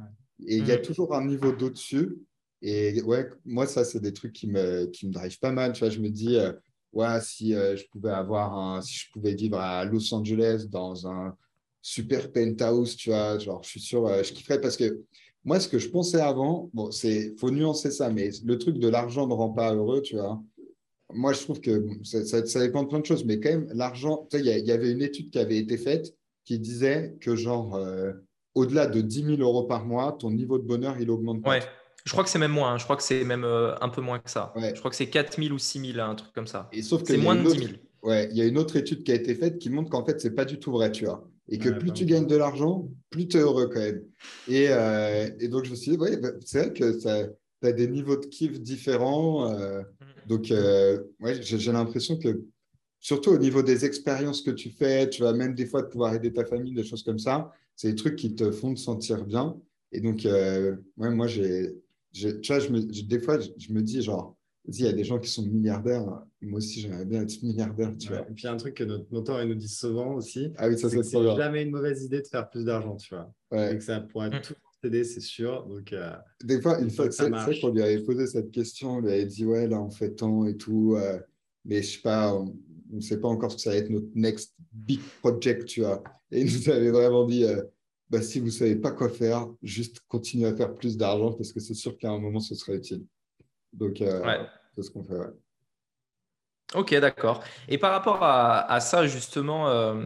Et 0.47 0.57
il 0.57 0.67
y 0.67 0.73
a 0.73 0.79
toujours 0.79 1.15
un 1.15 1.27
niveau 1.27 1.53
d'au-dessus. 1.53 2.19
Et 2.63 3.01
ouais, 3.03 3.29
moi, 3.45 3.67
ça, 3.67 3.85
c'est 3.85 4.01
des 4.01 4.13
trucs 4.13 4.33
qui 4.33 4.49
me, 4.49 4.87
qui 4.87 5.07
me 5.07 5.39
pas 5.41 5.53
mal. 5.53 5.73
Tu 5.73 5.81
vois, 5.81 5.91
je 5.91 6.01
me 6.01 6.09
dis, 6.09 6.37
euh, 6.37 6.53
ouais, 6.93 7.21
si 7.21 7.53
je 7.53 7.89
pouvais 7.91 8.11
avoir 8.11 8.83
si 8.83 8.99
je 8.99 9.13
pouvais 9.13 9.35
vivre 9.35 9.59
à 9.59 9.85
Los 9.85 10.13
Angeles 10.13 10.67
dans 10.69 11.07
un 11.07 11.37
super 11.83 12.33
penthouse, 12.33 12.97
tu 12.97 13.11
vois, 13.11 13.39
genre, 13.39 13.63
je 13.63 13.69
suis 13.69 13.81
sûr, 13.81 14.09
je 14.25 14.33
kifferais 14.33 14.61
parce 14.61 14.77
que 14.77 15.05
moi, 15.45 15.61
ce 15.61 15.69
que 15.69 15.79
je 15.79 15.89
pensais 15.89 16.21
avant, 16.21 16.69
bon, 16.75 16.91
c'est 16.91 17.35
faut 17.39 17.51
nuancer 17.51 17.91
ça, 17.91 18.11
mais 18.11 18.31
le 18.45 18.59
truc 18.59 18.79
de 18.79 18.89
l'argent 18.89 19.27
ne 19.27 19.33
rend 19.33 19.51
pas 19.51 19.75
heureux, 19.75 20.03
tu 20.03 20.17
vois. 20.17 20.43
Moi, 21.15 21.33
je 21.33 21.41
trouve 21.41 21.61
que 21.61 21.89
ça, 22.03 22.45
ça, 22.45 22.61
dépend 22.61 22.83
de 22.83 22.89
plein 22.89 23.01
de 23.01 23.07
choses, 23.07 23.25
mais 23.25 23.41
quand 23.41 23.49
même, 23.49 23.67
l'argent, 23.73 24.27
tu 24.31 24.37
sais, 24.37 24.45
il 24.45 24.67
y, 24.67 24.71
avait 24.71 24.93
une 24.93 25.01
étude 25.01 25.31
qui 25.31 25.39
avait 25.39 25.57
été 25.57 25.79
faite 25.79 26.15
qui 26.45 26.59
disait 26.59 27.17
que, 27.23 27.35
genre, 27.35 27.77
euh, 27.77 28.13
au-delà 28.55 28.87
de 28.87 29.01
10 29.01 29.25
000 29.25 29.37
euros 29.39 29.65
par 29.65 29.87
mois, 29.87 30.13
ton 30.13 30.31
niveau 30.31 30.59
de 30.59 30.65
bonheur, 30.65 31.01
il 31.01 31.11
augmente 31.11 31.43
pas. 31.43 31.61
Je 32.09 32.13
crois 32.13 32.25
que 32.25 32.31
c'est 32.31 32.39
même 32.39 32.53
moins. 32.53 32.73
Hein. 32.73 32.79
Je 32.79 32.85
crois 32.85 32.97
que 32.97 33.03
c'est 33.03 33.23
même 33.25 33.45
euh, 33.45 33.75
un 33.81 33.89
peu 33.89 34.01
moins 34.01 34.19
que 34.19 34.31
ça. 34.31 34.53
Ouais. 34.57 34.73
Je 34.75 34.79
crois 34.79 34.91
que 34.91 34.97
c'est 34.97 35.09
4 35.09 35.41
000 35.41 35.55
ou 35.55 35.59
6 35.59 35.93
000, 35.93 36.01
un 36.01 36.15
truc 36.15 36.33
comme 36.33 36.47
ça. 36.47 36.69
Et 36.73 36.83
sauf 36.83 37.03
que 37.03 37.09
c'est 37.09 37.19
moins 37.19 37.37
de 37.37 37.43
10 37.43 37.49
000. 37.51 37.63
Autre... 37.65 37.75
Ouais, 38.03 38.29
il 38.31 38.37
y 38.37 38.41
a 38.41 38.45
une 38.45 38.59
autre 38.59 38.77
étude 38.77 39.05
qui 39.05 39.13
a 39.13 39.15
été 39.15 39.35
faite 39.35 39.59
qui 39.59 39.71
montre 39.71 39.91
qu'en 39.91 40.05
fait, 40.05 40.21
c'est 40.21 40.35
pas 40.35 40.45
du 40.45 40.59
tout 40.59 40.73
vrai, 40.73 40.91
tu 40.91 41.05
vois 41.05 41.29
et 41.49 41.59
que 41.59 41.71
ouais, 41.71 41.79
plus 41.79 41.93
tu 41.93 42.05
gagnes 42.05 42.27
de 42.27 42.37
l'argent, 42.37 42.89
plus 43.11 43.27
tu 43.27 43.39
es 43.39 43.41
heureux 43.41 43.69
quand 43.69 43.81
même. 43.81 44.05
Et, 44.49 44.67
euh, 44.69 45.31
et, 45.41 45.49
donc, 45.49 45.65
je 45.65 45.71
me 45.71 45.77
suis 45.77 45.93
dit, 45.93 45.97
ouais, 45.97 46.17
bah, 46.17 46.31
c'est 46.45 46.59
vrai 46.59 46.73
que 46.73 47.01
tu 47.01 47.67
as 47.67 47.73
des 47.73 47.89
niveaux 47.89 48.17
de 48.17 48.27
kiff 48.27 48.61
différents. 48.61 49.51
Euh, 49.51 49.83
donc, 50.27 50.51
euh, 50.51 51.03
ouais, 51.21 51.41
j'ai 51.43 51.73
l'impression 51.73 52.19
que, 52.19 52.43
surtout 53.01 53.31
au 53.31 53.39
niveau 53.39 53.63
des 53.63 53.85
expériences 53.85 54.43
que 54.43 54.51
tu 54.51 54.71
fais, 54.71 55.09
tu 55.09 55.23
vas 55.23 55.33
même 55.33 55.55
des 55.55 55.67
fois 55.67 55.83
de 55.83 55.89
pouvoir 55.89 56.15
aider 56.15 56.33
ta 56.33 56.45
famille, 56.45 56.75
des 56.75 56.85
choses 56.85 57.03
comme 57.03 57.19
ça, 57.19 57.51
c'est 57.75 57.89
des 57.89 57.97
trucs 57.97 58.17
qui 58.17 58.35
te 58.35 58.51
font 58.51 58.75
te 58.75 58.81
sentir 58.81 59.25
bien. 59.25 59.57
Et 59.93 60.01
donc, 60.01 60.25
ouais, 60.25 61.11
moi, 61.11 61.27
j'ai, 61.27 61.75
tu 62.13 62.29
vois, 62.49 62.59
je 62.59 62.71
me, 62.71 62.81
des 62.81 63.19
fois, 63.21 63.39
je 63.41 63.73
me 63.73 63.83
dis, 63.83 64.03
genre, 64.03 64.37
il 64.67 64.81
y 64.83 64.87
a 64.87 64.93
des 64.93 65.05
gens 65.05 65.19
qui 65.19 65.31
sont 65.31 65.43
milliardaires. 65.47 66.05
Moi 66.43 66.59
aussi, 66.59 66.81
j'aimerais 66.81 67.07
bien 67.07 67.23
être 67.23 67.43
milliardaire. 67.43 67.93
Tu 67.99 68.11
ouais, 68.11 68.19
vois. 68.19 68.29
Et 68.29 68.33
puis, 68.35 68.43
il 68.43 68.47
y 68.47 68.49
a 68.49 68.53
un 68.53 68.57
truc 68.59 68.75
que 68.75 68.85
notre 68.85 69.07
mentor 69.13 69.43
nous 69.47 69.55
dit 69.55 69.69
souvent 69.69 70.15
aussi. 70.15 70.53
Ah 70.57 70.69
oui, 70.69 70.79
ça, 70.79 70.91
c'est 70.91 71.03
c'est 71.03 71.37
jamais 71.37 71.63
une 71.63 71.71
mauvaise 71.71 72.05
idée 72.05 72.21
de 72.21 72.27
faire 72.27 72.49
plus 72.51 72.65
d'argent, 72.65 72.97
tu 72.97 73.15
vois. 73.15 73.33
Ouais. 73.51 73.75
Et 73.75 73.79
que 73.79 73.85
ça 73.85 74.01
pourrait 74.01 74.29
Mm. 74.29 74.43
tout 74.43 74.55
t'aider, 74.83 75.05
c'est 75.05 75.21
sûr. 75.21 75.67
Donc, 75.67 75.93
euh, 75.93 76.13
Des 76.45 76.61
fois, 76.61 76.81
une 76.81 76.91
fois, 76.91 77.11
c'est 77.11 77.29
vrai 77.31 77.59
qu'on 77.61 77.71
lui 77.71 77.83
avait 77.83 78.03
posé 78.03 78.27
cette 78.27 78.51
question. 78.51 78.97
On 78.97 79.01
lui 79.01 79.11
avait 79.11 79.27
dit, 79.27 79.45
ouais, 79.47 79.67
là, 79.67 79.81
on 79.81 79.91
fait 79.91 80.11
tant 80.15 80.45
et 80.47 80.57
tout. 80.57 80.95
euh, 80.97 81.19
mais 81.65 81.83
je 81.83 81.93
sais 81.97 82.01
pas, 82.03 82.35
on 82.35 82.55
ne 82.93 83.01
sait 83.01 83.19
pas 83.21 83.29
encore 83.29 83.51
ce 83.51 83.57
que 83.57 83.63
ça 83.63 83.71
va 83.71 83.77
être 83.77 83.91
notre 83.91 84.07
next 84.15 84.55
big 84.73 85.01
project, 85.21 85.65
tu 85.67 85.81
vois. 85.81 86.03
Et 86.31 86.43
il 86.43 86.45
nous 86.47 86.69
avait 86.71 86.91
vraiment 86.91 87.27
dit, 87.27 87.45
euh, 87.45 87.63
bah, 88.11 88.23
si 88.23 88.41
vous 88.41 88.47
ne 88.47 88.51
savez 88.51 88.77
pas 88.77 88.91
quoi 88.93 89.09
faire, 89.09 89.47
juste 89.63 90.01
continuez 90.09 90.47
à 90.49 90.57
faire 90.57 90.75
plus 90.75 90.97
d'argent 90.97 91.33
parce 91.33 91.53
que 91.53 91.61
c'est 91.61 91.75
sûr 91.75 91.97
qu'à 91.99 92.11
un 92.11 92.19
moment, 92.19 92.41
ce 92.41 92.55
sera 92.55 92.73
utile. 92.75 93.05
Donc, 93.73 94.01
euh, 94.01 94.23
Ouais. 94.25 94.41
c'est 94.75 94.83
ce 94.83 94.91
qu'on 94.91 95.03
fait, 95.05 95.15
ouais. 95.17 95.27
Ok, 96.75 96.95
d'accord. 96.97 97.43
Et 97.69 97.79
par 97.79 97.93
rapport 97.93 98.23
à, 98.23 98.71
à 98.71 98.81
ça, 98.81 99.07
justement, 99.07 99.69
euh, 99.71 100.05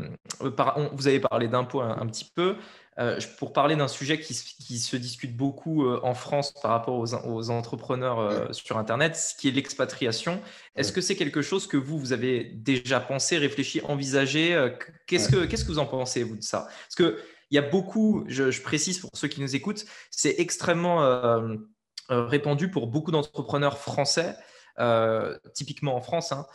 par- 0.57 0.79
on- 0.79 0.91
vous 0.95 1.09
avez 1.09 1.19
parlé 1.19 1.49
d'impôts 1.49 1.81
un, 1.81 1.99
un 2.01 2.07
petit 2.07 2.31
peu. 2.35 2.57
Euh, 2.99 3.19
pour 3.39 3.55
parler 3.55 3.75
d'un 3.75 3.89
sujet 3.89 4.21
qui, 4.21 4.35
se- 4.35 4.55
qui 4.63 4.79
se 4.79 4.97
discute 4.97 5.35
beaucoup 5.35 5.87
euh, 5.87 5.99
en 6.03 6.13
France 6.15 6.53
par 6.63 6.73
rapport 6.73 6.95
aux, 6.99 7.15
aux 7.15 7.51
entrepreneurs 7.51 8.55
sur 8.55 8.77
Internet, 8.77 9.17
ce 9.17 9.35
qui 9.35 9.49
est 9.49 9.51
l'expatriation. 9.51 10.41
Est-ce 10.77 10.91
Ouais. 10.91 10.97
que 10.97 11.01
c'est 11.01 11.17
quelque 11.17 11.41
chose 11.43 11.67
que 11.67 11.79
vous, 11.79 11.99
vous 11.99 12.13
avez 12.13 12.45
déjà 12.45 13.01
pensé, 13.01 13.39
réfléchi, 13.39 13.81
envisagé 13.83 14.69
Qu'est-ce 15.07 15.31
que 15.31 15.47
qu'est-ce 15.47 15.65
que 15.65 15.73
vous 15.73 15.79
en 15.79 15.87
pensez, 15.87 16.23
vous, 16.23 16.37
de 16.37 16.43
ça? 16.43 16.67
Parce 16.83 16.95
que 16.97 17.19
il 17.53 17.57
y 17.57 17.59
a 17.59 17.63
beaucoup, 17.63 18.25
je, 18.29 18.63
précise 18.63 18.99
pour 18.99 19.11
ceux 19.13 19.29
qui 19.29 19.43
nous 19.43 19.55
écoutent, 19.55 19.85
c'est 20.11 20.37
extrêmement 20.39 21.05
euh, 21.05 21.55
euh, 22.11 22.25
répandu 22.25 22.71
pour 22.71 22.87
beaucoup 22.87 23.11
d'entrepreneurs 23.11 23.77
français 23.77 24.35
euh, 24.81 25.39
typiquement 25.53 25.95
en 25.95 26.01
France, 26.01 26.33
hein, 26.33 26.47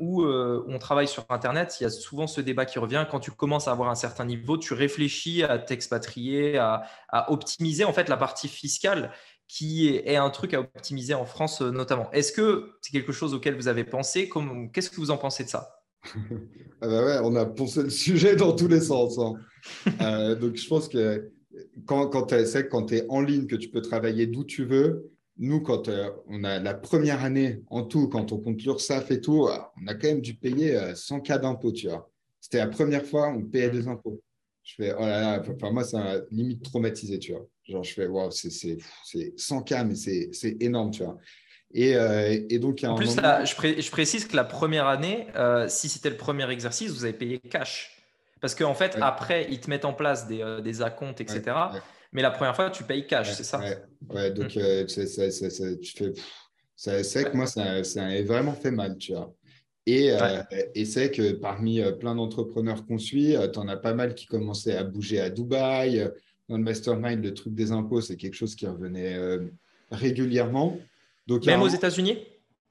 où 0.00 0.24
on 0.24 0.78
travaille 0.78 1.06
sur 1.06 1.26
Internet, 1.28 1.76
il 1.78 1.82
y 1.84 1.86
a 1.86 1.90
souvent 1.90 2.26
ce 2.26 2.40
débat 2.40 2.64
qui 2.64 2.78
revient. 2.78 3.06
Quand 3.08 3.20
tu 3.20 3.30
commences 3.32 3.68
à 3.68 3.72
avoir 3.72 3.90
un 3.90 3.94
certain 3.94 4.24
niveau, 4.24 4.56
tu 4.56 4.72
réfléchis 4.72 5.44
à 5.44 5.58
t'expatrier, 5.58 6.56
à, 6.56 6.84
à 7.10 7.30
optimiser 7.30 7.84
en 7.84 7.92
fait 7.92 8.08
la 8.08 8.16
partie 8.16 8.48
fiscale 8.48 9.12
qui 9.46 9.88
est, 9.88 10.16
un 10.16 10.30
truc 10.30 10.54
à 10.54 10.60
optimiser 10.60 11.12
en 11.12 11.26
France 11.26 11.60
notamment. 11.60 12.10
Est-ce 12.12 12.32
que 12.32 12.78
c'est 12.80 12.92
quelque 12.92 13.12
chose 13.12 13.34
auquel 13.34 13.56
vous 13.56 13.68
avez 13.68 13.84
pensé? 13.84 14.30
Qu'est-ce 14.72 14.88
que 14.88 14.96
vous 14.96 15.10
en 15.10 15.18
pensez 15.18 15.44
de 15.44 15.50
ça? 15.50 15.83
Ah 16.80 16.88
bah 16.88 17.20
on 17.24 17.34
a 17.36 17.46
poncé 17.46 17.82
le 17.82 17.90
sujet 17.90 18.36
dans 18.36 18.54
tous 18.54 18.68
les 18.68 18.80
sens. 18.80 19.18
hein. 19.18 19.34
Euh, 20.02 20.34
donc, 20.34 20.56
je 20.56 20.68
pense 20.68 20.88
que 20.88 21.30
quand, 21.86 22.08
quand 22.08 22.26
tu 22.26 22.94
es 22.96 23.06
en 23.08 23.20
ligne, 23.22 23.46
que 23.46 23.56
tu 23.56 23.70
peux 23.70 23.80
travailler 23.80 24.26
d'où 24.26 24.44
tu 24.44 24.64
veux, 24.64 25.10
nous, 25.38 25.60
quand 25.60 25.88
euh, 25.88 26.10
on 26.28 26.44
a 26.44 26.58
la 26.58 26.74
première 26.74 27.24
année 27.24 27.62
en 27.68 27.84
tout, 27.84 28.08
quand 28.08 28.32
on 28.32 28.38
compte 28.38 28.62
l'URSSAF 28.62 29.10
et 29.10 29.20
tout, 29.20 29.46
euh, 29.46 29.56
on 29.82 29.86
a 29.86 29.94
quand 29.94 30.08
même 30.08 30.20
dû 30.20 30.34
payer 30.34 30.76
euh, 30.76 30.94
100 30.94 31.20
cas 31.20 31.38
d'impôts, 31.38 31.72
tu 31.72 31.88
vois. 31.88 32.10
C'était 32.40 32.58
la 32.58 32.66
première 32.68 33.04
fois 33.06 33.28
on 33.28 33.42
payait 33.42 33.70
des 33.70 33.88
impôts. 33.88 34.20
Je 34.62 34.74
fais, 34.76 34.94
oh 34.96 35.00
là 35.00 35.38
là, 35.38 35.70
moi, 35.70 35.84
ça 35.84 36.20
limite 36.30 36.62
traumatisé, 36.64 37.18
tu 37.18 37.32
vois. 37.32 37.46
Genre, 37.64 37.82
je 37.84 37.92
fais, 37.94 38.06
waouh, 38.06 38.30
c'est 38.30 38.50
c'est- 38.50 38.78
c'est 39.04 39.32
100 39.36 39.62
cas, 39.62 39.84
mais 39.84 39.94
c'est 39.94 40.56
énorme, 40.60 40.90
tu 40.90 41.02
vois. 41.02 41.18
Et, 41.74 41.96
euh, 41.96 42.38
et 42.48 42.58
donc, 42.60 42.80
il 42.80 42.84
y 42.84 42.86
a 42.86 42.92
En 42.92 42.94
un 42.94 42.96
plus, 42.96 43.08
moment- 43.10 43.22
là, 43.22 43.44
je, 43.44 43.54
pré- 43.54 43.80
je 43.80 43.90
précise 43.90 44.26
que 44.26 44.36
la 44.36 44.44
première 44.44 44.86
année, 44.86 45.26
euh, 45.34 45.66
si 45.68 45.88
c'était 45.88 46.10
le 46.10 46.16
premier 46.16 46.48
exercice, 46.50 46.90
vous 46.92 47.04
avez 47.04 47.12
payé 47.12 47.38
cash. 47.40 47.90
Parce 48.40 48.54
qu'en 48.54 48.74
fait, 48.74 48.94
Ouais. 48.94 49.02
après, 49.02 49.46
ils 49.50 49.58
te 49.58 49.68
mettent 49.68 49.84
en 49.84 49.92
place 49.94 50.26
des, 50.28 50.40
euh, 50.42 50.60
des 50.60 50.82
acomptes, 50.82 51.20
etc. 51.20 51.42
ouais. 51.72 51.80
Mais 52.12 52.22
la 52.22 52.30
première 52.30 52.54
fois, 52.54 52.70
tu 52.70 52.84
payes 52.84 53.06
cash, 53.08 53.32
c'est 53.32 53.42
ça? 53.42 53.60
Ouais, 54.08 54.30
donc 54.30 54.56
euh, 54.56 54.86
c'est- 54.86 55.06
c'est- 55.06 55.80
tu 55.80 55.92
fais. 55.96 56.12
C'est 56.76 57.02
vrai 57.22 57.30
que 57.30 57.36
moi, 57.36 57.46
ça, 57.46 57.82
ça 57.82 58.04
a 58.04 58.22
vraiment 58.22 58.52
fait 58.52 58.70
mal, 58.70 58.96
tu 58.98 59.12
vois. 59.12 59.34
Et, 59.86 60.12
euh, 60.12 60.42
et 60.74 60.84
c'est 60.84 61.06
vrai 61.06 61.10
que 61.10 61.32
parmi 61.32 61.80
euh, 61.80 61.90
plein 61.92 62.14
d'entrepreneurs 62.14 62.86
qu'on 62.86 62.98
suit, 62.98 63.34
tu 63.52 63.58
en 63.58 63.66
as 63.68 63.76
pas 63.76 63.94
mal 63.94 64.14
qui 64.14 64.26
commençaient 64.26 64.76
à 64.76 64.84
bouger 64.84 65.20
à 65.20 65.28
Dubaï. 65.30 65.98
Euh, 66.00 66.08
Dans 66.48 66.56
le 66.58 66.62
mastermind, 66.62 67.24
le 67.24 67.32
truc 67.34 67.54
des 67.54 67.72
impôts, 67.72 68.00
c'est 68.02 68.16
quelque 68.16 68.34
chose 68.34 68.54
qui 68.54 68.66
revenait 68.66 69.14
euh, 69.14 69.46
régulièrement. 69.90 70.78
Donc, 71.26 71.46
Même 71.46 71.60
un- 71.60 71.64
aux 71.64 71.68
États-Unis 71.68 72.18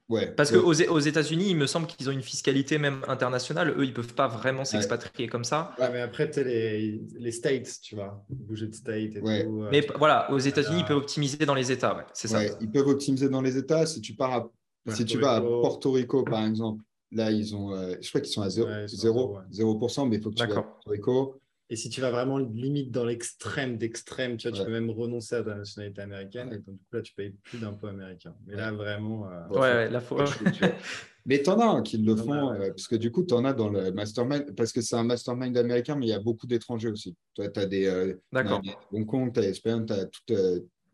Ouais, 0.09 0.29
Parce 0.35 0.51
ouais. 0.51 0.59
qu'aux 0.59 0.67
aux 0.93 0.99
États-Unis, 0.99 1.45
il 1.51 1.55
me 1.55 1.65
semble 1.65 1.87
qu'ils 1.87 2.09
ont 2.09 2.11
une 2.11 2.21
fiscalité 2.21 2.77
même 2.77 3.03
internationale. 3.07 3.73
Eux, 3.77 3.85
ils 3.85 3.93
peuvent 3.93 4.13
pas 4.13 4.27
vraiment 4.27 4.65
s'expatrier 4.65 5.29
comme 5.29 5.45
ça. 5.45 5.73
ouais, 5.79 5.89
mais 5.93 6.01
après, 6.01 6.27
tu 6.27 6.33
sais, 6.35 6.43
les, 6.43 7.01
les 7.17 7.31
States, 7.31 7.79
tu 7.81 7.95
vois, 7.95 8.23
bouger 8.29 8.67
de 8.67 8.75
state 8.75 9.15
et 9.15 9.21
Ouais. 9.21 9.45
tout. 9.45 9.63
euh, 9.63 9.69
Mais 9.71 9.87
voilà, 9.97 10.29
aux 10.31 10.37
États-Unis, 10.37 10.79
ils 10.81 10.85
peuvent 10.85 10.97
optimiser 10.97 11.45
dans 11.45 11.55
les 11.55 11.71
États. 11.71 11.95
Ouais, 11.95 12.03
c'est 12.13 12.27
ça. 12.27 12.43
Ils 12.59 12.69
peuvent 12.69 12.87
optimiser 12.89 13.29
dans 13.29 13.41
les 13.41 13.57
États. 13.57 13.85
Si 13.85 14.01
tu 14.01 14.13
pars 14.13 14.33
à, 14.33 14.93
si 14.93 15.05
tu 15.05 15.17
vas 15.17 15.35
à. 15.35 15.41
Porto 15.41 15.93
Rico, 15.93 16.23
par 16.23 16.45
exemple, 16.45 16.83
là, 17.11 17.31
ils 17.31 17.55
ont, 17.55 17.73
euh, 17.73 17.95
je 18.01 18.09
crois 18.09 18.19
qu'ils 18.21 18.33
sont 18.33 18.41
à 18.41 18.49
0%, 18.49 18.65
Ouais, 18.67 18.83
ils 18.83 18.89
sont 18.89 18.95
à 18.95 19.01
0, 19.01 19.39
zéro, 19.49 19.71
ouais. 19.71 19.77
0%, 19.87 20.05
mais 20.05 20.17
il 20.17 20.21
faut 20.21 20.29
que 20.31 20.35
tu 20.35 20.45
vas 20.45 20.51
à. 20.59 20.61
Porto 20.63 20.89
Rico. 20.91 21.41
Et 21.73 21.75
si 21.75 21.89
tu 21.89 22.01
vas 22.01 22.11
vraiment 22.11 22.37
limite 22.37 22.91
dans 22.91 23.03
l'extrême 23.03 23.79
d'extrême, 23.79 24.37
tu 24.37 24.47
vois, 24.47 24.55
tu 24.55 24.63
peux 24.63 24.69
même 24.69 24.91
renoncer 24.91 25.37
à 25.37 25.43
ta 25.43 25.55
nationalité 25.55 26.03
américaine. 26.03 26.49
Et 26.53 26.57
donc, 26.57 26.77
du 26.77 26.83
coup, 26.83 26.95
là, 26.95 27.01
tu 27.01 27.15
payes 27.15 27.31
plus 27.31 27.57
d'impôts 27.57 27.87
américains. 27.87 28.35
Mais 28.45 28.55
là, 28.55 28.71
vraiment. 28.71 29.27
Euh, 29.27 29.47
ouais, 29.59 29.89
la 29.89 29.99
fois. 29.99 30.25
mais 31.25 31.41
t'en 31.41 31.59
as 31.59 31.81
qui 31.81 31.97
le 31.97 32.15
font, 32.15 32.51
euh, 32.51 32.67
parce 32.67 32.87
que 32.87 32.95
du 32.95 33.09
coup, 33.09 33.23
tu 33.23 33.33
en 33.33 33.43
as 33.43 33.53
dans 33.53 33.69
le 33.69 33.91
mastermind, 33.91 34.53
parce 34.55 34.71
que 34.71 34.81
c'est 34.81 34.95
un 34.95 35.03
mastermind 35.03 35.57
américain, 35.57 35.95
mais 35.95 36.05
il 36.05 36.09
y 36.09 36.13
a 36.13 36.19
beaucoup 36.19 36.45
d'étrangers 36.45 36.89
aussi. 36.89 37.15
Toi, 37.33 37.49
tu 37.49 37.59
as 37.59 37.65
des. 37.65 37.87
Euh, 37.87 38.13
D'accord. 38.31 38.61
Hong 38.91 39.07
Kong, 39.07 39.33
tu 39.33 39.39
as 39.39 39.45
Espagne, 39.45 39.83
tu 39.87 39.93
as 39.93 40.05
toutes, 40.05 40.37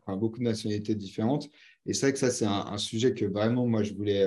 enfin, 0.06 0.16
beaucoup 0.16 0.40
de 0.40 0.46
nationalités 0.46 0.96
différentes. 0.96 1.50
Et 1.86 1.94
c'est 1.94 2.06
vrai 2.06 2.14
que 2.14 2.20
ça, 2.20 2.32
c'est 2.32 2.46
un, 2.46 2.78
sujet 2.78 3.14
que 3.14 3.26
vraiment, 3.26 3.68
moi, 3.68 3.84
je 3.84 3.94
voulais, 3.94 4.26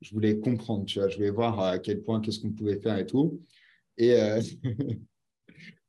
je 0.00 0.14
voulais 0.14 0.38
comprendre. 0.38 0.86
Tu 0.86 1.00
vois, 1.00 1.08
je 1.10 1.18
voulais 1.18 1.28
voir 1.28 1.60
à 1.60 1.78
quel 1.78 2.00
point, 2.02 2.22
qu'est-ce 2.22 2.40
qu'on 2.40 2.52
pouvait 2.52 2.80
faire 2.80 2.96
et 2.96 3.04
tout. 3.04 3.42
Et. 3.98 4.16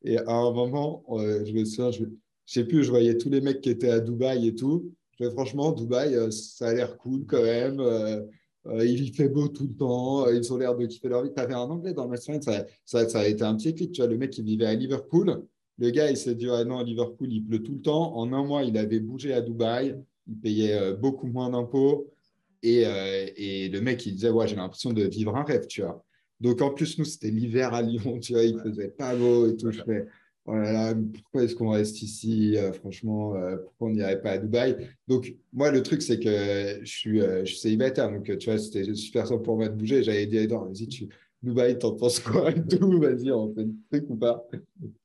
Et 0.03 0.17
à 0.17 0.31
un 0.31 0.51
moment, 0.51 1.03
euh, 1.09 1.45
je 1.45 1.53
me 1.53 1.65
souviens, 1.65 1.91
je 1.91 2.03
ne 2.03 2.09
sais 2.45 2.65
plus, 2.65 2.83
je 2.83 2.89
voyais 2.89 3.17
tous 3.17 3.29
les 3.29 3.41
mecs 3.41 3.61
qui 3.61 3.69
étaient 3.69 3.89
à 3.89 3.99
Dubaï 3.99 4.47
et 4.47 4.55
tout. 4.55 4.91
Je 5.19 5.29
franchement, 5.29 5.71
Dubaï, 5.71 6.15
euh, 6.15 6.31
ça 6.31 6.67
a 6.67 6.73
l'air 6.73 6.97
cool 6.97 7.25
quand 7.25 7.41
même. 7.41 7.79
Euh, 7.79 8.21
il 8.65 9.03
y 9.03 9.13
fait 9.13 9.29
beau 9.29 9.47
tout 9.47 9.67
le 9.67 9.75
temps. 9.75 10.29
Ils 10.29 10.51
ont 10.51 10.57
l'air 10.57 10.75
de 10.75 10.85
kiffer 10.85 11.09
leur 11.09 11.23
vie. 11.23 11.31
Tu 11.33 11.41
avais 11.41 11.53
un 11.53 11.59
anglais 11.59 11.93
dans 11.93 12.05
le 12.05 12.09
mastermind, 12.11 12.43
ça, 12.85 13.19
a 13.19 13.27
été 13.27 13.43
un 13.43 13.55
petit 13.55 13.73
clic. 13.75 13.91
Tu 13.91 14.01
vois, 14.01 14.09
le 14.09 14.17
mec, 14.17 14.37
il 14.37 14.45
vivait 14.45 14.65
à 14.65 14.73
Liverpool. 14.73 15.43
Le 15.79 15.89
gars, 15.89 16.09
il 16.09 16.17
s'est 16.17 16.35
dit 16.35 16.47
ah 16.49 16.63
non, 16.63 16.79
à 16.79 16.83
Liverpool, 16.83 17.31
il 17.31 17.43
pleut 17.43 17.61
tout 17.61 17.73
le 17.73 17.81
temps. 17.81 18.15
En 18.15 18.31
un 18.33 18.43
mois, 18.43 18.63
il 18.63 18.77
avait 18.77 18.99
bougé 18.99 19.33
à 19.33 19.41
Dubaï. 19.41 19.97
Il 20.27 20.37
payait 20.37 20.93
beaucoup 20.93 21.27
moins 21.27 21.49
d'impôts. 21.49 22.09
Et, 22.61 22.83
et, 23.35 23.69
le 23.69 23.81
mec, 23.81 24.05
il 24.05 24.13
disait 24.13 24.29
ouais, 24.29 24.47
j'ai 24.47 24.55
l'impression 24.55 24.93
de 24.93 25.03
vivre 25.03 25.35
un 25.35 25.43
rêve, 25.43 25.67
tu 25.67 25.81
vois. 25.81 26.03
Donc, 26.39 26.61
en 26.61 26.71
plus, 26.71 26.97
nous, 26.97 27.05
c'était 27.05 27.29
l'hiver 27.29 27.73
à 27.73 27.81
Lyon, 27.81 28.19
tu 28.19 28.33
vois, 28.33 28.43
il 28.43 28.59
faisait 28.59 28.89
pas 28.89 29.15
beau 29.15 29.47
et 29.47 29.55
tout. 29.55 29.71
Je 29.71 29.81
fais, 29.83 30.05
oh 30.45 30.53
pourquoi 31.13 31.43
est-ce 31.43 31.55
qu'on 31.55 31.69
reste 31.69 32.01
ici 32.01 32.57
euh, 32.57 32.73
Franchement, 32.73 33.35
euh, 33.35 33.57
pourquoi 33.57 33.87
on 33.87 33.91
n'irait 33.91 34.21
pas 34.21 34.31
à 34.31 34.37
Dubaï? 34.37 34.75
Donc, 35.07 35.33
moi, 35.51 35.71
le 35.71 35.81
truc, 35.83 36.01
c'est 36.01 36.19
que 36.19 36.79
je 36.83 36.91
suis, 36.91 37.21
euh, 37.21 37.45
je 37.45 37.51
suis 37.51 37.59
célibataire. 37.59 38.11
Donc, 38.11 38.25
tu 38.37 38.49
vois, 38.49 38.57
c'était 38.57 38.93
super 38.93 39.27
simple 39.27 39.43
pour 39.43 39.57
moi 39.57 39.69
de 39.69 39.75
bouger. 39.75 40.03
J'avais 40.03 40.25
dit 40.25 40.37
Edouard, 40.37 40.65
vas-y, 40.65 40.87
tu... 40.87 41.09
Dubaï, 41.41 41.77
t'en 41.77 41.93
penses 41.93 42.19
quoi 42.19 42.51
et 42.51 42.65
tout? 42.65 42.99
Vas-y, 42.99 43.29
on 43.31 43.53
fait 43.53 43.61
un 43.61 43.71
truc 43.91 44.09
ou 44.09 44.15
pas? 44.15 44.47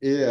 Et, 0.01 0.23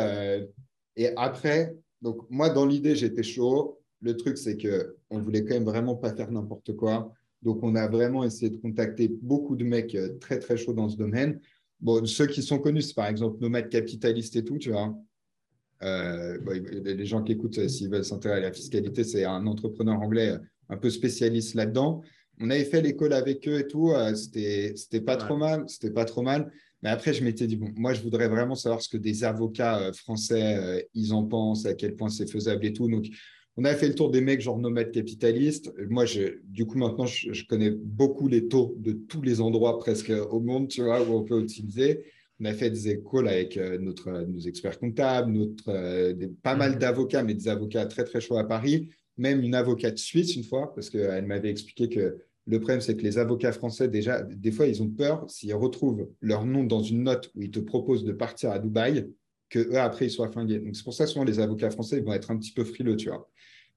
et 0.96 1.10
après, 1.18 1.76
donc, 2.02 2.30
moi, 2.30 2.50
dans 2.50 2.66
l'idée, 2.66 2.96
j'étais 2.96 3.24
chaud. 3.24 3.80
Le 4.02 4.16
truc, 4.16 4.38
c'est 4.38 4.58
qu'on 4.58 5.20
voulait 5.20 5.44
quand 5.44 5.56
même 5.56 5.66
vraiment 5.66 5.96
pas 5.96 6.14
faire 6.14 6.32
n'importe 6.32 6.76
quoi. 6.76 7.12
Donc, 7.44 7.64
on 7.64 7.76
a 7.76 7.88
vraiment 7.88 8.24
essayé 8.24 8.50
de 8.50 8.58
contacter 8.58 9.08
beaucoup 9.08 9.56
de 9.56 9.64
mecs 9.64 9.96
euh, 9.96 10.18
très, 10.20 10.40
très 10.40 10.58
chauds 10.58 10.74
dans 10.74 10.90
ce 10.90 10.98
domaine. 10.98 11.40
Bon, 11.80 12.06
ceux 12.06 12.28
qui 12.28 12.42
sont 12.42 12.60
connus, 12.60 12.82
c'est 12.82 12.96
par 12.96 13.08
exemple 13.08 13.38
Nomade 13.40 13.70
Capitaliste 13.70 14.36
et 14.36 14.44
tout, 14.44 14.58
tu 14.58 14.72
vois. 14.72 14.96
Euh, 15.84 16.40
les 16.84 17.06
gens 17.06 17.22
qui 17.22 17.34
écoutent, 17.34 17.60
euh, 17.60 17.68
s'ils 17.68 17.90
veulent 17.90 18.04
s'intéresser 18.04 18.40
à 18.40 18.48
la 18.48 18.52
fiscalité, 18.52 19.04
c'est 19.04 19.26
un 19.26 19.46
entrepreneur 19.46 20.02
anglais 20.02 20.36
un 20.70 20.78
peu 20.78 20.90
spécialiste 20.90 21.54
là-dedans. 21.54 22.02
On 22.40 22.50
avait 22.50 22.66
fait 22.66 22.82
l'école 22.82 23.14
avec 23.14 23.48
eux 23.48 23.60
et 23.60 23.68
tout. 23.68 23.92
c'était, 24.16 24.74
c'était 24.76 25.02
pas 25.02 25.18
trop 25.18 25.38
mal. 25.38 25.64
C'était 25.68 25.92
pas 25.92 26.06
trop 26.06 26.22
mal. 26.22 26.52
Mais 26.84 26.90
après, 26.90 27.14
je 27.14 27.24
m'étais 27.24 27.48
dit, 27.48 27.56
bon, 27.56 27.72
moi, 27.76 27.94
je 27.94 28.02
voudrais 28.02 28.28
vraiment 28.28 28.54
savoir 28.54 28.82
ce 28.82 28.90
que 28.90 28.98
des 28.98 29.24
avocats 29.24 29.92
français, 29.94 30.88
ils 30.94 31.14
en 31.14 31.24
pensent, 31.24 31.66
à 31.66 31.74
quel 31.74 31.96
point 31.96 32.10
c'est 32.10 32.30
faisable 32.30 32.64
et 32.66 32.74
tout. 32.74 32.88
Donc, 32.88 33.08
on 33.58 33.66
a 33.66 33.74
fait 33.74 33.88
le 33.88 33.96
tour 33.96 34.12
des 34.12 34.22
mecs 34.22 34.40
genre 34.40 34.60
nomades 34.60 34.92
capitalistes. 34.92 35.74
Moi, 35.90 36.06
du 36.44 36.66
coup, 36.68 36.78
maintenant, 36.78 37.08
je, 37.08 37.44
connais 37.46 37.72
beaucoup 37.72 38.28
les 38.28 38.48
taux 38.48 38.76
de 38.78 38.92
tous 38.92 39.24
les 39.24 39.42
endroits 39.42 39.80
presque 39.80 40.12
au 40.30 40.40
monde, 40.40 40.68
tu 40.68 40.84
vois, 40.84 41.02
où 41.02 41.14
on 41.14 41.24
peut 41.24 41.40
optimiser. 41.40 42.06
On 42.40 42.46
a 42.46 42.54
fait 42.54 42.70
des 42.70 42.90
écoles 42.90 43.28
avec 43.28 43.58
euh, 43.58 43.80
notre, 43.80 44.12
nos 44.12 44.40
experts 44.40 44.78
comptables, 44.78 45.32
notre, 45.32 45.70
euh, 45.70 46.14
pas 46.44 46.56
mal 46.56 46.74
mhm. 46.74 46.80
d'avocats, 46.80 47.24
mais 47.24 47.34
des 47.34 47.48
avocats 47.48 47.88
très, 47.88 48.04
très 48.04 48.22
chauds 48.22 48.38
à 48.38 48.44
Paris. 48.44 48.90
Même 49.18 49.42
une 49.42 49.56
avocate 49.56 49.98
suisse, 49.98 50.36
une 50.36 50.44
fois, 50.44 50.72
parce 50.76 50.92
qu'elle 50.92 51.26
m'avait 51.26 51.50
expliqué 51.50 51.90
que 51.90 52.18
le 52.46 52.60
problème, 52.60 52.80
c'est 52.80 52.96
que 52.96 53.02
les 53.02 53.18
avocats 53.18 53.52
français, 53.52 53.88
déjà, 53.88 54.22
des 54.22 54.52
fois, 54.52 54.68
ils 54.68 54.84
ont 54.84 54.90
peur 54.90 55.26
s'ils 55.28 55.56
retrouvent 55.56 56.08
leur 56.22 56.46
nom 56.46 56.64
dans 56.64 56.84
une 56.84 57.04
note 57.04 57.32
où 57.36 57.42
ils 57.42 57.52
te 57.52 57.60
proposent 57.60 58.06
de 58.06 58.14
partir 58.14 58.52
à 58.52 58.60
Dubaï, 58.60 59.08
que 59.50 59.60
eux, 59.60 59.80
après, 59.80 60.08
ils 60.08 60.12
soient 60.12 60.32
flingués. 60.32 60.60
Donc, 60.60 60.76
c'est 60.76 60.84
pour 60.84 60.94
ça 60.94 61.06
que 61.06 61.12
souvent, 61.12 61.26
les 61.26 61.40
avocats 61.40 61.70
français 61.70 61.98
ils 61.98 62.04
vont 62.04 62.14
être 62.14 62.32
un 62.32 62.38
petit 62.38 62.52
peu 62.52 62.64
frileux, 62.64 62.96
tu 62.96 63.10
vois. 63.10 63.30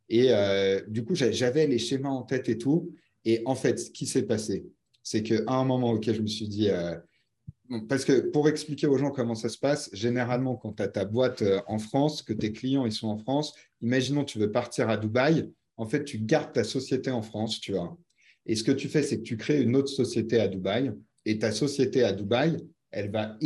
Et 0.09 0.29
euh, 0.31 0.81
du 0.89 1.05
coup, 1.05 1.15
j'avais 1.15 1.67
les 1.67 1.79
schémas 1.79 2.09
en 2.09 2.23
tête 2.23 2.49
et 2.49 2.59
tout. 2.59 2.93
Et 3.25 3.43
en 3.47 3.55
fait, 3.55 3.79
ce 3.79 3.91
qui 3.91 4.07
s'est 4.07 4.25
passé, 4.25 4.67
c'est 5.03 5.23
qu'à 5.23 5.43
un 5.47 5.65
moment, 5.65 5.93
OK, 5.93 6.13
je 6.13 6.21
me 6.21 6.27
suis 6.27 6.49
dit, 6.49 6.69
euh, 6.71 6.97
parce 7.89 8.05
que 8.05 8.21
pour 8.21 8.49
expliquer 8.49 8.89
aux 8.89 8.99
gens 8.99 9.11
comment 9.11 9.37
ça 9.37 9.49
se 9.49 9.59
passe, 9.59 9.89
généralement, 9.93 10.57
quand 10.57 10.73
tu 10.73 10.83
as 10.83 10.89
ta 10.89 11.05
boîte 11.05 11.43
euh, 11.43 11.61
en 11.69 11.79
France, 11.79 12.23
que 12.23 12.33
tes 12.33 12.53
clients 12.53 12.85
ils 12.87 12.93
sont 12.93 13.09
en 13.09 13.19
France, 13.19 13.55
imaginons 13.81 14.25
tu 14.25 14.39
veux 14.39 14.51
partir 14.51 14.89
à 14.89 14.97
Dubaï, 14.97 15.49
en 15.77 15.87
fait, 15.87 16.05
tu 16.05 16.19
gardes 16.19 16.53
ta 16.53 16.65
société 16.65 17.11
en 17.11 17.23
France, 17.23 17.61
tu 17.61 17.73
vois. 17.73 17.97
Et 18.47 18.57
ce 18.57 18.65
que 18.65 18.73
tu 18.73 18.89
fais, 18.89 19.03
c'est 19.03 19.19
que 19.19 19.23
tu 19.23 19.37
crées 19.37 19.63
une 19.63 19.77
autre 19.77 19.89
société 19.89 20.41
à 20.41 20.49
Dubaï. 20.49 20.93
Et 21.25 21.39
ta 21.39 21.53
société 21.53 22.03
à 22.03 22.13
Dubaï, 22.13 22.57
elle 22.91 23.11
va 23.11 23.39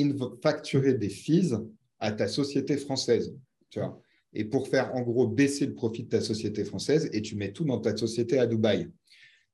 facturer 0.43 0.95
des 0.95 1.11
fees 1.11 1.55
à 2.01 2.13
ta 2.13 2.29
société 2.29 2.77
française, 2.77 3.35
tu 3.71 3.81
vois 3.81 4.01
et 4.35 4.45
pour 4.45 4.69
faire 4.69 4.95
en 4.95 5.03
gros 5.03 5.27
baisser 5.27 5.67
le 5.67 5.75
profit 5.75 6.05
de 6.05 6.09
ta 6.09 6.21
société 6.21 6.65
française 6.65 7.09
et 7.13 7.23
tu 7.23 7.37
mets 7.37 7.53
tout 7.53 7.65
dans 7.65 7.81
ta 7.81 7.97
société 7.97 8.39
à 8.39 8.47
Dubaï. 8.47 8.89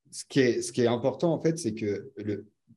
Ce 0.09 0.25
qui 0.25 0.39
est, 0.39 0.87
important 0.87 1.33
en 1.33 1.39
fait, 1.39 1.57
c'est 1.57 1.73
que 1.73 2.11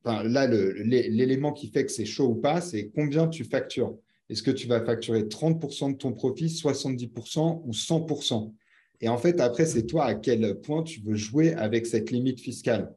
là, 0.05 0.47
l'élément 0.47 1.51
qui 1.51 1.67
fait 1.67 1.85
que 1.85 1.91
c'est 1.91 2.05
chaud 2.05 2.27
ou 2.29 2.35
pas, 2.35 2.61
c'est 2.61 2.91
combien 2.95 3.27
tu 3.27 3.43
factures. 3.43 3.97
Est-ce 4.29 4.41
que 4.41 4.51
tu 4.51 4.67
vas 4.67 4.83
facturer 4.83 5.23
30% 5.23 5.93
de 5.93 5.97
ton 5.97 6.13
profit, 6.13 6.47
70% 6.47 7.63
ou 7.65 7.71
100% 7.71 8.53
Et 9.01 9.09
en 9.09 9.17
fait, 9.17 9.39
après, 9.41 9.65
c'est 9.65 9.85
toi 9.85 10.05
à 10.05 10.15
quel 10.15 10.59
point 10.61 10.83
tu 10.83 11.01
veux 11.01 11.15
jouer 11.15 11.53
avec 11.53 11.85
cette 11.85 12.09
limite 12.09 12.39
fiscale. 12.39 12.95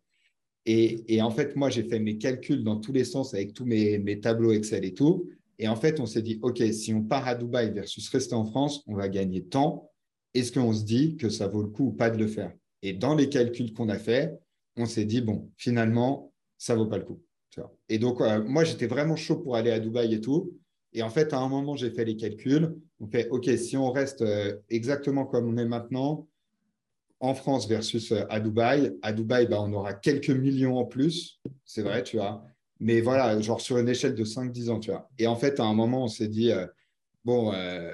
Et, 0.67 1.15
et 1.15 1.21
en 1.21 1.31
fait, 1.31 1.57
moi, 1.57 1.69
j'ai 1.69 1.83
fait 1.83 1.99
mes 1.99 2.17
calculs 2.17 2.63
dans 2.63 2.79
tous 2.79 2.93
les 2.93 3.05
sens 3.05 3.35
avec 3.35 3.55
tous 3.55 3.65
mes, 3.65 3.99
mes 3.99 4.21
tableaux 4.21 4.53
Excel 4.53 4.85
et 4.85 4.95
tout. 4.95 5.29
Et 5.59 5.69
en 5.69 5.77
fait, 5.77 6.01
on 6.01 6.07
s'est 6.07 6.23
dit, 6.23 6.39
OK, 6.43 6.63
si 6.73 6.95
on 6.95 7.03
part 7.03 7.27
à 7.27 7.35
Dubaï 7.35 7.73
versus 7.73 8.09
rester 8.11 8.35
en 8.35 8.45
France, 8.45 8.83
on 8.87 8.95
va 8.95 9.09
gagner 9.09 9.45
temps. 9.45 9.91
Est-ce 10.35 10.53
qu'on 10.53 10.73
se 10.73 10.85
dit 10.85 11.17
que 11.17 11.29
ça 11.29 11.49
vaut 11.49 11.63
le 11.63 11.69
coup 11.69 11.87
ou 11.87 11.93
pas 11.93 12.11
de 12.11 12.19
le 12.19 12.29
faire? 12.29 12.53
Et 12.83 12.93
dans 12.93 13.15
les 13.15 13.29
calculs 13.29 13.73
qu'on 13.73 13.89
a 13.89 13.99
fait, 13.99 14.39
on 14.77 14.87
s'est 14.87 15.05
dit, 15.05 15.21
bon, 15.21 15.51
finalement, 15.57 16.33
ça 16.59 16.77
vaut 16.77 16.87
pas 16.87 16.99
le 16.99 17.05
coup. 17.05 17.21
Et 17.89 17.99
donc, 17.99 18.21
moi, 18.47 18.65
j'étais 18.65 18.87
vraiment 18.87 19.17
chaud 19.17 19.37
pour 19.37 19.57
aller 19.57 19.71
à 19.71 19.81
Dubaï 19.81 20.15
et 20.15 20.21
tout. 20.21 20.53
Et 20.93 21.03
en 21.03 21.11
fait, 21.11 21.33
à 21.33 21.39
un 21.39 21.49
moment, 21.49 21.77
j'ai 21.77 21.91
fait 21.91 22.05
les 22.05 22.17
calculs. 22.17 22.77
On 23.01 23.07
fait, 23.07 23.29
OK, 23.31 23.49
si 23.57 23.77
on 23.77 23.91
reste 23.91 24.23
euh, 24.23 24.57
exactement 24.69 25.27
comme 25.27 25.49
on 25.49 25.57
est 25.57 25.67
maintenant, 25.67 26.29
en 27.21 27.35
France 27.35 27.69
versus 27.69 28.13
euh, 28.13 28.25
à 28.29 28.41
Dubaï, 28.41 28.97
à 29.03 29.13
Dubaï, 29.13 29.47
bah, 29.47 29.61
on 29.61 29.73
aura 29.73 29.95
quelques 29.95 30.31
millions 30.31 30.79
en 30.79 30.85
plus. 30.85 31.41
C'est 31.65 31.83
vrai, 31.83 32.03
tu 32.03 32.17
vois. 32.17 32.45
Mais 32.81 33.01
voilà, 33.01 33.41
genre 33.41 33.61
sur 33.61 33.79
une 33.79 33.89
échelle 33.89 34.15
de 34.15 34.25
5-10 34.25 34.71
ans, 34.71 34.79
tu 34.79 34.91
vois. 34.91 35.09
Et 35.19 35.27
en 35.27 35.37
fait, 35.37 35.59
à 35.59 35.65
un 35.65 35.75
moment, 35.75 36.05
on 36.05 36.09
s'est 36.09 36.29
dit, 36.29 36.53
euh, 36.53 36.67
bon, 37.25 37.53
euh, 37.53 37.93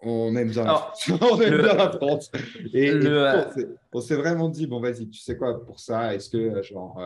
on 0.00 0.36
aime 0.36 0.50
bien, 0.50 0.66
on 1.22 1.40
aime 1.40 1.62
bien 1.62 1.74
la 1.74 1.90
France. 1.92 2.30
Et, 2.74 2.90
euh, 2.90 3.44
on 3.92 4.00
s'est 4.00 4.16
vraiment 4.16 4.48
dit, 4.50 4.66
bon, 4.66 4.80
vas-y, 4.80 5.08
tu 5.08 5.20
sais 5.20 5.36
quoi, 5.36 5.64
pour 5.64 5.80
ça, 5.80 6.14
est-ce 6.14 6.28
que 6.28 6.62
genre, 6.62 7.00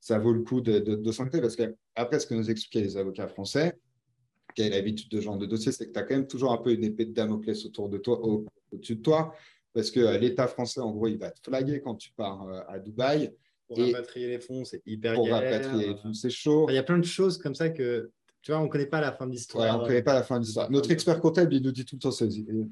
ça 0.00 0.18
vaut 0.18 0.32
le 0.32 0.42
coup 0.42 0.60
de, 0.60 0.80
de, 0.80 0.96
de 0.96 1.40
Parce 1.40 1.56
qu'après, 1.56 2.18
ce 2.18 2.26
que 2.26 2.34
nous 2.34 2.50
expliquaient 2.50 2.82
les 2.82 2.96
avocats 2.96 3.28
français, 3.28 3.78
qui 4.56 4.62
avaient 4.62 4.70
l'habitude 4.70 5.10
de 5.10 5.20
ce 5.20 5.24
genre 5.24 5.38
de 5.38 5.46
dossier, 5.46 5.70
c'est 5.70 5.86
que 5.86 5.92
tu 5.92 5.98
as 5.98 6.02
quand 6.02 6.14
même 6.14 6.26
toujours 6.26 6.52
un 6.52 6.58
peu 6.58 6.72
une 6.72 6.84
épée 6.84 7.06
de 7.06 7.12
Damoclès 7.12 7.64
autour 7.64 7.88
de 7.88 7.98
toi, 7.98 8.20
au-dessus 8.72 8.96
de 8.96 9.02
toi. 9.02 9.34
Parce 9.72 9.90
que 9.90 10.16
l'État 10.18 10.46
français, 10.46 10.80
en 10.80 10.92
gros, 10.92 11.08
il 11.08 11.18
va 11.18 11.30
te 11.30 11.40
flaguer 11.42 11.80
quand 11.80 11.96
tu 11.96 12.12
pars 12.12 12.46
à 12.68 12.78
Dubaï. 12.78 13.34
Pour 13.68 13.78
rapatrier 13.78 14.28
les 14.28 14.40
fonds, 14.40 14.64
c'est 14.64 14.82
hyper 14.86 15.14
Pour 15.14 15.28
rapatrier 15.28 15.88
les 15.88 15.96
fonds, 15.96 16.12
c'est 16.12 16.30
chaud. 16.30 16.66
Il 16.68 16.74
y 16.74 16.78
a 16.78 16.82
plein 16.82 16.98
de 16.98 17.04
choses 17.04 17.38
comme 17.38 17.54
ça 17.54 17.70
que, 17.70 18.10
tu 18.42 18.52
vois, 18.52 18.60
on 18.60 18.64
ne 18.64 18.68
connaît 18.68 18.86
pas 18.86 19.00
la 19.00 19.12
fin 19.12 19.26
de 19.26 19.32
l'histoire. 19.32 19.78
on 19.78 19.82
ne 19.82 19.86
connaît 19.86 20.02
pas 20.02 20.14
la 20.14 20.22
fin 20.22 20.38
de 20.38 20.44
l'histoire. 20.44 20.70
Notre 20.70 20.90
expert 20.90 21.20
comptable, 21.20 21.54
il 21.54 21.62
nous 21.62 21.72
dit 21.72 21.84
tout 21.84 21.96
le 21.96 22.00
temps, 22.00 22.10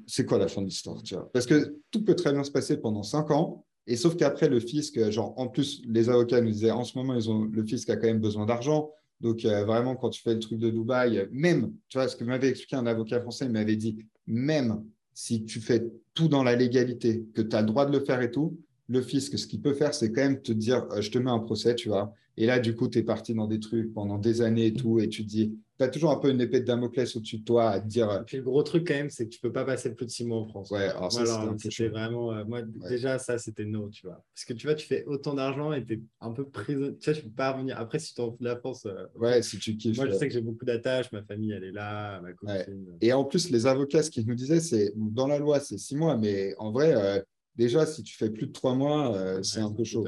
c'est 0.07 0.25
quoi 0.25 0.37
la 0.37 0.47
fin 0.47 0.61
de 0.61 0.67
l'histoire 0.67 1.01
Parce 1.33 1.45
que 1.45 1.77
tout 1.91 2.03
peut 2.03 2.15
très 2.15 2.31
bien 2.31 2.43
se 2.43 2.51
passer 2.51 2.77
pendant 2.77 3.03
cinq 3.03 3.31
ans. 3.31 3.65
Et 3.85 3.97
sauf 3.97 4.15
qu'après, 4.15 4.47
le 4.47 4.59
fisc, 4.59 5.09
genre, 5.09 5.33
en 5.37 5.47
plus, 5.47 5.81
les 5.85 6.09
avocats 6.09 6.39
nous 6.39 6.51
disaient, 6.51 6.71
en 6.71 6.85
ce 6.85 6.97
moment, 6.97 7.15
ils 7.15 7.29
ont, 7.29 7.43
le 7.43 7.65
fisc 7.65 7.89
a 7.89 7.97
quand 7.97 8.07
même 8.07 8.21
besoin 8.21 8.45
d'argent. 8.45 8.91
Donc, 9.19 9.43
euh, 9.45 9.65
vraiment, 9.65 9.95
quand 9.95 10.09
tu 10.09 10.21
fais 10.21 10.33
le 10.33 10.39
truc 10.39 10.59
de 10.59 10.69
Dubaï, 10.69 11.27
même, 11.31 11.73
tu 11.89 11.97
vois, 11.97 12.07
ce 12.07 12.15
que 12.15 12.23
m'avait 12.23 12.49
expliqué 12.49 12.75
un 12.75 12.85
avocat 12.85 13.19
français, 13.19 13.45
il 13.45 13.51
m'avait 13.51 13.75
dit, 13.75 13.97
même 14.25 14.85
si 15.13 15.43
tu 15.43 15.59
fais 15.59 15.85
tout 16.13 16.27
dans 16.27 16.43
la 16.43 16.55
légalité, 16.55 17.25
que 17.33 17.41
tu 17.41 17.55
as 17.55 17.61
le 17.61 17.67
droit 17.67 17.85
de 17.85 17.97
le 17.97 18.03
faire 18.03 18.21
et 18.21 18.31
tout, 18.31 18.57
le 18.87 19.01
fisc, 19.01 19.37
ce 19.37 19.47
qu'il 19.47 19.61
peut 19.61 19.73
faire, 19.73 19.93
c'est 19.93 20.11
quand 20.11 20.21
même 20.21 20.41
te 20.41 20.51
dire 20.51 20.87
euh, 20.91 21.01
je 21.01 21.11
te 21.11 21.17
mets 21.17 21.31
un 21.31 21.39
procès, 21.39 21.75
tu 21.75 21.89
vois. 21.89 22.13
Et 22.35 22.45
là, 22.45 22.59
du 22.59 22.75
coup, 22.75 22.87
tu 22.87 22.99
es 22.99 23.03
parti 23.03 23.33
dans 23.33 23.47
des 23.47 23.59
trucs 23.59 23.93
pendant 23.93 24.17
des 24.17 24.41
années 24.41 24.67
et 24.67 24.73
tout, 24.73 24.99
et 24.99 25.07
tu 25.07 25.23
te 25.23 25.29
dis 25.29 25.55
as 25.83 25.89
toujours 25.89 26.11
un 26.11 26.17
peu 26.17 26.29
une 26.29 26.41
épée 26.41 26.59
de 26.59 26.65
Damoclès 26.65 27.15
au-dessus 27.15 27.39
de 27.39 27.43
toi 27.43 27.69
à 27.69 27.79
te 27.79 27.87
dire. 27.87 28.11
Et 28.11 28.23
puis 28.25 28.37
le 28.37 28.43
gros 28.43 28.63
truc 28.63 28.87
quand 28.87 28.93
même, 28.93 29.09
c'est 29.09 29.25
que 29.25 29.29
tu 29.29 29.39
peux 29.39 29.51
pas 29.51 29.65
passer 29.65 29.93
plus 29.93 30.05
de 30.05 30.11
six 30.11 30.25
mois 30.25 30.37
en 30.37 30.47
France. 30.47 30.71
Ouais, 30.71 30.87
alors 30.87 31.11
ça, 31.11 31.25
c'était 31.57 31.89
vraiment. 31.89 32.33
Euh, 32.33 32.43
moi, 32.45 32.61
déjà, 32.89 33.19
ça, 33.19 33.37
c'était 33.37 33.65
no, 33.65 33.89
tu 33.89 34.07
vois. 34.07 34.23
Parce 34.33 34.45
que 34.45 34.53
tu 34.53 34.67
vois, 34.67 34.75
tu 34.75 34.87
fais 34.87 35.03
autant 35.05 35.33
d'argent 35.33 35.73
et 35.73 35.85
tu 35.85 35.93
es 35.93 36.01
un 36.21 36.31
peu 36.31 36.45
prisonnier. 36.45 36.97
Tu 36.97 37.11
vois, 37.11 37.19
tu 37.19 37.25
peux 37.25 37.35
pas 37.35 37.51
revenir. 37.51 37.77
Après, 37.79 37.99
si 37.99 38.13
tu 38.13 38.21
en 38.21 38.29
de 38.29 38.37
la 38.39 38.55
France. 38.55 38.85
Euh, 38.85 39.05
ouais, 39.15 39.41
si 39.41 39.59
tu 39.59 39.75
kiffes. 39.75 39.97
Moi, 39.97 40.07
je 40.07 40.13
sais 40.13 40.27
que 40.27 40.33
j'ai 40.33 40.41
beaucoup 40.41 40.65
d'attaches, 40.65 41.11
ma 41.11 41.23
famille, 41.23 41.51
elle 41.51 41.63
est 41.63 41.71
là, 41.71 42.21
ma 42.21 42.33
copine. 42.33 42.97
Et 43.01 43.13
en 43.13 43.23
plus, 43.23 43.49
les 43.49 43.67
avocats, 43.67 44.03
ce 44.03 44.09
qu'ils 44.09 44.27
nous 44.27 44.35
disaient, 44.35 44.59
c'est 44.59 44.93
dans 44.95 45.27
la 45.27 45.39
loi, 45.39 45.59
c'est 45.59 45.77
six 45.77 45.95
mois, 45.95 46.17
mais 46.17 46.55
en 46.57 46.71
vrai, 46.71 46.93
euh, 46.95 47.21
déjà, 47.55 47.85
si 47.85 48.03
tu 48.03 48.15
fais 48.15 48.29
plus 48.29 48.47
de 48.47 48.51
trois 48.51 48.75
mois, 48.75 49.15
euh, 49.15 49.43
c'est 49.43 49.59
un 49.59 49.71
peu 49.71 49.83
chaud. 49.83 50.05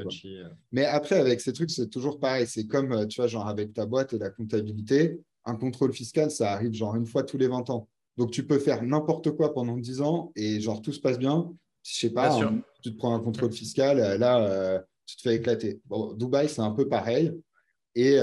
Mais 0.72 0.84
après, 0.84 1.16
avec 1.16 1.40
ces 1.40 1.52
trucs, 1.52 1.70
c'est 1.70 1.88
toujours 1.88 2.18
pareil. 2.18 2.46
C'est 2.46 2.66
comme, 2.66 2.92
euh, 2.92 3.06
tu 3.06 3.20
vois, 3.20 3.28
genre 3.28 3.48
avec 3.48 3.72
ta 3.72 3.86
boîte 3.86 4.12
et 4.12 4.18
la 4.18 4.30
comptabilité, 4.30 5.20
un 5.44 5.54
contrôle 5.54 5.92
fiscal, 5.92 6.30
ça 6.30 6.52
arrive 6.52 6.72
genre 6.72 6.96
une 6.96 7.06
fois 7.06 7.22
tous 7.22 7.38
les 7.38 7.48
20 7.48 7.70
ans. 7.70 7.88
Donc, 8.16 8.30
tu 8.30 8.46
peux 8.46 8.58
faire 8.58 8.82
n'importe 8.82 9.30
quoi 9.32 9.52
pendant 9.52 9.76
10 9.76 10.00
ans 10.00 10.32
et 10.36 10.60
genre 10.60 10.82
tout 10.82 10.92
se 10.92 11.00
passe 11.00 11.18
bien. 11.18 11.52
Je 11.82 11.94
sais 11.94 12.10
pas, 12.10 12.40
tu 12.82 12.92
te 12.92 12.96
prends 12.96 13.14
un 13.14 13.20
contrôle 13.20 13.52
fiscal, 13.52 14.18
là, 14.18 14.84
tu 15.06 15.16
te 15.16 15.22
fais 15.22 15.36
éclater. 15.36 15.80
Bon, 15.84 16.14
Dubaï, 16.14 16.48
c'est 16.48 16.62
un 16.62 16.72
peu 16.72 16.88
pareil. 16.88 17.32
Et, 17.94 18.18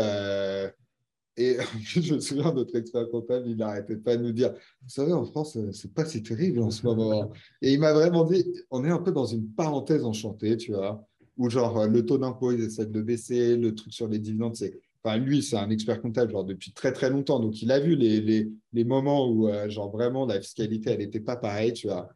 et 1.35 1.57
je 1.83 2.13
me 2.15 2.19
souviens, 2.19 2.51
de 2.51 2.57
notre 2.57 2.75
expert 2.75 3.09
comptable, 3.09 3.49
il 3.49 3.57
n'arrêtait 3.57 3.97
pas 3.97 4.17
de 4.17 4.23
nous 4.23 4.31
dire 4.31 4.53
Vous 4.81 4.89
savez, 4.89 5.13
en 5.13 5.25
France, 5.25 5.57
euh, 5.57 5.71
c'est 5.71 5.93
pas 5.93 6.05
si 6.05 6.21
terrible 6.21 6.59
en 6.59 6.71
ce 6.71 6.83
moment. 6.85 7.31
Et 7.61 7.73
il 7.73 7.79
m'a 7.79 7.93
vraiment 7.93 8.23
dit 8.23 8.45
On 8.71 8.83
est 8.85 8.89
un 8.89 8.99
peu 8.99 9.11
dans 9.11 9.25
une 9.25 9.49
parenthèse 9.49 10.03
enchantée, 10.03 10.57
tu 10.57 10.73
vois, 10.73 11.05
où 11.37 11.49
genre 11.49 11.79
euh, 11.79 11.87
le 11.87 12.05
taux 12.05 12.17
d'impôt, 12.17 12.51
ils 12.51 12.61
essaient 12.61 12.85
de 12.85 12.93
le 12.93 13.03
baisser, 13.03 13.57
le 13.57 13.73
truc 13.73 13.93
sur 13.93 14.07
les 14.07 14.19
dividendes, 14.19 14.55
c'est. 14.55 14.79
Enfin, 15.05 15.17
lui, 15.17 15.43
c'est 15.43 15.57
un 15.57 15.69
expert 15.69 16.01
comptable 16.01 16.31
genre, 16.31 16.45
depuis 16.45 16.71
très 16.71 16.93
très 16.93 17.09
longtemps. 17.09 17.37
Donc, 17.41 17.61
il 17.61 17.73
a 17.73 17.79
vu 17.79 17.97
les, 17.97 18.21
les, 18.21 18.49
les 18.71 18.83
moments 18.85 19.29
où, 19.29 19.49
euh, 19.49 19.69
genre, 19.69 19.91
vraiment, 19.91 20.25
la 20.25 20.39
fiscalité, 20.39 20.91
elle 20.91 20.99
n'était 20.99 21.19
pas 21.19 21.35
pareille, 21.35 21.73
tu 21.73 21.87
vois. 21.87 22.07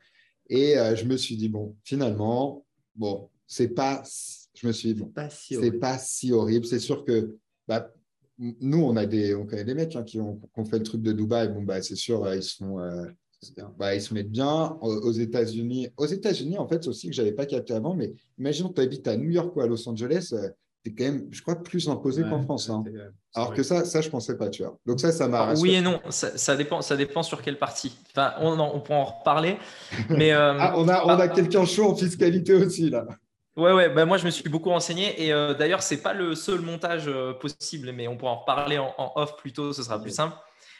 Et 0.50 0.76
je 0.96 1.04
me 1.04 1.18
suis 1.18 1.36
dit 1.36 1.50
Bon, 1.50 1.76
finalement, 1.84 2.66
bon, 2.96 3.30
c'est 3.46 3.68
pas. 3.68 4.02
Je 4.54 4.66
me 4.66 4.72
suis 4.72 4.94
dit 4.94 5.02
Bon, 5.02 5.12
c'est 5.30 5.72
pas 5.74 5.98
si 5.98 6.32
horrible. 6.32 6.66
C'est 6.66 6.80
sûr 6.80 7.04
que. 7.04 7.36
Bah, 7.68 7.92
nous, 8.40 8.84
on 8.84 8.96
a 8.96 9.06
des, 9.06 9.36
on 9.36 9.46
connaît 9.46 9.64
des 9.64 9.74
mecs 9.74 9.96
hein, 9.96 10.04
qui, 10.04 10.20
ont, 10.20 10.40
fait 10.70 10.78
le 10.78 10.84
truc 10.84 11.02
de 11.02 11.12
Dubaï. 11.12 11.50
Bon, 11.50 11.64
bah, 11.64 11.82
c'est 11.82 11.96
sûr, 11.96 12.24
euh, 12.26 12.36
ils 12.36 12.44
sont, 12.44 12.80
euh, 12.80 13.06
bah, 13.78 13.96
ils 13.96 14.02
se 14.02 14.14
mettent 14.14 14.32
bien. 14.32 14.78
Aux 14.82 15.12
États-Unis, 15.12 15.90
aux 15.98 16.06
États-Unis, 16.06 16.58
en 16.58 16.68
fait, 16.68 16.84
c'est 16.84 16.90
aussi 16.90 17.08
que 17.08 17.16
j'avais 17.16 17.32
pas 17.32 17.46
capté 17.46 17.74
avant, 17.74 17.96
mais 17.96 18.14
imagine, 18.38 18.72
tu 18.74 18.82
habites 18.82 19.08
à 19.08 19.18
New 19.18 19.30
York 19.30 19.56
ou 19.56 19.62
à 19.62 19.68
Los 19.68 19.88
Angeles, 19.90 20.30
euh, 20.34 20.50
tu 20.84 20.92
es 20.92 20.94
quand 20.94 21.06
même, 21.06 21.28
je 21.32 21.42
crois, 21.42 21.56
plus 21.56 21.90
imposé 21.90 22.24
qu'en 22.24 22.42
France. 22.44 22.70
Hein. 22.70 22.84
Alors 23.34 23.54
que 23.54 23.64
ça, 23.64 23.86
ça, 23.86 24.02
je 24.02 24.10
pensais 24.10 24.38
pas, 24.38 24.50
tu 24.50 24.64
vois. 24.64 24.78
Donc 24.86 25.00
ça, 25.00 25.12
ça 25.12 25.28
m'a. 25.28 25.56
oui 25.56 25.76
et 25.76 25.82
non, 25.82 26.00
ça, 26.10 26.56
dépend, 26.56 26.82
ça 26.82 26.96
dépend 26.96 27.24
sur 27.24 27.42
quelle 27.42 27.58
partie. 27.58 27.98
Enfin, 28.12 28.34
on, 28.40 28.60
on 28.60 28.80
peut 28.80 28.94
en 28.94 29.06
reparler, 29.06 29.58
mais. 30.10 30.32
ah, 30.32 30.76
on 30.78 30.88
a, 30.88 31.04
on 31.06 31.20
a 31.20 31.28
quelqu'un 31.28 31.66
chaud 31.66 31.92
en 31.92 31.96
fiscalité 31.96 32.54
aussi 32.54 32.90
là. 32.90 33.08
Ouais, 33.58 33.72
ouais, 33.74 33.90
bah 33.90 34.06
moi 34.06 34.18
je 34.18 34.26
me 34.26 34.30
suis 34.30 34.48
beaucoup 34.50 34.70
renseigné 34.70 35.20
et 35.26 35.34
euh, 35.34 35.56
d'ailleurs, 35.56 35.82
ce 35.82 35.96
n'est 35.96 36.02
pas 36.02 36.14
le 36.14 36.36
seul 36.36 36.62
montage 36.62 37.08
euh, 37.08 37.34
possible, 37.34 37.92
mais 37.92 38.08
on 38.08 38.16
pourra 38.16 38.34
en 38.34 38.40
reparler 38.42 38.78
en, 38.78 39.14
off 39.16 39.36
plus 39.36 39.52
tôt, 39.52 39.74
ce 39.74 39.82
sera 39.82 40.00
plus 40.00 40.12
simple. 40.14 40.38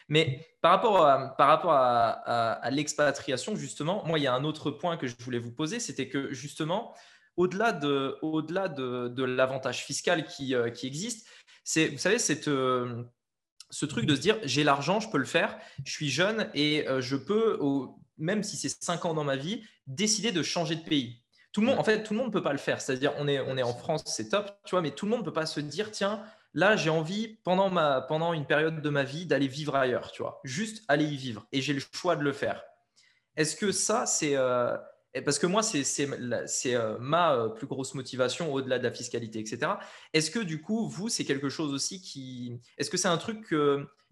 Mais 0.08 0.46
par 0.60 0.70
rapport 0.70 1.04
à, 1.04 1.34
par 1.36 1.48
rapport 1.48 1.72
à, 1.72 2.70
l'expatriation, 2.70 3.56
justement, 3.56 4.04
moi 4.06 4.20
il 4.20 4.22
y 4.22 4.28
a 4.28 4.34
un 4.34 4.44
autre 4.44 4.70
point 4.70 4.96
que 4.96 5.08
je 5.08 5.16
voulais 5.18 5.40
vous 5.40 5.50
poser, 5.50 5.80
c'était 5.80 6.08
que 6.08 6.32
justement, 6.32 6.94
au-delà 7.36 7.72
de, 7.72 8.16
au 8.22 8.42
-delà 8.42 8.68
de, 8.72 9.08
de 9.08 9.24
l'avantage 9.24 9.84
fiscal 9.84 10.24
qui, 10.24 10.54
euh, 10.54 10.70
qui 10.70 10.86
existe, 10.86 11.26
c'est, 11.64 11.88
vous 11.88 11.98
savez, 11.98 12.20
cette, 12.20 12.44
ce 12.44 13.86
truc 13.86 14.06
de 14.06 14.14
se 14.14 14.20
dire 14.20 14.38
j'ai 14.44 14.62
l'argent, 14.62 15.00
je 15.00 15.10
peux 15.10 15.18
le 15.18 15.24
faire, 15.24 15.58
je 15.84 15.92
suis 15.92 16.10
jeune 16.10 16.48
et 16.54 16.86
je 17.00 17.16
peux, 17.16 17.58
même 18.18 18.44
si 18.44 18.56
c'est 18.56 18.68
5 18.68 19.04
ans 19.04 19.14
dans 19.14 19.24
ma 19.24 19.36
vie, 19.36 19.64
décider 19.86 20.30
de 20.32 20.42
changer 20.44 20.76
de 20.76 20.84
pays. 20.84 21.22
Tout 21.58 21.62
le 21.64 21.70
monde, 21.70 21.80
en 21.80 21.82
fait, 21.82 22.04
tout 22.04 22.14
le 22.14 22.18
monde 22.18 22.28
ne 22.28 22.32
peut 22.32 22.42
pas 22.42 22.52
le 22.52 22.58
faire. 22.58 22.80
C'est-à-dire, 22.80 23.12
on 23.18 23.26
est, 23.26 23.40
on 23.40 23.56
est 23.56 23.64
en 23.64 23.74
France, 23.74 24.04
c'est 24.06 24.28
top, 24.28 24.48
tu 24.64 24.76
vois, 24.76 24.80
mais 24.80 24.92
tout 24.92 25.06
le 25.06 25.10
monde 25.10 25.22
ne 25.22 25.24
peut 25.24 25.32
pas 25.32 25.44
se 25.44 25.58
dire, 25.58 25.90
tiens, 25.90 26.22
là, 26.54 26.76
j'ai 26.76 26.88
envie, 26.88 27.36
pendant, 27.42 27.68
ma, 27.68 28.00
pendant 28.00 28.32
une 28.32 28.46
période 28.46 28.80
de 28.80 28.88
ma 28.90 29.02
vie, 29.02 29.26
d'aller 29.26 29.48
vivre 29.48 29.74
ailleurs, 29.74 30.12
tu 30.12 30.22
vois. 30.22 30.40
Juste 30.44 30.84
aller 30.86 31.04
y 31.04 31.16
vivre. 31.16 31.48
Et 31.50 31.60
j'ai 31.60 31.72
le 31.72 31.82
choix 31.92 32.14
de 32.14 32.22
le 32.22 32.32
faire. 32.32 32.62
Est-ce 33.34 33.56
que 33.56 33.72
ça, 33.72 34.06
c'est. 34.06 34.36
Euh, 34.36 34.76
parce 35.24 35.40
que 35.40 35.48
moi, 35.48 35.64
c'est 35.64 36.06
euh, 36.06 36.96
ma 37.00 37.34
euh, 37.34 37.48
plus 37.48 37.66
grosse 37.66 37.94
motivation 37.94 38.54
au-delà 38.54 38.78
de 38.78 38.84
la 38.84 38.92
fiscalité, 38.92 39.40
etc. 39.40 39.72
Est-ce 40.12 40.30
que 40.30 40.38
du 40.38 40.62
coup, 40.62 40.88
vous, 40.88 41.08
c'est 41.08 41.24
quelque 41.24 41.48
chose 41.48 41.72
aussi 41.72 42.00
qui. 42.00 42.60
Est-ce 42.76 42.88
que 42.88 42.96
c'est 42.96 43.08
un 43.08 43.18
truc 43.18 43.52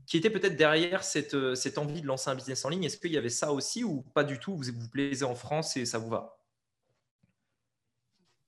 qui 0.05 0.17
était 0.17 0.31
peut-être 0.31 0.57
derrière 0.57 1.05
cette, 1.05 1.55
cette 1.55 1.79
envie 1.79 2.03
de 2.03 2.09
lancer 2.09 2.29
un 2.29 2.35
business 2.35 2.65
en 2.65 2.71
ligne? 2.71 2.83
Est-ce 2.83 2.97
qu'il 2.97 3.13
y 3.13 3.19
avait 3.19 3.29
ça 3.29 3.53
aussi 3.53 3.85
ou 3.85 4.03
pas 4.15 4.25
du 4.25 4.41
tout? 4.41 4.57
Vous 4.57 4.65
vous 4.77 4.89
plaisez 4.89 5.25
en 5.25 5.37
France 5.37 5.77
et 5.77 5.87
ça 5.87 5.99
vous 5.99 6.09
va? 6.09 6.36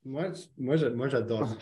Moi, 0.08 0.32
moi, 0.56 0.76
j'adore. 1.06 1.46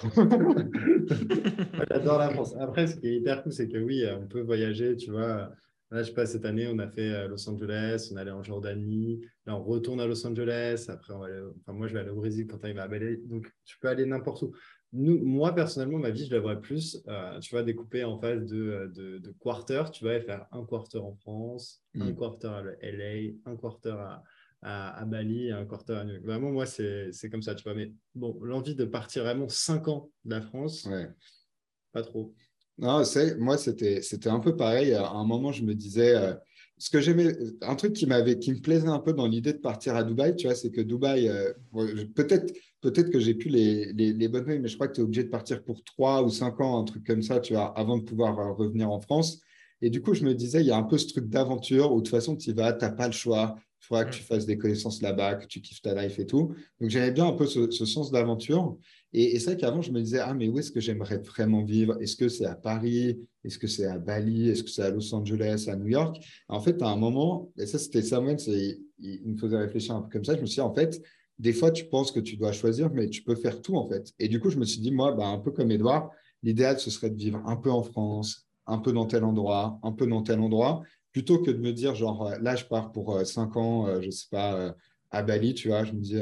j'adore 1.91 2.19
la 2.19 2.31
France. 2.31 2.55
Après, 2.59 2.87
ce 2.87 2.97
qui 2.97 3.09
est 3.09 3.17
hyper 3.17 3.43
cool, 3.43 3.53
c'est 3.53 3.69
que 3.69 3.79
oui, 3.79 4.05
on 4.19 4.27
peut 4.27 4.41
voyager, 4.41 4.97
tu 4.97 5.11
vois. 5.11 5.51
Là, 5.91 6.03
je 6.03 6.09
sais 6.09 6.15
pas, 6.15 6.27
cette 6.27 6.45
année, 6.45 6.69
on 6.73 6.79
a 6.79 6.89
fait 6.89 7.13
euh, 7.13 7.29
Los 7.29 7.49
Angeles, 7.49 8.11
on 8.13 8.17
allait 8.17 8.31
en 8.31 8.43
Jordanie. 8.43 9.21
Là, 9.47 9.57
on 9.57 9.63
retourne 9.63 10.01
à 10.01 10.07
Los 10.07 10.27
Angeles. 10.27 10.87
Après, 10.89 11.13
enfin, 11.13 11.73
moi, 11.73 11.87
je 11.89 11.95
vais 11.95 12.01
aller 12.01 12.11
au 12.11 12.17
Brésil 12.17 12.47
quand 12.47 12.59
il 12.65 12.75
va 12.75 12.85
aller. 12.85 13.17
Donc, 13.25 13.53
tu 13.65 13.79
peux 13.81 13.89
aller 13.89 14.07
n'importe 14.07 14.43
où. 14.43 14.53
Nous, 14.93 15.25
moi, 15.25 15.55
personnellement, 15.55 15.99
ma 15.99 16.11
vie, 16.11 16.27
je 16.27 16.35
la 16.35 16.41
vois 16.41 16.57
plus, 16.57 17.03
euh, 17.09 17.39
tu 17.41 17.51
vois, 17.51 17.63
découper 17.63 18.05
en 18.05 18.19
phase 18.19 18.47
de, 18.47 18.91
de, 18.95 19.19
de 19.19 19.35
quarter. 19.41 19.85
Tu 19.93 20.05
vas 20.05 20.21
faire 20.21 20.47
un 20.53 20.65
quarter 20.65 20.99
en 20.99 21.15
France, 21.15 21.83
un 21.99 22.11
mm. 22.11 22.17
quarter 22.17 22.49
à 22.49 22.63
LA, 22.83 23.33
un 23.45 23.57
quarter 23.57 23.91
à, 23.91 24.23
à, 24.63 25.05
Bali 25.05 25.53
à 25.53 25.61
York. 25.61 25.85
Vraiment, 26.25 26.51
moi, 26.51 26.67
c'est 26.67 27.31
comme 27.31 27.43
ça, 27.43 27.55
tu 27.55 27.65
vois. 27.65 27.75
Mais 27.75 27.93
bon, 28.15 28.39
l'envie 28.43 28.75
de 28.75 28.85
partir 28.85 29.25
vraiment 29.25 29.49
cinq 29.49 29.89
ans 29.89 30.11
de 30.25 30.31
la 30.31 30.41
France, 30.41 30.89
pas 31.93 32.03
trop. 32.03 32.35
Non, 32.79 33.03
moi, 33.39 33.57
c'était 33.57 34.29
un 34.29 34.41
peu 34.41 34.57
pareil. 34.57 34.93
À 34.93 35.11
un 35.11 35.25
moment, 35.25 35.53
je 35.53 35.65
me 35.65 35.75
disais, 35.75 36.15
euh, 36.15 36.35
ce 36.77 36.91
que 36.91 37.01
j'aimais, 37.01 37.35
un 37.63 37.75
truc 37.75 37.95
qui, 37.95 38.07
qui 38.07 38.53
me 38.53 38.61
plaisait 38.61 38.89
un 38.89 38.99
peu 38.99 39.15
dans 39.15 39.27
l'idée 39.27 39.55
de 39.55 39.59
partir 39.59 39.97
à 39.97 40.05
Dubaï, 40.05 40.37
tu 40.37 40.47
vois, 40.47 40.55
c'est 40.55 40.71
que 40.71 40.83
Dubaï, 40.83 41.29
euh, 41.29 41.53
peut-être 42.15 42.53
peut-être 42.83 43.11
que 43.11 43.19
j'ai 43.19 43.35
plus 43.35 43.49
les, 43.49 43.93
les, 43.95 44.13
les 44.13 44.29
bonnes 44.29 44.45
mais 44.45 44.69
je 44.69 44.75
crois 44.75 44.87
que 44.87 44.95
tu 44.95 45.01
es 45.01 45.05
obligé 45.05 45.25
de 45.25 45.29
partir 45.29 45.65
pour 45.65 45.83
trois 45.83 46.23
ou 46.23 46.29
cinq 46.29 46.61
ans, 46.61 46.79
un 46.79 46.85
truc 46.85 47.05
comme 47.05 47.23
ça, 47.23 47.41
tu 47.41 47.55
vois, 47.55 47.77
avant 47.79 47.99
de 47.99 48.05
pouvoir 48.05 48.39
euh, 48.39 48.53
revenir 48.53 48.91
en 48.91 49.01
France. 49.01 49.41
Et 49.83 49.91
du 49.91 50.01
coup, 50.03 50.15
je 50.15 50.25
me 50.25 50.35
disais, 50.35 50.61
il 50.61 50.67
y 50.67 50.71
a 50.71 50.77
un 50.77 50.83
peu 50.83 50.99
ce 50.99 51.09
truc 51.09 51.29
d'aventure 51.29 51.93
où 51.93 51.97
de 51.97 52.03
toute 52.03 52.11
façon, 52.11 52.37
tu 52.37 52.51
y 52.51 52.53
vas, 52.53 52.73
tu 52.73 52.85
n'as 52.85 52.93
pas 52.93 53.07
le 53.07 53.13
choix 53.13 53.57
il 53.87 53.89
faudra 53.89 54.05
que 54.05 54.15
tu 54.15 54.23
mm. 54.23 54.27
fasses 54.27 54.47
des 54.47 54.59
connaissances 54.59 55.01
là-bas, 55.01 55.37
que 55.37 55.47
tu 55.47 55.61
kiffes 55.61 55.81
ta 55.81 55.95
life 55.95 56.19
et 56.19 56.27
tout. 56.27 56.55
Donc, 56.81 56.91
j'avais 56.91 57.13
bien 57.13 57.27
un 57.29 57.33
peu 57.33 57.47
ce, 57.47 57.71
sens 57.71 58.11
d'aventure. 58.11 58.77
Et, 59.13 59.39
c'est 59.39 59.53
vrai 59.53 59.57
qu'avant, 59.57 59.81
je 59.81 59.93
me 59.93 60.01
disais, 60.01 60.19
ah, 60.19 60.35
mais 60.35 60.49
où 60.49 60.59
est-ce 60.59 60.73
que 60.73 60.81
j'aimerais 60.81 61.19
vraiment 61.19 61.63
vivre? 61.63 61.97
Est-ce 62.01 62.17
que 62.17 62.29
c'est 62.29 62.47
à 62.47 62.57
Paris? 62.57 63.19
Est-ce 63.45 63.59
que 63.59 63.69
c'est 63.69 63.87
à 63.87 63.99
Bali? 63.99 64.51
Est-ce 64.51 64.65
que 64.65 64.71
c'est 64.71 64.83
à 64.83 64.91
Los 64.91 65.15
Angeles, 65.15 65.67
à 65.69 65.77
New 65.77 65.89
York? 65.89 66.21
En 66.49 66.61
fait, 66.61 66.83
à 66.83 66.89
un 66.89 66.97
moment, 66.97 67.53
et 67.57 67.67
ça, 67.67 67.79
c'était 67.79 68.03
Samuel, 68.03 68.39
il, 68.49 68.81
il 68.99 69.33
me 69.33 69.39
faisait 69.39 69.57
réfléchir 69.57 69.95
un 69.95 70.03
peu 70.03 70.11
comme 70.11 70.25
ça. 70.25 70.35
Je 70.35 70.41
me 70.41 70.47
suis 70.47 70.57
dit, 70.57 70.61
en 70.61 70.75
fait, 70.75 71.01
des 71.39 71.53
fois, 71.53 71.71
tu 71.71 71.85
penses 71.85 72.11
que 72.11 72.21
tu 72.21 72.37
dois 72.37 72.53
choisir, 72.53 72.91
mais 72.93 73.09
tu 73.09 73.23
peux 73.23 73.37
faire 73.37 73.63
tout, 73.63 73.77
en 73.77 73.87
fait. 73.87 74.13
Et 74.19 74.29
du 74.29 74.41
coup, 74.41 74.51
je 74.51 74.59
me 74.59 74.65
suis 74.65 74.81
dit, 74.81 74.91
moi, 74.91 75.13
bah, 75.13 75.27
un 75.27 75.39
peu 75.39 75.53
comme 75.53 75.71
Edouard, 75.71 76.11
l'idéal, 76.43 76.79
ce 76.79 76.91
serait 76.91 77.11
de 77.11 77.17
vivre 77.17 77.43
un 77.47 77.57
peu 77.57 77.71
en 77.71 77.83
France, 77.83 78.47
un 78.67 78.79
peu 78.79 78.93
dans 78.93 79.07
tel 79.07 79.25
endroit, 79.25 79.79
un 79.83 79.93
peu 79.93 80.07
dans 80.07 80.23
tel 80.23 80.41
endroit, 80.41 80.83
plutôt 81.17 81.39
que 81.39 81.51
de 81.51 81.57
me 81.57 81.73
dire, 81.73 81.95
genre, 81.95 82.27
euh, 82.27 82.37
là, 82.43 82.57
je 82.57 82.67
pars 82.67 82.93
pour 82.93 83.19
5 83.25 83.57
euh, 83.57 83.59
ans, 83.59 83.87
euh, 83.87 84.03
je 84.03 84.09
ne 84.09 84.11
sais 84.11 84.27
pas, 84.31 84.77
à 85.11 85.23
Bali, 85.23 85.55
tu 85.55 85.69
vois, 85.69 85.83
je 85.83 85.93
me 85.95 86.01
dis, 86.01 86.21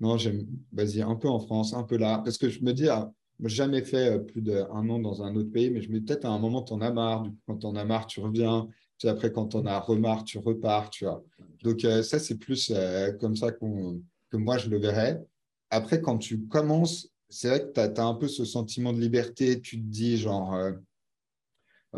non, 0.00 0.18
j'aime, 0.18 0.44
vas-y, 0.72 1.02
un 1.02 1.14
peu 1.14 1.28
en 1.28 1.38
France, 1.38 1.72
un 1.72 1.84
peu 1.84 1.96
là. 1.96 2.20
Parce 2.24 2.36
que 2.36 2.48
je 2.48 2.60
me 2.64 2.72
dis, 2.72 2.88
ah, 2.88 3.12
jamais 3.44 3.82
fait 3.82 4.18
plus 4.26 4.42
d'un 4.42 4.66
an 4.66 4.98
dans 4.98 5.22
un 5.22 5.36
autre 5.36 5.52
pays, 5.52 5.70
mais 5.70 5.82
je 5.82 5.88
me 5.88 6.00
peut-être 6.00 6.24
à 6.24 6.30
un 6.30 6.40
moment, 6.40 6.62
tu 6.62 6.72
en 6.72 6.80
as 6.80 6.90
marre. 6.90 7.28
quand 7.46 7.58
tu 7.58 7.66
en 7.66 7.76
as 7.76 7.84
marre, 7.84 8.08
tu 8.08 8.18
reviens. 8.18 8.66
Puis 8.98 9.08
après, 9.08 9.30
quand 9.30 9.46
tu 9.46 9.56
en 9.56 9.66
as 9.66 9.78
remarre, 9.78 10.24
tu 10.24 10.38
repars, 10.38 10.90
tu 10.90 11.04
vois. 11.04 11.22
Donc, 11.62 11.82
ça, 11.82 12.18
c'est 12.18 12.36
plus 12.36 12.72
comme 13.20 13.36
ça 13.36 13.52
que 13.52 14.36
moi, 14.36 14.58
je 14.58 14.68
le 14.68 14.80
verrais. 14.80 15.24
Après, 15.70 16.00
quand 16.00 16.18
tu 16.18 16.40
commences, 16.48 17.08
c'est 17.28 17.50
vrai 17.50 17.60
que 17.60 17.72
tu 17.72 18.00
as, 18.00 18.04
un 18.04 18.14
peu 18.14 18.26
ce 18.26 18.44
sentiment 18.44 18.92
de 18.92 18.98
liberté. 18.98 19.60
Tu 19.60 19.76
te 19.76 19.86
dis, 19.86 20.16
genre, 20.16 20.58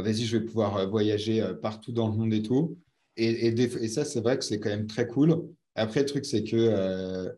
vas-y, 0.02 0.24
je 0.24 0.36
vais 0.36 0.44
pouvoir 0.44 0.76
euh, 0.76 0.86
voyager 0.86 1.42
euh, 1.42 1.54
partout 1.54 1.92
dans 1.92 2.08
le 2.08 2.16
monde 2.16 2.32
et 2.32 2.42
tout. 2.42 2.78
Et, 3.16 3.46
et, 3.48 3.88
ça, 3.88 4.04
c'est 4.04 4.20
vrai 4.20 4.38
que 4.38 4.44
c'est 4.44 4.60
quand 4.60 4.68
même 4.68 4.86
très 4.86 5.06
cool. 5.06 5.48
Après, 5.74 6.00
le 6.00 6.06
truc, 6.06 6.26
c'est 6.26 6.44
que 6.44 6.56
euh, 6.56 7.30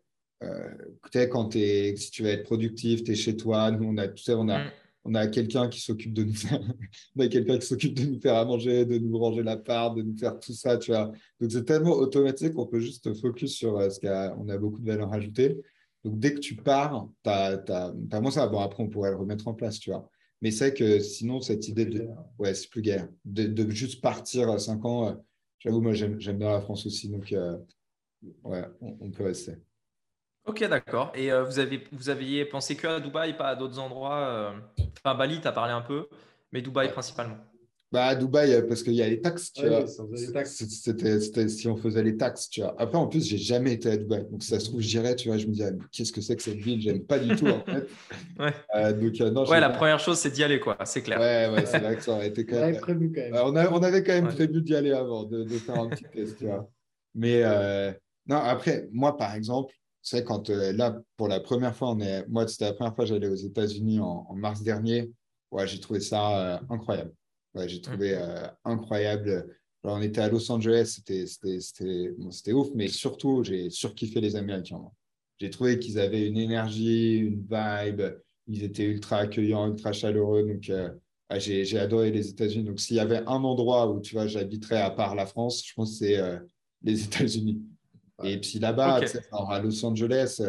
euh 0.43 1.27
quand 1.31 1.55
es, 1.57 1.95
si 1.97 2.11
tu 2.11 2.23
veux 2.23 2.31
être 2.31 2.45
productif, 2.45 3.05
tu 3.05 3.13
es 3.13 3.15
chez 3.15 3.37
toi. 3.37 3.71
Nous, 3.71 3.85
on 3.85 3.97
a, 3.97 4.09
tu 4.09 4.23
sais, 4.23 4.35
on 4.35 4.49
a, 4.49 4.65
mm. 4.65 4.71
on 5.05 5.15
a 5.15 5.27
quelqu'un 5.29 5.69
qui 5.69 5.81
s'occupe 5.81 6.13
de 6.13 6.25
nous 6.25 6.35
faire, 6.35 6.61
on 7.17 7.21
a 7.21 7.29
quelqu'un 7.29 7.59
qui 7.59 7.67
s'occupe 7.67 7.95
de 7.95 8.07
nous 8.07 8.21
faire 8.21 8.35
à 8.35 8.45
manger, 8.45 8.85
de 8.85 8.99
nous 8.99 9.17
ranger 9.19 9.45
la 9.45 9.57
part, 9.57 9.95
de 9.95 10.03
nous 10.03 10.17
faire 10.17 10.39
tout 10.41 10.53
ça, 10.53 10.77
tu 10.79 10.91
vois. 10.91 11.13
Donc, 11.41 11.53
c'est 11.53 11.65
tellement 11.65 11.93
automatique 11.93 12.55
qu'on 12.55 12.67
peut 12.67 12.81
juste 12.81 13.15
focus 13.21 13.55
sur 13.55 13.81
ce 13.91 14.01
qu'on 14.01 14.49
a 14.49 14.59
beaucoup 14.59 14.81
de 14.81 14.87
valeur 14.87 15.13
ajoutée. 15.13 15.57
Donc, 16.05 16.19
dès 16.19 16.35
que 16.35 16.41
tu 16.41 16.57
pars, 16.57 17.09
tu 17.23 17.31
as, 17.31 17.63
as, 17.71 18.21
moins 18.21 18.31
ça. 18.33 18.49
Bon, 18.49 18.59
après, 18.61 18.83
on 18.83 18.89
pourrait 18.89 19.11
le 19.11 19.17
remettre 19.17 19.47
en 19.47 19.55
place, 19.55 19.79
tu 19.79 19.91
vois. 19.91 20.11
Mais 20.41 20.51
c'est 20.51 20.73
que 20.73 21.01
sinon, 21.01 21.41
cette 21.41 21.67
idée 21.69 21.87
de. 21.87 22.09
Ouais, 22.39 22.55
c'est 22.55 22.69
plus 22.69 22.83
guère. 22.83 23.09
De, 23.25 23.47
de, 23.47 23.71
juste 23.71 24.01
partir 24.01 24.49
à 24.51 24.59
5 24.59 24.85
ans, 24.85 25.09
euh, 25.09 25.15
j'avoue, 25.59 25.81
moi, 25.81 25.95
j'aime 25.95 26.17
bien 26.17 26.51
la 26.51 26.61
France 26.61 26.87
aussi. 26.87 27.09
Donc, 27.09 27.33
euh, 27.33 27.59
ouais, 28.45 28.65
on, 28.81 29.11
peut 29.11 29.25
rester. 29.25 29.55
Ok, 30.45 30.65
d'accord. 30.69 31.13
Et 31.15 31.33
euh, 31.33 31.45
vous, 31.45 31.59
avez, 31.59 31.85
vous 31.91 32.09
aviez 32.09 32.45
pensé 32.45 32.77
que 32.77 32.87
à 32.87 33.01
Dubaï, 33.01 33.37
pas 33.37 33.49
à 33.49 33.57
d'autres 33.57 33.79
endroits 33.79 34.55
Enfin, 35.05 35.17
Bali, 35.17 35.41
tu 35.41 35.49
as 35.49 35.53
parlé 35.53 35.73
un 35.73 35.83
peu, 35.83 36.09
mais 36.53 36.63
Dubaï 36.63 36.91
principalement. 36.91 37.39
Bah, 37.91 38.05
à 38.05 38.15
Dubaï, 38.15 38.53
euh, 38.53 38.63
parce 38.69 38.83
qu'il 38.83 38.93
y 38.93 39.03
a 39.03 39.09
les 39.09 39.23
taxes, 39.23 39.51
tu 39.51 39.67
vois. 39.67 39.87
C'était 40.45 41.49
si 41.49 41.69
on 41.69 41.77
faisait 41.77 42.03
les 42.03 42.19
taxes, 42.19 42.51
tu 42.51 42.61
vois. 42.61 42.75
Après, 42.79 42.99
en 42.99 43.07
plus, 43.07 43.27
j'ai 43.27 43.39
jamais 43.39 43.73
été 43.73 43.91
à 43.91 43.97
Dubaï. 43.97 44.27
Donc, 44.31 44.43
ça 44.43 44.61
se 44.61 44.67
trouve, 44.67 44.81
j'irais, 44.81 45.17
tu 45.17 45.29
vois, 45.29 45.39
je 45.39 45.47
me 45.47 45.53
disais, 45.53 45.73
qu'est-ce 45.91 46.13
que 46.13 46.21
c'est 46.21 46.37
que 46.37 46.43
cette 46.43 46.59
ville? 46.59 46.83
J'aime 46.83 47.03
pas 47.05 47.19
du 47.19 47.35
tout, 47.35 47.47
en 47.47 47.65
fait. 47.65 47.89
ouais. 48.39 48.53
Euh, 48.75 48.93
donc, 48.93 49.19
euh, 49.23 49.31
non, 49.31 49.49
ouais, 49.49 49.59
la 49.59 49.71
première 49.71 49.99
chose, 50.01 50.19
c'est 50.19 50.31
d'y 50.31 50.45
aller, 50.45 50.61
quoi. 50.61 50.77
C'est 50.85 51.01
clair. 51.01 51.19
Ouais, 51.19 51.49
ouais, 51.49 51.65
c'est 51.65 51.79
vrai 51.79 51.97
que 51.97 52.03
ça 52.03 52.13
aurait 52.13 52.29
été 52.29 52.45
quand 52.45 52.57
même. 52.61 52.75
On, 52.77 52.81
prévu 52.81 53.11
quand 53.11 53.23
même. 53.23 53.69
on, 53.73 53.77
on, 53.77 53.83
avait 53.83 54.05
quand 54.05 54.13
même 54.13 54.29
prévu 54.29 54.61
d'y 54.61 54.75
aller 54.75 54.93
avant, 54.93 55.25
de, 55.25 55.45
de, 55.45 55.55
faire 55.55 55.81
un 55.81 55.89
petit 55.89 56.05
test, 56.13 56.37
tu 56.37 56.45
vois. 56.45 56.69
Mais 57.15 57.43
non, 58.27 58.37
après, 58.37 58.87
moi, 58.93 59.17
par 59.17 59.35
exemple, 59.35 59.73
c'est 60.03 60.25
quand 60.25 60.51
là, 60.51 60.95
pour 61.17 61.29
la 61.29 61.41
première 61.41 61.75
fois, 61.75 61.89
on 61.93 62.01
est... 62.01 62.27
moi, 62.29 62.47
c'était 62.47 62.67
la 62.67 62.75
première 62.75 62.95
fois 62.95 63.07
que 63.07 63.09
j'allais 63.09 63.29
aux 63.29 63.35
États-Unis 63.35 64.01
en, 64.01 64.27
en, 64.29 64.35
mars 64.35 64.63
dernier. 64.63 65.11
Ouais, 65.51 65.67
j'ai 65.67 65.81
trouvé 65.81 66.01
ça 66.01 66.61
incroyable 66.69 67.13
j'ai 67.67 67.81
trouvé 67.81 68.15
mmh. 68.15 68.19
euh, 68.21 68.47
incroyable. 68.65 69.57
on 69.85 70.03
était 70.03 70.21
à 70.21 70.29
Los 70.29 70.51
Angeles, 70.51 71.01
c'était 71.03 72.53
ouf, 72.53 72.69
mais 72.75 72.89
surtout, 72.89 73.43
j'ai 73.45 73.71
surkiffé 73.71 74.21
les 74.21 74.37
Américains. 74.37 74.83
J'ai 75.41 75.51
trouvé 75.51 75.79
qu'ils 75.79 75.99
avaient 75.99 76.27
une 76.27 76.39
énergie, 76.39 77.19
une 77.19 77.47
vibe, 77.49 78.03
ils 78.49 78.65
étaient 78.65 78.85
ultra 78.85 79.19
accueillants, 79.19 79.69
ultra 79.69 79.93
chaleureux. 79.93 80.43
Donc, 80.43 80.69
euh, 80.71 80.91
j'ai 81.39 81.79
adoré 81.79 82.11
les 82.11 82.29
États-Unis. 82.31 82.65
Donc, 82.65 82.81
s'il 82.81 82.97
y 82.97 83.01
avait 83.01 83.23
un 83.27 83.45
endroit 83.45 83.91
où 83.91 84.01
tu 84.01 84.15
vois, 84.15 84.27
j'habiterais 84.27 84.81
à 84.81 84.91
part 84.91 85.15
la 85.15 85.27
France, 85.27 85.65
je 85.65 85.75
pense 85.75 85.93
que 85.93 86.07
c'est 86.07 86.19
euh, 86.19 86.39
les 86.83 87.05
États-Unis. 87.05 87.63
Et 88.25 88.41
puis 88.41 88.59
là-bas, 88.59 89.01
à 89.33 89.61
Los 89.61 89.85
Angeles, 89.85 90.43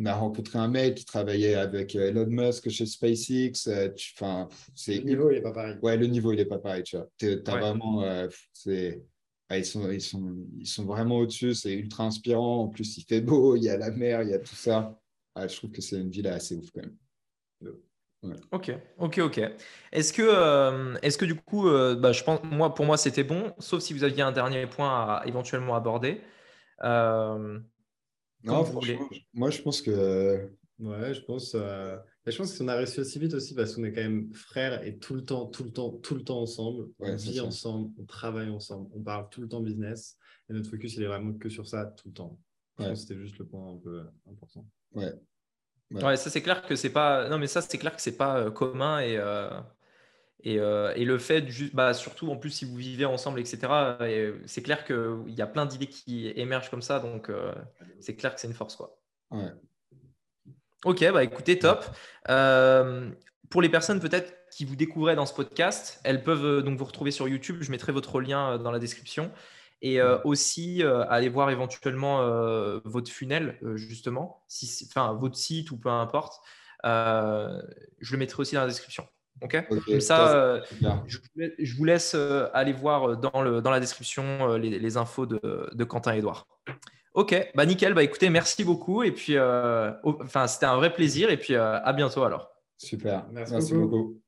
on 0.00 0.06
a 0.06 0.14
rencontré 0.14 0.58
un 0.58 0.68
mec 0.68 0.94
qui 0.94 1.04
travaillait 1.04 1.54
avec 1.54 1.94
euh, 1.94 2.08
Elon 2.08 2.26
Musk 2.26 2.70
chez 2.70 2.86
SpaceX. 2.86 3.68
Euh, 3.68 3.90
enfin, 4.16 4.48
c'est 4.74 4.96
le 4.96 5.02
niveau, 5.02 5.30
il 5.30 5.34
n'est 5.34 5.42
pas 5.42 5.52
pareil. 5.52 5.76
Ouais, 5.82 5.96
le 5.96 6.06
niveau, 6.06 6.32
il 6.32 6.36
n'est 6.36 6.46
pas 6.46 6.58
pareil. 6.58 6.82
Tu 6.82 6.96
as 6.96 7.36
vraiment. 7.44 8.02
Euh, 8.02 8.28
c'est. 8.52 9.02
ils, 9.50 9.64
sont, 9.64 9.90
ils, 9.90 10.00
sont, 10.00 10.36
ils 10.58 10.66
sont 10.66 10.86
vraiment 10.86 11.18
au-dessus, 11.18 11.54
c'est 11.54 11.74
ultra 11.74 12.04
inspirant. 12.04 12.62
En 12.62 12.68
plus, 12.68 12.96
il 12.96 13.04
fait 13.04 13.20
beau, 13.20 13.56
il 13.56 13.64
y 13.64 13.68
a 13.68 13.76
la 13.76 13.90
mer, 13.90 14.22
il 14.22 14.30
y 14.30 14.34
a 14.34 14.38
tout 14.38 14.54
ça. 14.54 14.98
je 15.36 15.54
trouve 15.54 15.70
que 15.70 15.82
c'est 15.82 16.00
une 16.00 16.10
ville 16.10 16.28
assez 16.28 16.56
ouf 16.56 16.70
quand 16.74 16.82
même. 16.82 16.96
Ok, 18.52 18.70
ok, 18.98 19.18
ok. 19.18 19.40
Est-ce 19.92 20.12
que, 20.12 20.98
est-ce 21.02 21.16
que 21.16 21.24
du 21.24 21.34
coup, 21.34 21.64
bah, 21.64 22.12
je 22.12 22.22
pense, 22.22 22.40
moi, 22.44 22.74
pour 22.74 22.84
moi, 22.84 22.98
c'était 22.98 23.24
bon, 23.24 23.54
sauf 23.58 23.82
si 23.82 23.94
vous 23.94 24.04
aviez 24.04 24.22
un 24.22 24.32
dernier 24.32 24.66
point 24.66 24.90
à 24.90 25.22
éventuellement 25.26 25.74
aborder. 25.74 26.20
Non, 28.44 28.64
franchement, 28.64 29.08
moi 29.34 29.50
je 29.50 29.62
pense 29.62 29.82
que. 29.82 30.50
Ouais, 30.78 31.14
je 31.14 31.20
pense. 31.22 31.54
Euh... 31.54 31.96
Je 32.26 32.36
pense 32.36 32.56
qu'on 32.56 32.68
a 32.68 32.74
réussi 32.76 33.00
aussi 33.00 33.18
vite 33.18 33.34
aussi 33.34 33.54
parce 33.54 33.74
qu'on 33.74 33.82
est 33.84 33.92
quand 33.92 34.02
même 34.02 34.32
frères 34.34 34.84
et 34.86 34.98
tout 34.98 35.14
le 35.14 35.24
temps, 35.24 35.46
tout 35.46 35.64
le 35.64 35.72
temps, 35.72 35.90
tout 35.90 36.14
le 36.14 36.22
temps 36.22 36.40
ensemble. 36.40 36.88
on 36.98 37.16
vit 37.16 37.40
ensemble, 37.40 37.90
on 37.98 38.04
travaille 38.04 38.50
ensemble, 38.50 38.88
on 38.94 39.02
parle 39.02 39.28
tout 39.30 39.40
le 39.40 39.48
temps 39.48 39.60
business. 39.60 40.16
Et 40.48 40.52
notre 40.52 40.68
focus, 40.68 40.94
il 40.96 41.02
est 41.02 41.06
vraiment 41.06 41.32
que 41.32 41.48
sur 41.48 41.66
ça 41.66 41.86
tout 41.86 42.08
le 42.08 42.14
temps. 42.14 42.38
Je 42.78 42.84
pense 42.84 42.92
que 42.92 43.08
c'était 43.08 43.20
juste 43.20 43.38
le 43.38 43.46
point 43.46 43.72
un 43.72 43.78
peu 43.78 44.04
important. 44.30 44.66
Ouais. 44.92 45.12
Ouais, 45.92 46.16
ça 46.16 46.30
c'est 46.30 46.42
clair 46.42 46.62
que 46.62 46.76
c'est 46.76 46.90
pas. 46.90 47.28
Non, 47.28 47.38
mais 47.38 47.46
ça 47.46 47.62
c'est 47.62 47.78
clair 47.78 47.94
que 47.94 48.02
c'est 48.02 48.16
pas 48.16 48.38
euh, 48.38 48.50
commun 48.50 49.00
et. 49.00 49.16
Euh, 49.16 49.50
euh, 50.46 50.92
et, 50.96 51.04
le 51.04 51.18
fait, 51.18 51.48
juste, 51.48 51.74
bah, 51.74 51.94
surtout 51.94 52.30
en 52.30 52.36
plus 52.36 52.50
si 52.50 52.64
vous 52.64 52.76
vivez 52.76 53.04
ensemble, 53.04 53.40
etc., 53.40 53.58
c'est 54.46 54.62
clair 54.62 54.84
qu'il 54.84 55.34
y 55.34 55.42
a 55.42 55.46
plein 55.46 55.66
d'idées 55.66 55.86
qui 55.86 56.28
émergent 56.28 56.70
comme 56.70 56.82
ça, 56.82 56.98
donc 56.98 57.28
euh, 57.28 57.52
c'est 58.00 58.16
clair 58.16 58.34
que 58.34 58.40
c'est 58.40 58.48
une 58.48 58.54
force. 58.54 58.76
Quoi. 58.76 58.96
Ok, 60.84 61.04
bah 61.12 61.22
écoutez, 61.22 61.58
top. 61.58 61.84
Euh, 62.30 63.10
pour 63.50 63.60
les 63.60 63.68
personnes 63.68 64.00
peut-être 64.00 64.34
qui 64.50 64.64
vous 64.64 64.76
découvraient 64.76 65.16
dans 65.16 65.26
ce 65.26 65.34
podcast, 65.34 66.00
elles 66.04 66.22
peuvent 66.22 66.62
donc 66.62 66.78
vous 66.78 66.84
retrouver 66.84 67.10
sur 67.10 67.28
YouTube. 67.28 67.58
Je 67.60 67.70
mettrai 67.70 67.92
votre 67.92 68.20
lien 68.20 68.58
dans 68.58 68.70
la 68.70 68.78
description. 68.78 69.30
Et 69.82 70.02
aussi 70.24 70.82
aller 71.08 71.30
voir 71.30 71.48
éventuellement 71.50 72.18
votre 72.84 73.10
funnel, 73.10 73.58
justement, 73.76 74.44
si, 74.46 74.86
enfin 74.90 75.14
votre 75.14 75.36
site 75.36 75.70
ou 75.70 75.78
peu 75.78 75.88
importe. 75.88 76.42
je 76.84 78.12
le 78.12 78.18
mettrai 78.18 78.42
aussi 78.42 78.54
dans 78.54 78.60
la 78.60 78.66
description. 78.66 79.06
Ok. 79.42 79.66
Comme 79.68 80.00
ça, 80.00 80.34
euh, 80.34 80.60
je, 81.06 81.76
vous 81.76 81.84
laisse 81.84 82.12
euh, 82.14 82.48
aller 82.52 82.72
voir 82.72 83.10
euh, 83.10 83.16
dans, 83.16 83.42
le, 83.42 83.62
dans 83.62 83.70
la 83.70 83.80
description 83.80 84.56
les, 84.56 84.96
infos 84.96 85.26
de, 85.26 85.40
de, 85.72 85.84
Quentin 85.84 86.14
et 86.14 86.18
Edouard. 86.18 86.46
Ok, 87.14 87.50
bah 87.54 87.66
nickel. 87.66 87.94
Bah 87.94 88.02
écoutez, 88.02 88.28
merci 88.30 88.64
beaucoup. 88.64 89.02
Et 89.02 89.12
puis, 89.12 89.36
enfin, 89.38 90.46
c'était 90.46 90.66
un 90.66 90.76
vrai 90.76 90.92
plaisir. 90.92 91.30
Et 91.30 91.36
puis, 91.36 91.54
à 91.54 91.92
bientôt 91.92 92.22
alors. 92.22 92.50
Super. 92.76 93.26
Merci, 93.32 93.74
beaucoup. 93.74 94.20